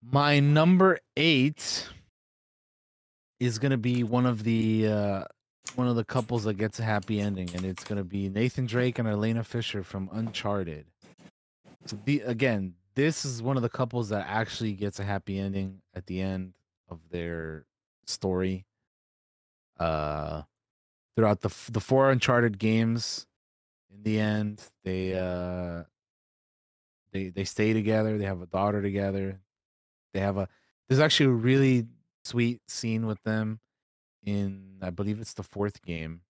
[0.04, 1.90] My number 8
[3.40, 5.24] is going to be one of the uh
[5.78, 8.98] one of the couples that gets a happy ending, and it's gonna be Nathan Drake
[8.98, 10.88] and Elena Fisher from Uncharted.
[11.86, 15.82] So the again, this is one of the couples that actually gets a happy ending
[15.94, 16.54] at the end
[16.90, 17.66] of their
[18.08, 18.66] story.
[19.80, 20.42] Uh,
[21.16, 23.28] throughout the the four Uncharted games,
[23.94, 25.84] in the end, they uh
[27.12, 28.18] they they stay together.
[28.18, 29.40] They have a daughter together.
[30.14, 30.50] They have a
[30.90, 31.86] there's actually a really
[32.26, 33.60] sweet scene with them
[34.26, 36.22] in I believe it's the fourth game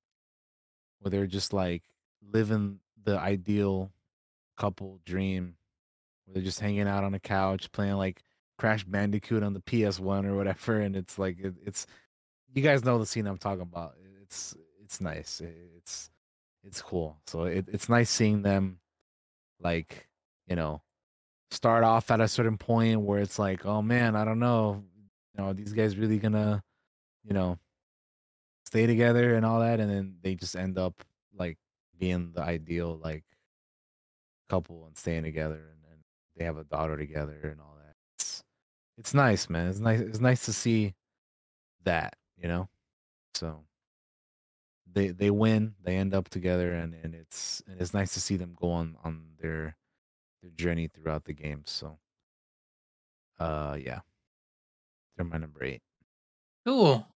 [0.99, 1.83] where they're just like
[2.21, 3.91] living the ideal
[4.57, 5.55] couple dream
[6.25, 8.23] where they're just hanging out on a couch playing like
[8.57, 11.85] Crash Bandicoot on the PS1 or whatever and it's like it, it's
[12.53, 13.93] you guys know the scene I'm talking about.
[14.21, 15.41] It's it's nice.
[15.77, 16.09] It's
[16.63, 17.17] it's cool.
[17.27, 18.79] So it, it's nice seeing them
[19.61, 20.07] like
[20.47, 20.81] you know
[21.51, 24.83] start off at a certain point where it's like oh man I don't know.
[25.35, 26.63] You know these guys really gonna
[27.23, 27.59] you know
[28.77, 30.93] stay together and all that, and then they just end up
[31.35, 31.57] like
[31.97, 33.23] being the ideal like
[34.49, 36.01] couple and staying together, and, and
[36.35, 37.95] they have a daughter together and all that.
[38.15, 38.43] It's
[38.97, 39.67] it's nice, man.
[39.67, 39.99] It's nice.
[39.99, 40.93] It's nice to see
[41.85, 42.69] that, you know.
[43.33, 43.63] So
[44.93, 48.37] they they win, they end up together, and and it's and it's nice to see
[48.37, 49.75] them go on on their
[50.43, 51.63] their journey throughout the game.
[51.65, 51.97] So,
[53.39, 54.01] uh, yeah,
[55.15, 55.81] they're my number eight.
[56.63, 57.07] Cool.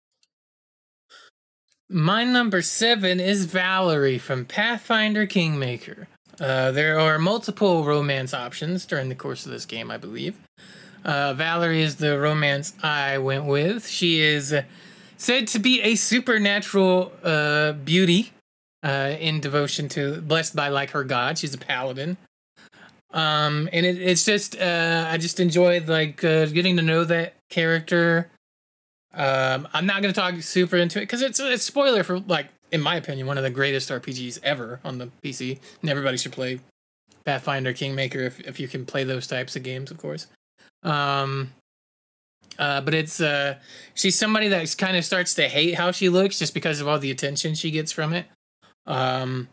[1.93, 6.07] My number seven is Valerie from Pathfinder Kingmaker.
[6.39, 10.37] Uh, there are multiple romance options during the course of this game, I believe.
[11.03, 13.89] Uh, Valerie is the romance I went with.
[13.89, 14.55] She is
[15.17, 18.31] said to be a supernatural uh, beauty
[18.83, 21.39] uh, in devotion to, blessed by like her god.
[21.39, 22.15] She's a paladin.
[23.11, 28.29] Um, and it, it's just, uh, I just enjoyed like getting to know that character
[29.13, 32.47] um, I'm not going to talk super into it because it's a spoiler for like,
[32.71, 36.31] in my opinion, one of the greatest RPGs ever on the PC, and everybody should
[36.31, 36.59] play
[37.25, 40.27] Pathfinder Kingmaker if if you can play those types of games, of course.
[40.83, 41.51] Um,
[42.57, 43.55] uh, but it's uh,
[43.93, 46.99] she's somebody that kind of starts to hate how she looks just because of all
[46.99, 48.25] the attention she gets from it.
[48.85, 49.47] Um,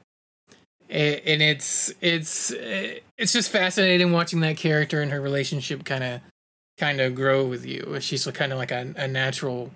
[0.91, 6.21] and it's it's it's just fascinating watching that character and her relationship kind of
[6.79, 7.99] kind of grow with you.
[8.01, 9.71] She's kind of like a, a natural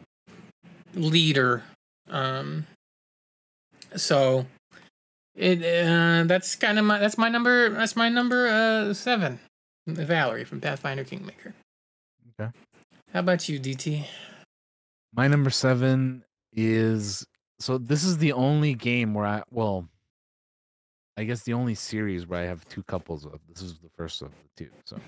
[0.95, 1.63] leader.
[2.09, 2.67] Um,
[3.97, 4.47] so
[5.35, 9.41] it uh, that's kind of my that's my number that's my number uh seven,
[9.87, 11.55] Valerie from Pathfinder Kingmaker.
[12.41, 12.51] Okay.
[13.13, 14.07] How about you, DT?
[15.15, 17.27] My number seven is
[17.61, 19.89] so this is the only game where I well,
[21.17, 23.41] I guess the only series where I have two couples of.
[23.49, 24.71] This is the first of the two.
[24.85, 24.99] So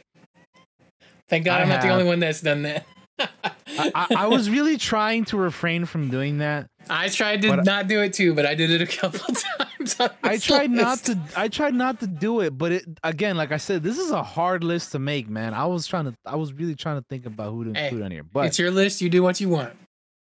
[1.29, 2.87] Thank God I I'm not the only one that's done that.
[3.67, 6.67] I, I, was really trying to refrain from doing that.
[6.91, 9.21] I tried to not do it too, but I did it a couple
[9.81, 9.97] times.
[10.23, 11.19] I tried not to.
[11.37, 14.23] I tried not to do it, but it again, like I said, this is a
[14.23, 15.55] hard list to make, man.
[15.55, 16.15] I was trying to.
[16.27, 18.59] I was really trying to think about who to Hey, include on here, but it's
[18.59, 19.01] your list.
[19.01, 19.75] You do what you want.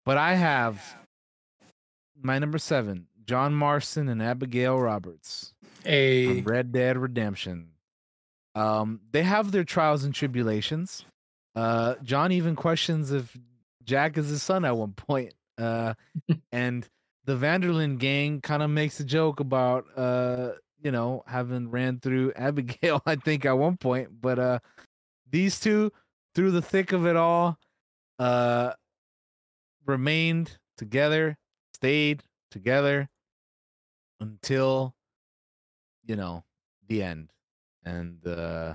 [0.06, 0.82] but I have
[2.22, 5.53] my number seven, John Marston and Abigail Roberts.
[5.85, 7.69] A from Red Dead Redemption.
[8.58, 11.06] Um, they have their trials and tribulations.
[11.56, 13.38] Uh, John even questions if
[13.84, 15.34] Jack is his son at one point.
[15.58, 15.94] Uh,
[16.52, 16.88] and
[17.26, 21.69] the Van der Linde gang kind of makes a joke about uh, you know, having
[21.69, 24.10] ran through Abigail, I think, at one point.
[24.22, 24.60] But uh,
[25.30, 25.92] these two,
[26.36, 27.58] through the thick of it all,
[28.19, 28.74] uh,
[29.86, 31.38] remained together,
[31.74, 33.10] stayed together
[34.19, 34.95] until
[36.06, 36.44] you know
[36.88, 37.30] the end
[37.88, 38.74] and uh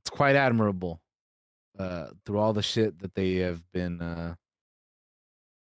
[0.00, 1.00] it's quite admirable
[1.78, 4.34] uh through all the shit that they have been uh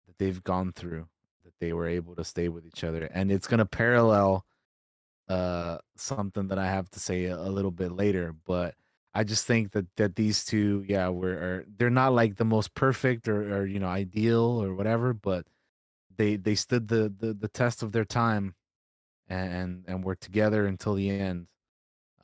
[0.06, 1.06] that they've gone through
[1.44, 4.44] that they were able to stay with each other and it's going to parallel
[5.28, 8.74] uh something that i have to say a, a little bit later but
[9.14, 12.74] i just think that that these two yeah were are, they're not like the most
[12.74, 15.46] perfect or, or you know ideal or whatever but
[16.16, 18.54] they they stood the the, the test of their time
[19.28, 21.46] and and we're together until the end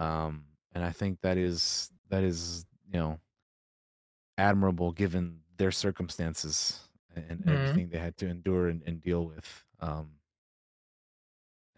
[0.00, 3.18] um and i think that is that is you know
[4.38, 6.80] admirable given their circumstances
[7.14, 7.48] and Mhm.
[7.52, 10.10] everything they had to endure and, and deal with um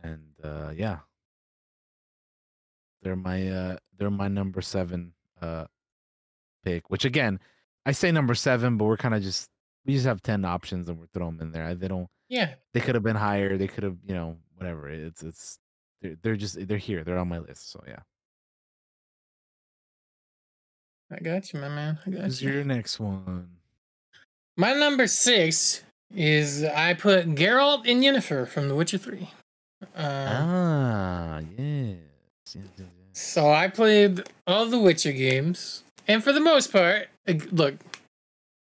[0.02, 1.00] and uh yeah
[3.02, 5.66] they're my uh they're my number seven uh
[6.64, 7.38] pick which again
[7.84, 9.50] i say number seven but we're kind of just
[9.84, 12.54] we just have 10 options and we're throwing them in there I- they don't Yeah.
[12.72, 13.56] they could have been higher.
[13.56, 14.88] They could have, you know, whatever.
[14.88, 15.60] It's it's
[16.00, 17.04] they're, they're just they're here.
[17.04, 17.70] They're on my list.
[17.70, 18.00] So yeah.
[21.10, 21.98] I got you, my man.
[22.06, 22.52] I got Who's you.
[22.52, 23.48] your next one?
[24.56, 25.84] My number six
[26.14, 29.30] is I put Geralt and Yennefer from The Witcher Three.
[29.94, 31.96] Uh, Ah, yes.
[32.54, 32.86] yes, yes, yes.
[33.12, 37.08] So I played all the Witcher games, and for the most part,
[37.52, 37.74] look,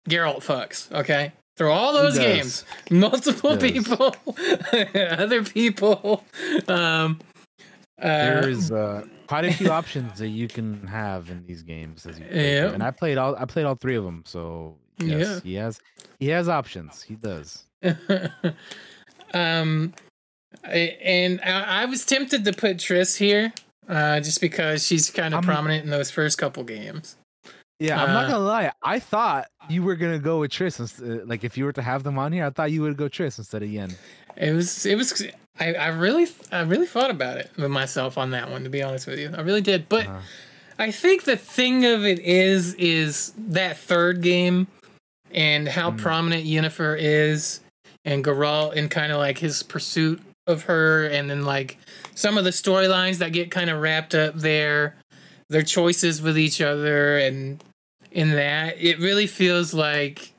[0.10, 0.92] Geralt fucks.
[0.92, 4.16] Okay, through all those games, multiple people,
[4.96, 6.24] other people.
[6.68, 7.20] Um,
[8.02, 8.08] uh,
[8.42, 12.26] There's uh, quite a few options that you can have in these games as you
[12.26, 12.74] play through, Yeah.
[12.74, 14.24] and I played all I played all three of them.
[14.26, 15.40] So yes, Yeah.
[15.44, 15.80] he has
[16.20, 17.04] he has options.
[17.04, 17.64] He does.
[19.36, 19.94] um,
[20.64, 23.54] I- and I, I was tempted to put Triss here,
[23.88, 27.18] uh, just because she's kind of I'm- prominent in those first couple games.
[27.82, 28.72] Yeah, I'm not Uh, gonna lie.
[28.84, 30.80] I thought you were gonna go with Triss.
[30.80, 32.96] ins- uh, Like if you were to have them on here, I thought you would
[32.96, 33.96] go Triss instead of Yen.
[34.38, 35.26] It was, it was.
[35.60, 38.64] I, I really, I really thought about it with myself on that one.
[38.64, 39.90] To be honest with you, I really did.
[39.90, 40.20] But Uh-huh.
[40.80, 44.68] I think the thing of it is, is that third game
[45.32, 45.98] and how Mm.
[45.98, 47.62] prominent Yennefer is,
[48.06, 51.78] and Geralt, and kind of like his pursuit of her, and then like
[52.16, 54.96] some of the storylines that get kind of wrapped up there,
[55.50, 57.64] their choices with each other, and
[58.12, 60.32] in that, it really feels like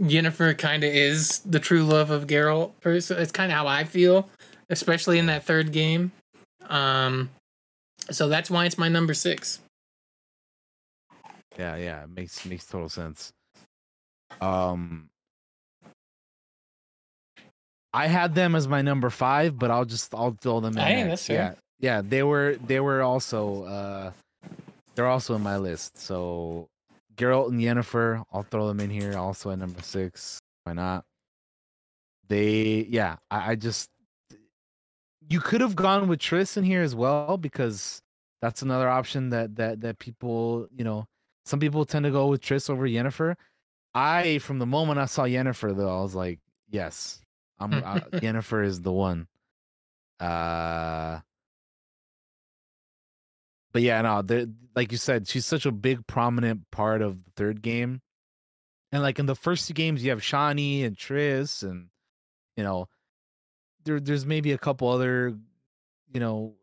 [0.00, 2.72] Yennefer kind of is the true love of Geralt.
[2.80, 4.28] Person, it's kind of how I feel,
[4.68, 6.12] especially in that third game.
[6.68, 7.30] Um,
[8.10, 9.60] so that's why it's my number six.
[11.58, 13.32] Yeah, yeah, it makes makes total sense.
[14.40, 15.08] Um
[17.92, 20.84] I had them as my number five, but I'll just I'll throw them in.
[20.84, 21.56] Hey, that's fair.
[21.80, 24.12] Yeah, yeah, they were they were also uh
[24.94, 25.98] they're also in my list.
[25.98, 26.68] So
[27.20, 30.40] Geralt and Yennefer, I'll throw them in here also at number six.
[30.64, 31.04] Why not?
[32.28, 33.90] They yeah, I, I just
[35.28, 38.00] you could have gone with Triss in here as well because
[38.40, 41.06] that's another option that that that people you know
[41.44, 43.34] some people tend to go with Triss over Yennefer.
[43.94, 46.38] I from the moment I saw Yennefer though I was like
[46.70, 47.20] yes
[47.58, 49.26] I'm uh, Yennefer is the one.
[50.18, 51.20] Uh
[53.72, 54.22] but yeah, no,
[54.74, 58.00] like you said, she's such a big prominent part of the third game.
[58.92, 61.88] And like in the first two games, you have Shani and Triss, and
[62.56, 62.88] you know,
[63.84, 65.36] there there's maybe a couple other,
[66.12, 66.54] you know,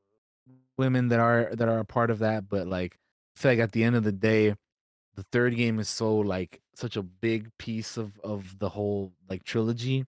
[0.77, 2.97] women that are that are a part of that, but like
[3.35, 4.55] I feel like at the end of the day,
[5.15, 9.43] the third game is so like such a big piece of of the whole like
[9.43, 10.05] trilogy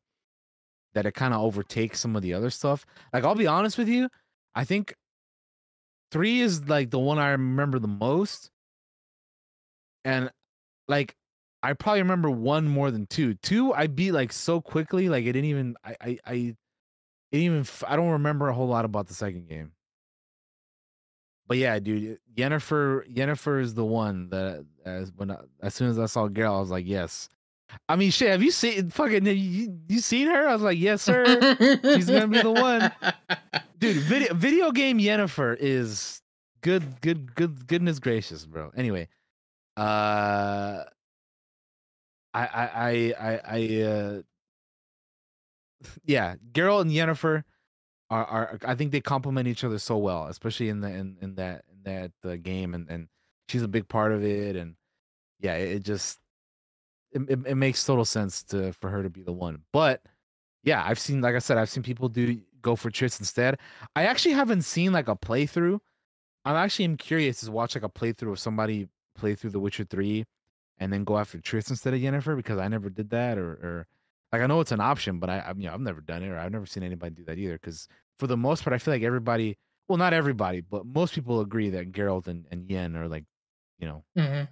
[0.93, 2.85] that it kind of overtakes some of the other stuff.
[3.13, 4.09] Like I'll be honest with you,
[4.55, 4.93] I think
[6.11, 8.51] three is like the one I remember the most.
[10.05, 10.31] And
[10.87, 11.15] like
[11.61, 13.33] I probably remember one more than two.
[13.35, 16.33] Two I beat like so quickly, like it didn't even I I I
[17.31, 19.71] didn't even I don't remember a whole lot about the second game.
[21.47, 25.97] But yeah, dude, Yennefer Yennefer is the one that as when I, as soon as
[25.97, 27.27] I saw Geralt, I was like, yes.
[27.87, 28.29] I mean, shit.
[28.29, 29.25] Have you seen fucking?
[29.25, 30.47] You, you seen her?
[30.47, 31.25] I was like, yes, sir.
[31.83, 32.91] She's gonna be the one,
[33.79, 33.97] dude.
[33.97, 36.21] Video video game Yennefer is
[36.61, 37.67] good, good, good.
[37.67, 38.71] Goodness gracious, bro.
[38.75, 39.07] Anyway,
[39.77, 40.83] uh,
[42.33, 44.21] I I I I, I uh,
[46.05, 47.43] yeah, Geralt and Yennefer
[48.09, 51.35] are are I think they complement each other so well, especially in the in in
[51.35, 53.07] that in that uh, game, and and
[53.47, 54.75] she's a big part of it, and
[55.39, 56.19] yeah, it, it just
[57.11, 59.61] it, it, it makes total sense to for her to be the one.
[59.73, 60.01] But
[60.63, 63.59] yeah, I've seen like I said, I've seen people do go for Triss instead.
[63.95, 65.79] I actually haven't seen like a playthrough.
[66.45, 69.85] I'm actually am curious to watch like a playthrough of somebody play through The Witcher
[69.85, 70.25] Three
[70.77, 73.87] and then go after Triss instead of Yennefer because I never did that or or
[74.31, 76.29] like I know it's an option, but I, I you know I've never done it
[76.29, 77.53] or I've never seen anybody do that either.
[77.53, 79.57] Because for the most part, I feel like everybody,
[79.87, 83.25] well, not everybody, but most people agree that Geralt and, and Yen are like,
[83.79, 84.43] you know, mm-hmm.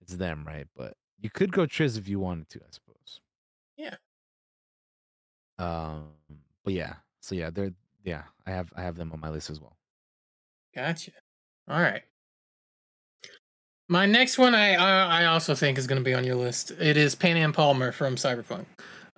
[0.00, 0.66] it's them, right?
[0.76, 3.20] But you could go Triss if you wanted to, I suppose.
[3.76, 3.94] Yeah.
[5.58, 6.04] Um,
[6.64, 7.72] but yeah, so yeah, they're
[8.04, 9.76] yeah, I have I have them on my list as well.
[10.74, 11.10] Gotcha.
[11.68, 12.02] All right.
[13.88, 16.70] My next one, I I, I also think is going to be on your list.
[16.72, 18.66] It is Panam Palmer from Cyberpunk.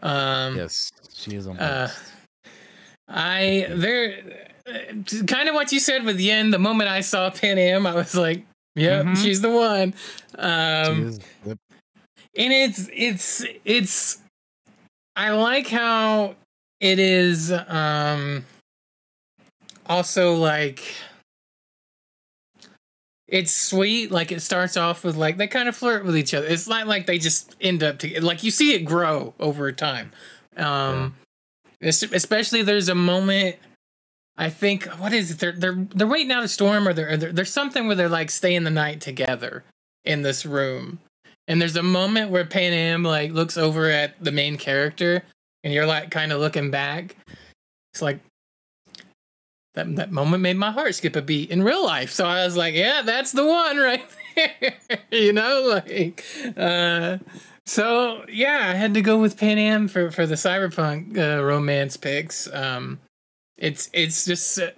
[0.03, 1.99] Um, yes, she is on my uh, list.
[3.09, 4.47] I there,
[5.27, 6.51] kind of what you said with Yen.
[6.51, 8.45] The moment I saw Panam, I was like,
[8.77, 9.23] "Yep, Mhm.
[9.23, 9.93] she's the one."
[10.35, 11.59] She Um, is- yep.
[12.37, 14.19] And it's it's it's
[15.17, 16.35] i like how
[16.81, 18.45] it is um
[19.87, 20.83] also like
[23.29, 26.47] it's sweet like it starts off with like they kind of flirt with each other.
[26.47, 30.11] It's not like they just end up together like you see it grow over time.
[30.57, 31.15] Um
[31.81, 33.57] es- especially there's a moment
[34.37, 35.39] i think what is it?
[35.39, 38.31] They're they're they're waiting out a storm or they're, they're there's something where they're like
[38.31, 39.65] staying the night together
[40.05, 40.99] in this room
[41.49, 45.25] and there's a moment where Panam like looks over at the main character,
[45.65, 47.17] and you're like kind of looking back.
[47.93, 48.21] It's like
[49.75, 52.11] that that moment made my heart skip a beat in real life.
[52.11, 54.05] So I was like, yeah, that's the one right
[54.35, 54.75] there.
[55.11, 56.25] you know, like
[56.57, 57.19] uh
[57.67, 61.97] so yeah, I had to go with Pan Am for for the cyberpunk uh, romance
[61.97, 62.53] picks.
[62.53, 62.99] Um
[63.57, 64.71] it's it's just uh,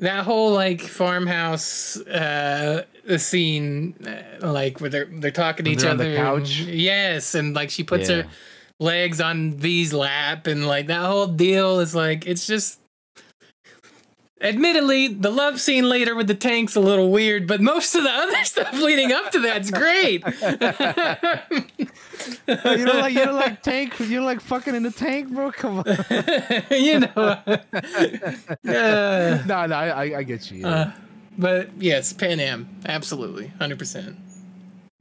[0.00, 2.84] that whole like farmhouse uh
[3.16, 6.60] scene uh, like where they're they're talking to each they're on the other couch?
[6.60, 8.22] yes and like she puts Yeah.
[8.22, 8.28] her
[8.78, 12.78] legs on v's lap and like that whole deal is like it's just
[14.40, 18.10] admittedly the love scene later with the tank's a little weird but most of the
[18.24, 20.36] other stuff leading up to that's great you
[22.46, 25.50] don't like you don't like tank you don't like fucking in the tank, bro.
[25.52, 25.84] Come on.
[26.70, 27.12] you know
[28.68, 30.60] Uh, no, no, I, I, get you.
[30.60, 30.68] yeah.
[30.68, 30.92] uh,
[31.36, 34.16] but yes Panam absolutely 100%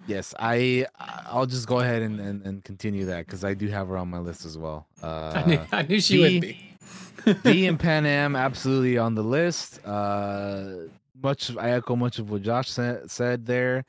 [0.08, 3.88] yes, I I'll just go ahead and, and, and continue that because I do have
[3.90, 4.88] her on my list as well.
[5.04, 6.67] Uh, I knew, I knew she V- would be
[7.26, 9.86] V and Panam absolutely on the list.
[9.86, 10.88] Uh,
[11.22, 13.84] much I echo much of what Josh said, said there.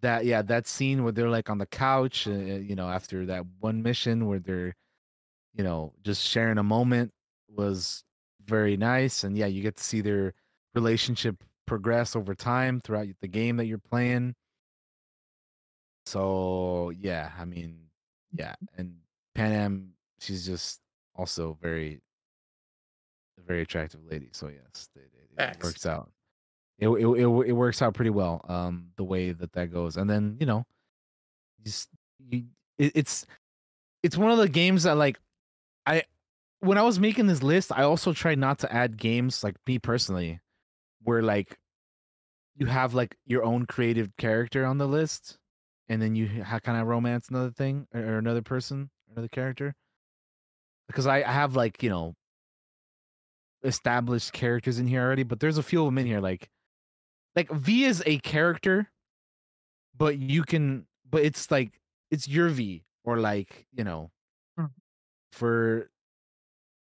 [0.00, 3.44] That yeah, that scene where they're like on the couch, uh, you know, after that
[3.60, 4.74] one mission where they're,
[5.54, 7.12] you know, just sharing a moment
[7.48, 8.02] was
[8.46, 10.32] very nice, and yeah, you get to see their
[10.74, 14.34] relationship progress over time throughout the game that you're playing.
[16.06, 17.78] So yeah, I mean,
[18.32, 18.96] yeah, and
[19.36, 20.80] Panam, she's just
[21.14, 22.00] also very
[23.50, 24.28] very attractive lady.
[24.30, 26.08] So yes, they, they, it works out.
[26.78, 28.44] It, it it it works out pretty well.
[28.48, 30.64] Um, the way that that goes, and then you know,
[31.64, 31.88] just
[32.30, 32.44] you,
[32.78, 33.26] it, it's
[34.04, 35.18] it's one of the games that like
[35.84, 36.04] I
[36.60, 39.80] when I was making this list, I also tried not to add games like me
[39.80, 40.38] personally,
[41.02, 41.58] where like
[42.54, 45.38] you have like your own creative character on the list,
[45.88, 49.74] and then you ha- kind of romance another thing or, or another person, another character.
[50.86, 52.14] Because I, I have like you know
[53.62, 56.50] established characters in here already, but there's a few of them in here like
[57.36, 58.90] like V is a character,
[59.96, 61.80] but you can but it's like
[62.10, 64.10] it's your V or like, you know,
[64.56, 64.70] Hmm.
[65.32, 65.90] for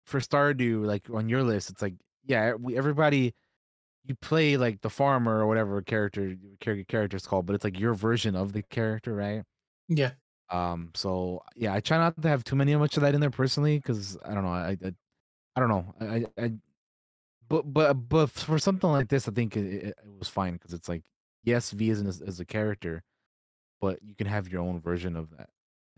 [0.06, 3.34] for Stardew, like on your list, it's like, yeah, we everybody
[4.06, 7.94] you play like the farmer or whatever character character character's called, but it's like your
[7.96, 9.44] version of the character, right?
[9.88, 10.14] Yeah.
[10.50, 10.92] Um.
[10.96, 13.78] So yeah, I try not to have too many much of that in there personally,
[13.78, 14.50] because I don't know.
[14.52, 14.94] I I
[15.62, 15.96] don't know.
[16.00, 16.46] I I.
[16.46, 16.52] I
[17.52, 20.74] but but but for something like this, I think it, it, it was fine because
[20.74, 21.04] it's like
[21.44, 23.04] yes, V is as, as a character,
[23.82, 25.50] but you can have your own version of that.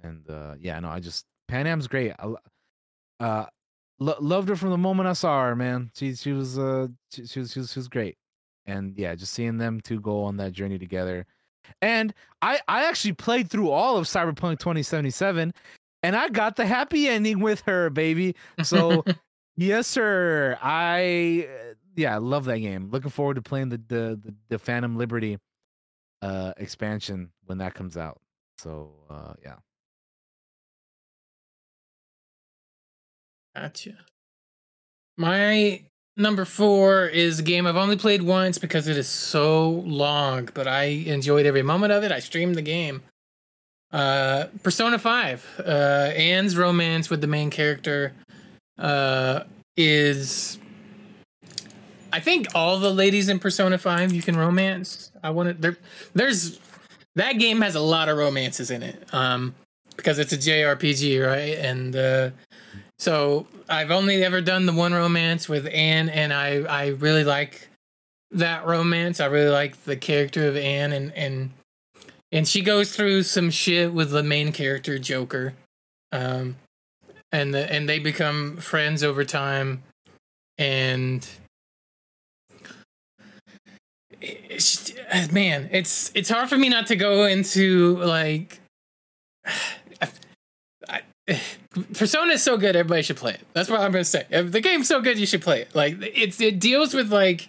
[0.01, 2.14] And uh yeah, no, I just Panam's great.
[2.17, 2.33] I,
[3.24, 3.45] uh,
[4.00, 5.56] lo- loved her from the moment I saw her.
[5.56, 8.17] Man, she she was uh she, she was she was she was great.
[8.66, 11.27] And yeah, just seeing them two go on that journey together.
[11.83, 15.53] And I I actually played through all of Cyberpunk 2077
[16.01, 18.35] and I got the happy ending with her, baby.
[18.64, 19.06] So
[19.56, 20.57] yes, sir.
[20.61, 22.90] I uh, yeah, I love that game.
[22.91, 25.38] Looking forward to playing the the the, the Phantom Liberty
[26.22, 28.19] uh expansion when that comes out.
[28.57, 29.56] So uh yeah.
[33.56, 33.93] Gotcha.
[35.17, 35.82] My
[36.17, 40.67] number four is a game I've only played once because it is so long, but
[40.67, 42.11] I enjoyed every moment of it.
[42.11, 43.03] I streamed the game.
[43.91, 45.59] Uh, Persona 5.
[45.59, 45.61] Uh,
[46.15, 48.14] Anne's romance with the main character
[48.77, 49.43] uh,
[49.77, 50.60] is.
[52.11, 55.11] I think all the ladies in Persona 5 you can romance.
[55.24, 55.53] I want to.
[55.53, 55.77] There,
[56.14, 56.60] there's.
[57.16, 59.14] That game has a lot of romances in it.
[59.14, 59.53] Um,
[59.95, 61.58] because it's a JRPG, right?
[61.58, 62.30] And uh,
[63.00, 67.68] so I've only ever done the one romance with Anne, and I I really like
[68.32, 69.19] that romance.
[69.19, 71.52] I really like the character of Anne, and and
[72.32, 75.53] and she goes through some shit with the main character Joker,
[76.11, 76.56] um,
[77.34, 79.84] and the and they become friends over time,
[80.58, 81.28] and.
[84.26, 88.62] It's, uh, man, it's it's hard for me not to go into like
[91.94, 93.42] Persona is so good, everybody should play it.
[93.53, 94.26] That's what I'm gonna say.
[94.30, 95.74] If the game's so good, you should play it.
[95.74, 97.48] Like it's it deals with like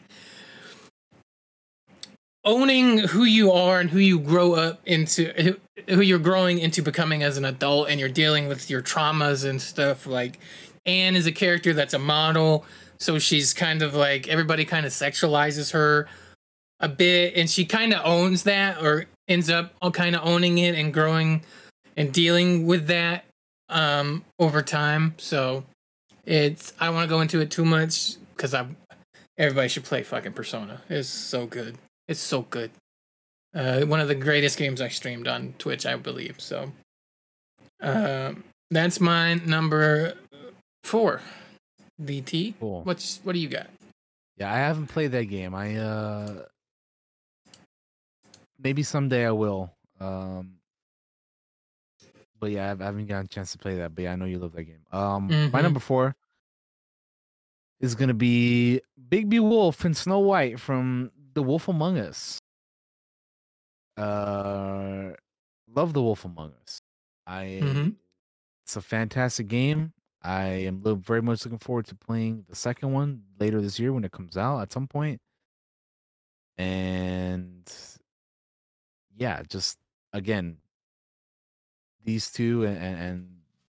[2.44, 5.56] owning who you are and who you grow up into, who,
[5.94, 9.60] who you're growing into becoming as an adult, and you're dealing with your traumas and
[9.60, 10.06] stuff.
[10.06, 10.39] Like
[10.86, 12.64] Anne is a character that's a model,
[12.98, 16.08] so she's kind of like everybody kind of sexualizes her
[16.81, 20.58] a bit, and she kind of owns that or ends up all kind of owning
[20.58, 21.42] it and growing
[21.97, 23.24] and dealing with that
[23.70, 25.64] um over time so
[26.26, 28.66] it's i don't want to go into it too much because i
[29.39, 31.76] everybody should play fucking persona it's so good
[32.08, 32.70] it's so good
[33.55, 36.70] uh one of the greatest games i streamed on twitch i believe so
[37.81, 40.15] um that's my number
[40.83, 41.20] four
[42.02, 42.83] dt Cool.
[42.83, 43.68] what's what do you got
[44.36, 45.55] Yeah, I haven't played that game.
[45.55, 46.42] I uh
[48.58, 49.70] maybe someday I will.
[50.00, 50.55] Um
[52.41, 53.94] but yeah, I hav- I haven't gotten a chance to play that.
[53.94, 54.84] But yeah, I know you love that game.
[54.92, 55.62] Um my Mhm.
[55.62, 56.16] number four
[57.81, 62.39] is gonna be Bigby Wolf and Snow White from The Wolf Among Us.
[63.97, 65.13] Uh
[65.69, 66.81] love The Wolf Among Us.
[67.27, 67.97] I Mhm.
[68.65, 69.93] it's a fantastic game.
[70.23, 74.05] I am very much looking forward to playing the second one later this year when
[74.05, 75.21] it comes out at some point.
[76.57, 77.71] And
[79.17, 79.79] yeah, just
[80.13, 80.59] again,
[82.05, 83.37] these two and, and, and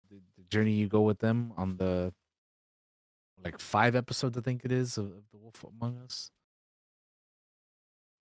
[0.09, 2.13] the, the journey you go with them on the
[3.43, 6.31] like five episodes, I think it is of, of The Wolf Among Us.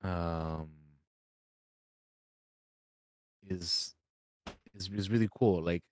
[0.04, 0.68] Um,
[3.48, 3.94] is
[4.74, 5.62] is is really cool.
[5.62, 5.82] Like,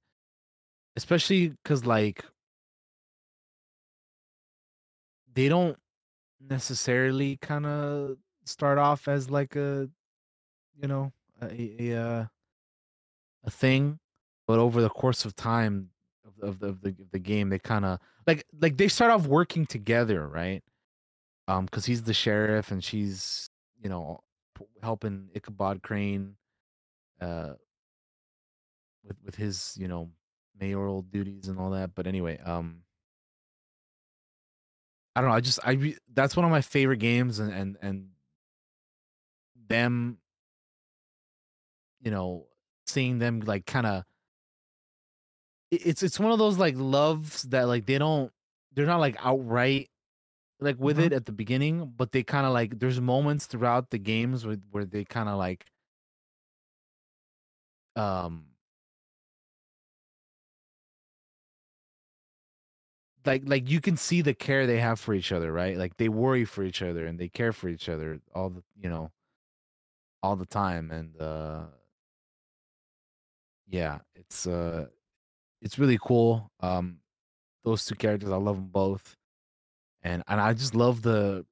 [0.97, 2.25] especially because like
[5.35, 5.79] they don't
[6.41, 9.89] necessarily kind of start off as like a
[10.81, 11.47] you know a
[11.81, 12.31] a, a,
[13.45, 13.99] a thing
[14.47, 15.89] but over the course of time
[16.27, 19.11] of, of the of the, of the game they kind of like like they start
[19.11, 20.63] off working together right
[21.49, 23.49] um because he's the sheriff and she's
[23.83, 24.21] you know
[24.83, 26.37] helping ichabod crane
[27.21, 27.55] uh
[29.05, 30.11] with with his you know
[30.61, 32.83] mayoral duties and all that but anyway um
[35.15, 35.37] I don't know.
[35.37, 38.09] I just I that's one of my favorite games, and and and
[39.69, 40.19] them,
[42.01, 42.47] you know,
[42.87, 44.05] seeing them like kind of.
[45.71, 48.31] It's it's one of those like loves that like they don't
[48.75, 49.89] they're not like outright
[50.63, 51.07] like with Mhm.
[51.07, 54.57] it at the beginning, but they kind of like there's moments throughout the games where
[54.71, 55.67] where they kind of like
[57.97, 58.47] um
[63.25, 65.77] like like you can see the care they have for each other, right?
[65.77, 68.89] Like they worry for each other and they care for each other all the you
[68.89, 69.11] know
[70.23, 71.65] all the time and uh
[73.69, 74.87] yeah, it's uh
[75.63, 76.51] it's really cool.
[76.61, 76.99] Um
[77.65, 79.17] those two characters, I love them both.
[80.03, 81.47] And and I just love the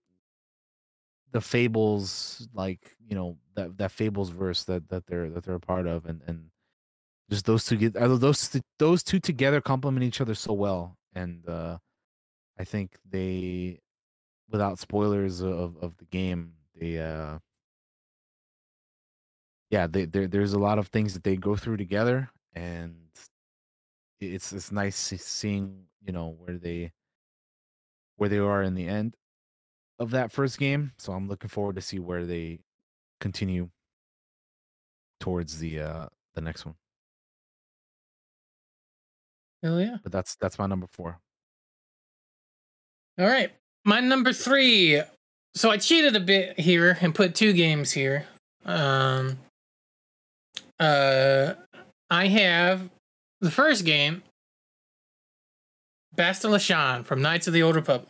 [1.33, 5.61] the fables like, you know, that that fables verse that that they're that they're a
[5.61, 6.51] part of and and
[7.31, 11.49] just those two get uh, those those two together complement each other so well and
[11.49, 11.79] uh
[12.59, 13.81] I think they
[14.51, 17.39] without spoilers of of the game, they uh
[19.71, 22.97] yeah, they, there there's a lot of things that they go through together, and
[24.21, 26.93] it's it's nice seeing you know where they
[28.21, 29.17] where they are in the end
[29.99, 30.93] of that first game.
[30.99, 32.61] So I'm looking forward to see where they
[33.19, 33.71] continue
[35.21, 36.75] towards the uh the next one.
[39.63, 39.97] Hell yeah!
[40.03, 41.19] But that's that's my number four.
[43.19, 43.51] All right,
[43.87, 45.01] my number three.
[45.55, 48.27] So I cheated a bit here and put two games here.
[48.67, 49.39] Um,
[50.79, 51.55] uh,
[52.11, 52.91] I have
[53.41, 54.23] the first game,
[56.17, 58.09] Bastila Shan from Knights of the Old Republic.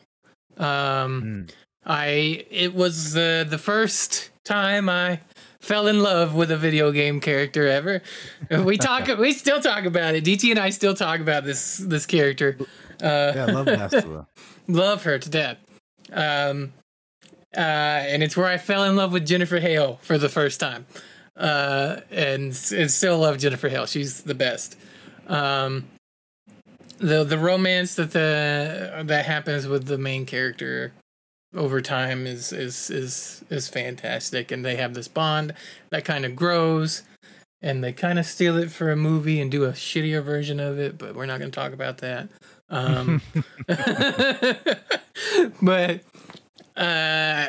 [0.56, 1.50] Um, mm.
[1.84, 5.20] I it was the the first time I
[5.60, 8.02] fell in love with a video game character ever.
[8.50, 10.24] We talk, we still talk about it.
[10.24, 12.56] DT and I still talk about this this character.
[13.02, 14.26] Uh, yeah, I love Bastila.
[14.68, 15.58] love her to death.
[16.12, 16.72] Um,
[17.56, 20.86] uh, and it's where I fell in love with Jennifer Hale for the first time
[21.40, 23.86] uh, and and still love Jennifer Hale.
[23.86, 24.76] She's the best.
[25.26, 25.86] Um,
[27.00, 30.92] the the romance that the that happens with the main character
[31.54, 35.54] over time is is is is fantastic, and they have this bond
[35.90, 37.02] that kind of grows.
[37.62, 40.78] And they kind of steal it for a movie and do a shittier version of
[40.78, 42.30] it, but we're not going to talk about that.
[42.70, 43.20] Um,
[45.60, 46.00] but
[46.74, 47.46] uh,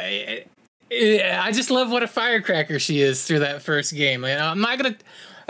[0.91, 4.21] I just love what a firecracker she is through that first game.
[4.21, 4.97] Like, I'm not gonna,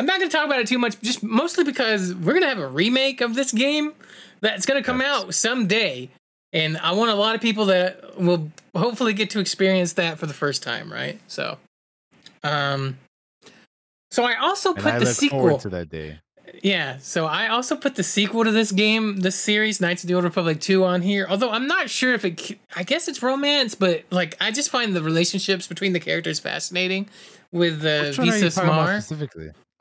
[0.02, 2.68] I'm not gonna talk about it too much, just mostly because we're gonna have a
[2.68, 3.94] remake of this game
[4.40, 6.10] that's gonna come out someday,
[6.52, 10.26] and I want a lot of people that will hopefully get to experience that for
[10.26, 11.20] the first time, right?
[11.28, 11.60] So,
[12.44, 12.98] um,
[14.10, 16.18] so I also put I the sequel to that day.
[16.64, 20.16] Yeah, so I also put the sequel to this game, this series, Knights of the
[20.16, 21.28] Old Republic 2 on here.
[21.30, 24.96] Although I'm not sure if it I guess it's romance, but like I just find
[24.96, 27.08] the relationships between the characters fascinating
[27.52, 28.32] with uh, Which one are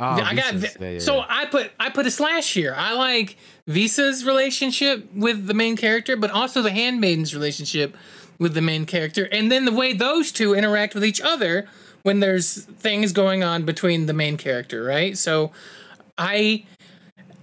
[0.09, 0.61] you Visas talking about Marr.
[0.61, 0.89] specifically?
[0.89, 1.27] I got Yeah, yeah, so yeah.
[1.29, 2.75] I put I put a slash here.
[2.77, 7.97] I like Visa's relationship with the main character, but also the handmaiden's relationship
[8.39, 11.69] with the main character, and then the way those two interact with each other
[12.03, 15.19] when there's things going on between the main character, right?
[15.19, 15.53] So
[16.17, 16.65] I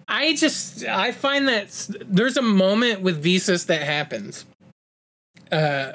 [0.07, 4.45] I just I find that there's a moment with Visas that happens.
[5.51, 5.93] Uh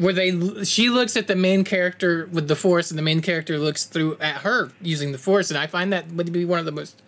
[0.00, 3.58] where they she looks at the main character with the force and the main character
[3.58, 5.50] looks through at her using the force.
[5.50, 7.02] And I find that would be one of the most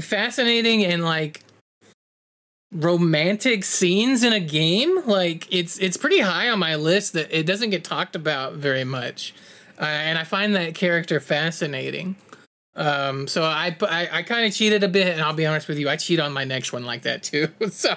[0.00, 1.42] fascinating and like
[2.72, 5.04] romantic scenes in a game.
[5.04, 8.84] Like it's it's pretty high on my list that it doesn't get talked about very
[8.84, 9.34] much.
[9.80, 12.14] Uh, and i find that character fascinating.
[12.76, 15.78] Um so i i, I kind of cheated a bit and i'll be honest with
[15.78, 17.48] you i cheat on my next one like that too.
[17.70, 17.96] So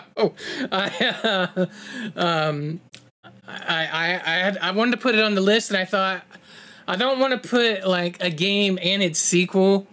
[0.72, 1.68] uh,
[2.16, 2.82] um
[3.48, 6.24] i i i, had, I wanted to put it on the list and i thought
[6.88, 9.88] i don't want to put like a game and its sequel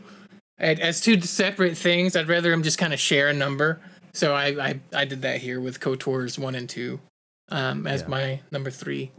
[0.59, 2.15] as two separate things.
[2.15, 3.81] I'd rather them just kind of share a number.
[4.15, 7.01] So I, I i did that here with kotor's one and two
[7.49, 8.09] um as Yeah.
[8.09, 9.11] my number three.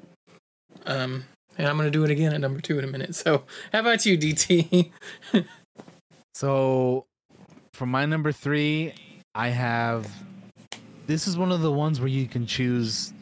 [0.86, 1.26] Um
[1.58, 3.16] and i'm gonna do it again at number two in a minute.
[3.16, 4.92] So how about you dt
[6.34, 7.06] So
[7.74, 8.94] for my number three,
[9.36, 10.10] I have
[11.08, 13.14] this is one of the ones where you can choose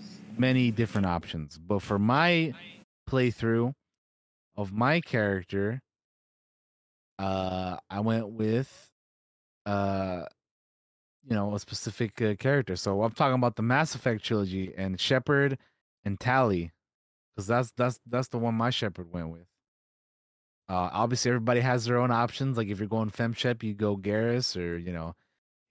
[0.42, 1.58] many different options.
[1.58, 2.54] But for my
[3.10, 3.74] playthrough
[4.58, 5.82] of my character,
[7.20, 8.92] uh I went with
[9.66, 10.24] uh
[11.24, 12.76] you know a specific uh, character.
[12.76, 15.58] So I'm talking about the Mass Effect trilogy and Shepard
[16.04, 16.72] and Tali
[17.36, 19.46] because that's that's that's the one my Shepard went with.
[20.70, 22.58] Uh, obviously, everybody has their own options.
[22.58, 25.14] Like if you're going femshep, you go Garrus, or you know,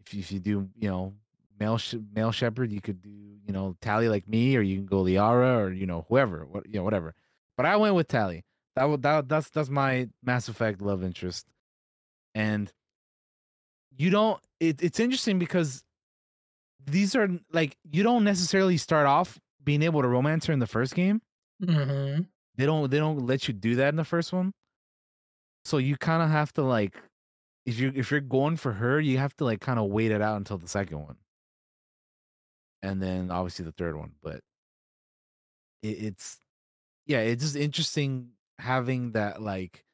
[0.04, 1.14] if you, if you do you know
[1.58, 4.86] male sh- male Shepard, you could do you know Tali like me, or you can
[4.86, 7.16] go Liara, or you know whoever, what you know whatever.
[7.56, 8.44] But I went with Tali.
[8.76, 11.46] That would that that's that's my Mass Effect love interest,
[12.32, 12.72] and
[13.98, 14.40] you don't.
[14.60, 15.82] It, it's interesting because
[16.86, 20.68] these are like you don't necessarily start off being able to romance her in the
[20.68, 21.20] first game.
[21.60, 22.22] mm-hmm.
[22.56, 24.52] They don't they don't let you do that in the first one.
[25.64, 26.94] So you kind of have to like
[27.66, 30.22] if you if you're going for her, you have to like kind of wait it
[30.22, 31.16] out until the second one.
[32.82, 34.12] And then obviously the third one.
[34.22, 34.40] But
[35.82, 36.38] it, it's
[37.06, 39.84] yeah, it's just interesting having that like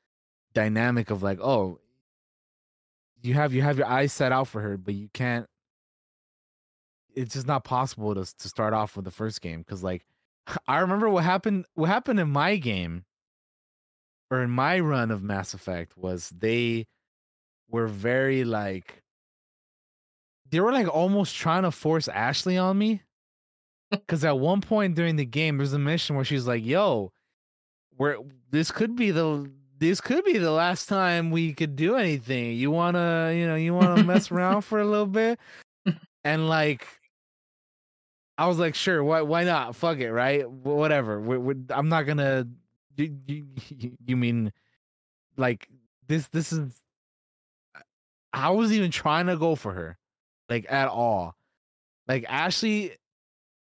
[0.54, 1.80] dynamic of like, oh,
[3.22, 5.46] you have you have your eyes set out for her, but you can't.
[7.14, 10.04] It's just not possible to to start off with the first game because like
[10.68, 11.66] I remember what happened.
[11.74, 13.04] What happened in my game
[14.30, 16.86] or in my run of Mass Effect was they
[17.68, 19.02] were very like
[20.50, 23.02] they were like almost trying to force Ashley on me.
[24.08, 27.12] Cause at one point during the game, there's a mission where she's like, "Yo,
[27.96, 28.18] where
[28.50, 32.54] this could be the this could be the last time we could do anything.
[32.54, 35.38] You wanna, you know, you wanna mess around for a little bit?"
[36.24, 36.86] And like,
[38.36, 39.76] I was like, "Sure, why why not?
[39.76, 40.50] Fuck it, right?
[40.50, 41.20] Whatever.
[41.20, 42.48] We're, we're, I'm not gonna."
[42.96, 43.46] You, you,
[44.06, 44.52] you mean
[45.36, 45.68] like
[46.08, 46.26] this?
[46.28, 46.72] This is.
[48.32, 49.98] I was even trying to go for her,
[50.48, 51.34] like at all.
[52.08, 52.92] Like Ashley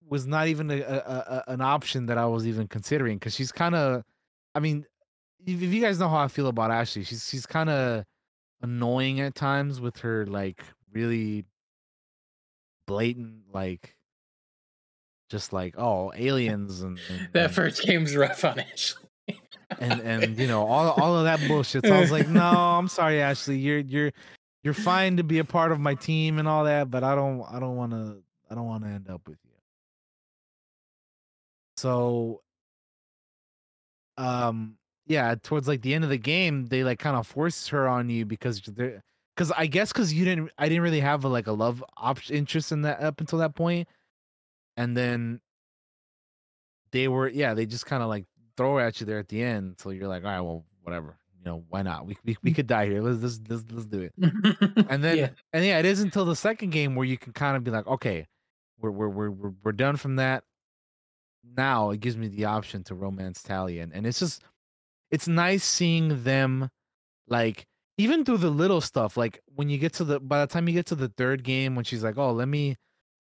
[0.07, 3.51] was not even a, a, a an option that I was even considering because she's
[3.51, 4.03] kind of,
[4.55, 4.85] I mean,
[5.45, 8.05] if you guys know how I feel about Ashley, she's she's kind of
[8.61, 11.45] annoying at times with her like really
[12.85, 13.95] blatant like
[15.29, 19.03] just like oh aliens and, and that and, first game's rough on Ashley.
[19.79, 21.85] and and you know all all of that bullshit.
[21.85, 23.57] So I was like, no, I'm sorry, Ashley.
[23.57, 24.11] You're you're
[24.63, 27.43] you're fine to be a part of my team and all that, but I don't
[27.49, 28.17] I don't want to
[28.49, 29.51] I don't want to end up with you.
[31.77, 32.41] So
[34.17, 34.75] um
[35.07, 38.09] yeah, towards like the end of the game, they like kind of force her on
[38.09, 39.03] you because they're
[39.35, 42.29] because I guess because you didn't I didn't really have a, like a love op-
[42.29, 43.87] interest in that up until that point,
[44.77, 45.39] and then
[46.91, 48.25] they were yeah they just kind of like
[48.57, 51.17] throw her at you there at the end, so you're like all right well whatever
[51.49, 52.05] know why not?
[52.05, 52.55] We we, we mm.
[52.55, 53.01] could die here.
[53.01, 54.13] Let's let's let's, let's do it.
[54.89, 55.29] And then Yeah.
[55.53, 57.87] and yeah it is until the second game where you can kind of be like
[57.87, 58.27] okay
[58.79, 60.43] we're we're we're we're, we're done from that.
[61.57, 64.43] Now it gives me the option to romance Tali and and it's just
[65.11, 66.69] it's nice seeing them
[67.27, 67.65] like
[67.97, 70.73] even through the little stuff like when you get to the by the time you
[70.73, 72.75] get to the third game when she's like oh let me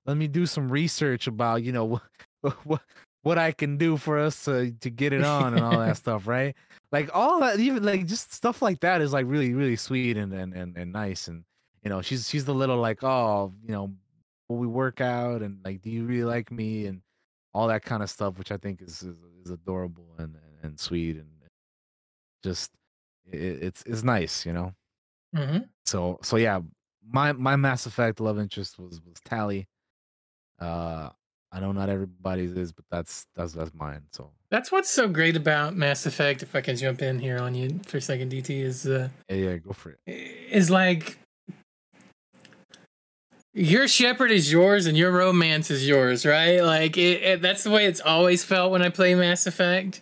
[0.05, 1.85] let me do some research about you know
[2.41, 2.81] what what
[3.23, 6.27] what I can do for us to to get it on and all that stuff
[6.27, 6.55] right?
[6.91, 10.33] Like all that even like just stuff like that is like really really sweet and
[10.33, 11.43] and and, and nice and
[11.83, 13.91] you know she's she's the little like oh you know
[14.47, 15.41] will we work out?
[15.41, 16.85] and like do you really like me?
[16.87, 17.01] and
[17.53, 20.79] all that kind of stuff which I think is is, is adorable and, and and
[20.79, 21.27] sweet and
[22.43, 22.71] just
[23.31, 24.73] it, it's it's nice you know?
[25.35, 26.59] Hmm so so yeah
[27.11, 29.67] my my mass effect love interest was was tali.
[30.59, 31.09] Uh
[31.51, 35.35] i know not everybody's is but that's that's that's mine so That's what's so great
[35.35, 36.41] about Mass Effect.
[36.41, 39.35] If I can jump in here on you for a second, DT is uh, yeah
[39.35, 41.19] yeah go for it is like
[43.53, 46.61] your Shepard is yours and your romance is yours, right?
[46.61, 50.01] Like it, it, that's the way it's always felt when I play Mass Effect.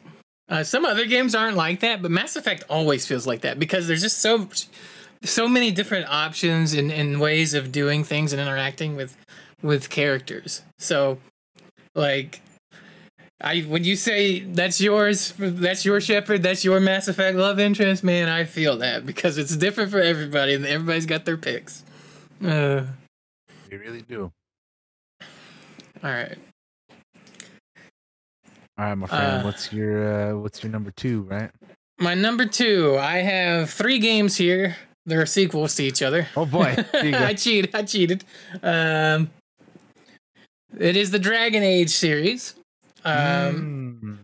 [0.50, 3.88] Uh, some other games aren't like that, but Mass Effect always feels like that because
[3.88, 4.48] there's just so
[5.24, 9.18] so many different options and, and ways of doing things and interacting with
[9.62, 10.62] with characters.
[10.78, 11.18] So,
[11.98, 12.40] like,
[13.42, 18.04] I when you say that's yours, that's your Shepard, that's your Mass Effect love interest,
[18.04, 21.84] man, I feel that because it's different for everybody and everybody's got their picks.
[22.44, 22.86] Uh,
[23.70, 24.32] you really do
[26.04, 26.38] all right.
[28.78, 31.50] all right my friend Uh, what's your uh what's your number two right
[32.00, 34.78] My number two, I have three games here.
[35.08, 36.28] They're sequels to each other.
[36.36, 37.18] Oh boy, Here you go.
[37.26, 37.74] I cheated.
[37.74, 38.24] I cheated.
[38.62, 39.32] Um,
[40.80, 42.56] it is the Dragon Age series.
[43.06, 44.20] Um,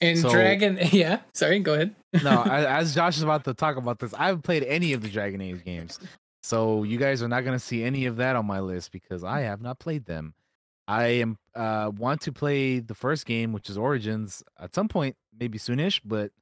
[0.00, 0.22] and Mm.
[0.22, 1.20] So- Dragon, yeah.
[1.34, 1.94] Sorry, go ahead.
[2.24, 5.08] no as josh is about to talk about this i haven't played any of the
[5.08, 6.00] dragon age games
[6.42, 9.22] so you guys are not going to see any of that on my list because
[9.22, 10.34] i have not played them
[10.88, 15.14] i am uh want to play the first game which is origins at some point
[15.38, 16.32] maybe soonish but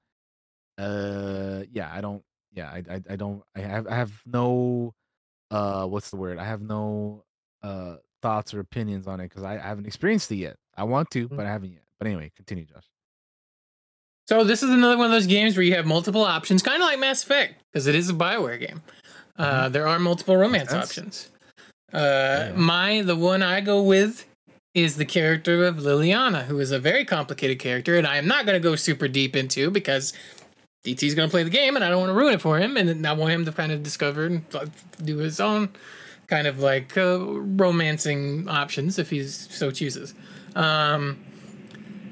[0.78, 2.23] uh yeah i don't
[2.55, 4.94] yeah i i, I don't i have i have no
[5.50, 7.25] uh what's the word i have no
[7.62, 11.11] uh thoughts or opinions on it because I, I haven't experienced it yet i want
[11.13, 12.85] to but i haven't yet but anyway continue josh
[14.29, 16.87] So this is another one of those games where you have multiple options, kind of
[16.87, 18.83] like Mass Effect, because it is a Bioware game.
[19.39, 20.85] Uh, there are multiple romance sense.
[20.85, 21.31] options.
[21.95, 24.27] Uh, My the one I go with
[24.75, 28.45] is the character of Leliana, who is a very complicated character, and I am not
[28.45, 30.13] going to go super deep into because
[30.85, 32.59] DT is going to play the game, and I don't want to ruin it for
[32.59, 34.45] him, and I want him to kind of discover and
[35.03, 35.71] do his own
[36.28, 40.15] kind of like uh, romancing options if he so chooses.
[40.55, 41.24] Um,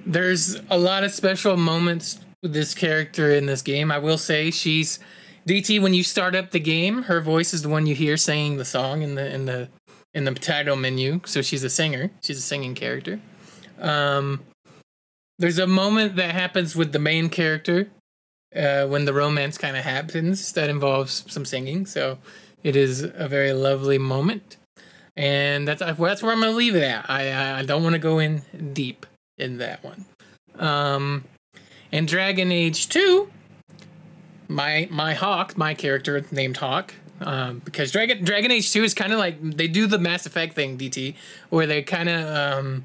[0.05, 3.91] there's a lot of special moments with this character in this game.
[3.91, 4.99] I will say she's
[5.47, 8.57] DT when you start up the game, her voice is the one you hear saying
[8.57, 9.69] the song in the in the
[10.13, 11.21] in the title menu.
[11.25, 12.11] So she's a singer.
[12.23, 13.21] She's a singing character.
[13.79, 14.43] Um,
[15.39, 17.89] there's a moment that happens with the main character
[18.57, 21.85] uh, when the romance kind of happens that involves some singing.
[21.85, 22.19] So
[22.63, 24.57] it is a very lovely moment,
[25.17, 27.09] and that's that's where I'm gonna leave it at.
[27.09, 29.07] I I don't want to go in deep
[29.39, 30.05] in that one.
[30.59, 31.25] Um,
[31.93, 33.31] and Dragon Age Two,
[34.49, 36.95] my my Hawke, my character named Hawke.
[37.21, 40.55] Um, because Dragon Dragon Age Two is kind of like they do the Mass Effect
[40.55, 41.15] thing, DT,
[41.51, 42.85] where they kind of um,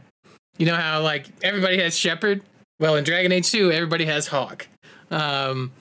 [0.57, 2.41] you know how like everybody has Shepard.
[2.79, 4.67] Well, in Dragon Age Two, everybody has Hawke.
[5.09, 5.71] Um,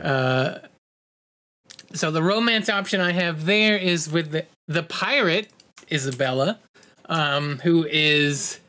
[0.00, 0.58] uh,
[1.92, 5.50] so the romance option I have there is with the the pirate
[5.90, 6.58] Isabela,
[7.06, 8.60] um, who is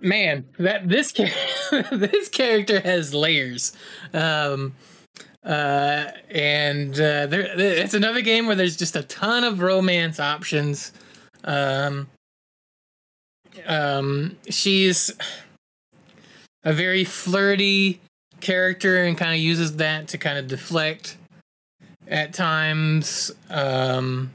[0.00, 1.28] man that this char-
[1.92, 3.72] this character has layers.
[4.12, 4.74] Um,
[5.44, 10.92] uh, and uh, there, it's another game where there's just a ton of romance options.
[11.44, 12.08] Um,
[13.66, 15.10] um, she's
[16.62, 18.00] a very flirty
[18.40, 21.16] character and kind of uses that to kind of deflect
[22.08, 23.30] at times.
[23.48, 24.30] Um,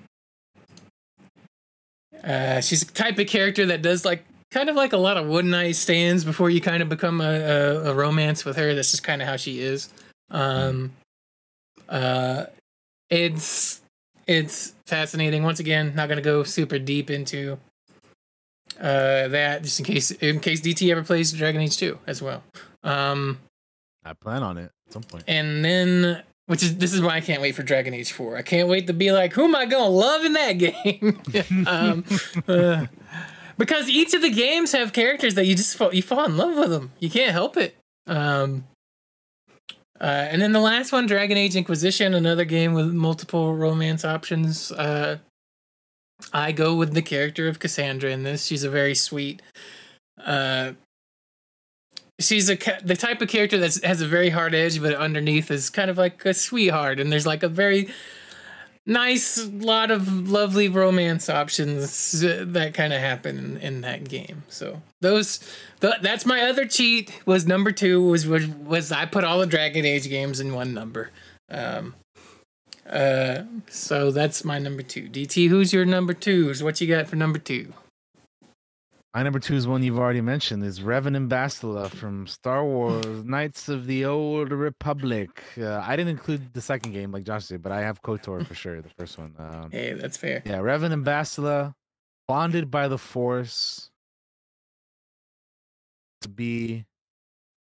[2.24, 5.28] uh, she's a type of character that does like kind of like a lot of
[5.28, 8.74] one night stands before you kind of become a, a, a romance with her.
[8.74, 9.90] That's just kind of how she is.
[10.32, 10.92] Um,
[11.88, 12.46] uh,
[13.10, 13.82] it's
[14.28, 15.44] it's fascinating.
[15.44, 17.58] Once again, not gonna go super deep into
[18.80, 22.44] uh that just in case in case DT ever plays Dragon Age 2 as well.
[22.84, 23.40] Um
[24.06, 25.24] I plan on it at some point.
[25.28, 28.38] and then which is this is why I can't wait for Dragon Age 4.
[28.38, 31.20] I can't wait to be like, who am I gonna love in that game?
[31.68, 32.06] um,
[32.48, 32.86] uh,
[33.58, 36.56] because each of the games have characters that you just fall, you fall in love
[36.56, 36.92] with them.
[37.00, 37.76] You can't help it.
[38.06, 38.66] Um,
[40.00, 44.72] uh, and then the last one, Dragon Age Inquisition, another game with multiple romance options.
[44.72, 45.18] Uh,
[46.34, 48.46] I go with the character of Cassandra in this.
[48.46, 49.42] She's a very sweet.
[50.24, 50.74] Uh,
[52.20, 55.70] she's a the type of character that has a very hard edge, but underneath is
[55.70, 57.90] kind of like a sweetheart, and there's like a very
[58.86, 64.44] nice lot of lovely romance options that kind of happen in, that game.
[64.48, 65.40] So those
[65.82, 69.48] th- that's my other cheat was number two was, was was I put all the
[69.48, 71.12] Dragon Age games in one number.
[71.50, 71.96] Um,
[72.90, 75.10] uh, so that's my number two.
[75.10, 76.50] DT, who's your number two?
[76.50, 77.74] Is What you got for number two?
[79.16, 80.62] My number two is one you've already mentioned.
[80.66, 85.42] Is Revan and Bastila from Star Wars Knights of the Old Republic.
[85.58, 88.54] Uh, I didn't include the second game like Josh did, but I have KOTOR for
[88.54, 88.82] sure.
[88.82, 89.34] The first one.
[89.40, 90.44] Um, Hey, that's fair.
[90.46, 91.74] yeah, Revan and Bastila,
[92.28, 93.90] bonded by the Force
[96.20, 96.84] to be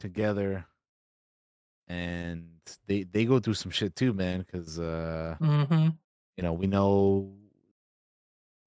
[0.02, 0.66] together,
[1.88, 2.50] and
[2.88, 4.40] they they go through some shit too, man.
[4.40, 5.88] Because uh, Mm-hmm.
[6.36, 7.32] you know we know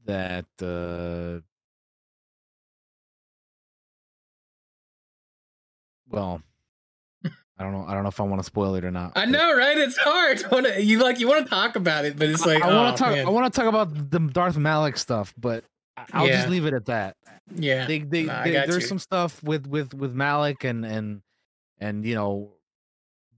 [0.06, 1.44] that uh,
[6.10, 6.42] well,
[7.24, 7.84] I don't know.
[7.88, 9.12] I don't know if I want to spoil it or not.
[9.16, 9.76] I know, right?
[9.76, 10.42] It's hard.
[10.78, 12.96] You like you want to talk about it, but it's like I, want oh, to
[12.96, 13.12] talk.
[13.12, 13.26] man.
[13.26, 15.64] I want to talk about the Darth Malak stuff, but
[15.96, 17.16] I- I'll just leave it at that.
[17.54, 18.88] Yeah, They, they, Nah, they- there's you.
[18.88, 21.22] some stuff with with with Malak and and
[21.80, 22.52] and you know,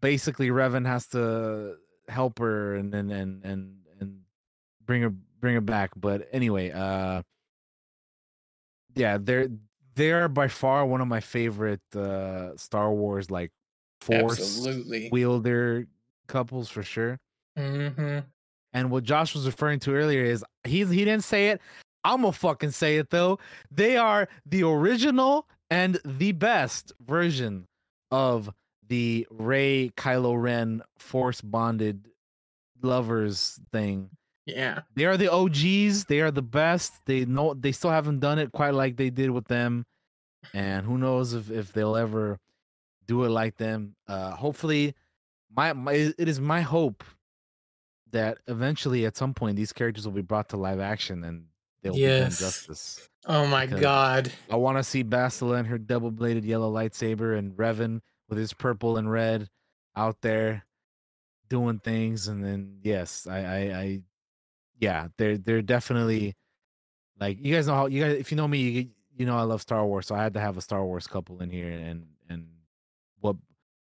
[0.01, 1.77] basically Revan has to
[2.09, 4.21] help her and and and and and
[4.85, 5.93] bring her bring her back.
[5.97, 7.23] But anyway, uh,
[8.95, 9.49] yeah, they're
[9.95, 13.51] they're by far one of my favorite uh Star Wars like
[14.01, 15.09] force Absolutely.
[15.13, 15.87] wielder
[16.27, 17.19] couples for sure.
[17.59, 18.21] Mm-hmm.
[18.73, 21.61] And what Josh was referring to earlier is he he didn't say it.
[22.05, 23.39] I'm gonna fucking say it though.
[23.71, 27.67] They are the original and the best version
[28.11, 28.51] of
[28.89, 32.09] the Rey Kylo Ren force bonded
[32.83, 34.11] lovers thing.
[34.55, 34.81] Yeah.
[34.95, 36.05] They are the OGs.
[36.05, 37.05] They are the best.
[37.07, 39.87] They know they still haven't done it quite like they did with them.
[40.55, 42.39] And who knows if, if they'll ever
[43.07, 43.97] do it like them.
[44.07, 44.95] Uh hopefully
[45.55, 47.05] my, my it is my hope
[48.13, 51.45] that eventually at some point these characters will be brought to live action and
[51.83, 53.09] they'll be done justice.
[53.27, 54.33] Oh my god.
[54.51, 58.53] I want to see Bastila and her double bladed yellow lightsaber and Revan with his
[58.53, 59.49] purple and red
[59.97, 60.65] out there
[61.49, 62.29] doing things.
[62.29, 64.01] And then yes, I I, I
[64.81, 66.35] yeah, they're they're definitely
[67.21, 69.43] like you guys know how you guys if you know me, you you know I
[69.43, 72.07] love Star Wars, so I had to have a Star Wars couple in here and
[72.29, 72.49] and
[73.21, 73.37] what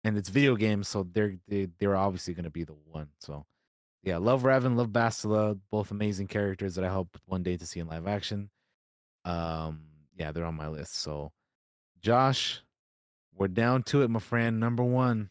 [0.04, 3.10] and it's video games, so they're they, they're obviously gonna be the one.
[3.20, 3.46] So
[4.04, 7.80] yeah, love Revan, love Bastila, both amazing characters that I hope one day to see
[7.80, 8.50] in live action.
[9.26, 9.82] Um,
[10.16, 10.96] yeah, they're on my list.
[11.02, 11.32] So,
[12.02, 12.62] Josh,
[13.36, 14.60] we're down to it, my friend.
[14.60, 15.30] Number one.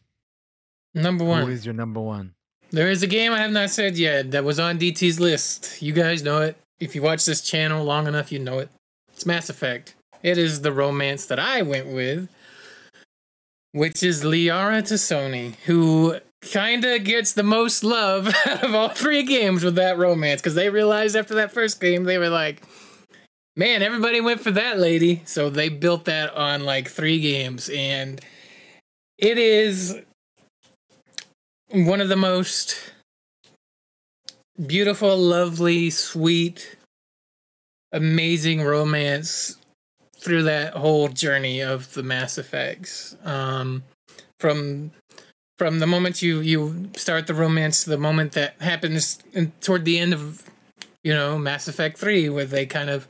[0.93, 1.43] Number one.
[1.43, 2.34] Who is your number one?
[2.71, 5.81] There is a game I have not said yet that was on DT's list.
[5.81, 6.57] You guys know it.
[6.79, 8.69] if you watch this channel long enough, you know it.
[9.13, 9.95] It's Mass Effect.
[10.23, 12.27] It is the romance that I went with,
[13.71, 16.19] which is Liara T'Soni, who
[16.51, 20.55] kind of gets the most love out of all three games with that romance because
[20.55, 22.61] they realized after that first game they were like
[23.55, 28.21] man everybody went for that lady so they built that on like three games and
[29.17, 29.99] it is
[31.83, 32.77] one of the most
[34.65, 36.77] beautiful lovely sweet
[37.91, 39.57] amazing romance
[40.17, 43.17] through that whole journey of the mass effects.
[43.25, 43.83] Um,
[44.39, 44.91] from
[45.57, 49.83] from the moment you you start the romance to the moment that happens in, toward
[49.83, 50.43] the end of
[51.03, 53.07] you know Mass Effect 3 where they kind of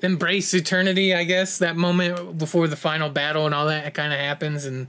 [0.00, 4.18] embrace eternity I guess that moment before the final battle and all that kind of
[4.18, 4.88] happens and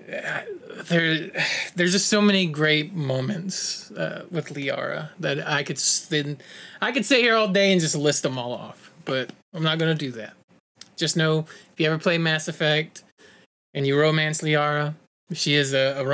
[0.00, 0.40] uh,
[0.86, 1.30] there
[1.74, 6.42] there's just so many great moments uh, with Liara that I could spend
[6.80, 9.78] I could sit here all day and just list them all off but I'm not
[9.96, 10.34] to do that
[10.96, 13.04] just know if you ever play Mass Effect
[13.74, 14.94] and you romance Liara.
[15.32, 16.04] She is a, a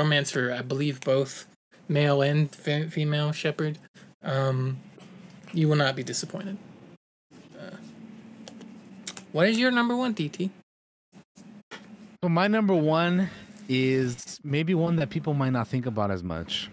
[0.53, 1.45] I believe, both
[1.87, 3.77] male and fe- female Shepard.
[4.23, 4.77] Um,
[5.53, 6.57] you will not be disappointed.
[7.59, 7.75] Uh,
[9.31, 10.49] what is your number one, DT?
[12.23, 13.29] So my number one
[13.73, 16.69] is maybe one that people might not think about as much.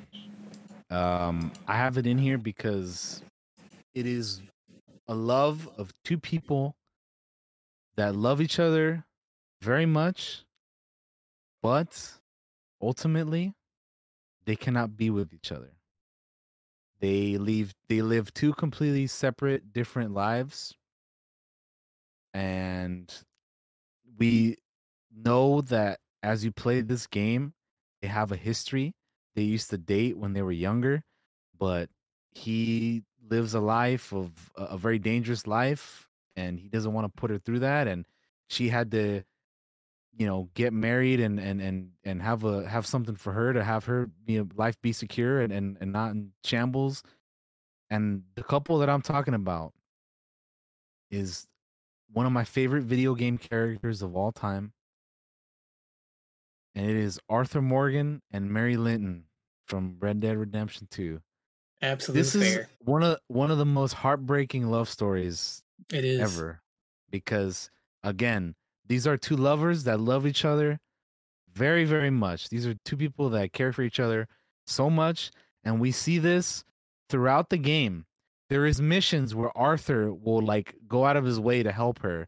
[0.91, 3.23] Um, I have it in here because
[3.95, 4.43] it is
[5.07, 6.75] a love of two people
[7.97, 9.05] that love each other
[9.63, 10.45] very much
[11.63, 12.13] but
[12.81, 13.53] ultimately
[14.45, 15.73] they cannot be with each other
[17.01, 20.75] they leave they live two completely separate different lives
[22.35, 23.13] and
[24.17, 24.57] we
[25.13, 27.55] know that as you play this game
[28.01, 28.95] they have a history.
[29.35, 31.03] They used to date when they were younger
[31.59, 31.89] but
[32.33, 37.31] he lives a life of a very dangerous life and he doesn't want to put
[37.31, 38.07] her through that and
[38.49, 39.23] she had to
[40.17, 43.63] you know get married and and and and have a have something for her to
[43.63, 47.03] have her be life be secure and and, and not in shambles.
[47.91, 49.73] And the couple that i'm talking about
[51.11, 51.47] is
[52.13, 54.73] one of my favorite video game characters of all time
[56.79, 59.25] and it is arthur morgan and mary linton
[59.67, 61.21] from red dead redemption 2
[61.81, 62.61] Absolutely this fair.
[62.63, 66.21] is one of one of the most heartbreaking love stories It is.
[66.21, 66.61] ever
[67.11, 67.71] because
[68.03, 68.55] again
[68.87, 70.79] these are two lovers that love each other
[71.53, 74.27] very very much these are two people that care for each other
[74.67, 75.31] so much
[75.65, 76.65] and we see this
[77.11, 78.05] throughout the game
[78.51, 82.27] there is missions where arthur will like go out of his way to help her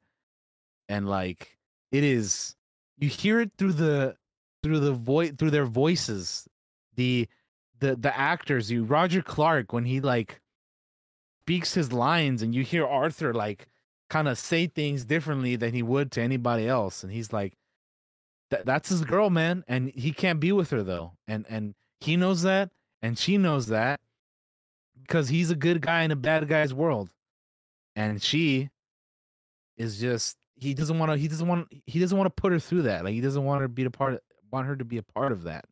[0.88, 1.56] and like
[1.92, 2.54] it is
[2.98, 4.14] you hear it through the
[4.62, 6.48] through the voice through their voices
[6.96, 7.28] the
[7.80, 10.40] the the actors you roger clark when he like
[11.42, 13.66] speaks his lines and you hear arthur like
[14.08, 17.54] kind of say things differently than he would to anybody else and he's like
[18.50, 22.16] that that's his girl man and he can't be with her though and and he
[22.16, 22.70] knows that
[23.02, 24.00] and she knows that
[25.00, 27.08] because he's a good guy in a bad guy's world
[27.96, 28.68] and she
[29.76, 32.58] is just he doesn't want to he doesn't want he doesn't want to put her
[32.58, 34.96] through that like he doesn't want her to be a part want her to be
[34.98, 35.66] a part of that.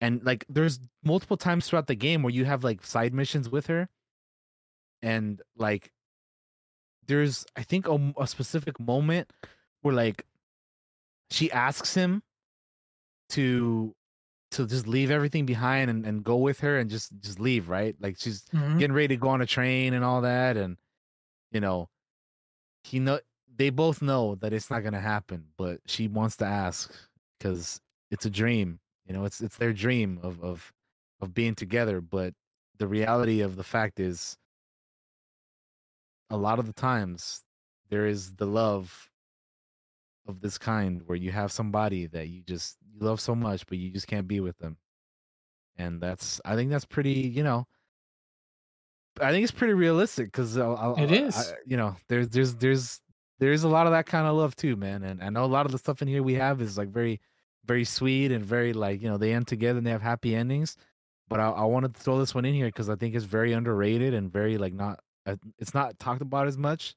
[0.00, 3.66] And like there's multiple times throughout the game where you have like side missions with
[3.68, 3.88] her.
[5.02, 5.92] And like
[7.08, 9.32] there's i think a, a specific moment
[9.80, 10.24] where like
[11.30, 12.22] she asks him
[13.30, 13.94] to
[14.52, 17.96] to just leave everything behind and, and go with her and just just leave right?
[18.00, 18.78] Like she's Mhm.
[18.78, 20.76] getting ready to go on a train and all that and
[21.50, 21.88] you know
[22.84, 23.18] he know
[23.54, 26.92] they both know that it's not gonna happen but she wants to ask
[27.42, 27.80] because
[28.10, 30.72] it's a dream you know it's it's their dream of of
[31.20, 32.34] of being together but
[32.78, 34.36] the reality of the fact is
[36.30, 37.42] a lot of the times
[37.90, 39.10] there is the love
[40.26, 43.78] of this kind where you have somebody that you just you love so much but
[43.78, 44.76] you just can't be with them
[45.76, 47.66] and that's i think that's pretty you know
[49.20, 50.56] i think it's pretty realistic because
[50.96, 51.36] It is.
[51.66, 53.00] you know there's there's there's
[53.40, 55.66] there's a lot of that kind of love too man and i know a lot
[55.66, 57.20] of the stuff in here we have is like very
[57.64, 60.76] very sweet and very like you know they end together and they have happy endings
[61.28, 63.52] but i, I wanted to throw this one in here because i think it's very
[63.52, 66.94] underrated and very like not uh, it's not talked about as much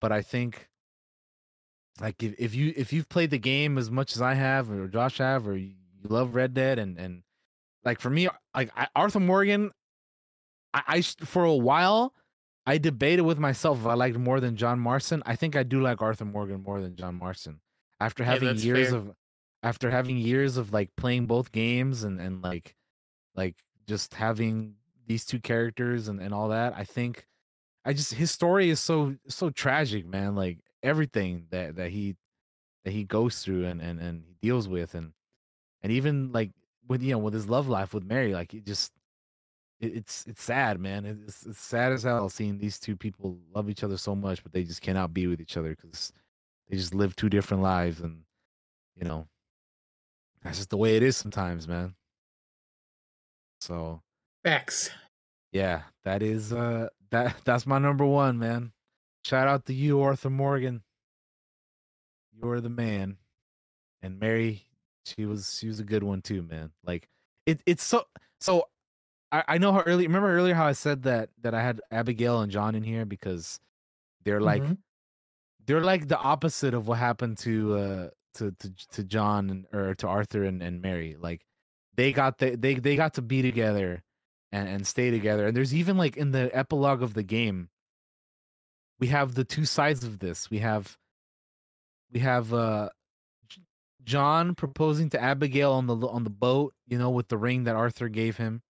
[0.00, 0.68] but i think
[2.00, 4.86] like if, if you if you've played the game as much as I have or
[4.88, 5.74] Josh have or you
[6.08, 7.22] love Red Dead and and
[7.84, 9.70] like for me like I, Arthur Morgan
[10.74, 12.12] I for a while
[12.66, 15.22] I debated with myself if I liked more than John Marston.
[15.24, 17.60] I think I do like Arthur Morgan more than John Marston.
[18.00, 18.98] After having that's years fair.
[18.98, 19.12] of
[19.66, 22.76] after having years of like playing both games and and like
[23.34, 23.56] like
[23.88, 24.76] just having
[25.08, 26.72] these two characters and, and all that.
[26.76, 27.26] I think
[27.84, 30.36] I just his story is so so tragic, man.
[30.36, 32.14] Like everything that that he
[32.84, 35.12] that he goes through and and and he deals with and
[35.82, 36.52] and even like
[36.86, 38.92] with you know with his love life with Mary, like it just
[39.80, 41.04] it, it's it's sad, man.
[41.26, 44.52] It's, it's sad as hell seeing these two people love each other so much, but
[44.52, 46.12] they just cannot be with each other because
[46.70, 48.22] they just live two different lives, and
[48.94, 49.26] you know
[50.46, 51.94] that's just the way it is sometimes, man.
[53.60, 54.00] So
[54.44, 54.90] facts.
[55.52, 58.72] Yeah, that is uh that that's my number one, man.
[59.24, 60.82] Shout out to you, Arthur Morgan.
[62.32, 63.16] You're the man.
[64.02, 64.64] And Mary,
[65.04, 66.70] she was she was a good one too, man.
[66.84, 67.08] Like
[67.46, 68.04] it it's so
[68.40, 68.68] so
[69.32, 72.40] I, I know how early remember earlier how I said that that I had Abigail
[72.42, 73.58] and John in here because
[74.24, 74.74] they're like Mm-hmm.
[75.66, 79.94] they're like the opposite of what happened to uh to to, to John and or
[79.96, 81.16] to Arthur and, and Mary.
[81.18, 81.42] Like
[81.96, 84.02] they got the, they they got to be together
[84.52, 85.46] and, and stay together.
[85.46, 87.68] And there's even like in the epilogue of the game,
[88.98, 90.50] we have the two sides of this.
[90.50, 90.96] We have
[92.12, 92.90] we have uh
[94.04, 97.76] John proposing to Abigail on the on the boat, you know, with the ring that
[97.76, 98.62] Arthur gave him.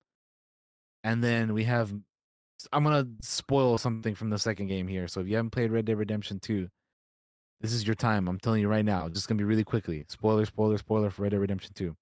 [1.05, 1.93] And then we have
[2.73, 5.09] I'm gonna spoil something from the second game here.
[5.09, 6.69] So if you haven't played Red Dead Redemption 2,
[7.60, 8.28] this is your time.
[8.28, 9.09] I'm telling you right now.
[9.09, 10.05] Just gonna be really quickly.
[10.09, 11.97] Spoiler, spoiler, spoiler for Red Dead Redemption 2.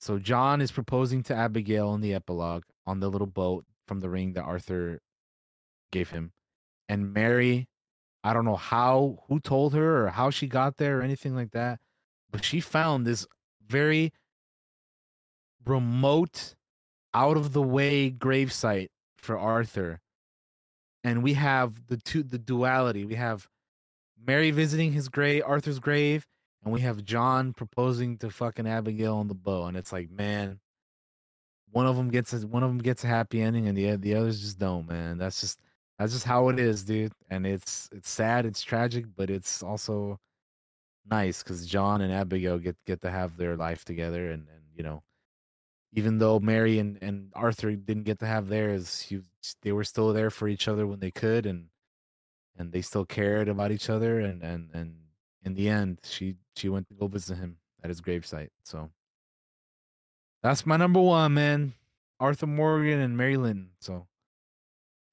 [0.00, 4.10] So John is proposing to Abigail in the epilogue on the little boat from the
[4.10, 5.00] ring that Arthur
[5.92, 6.32] gave him.
[6.88, 7.68] And Mary,
[8.22, 11.52] I don't know how who told her or how she got there or anything like
[11.52, 11.80] that,
[12.30, 13.26] but she found this
[13.66, 14.12] very
[15.64, 16.54] remote
[17.14, 20.00] out of the way gravesite for Arthur.
[21.02, 23.04] And we have the two the duality.
[23.04, 23.48] We have
[24.26, 26.26] Mary visiting his grave, Arthur's grave,
[26.64, 29.66] and we have John proposing to fucking Abigail on the bow.
[29.66, 30.60] And it's like, man,
[31.70, 34.14] one of them gets a, one of them gets a happy ending, and the the
[34.14, 34.88] others just don't.
[34.88, 35.60] Man, that's just
[35.98, 37.12] that's just how it is, dude.
[37.30, 40.18] And it's it's sad, it's tragic, but it's also
[41.10, 44.82] nice because John and Abigail get get to have their life together, and and you
[44.84, 45.02] know,
[45.92, 49.20] even though Mary and, and Arthur didn't get to have theirs, he,
[49.62, 51.68] they were still there for each other when they could, and
[52.58, 54.96] and they still cared about each other, and and and
[55.42, 58.50] in the end, she she went to go visit him at his gravesite.
[58.64, 58.90] So
[60.42, 61.74] that's my number one, man.
[62.20, 63.70] Arthur Morgan and Mary Lynn.
[63.80, 64.06] So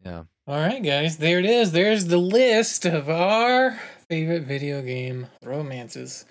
[0.06, 0.24] yeah.
[0.48, 1.72] All right, guys, there it is.
[1.72, 3.80] There's the list of our
[4.10, 6.26] favorite video game romances.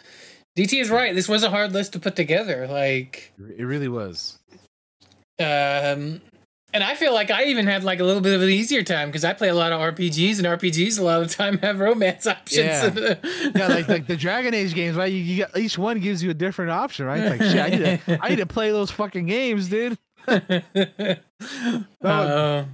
[0.57, 1.15] DT is right.
[1.15, 2.67] This was a hard list to put together.
[2.67, 4.39] Like, it really was.
[5.39, 6.21] Um,
[6.73, 9.09] and I feel like I even had like a little bit of an easier time
[9.09, 11.81] because I play a lot of RPGs, and RPGs a lot of the time have
[11.81, 12.59] romance options.
[12.59, 13.15] Yeah,
[13.55, 15.13] yeah, like like the Dragon Age games, right?
[15.13, 17.21] You, you got, each one gives you a different option, right?
[17.21, 17.61] It's like shit.
[17.61, 19.99] I need to I need to play those fucking games, dude.
[22.03, 22.65] Uh,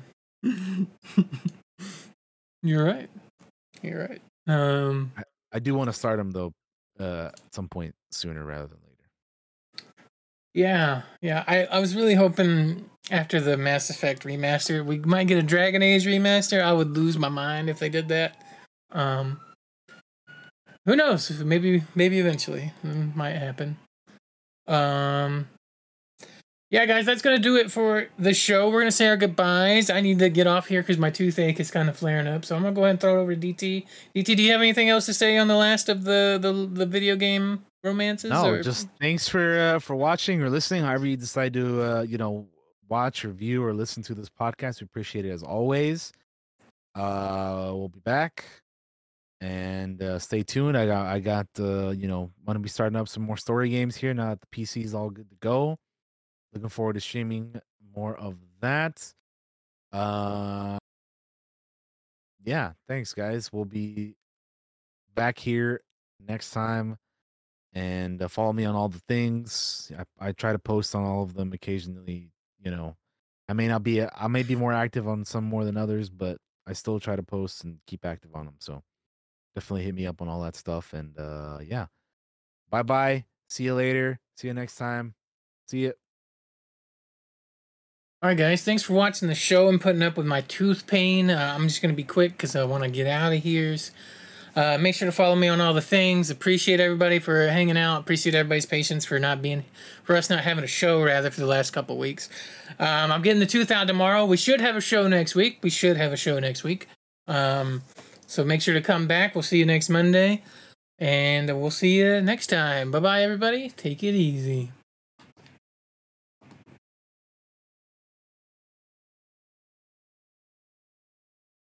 [2.62, 3.08] you're right.
[3.82, 4.20] You're right.
[4.48, 6.52] Um, I, I do want to start them though,
[6.98, 8.85] uh, at some point sooner rather than later.
[10.56, 11.44] Yeah, yeah.
[11.46, 15.82] I, I was really hoping after the Mass Effect remaster, we might get a Dragon
[15.82, 16.62] Age remaster.
[16.62, 18.42] I would lose my mind if they did that.
[18.90, 19.38] Um,
[20.86, 21.30] who knows?
[21.44, 23.76] Maybe, maybe eventually it might happen.
[24.66, 25.48] Um,
[26.70, 28.70] yeah, guys, that's gonna do it for the show.
[28.70, 29.90] We're gonna say our goodbyes.
[29.90, 32.46] I need to get off here because my toothache is kind of flaring up.
[32.46, 33.84] So I'm gonna go ahead and throw it over to DT.
[34.14, 36.86] DT, do you have anything else to say on the last of the the, the
[36.86, 38.30] video game romances?
[38.30, 40.82] No, or- just thanks for uh, for watching or listening.
[40.82, 42.46] However you decide to uh, you know
[42.88, 46.12] watch, review, or listen to this podcast, we appreciate it as always.
[46.94, 48.44] Uh, we'll be back
[49.40, 50.76] and uh, stay tuned.
[50.76, 53.68] I got I got uh, you know want to be starting up some more story
[53.70, 55.76] games here now that the PC is all good to go.
[56.52, 57.60] Looking forward to streaming
[57.94, 59.12] more of that.
[59.92, 60.78] Uh,
[62.44, 63.52] yeah, thanks guys.
[63.52, 64.14] We'll be
[65.14, 65.80] back here
[66.26, 66.96] next time
[67.76, 69.92] and uh, follow me on all the things.
[69.96, 72.30] I, I try to post on all of them occasionally.
[72.58, 72.96] You know,
[73.50, 76.38] I may not be I may be more active on some more than others, but
[76.66, 78.54] I still try to post and keep active on them.
[78.60, 78.82] So
[79.54, 80.94] definitely hit me up on all that stuff.
[80.94, 81.86] And uh, yeah,
[82.70, 83.26] bye bye.
[83.50, 84.20] See you later.
[84.36, 85.14] See you next time.
[85.68, 85.92] See you.
[88.22, 88.64] All right, guys.
[88.64, 91.28] Thanks for watching the show and putting up with my tooth pain.
[91.28, 93.76] Uh, I'm just gonna be quick because I want to get out of here.
[94.56, 96.30] Uh, make sure to follow me on all the things.
[96.30, 98.00] Appreciate everybody for hanging out.
[98.00, 99.64] Appreciate everybody's patience for not being,
[100.02, 102.30] for us not having a show rather for the last couple weeks.
[102.78, 104.24] Um, I'm getting the tooth out tomorrow.
[104.24, 105.58] We should have a show next week.
[105.62, 106.88] We should have a show next week.
[107.28, 107.82] Um,
[108.26, 109.34] so make sure to come back.
[109.34, 110.42] We'll see you next Monday,
[110.98, 112.90] and we'll see you next time.
[112.90, 113.68] Bye bye, everybody.
[113.70, 114.72] Take it easy.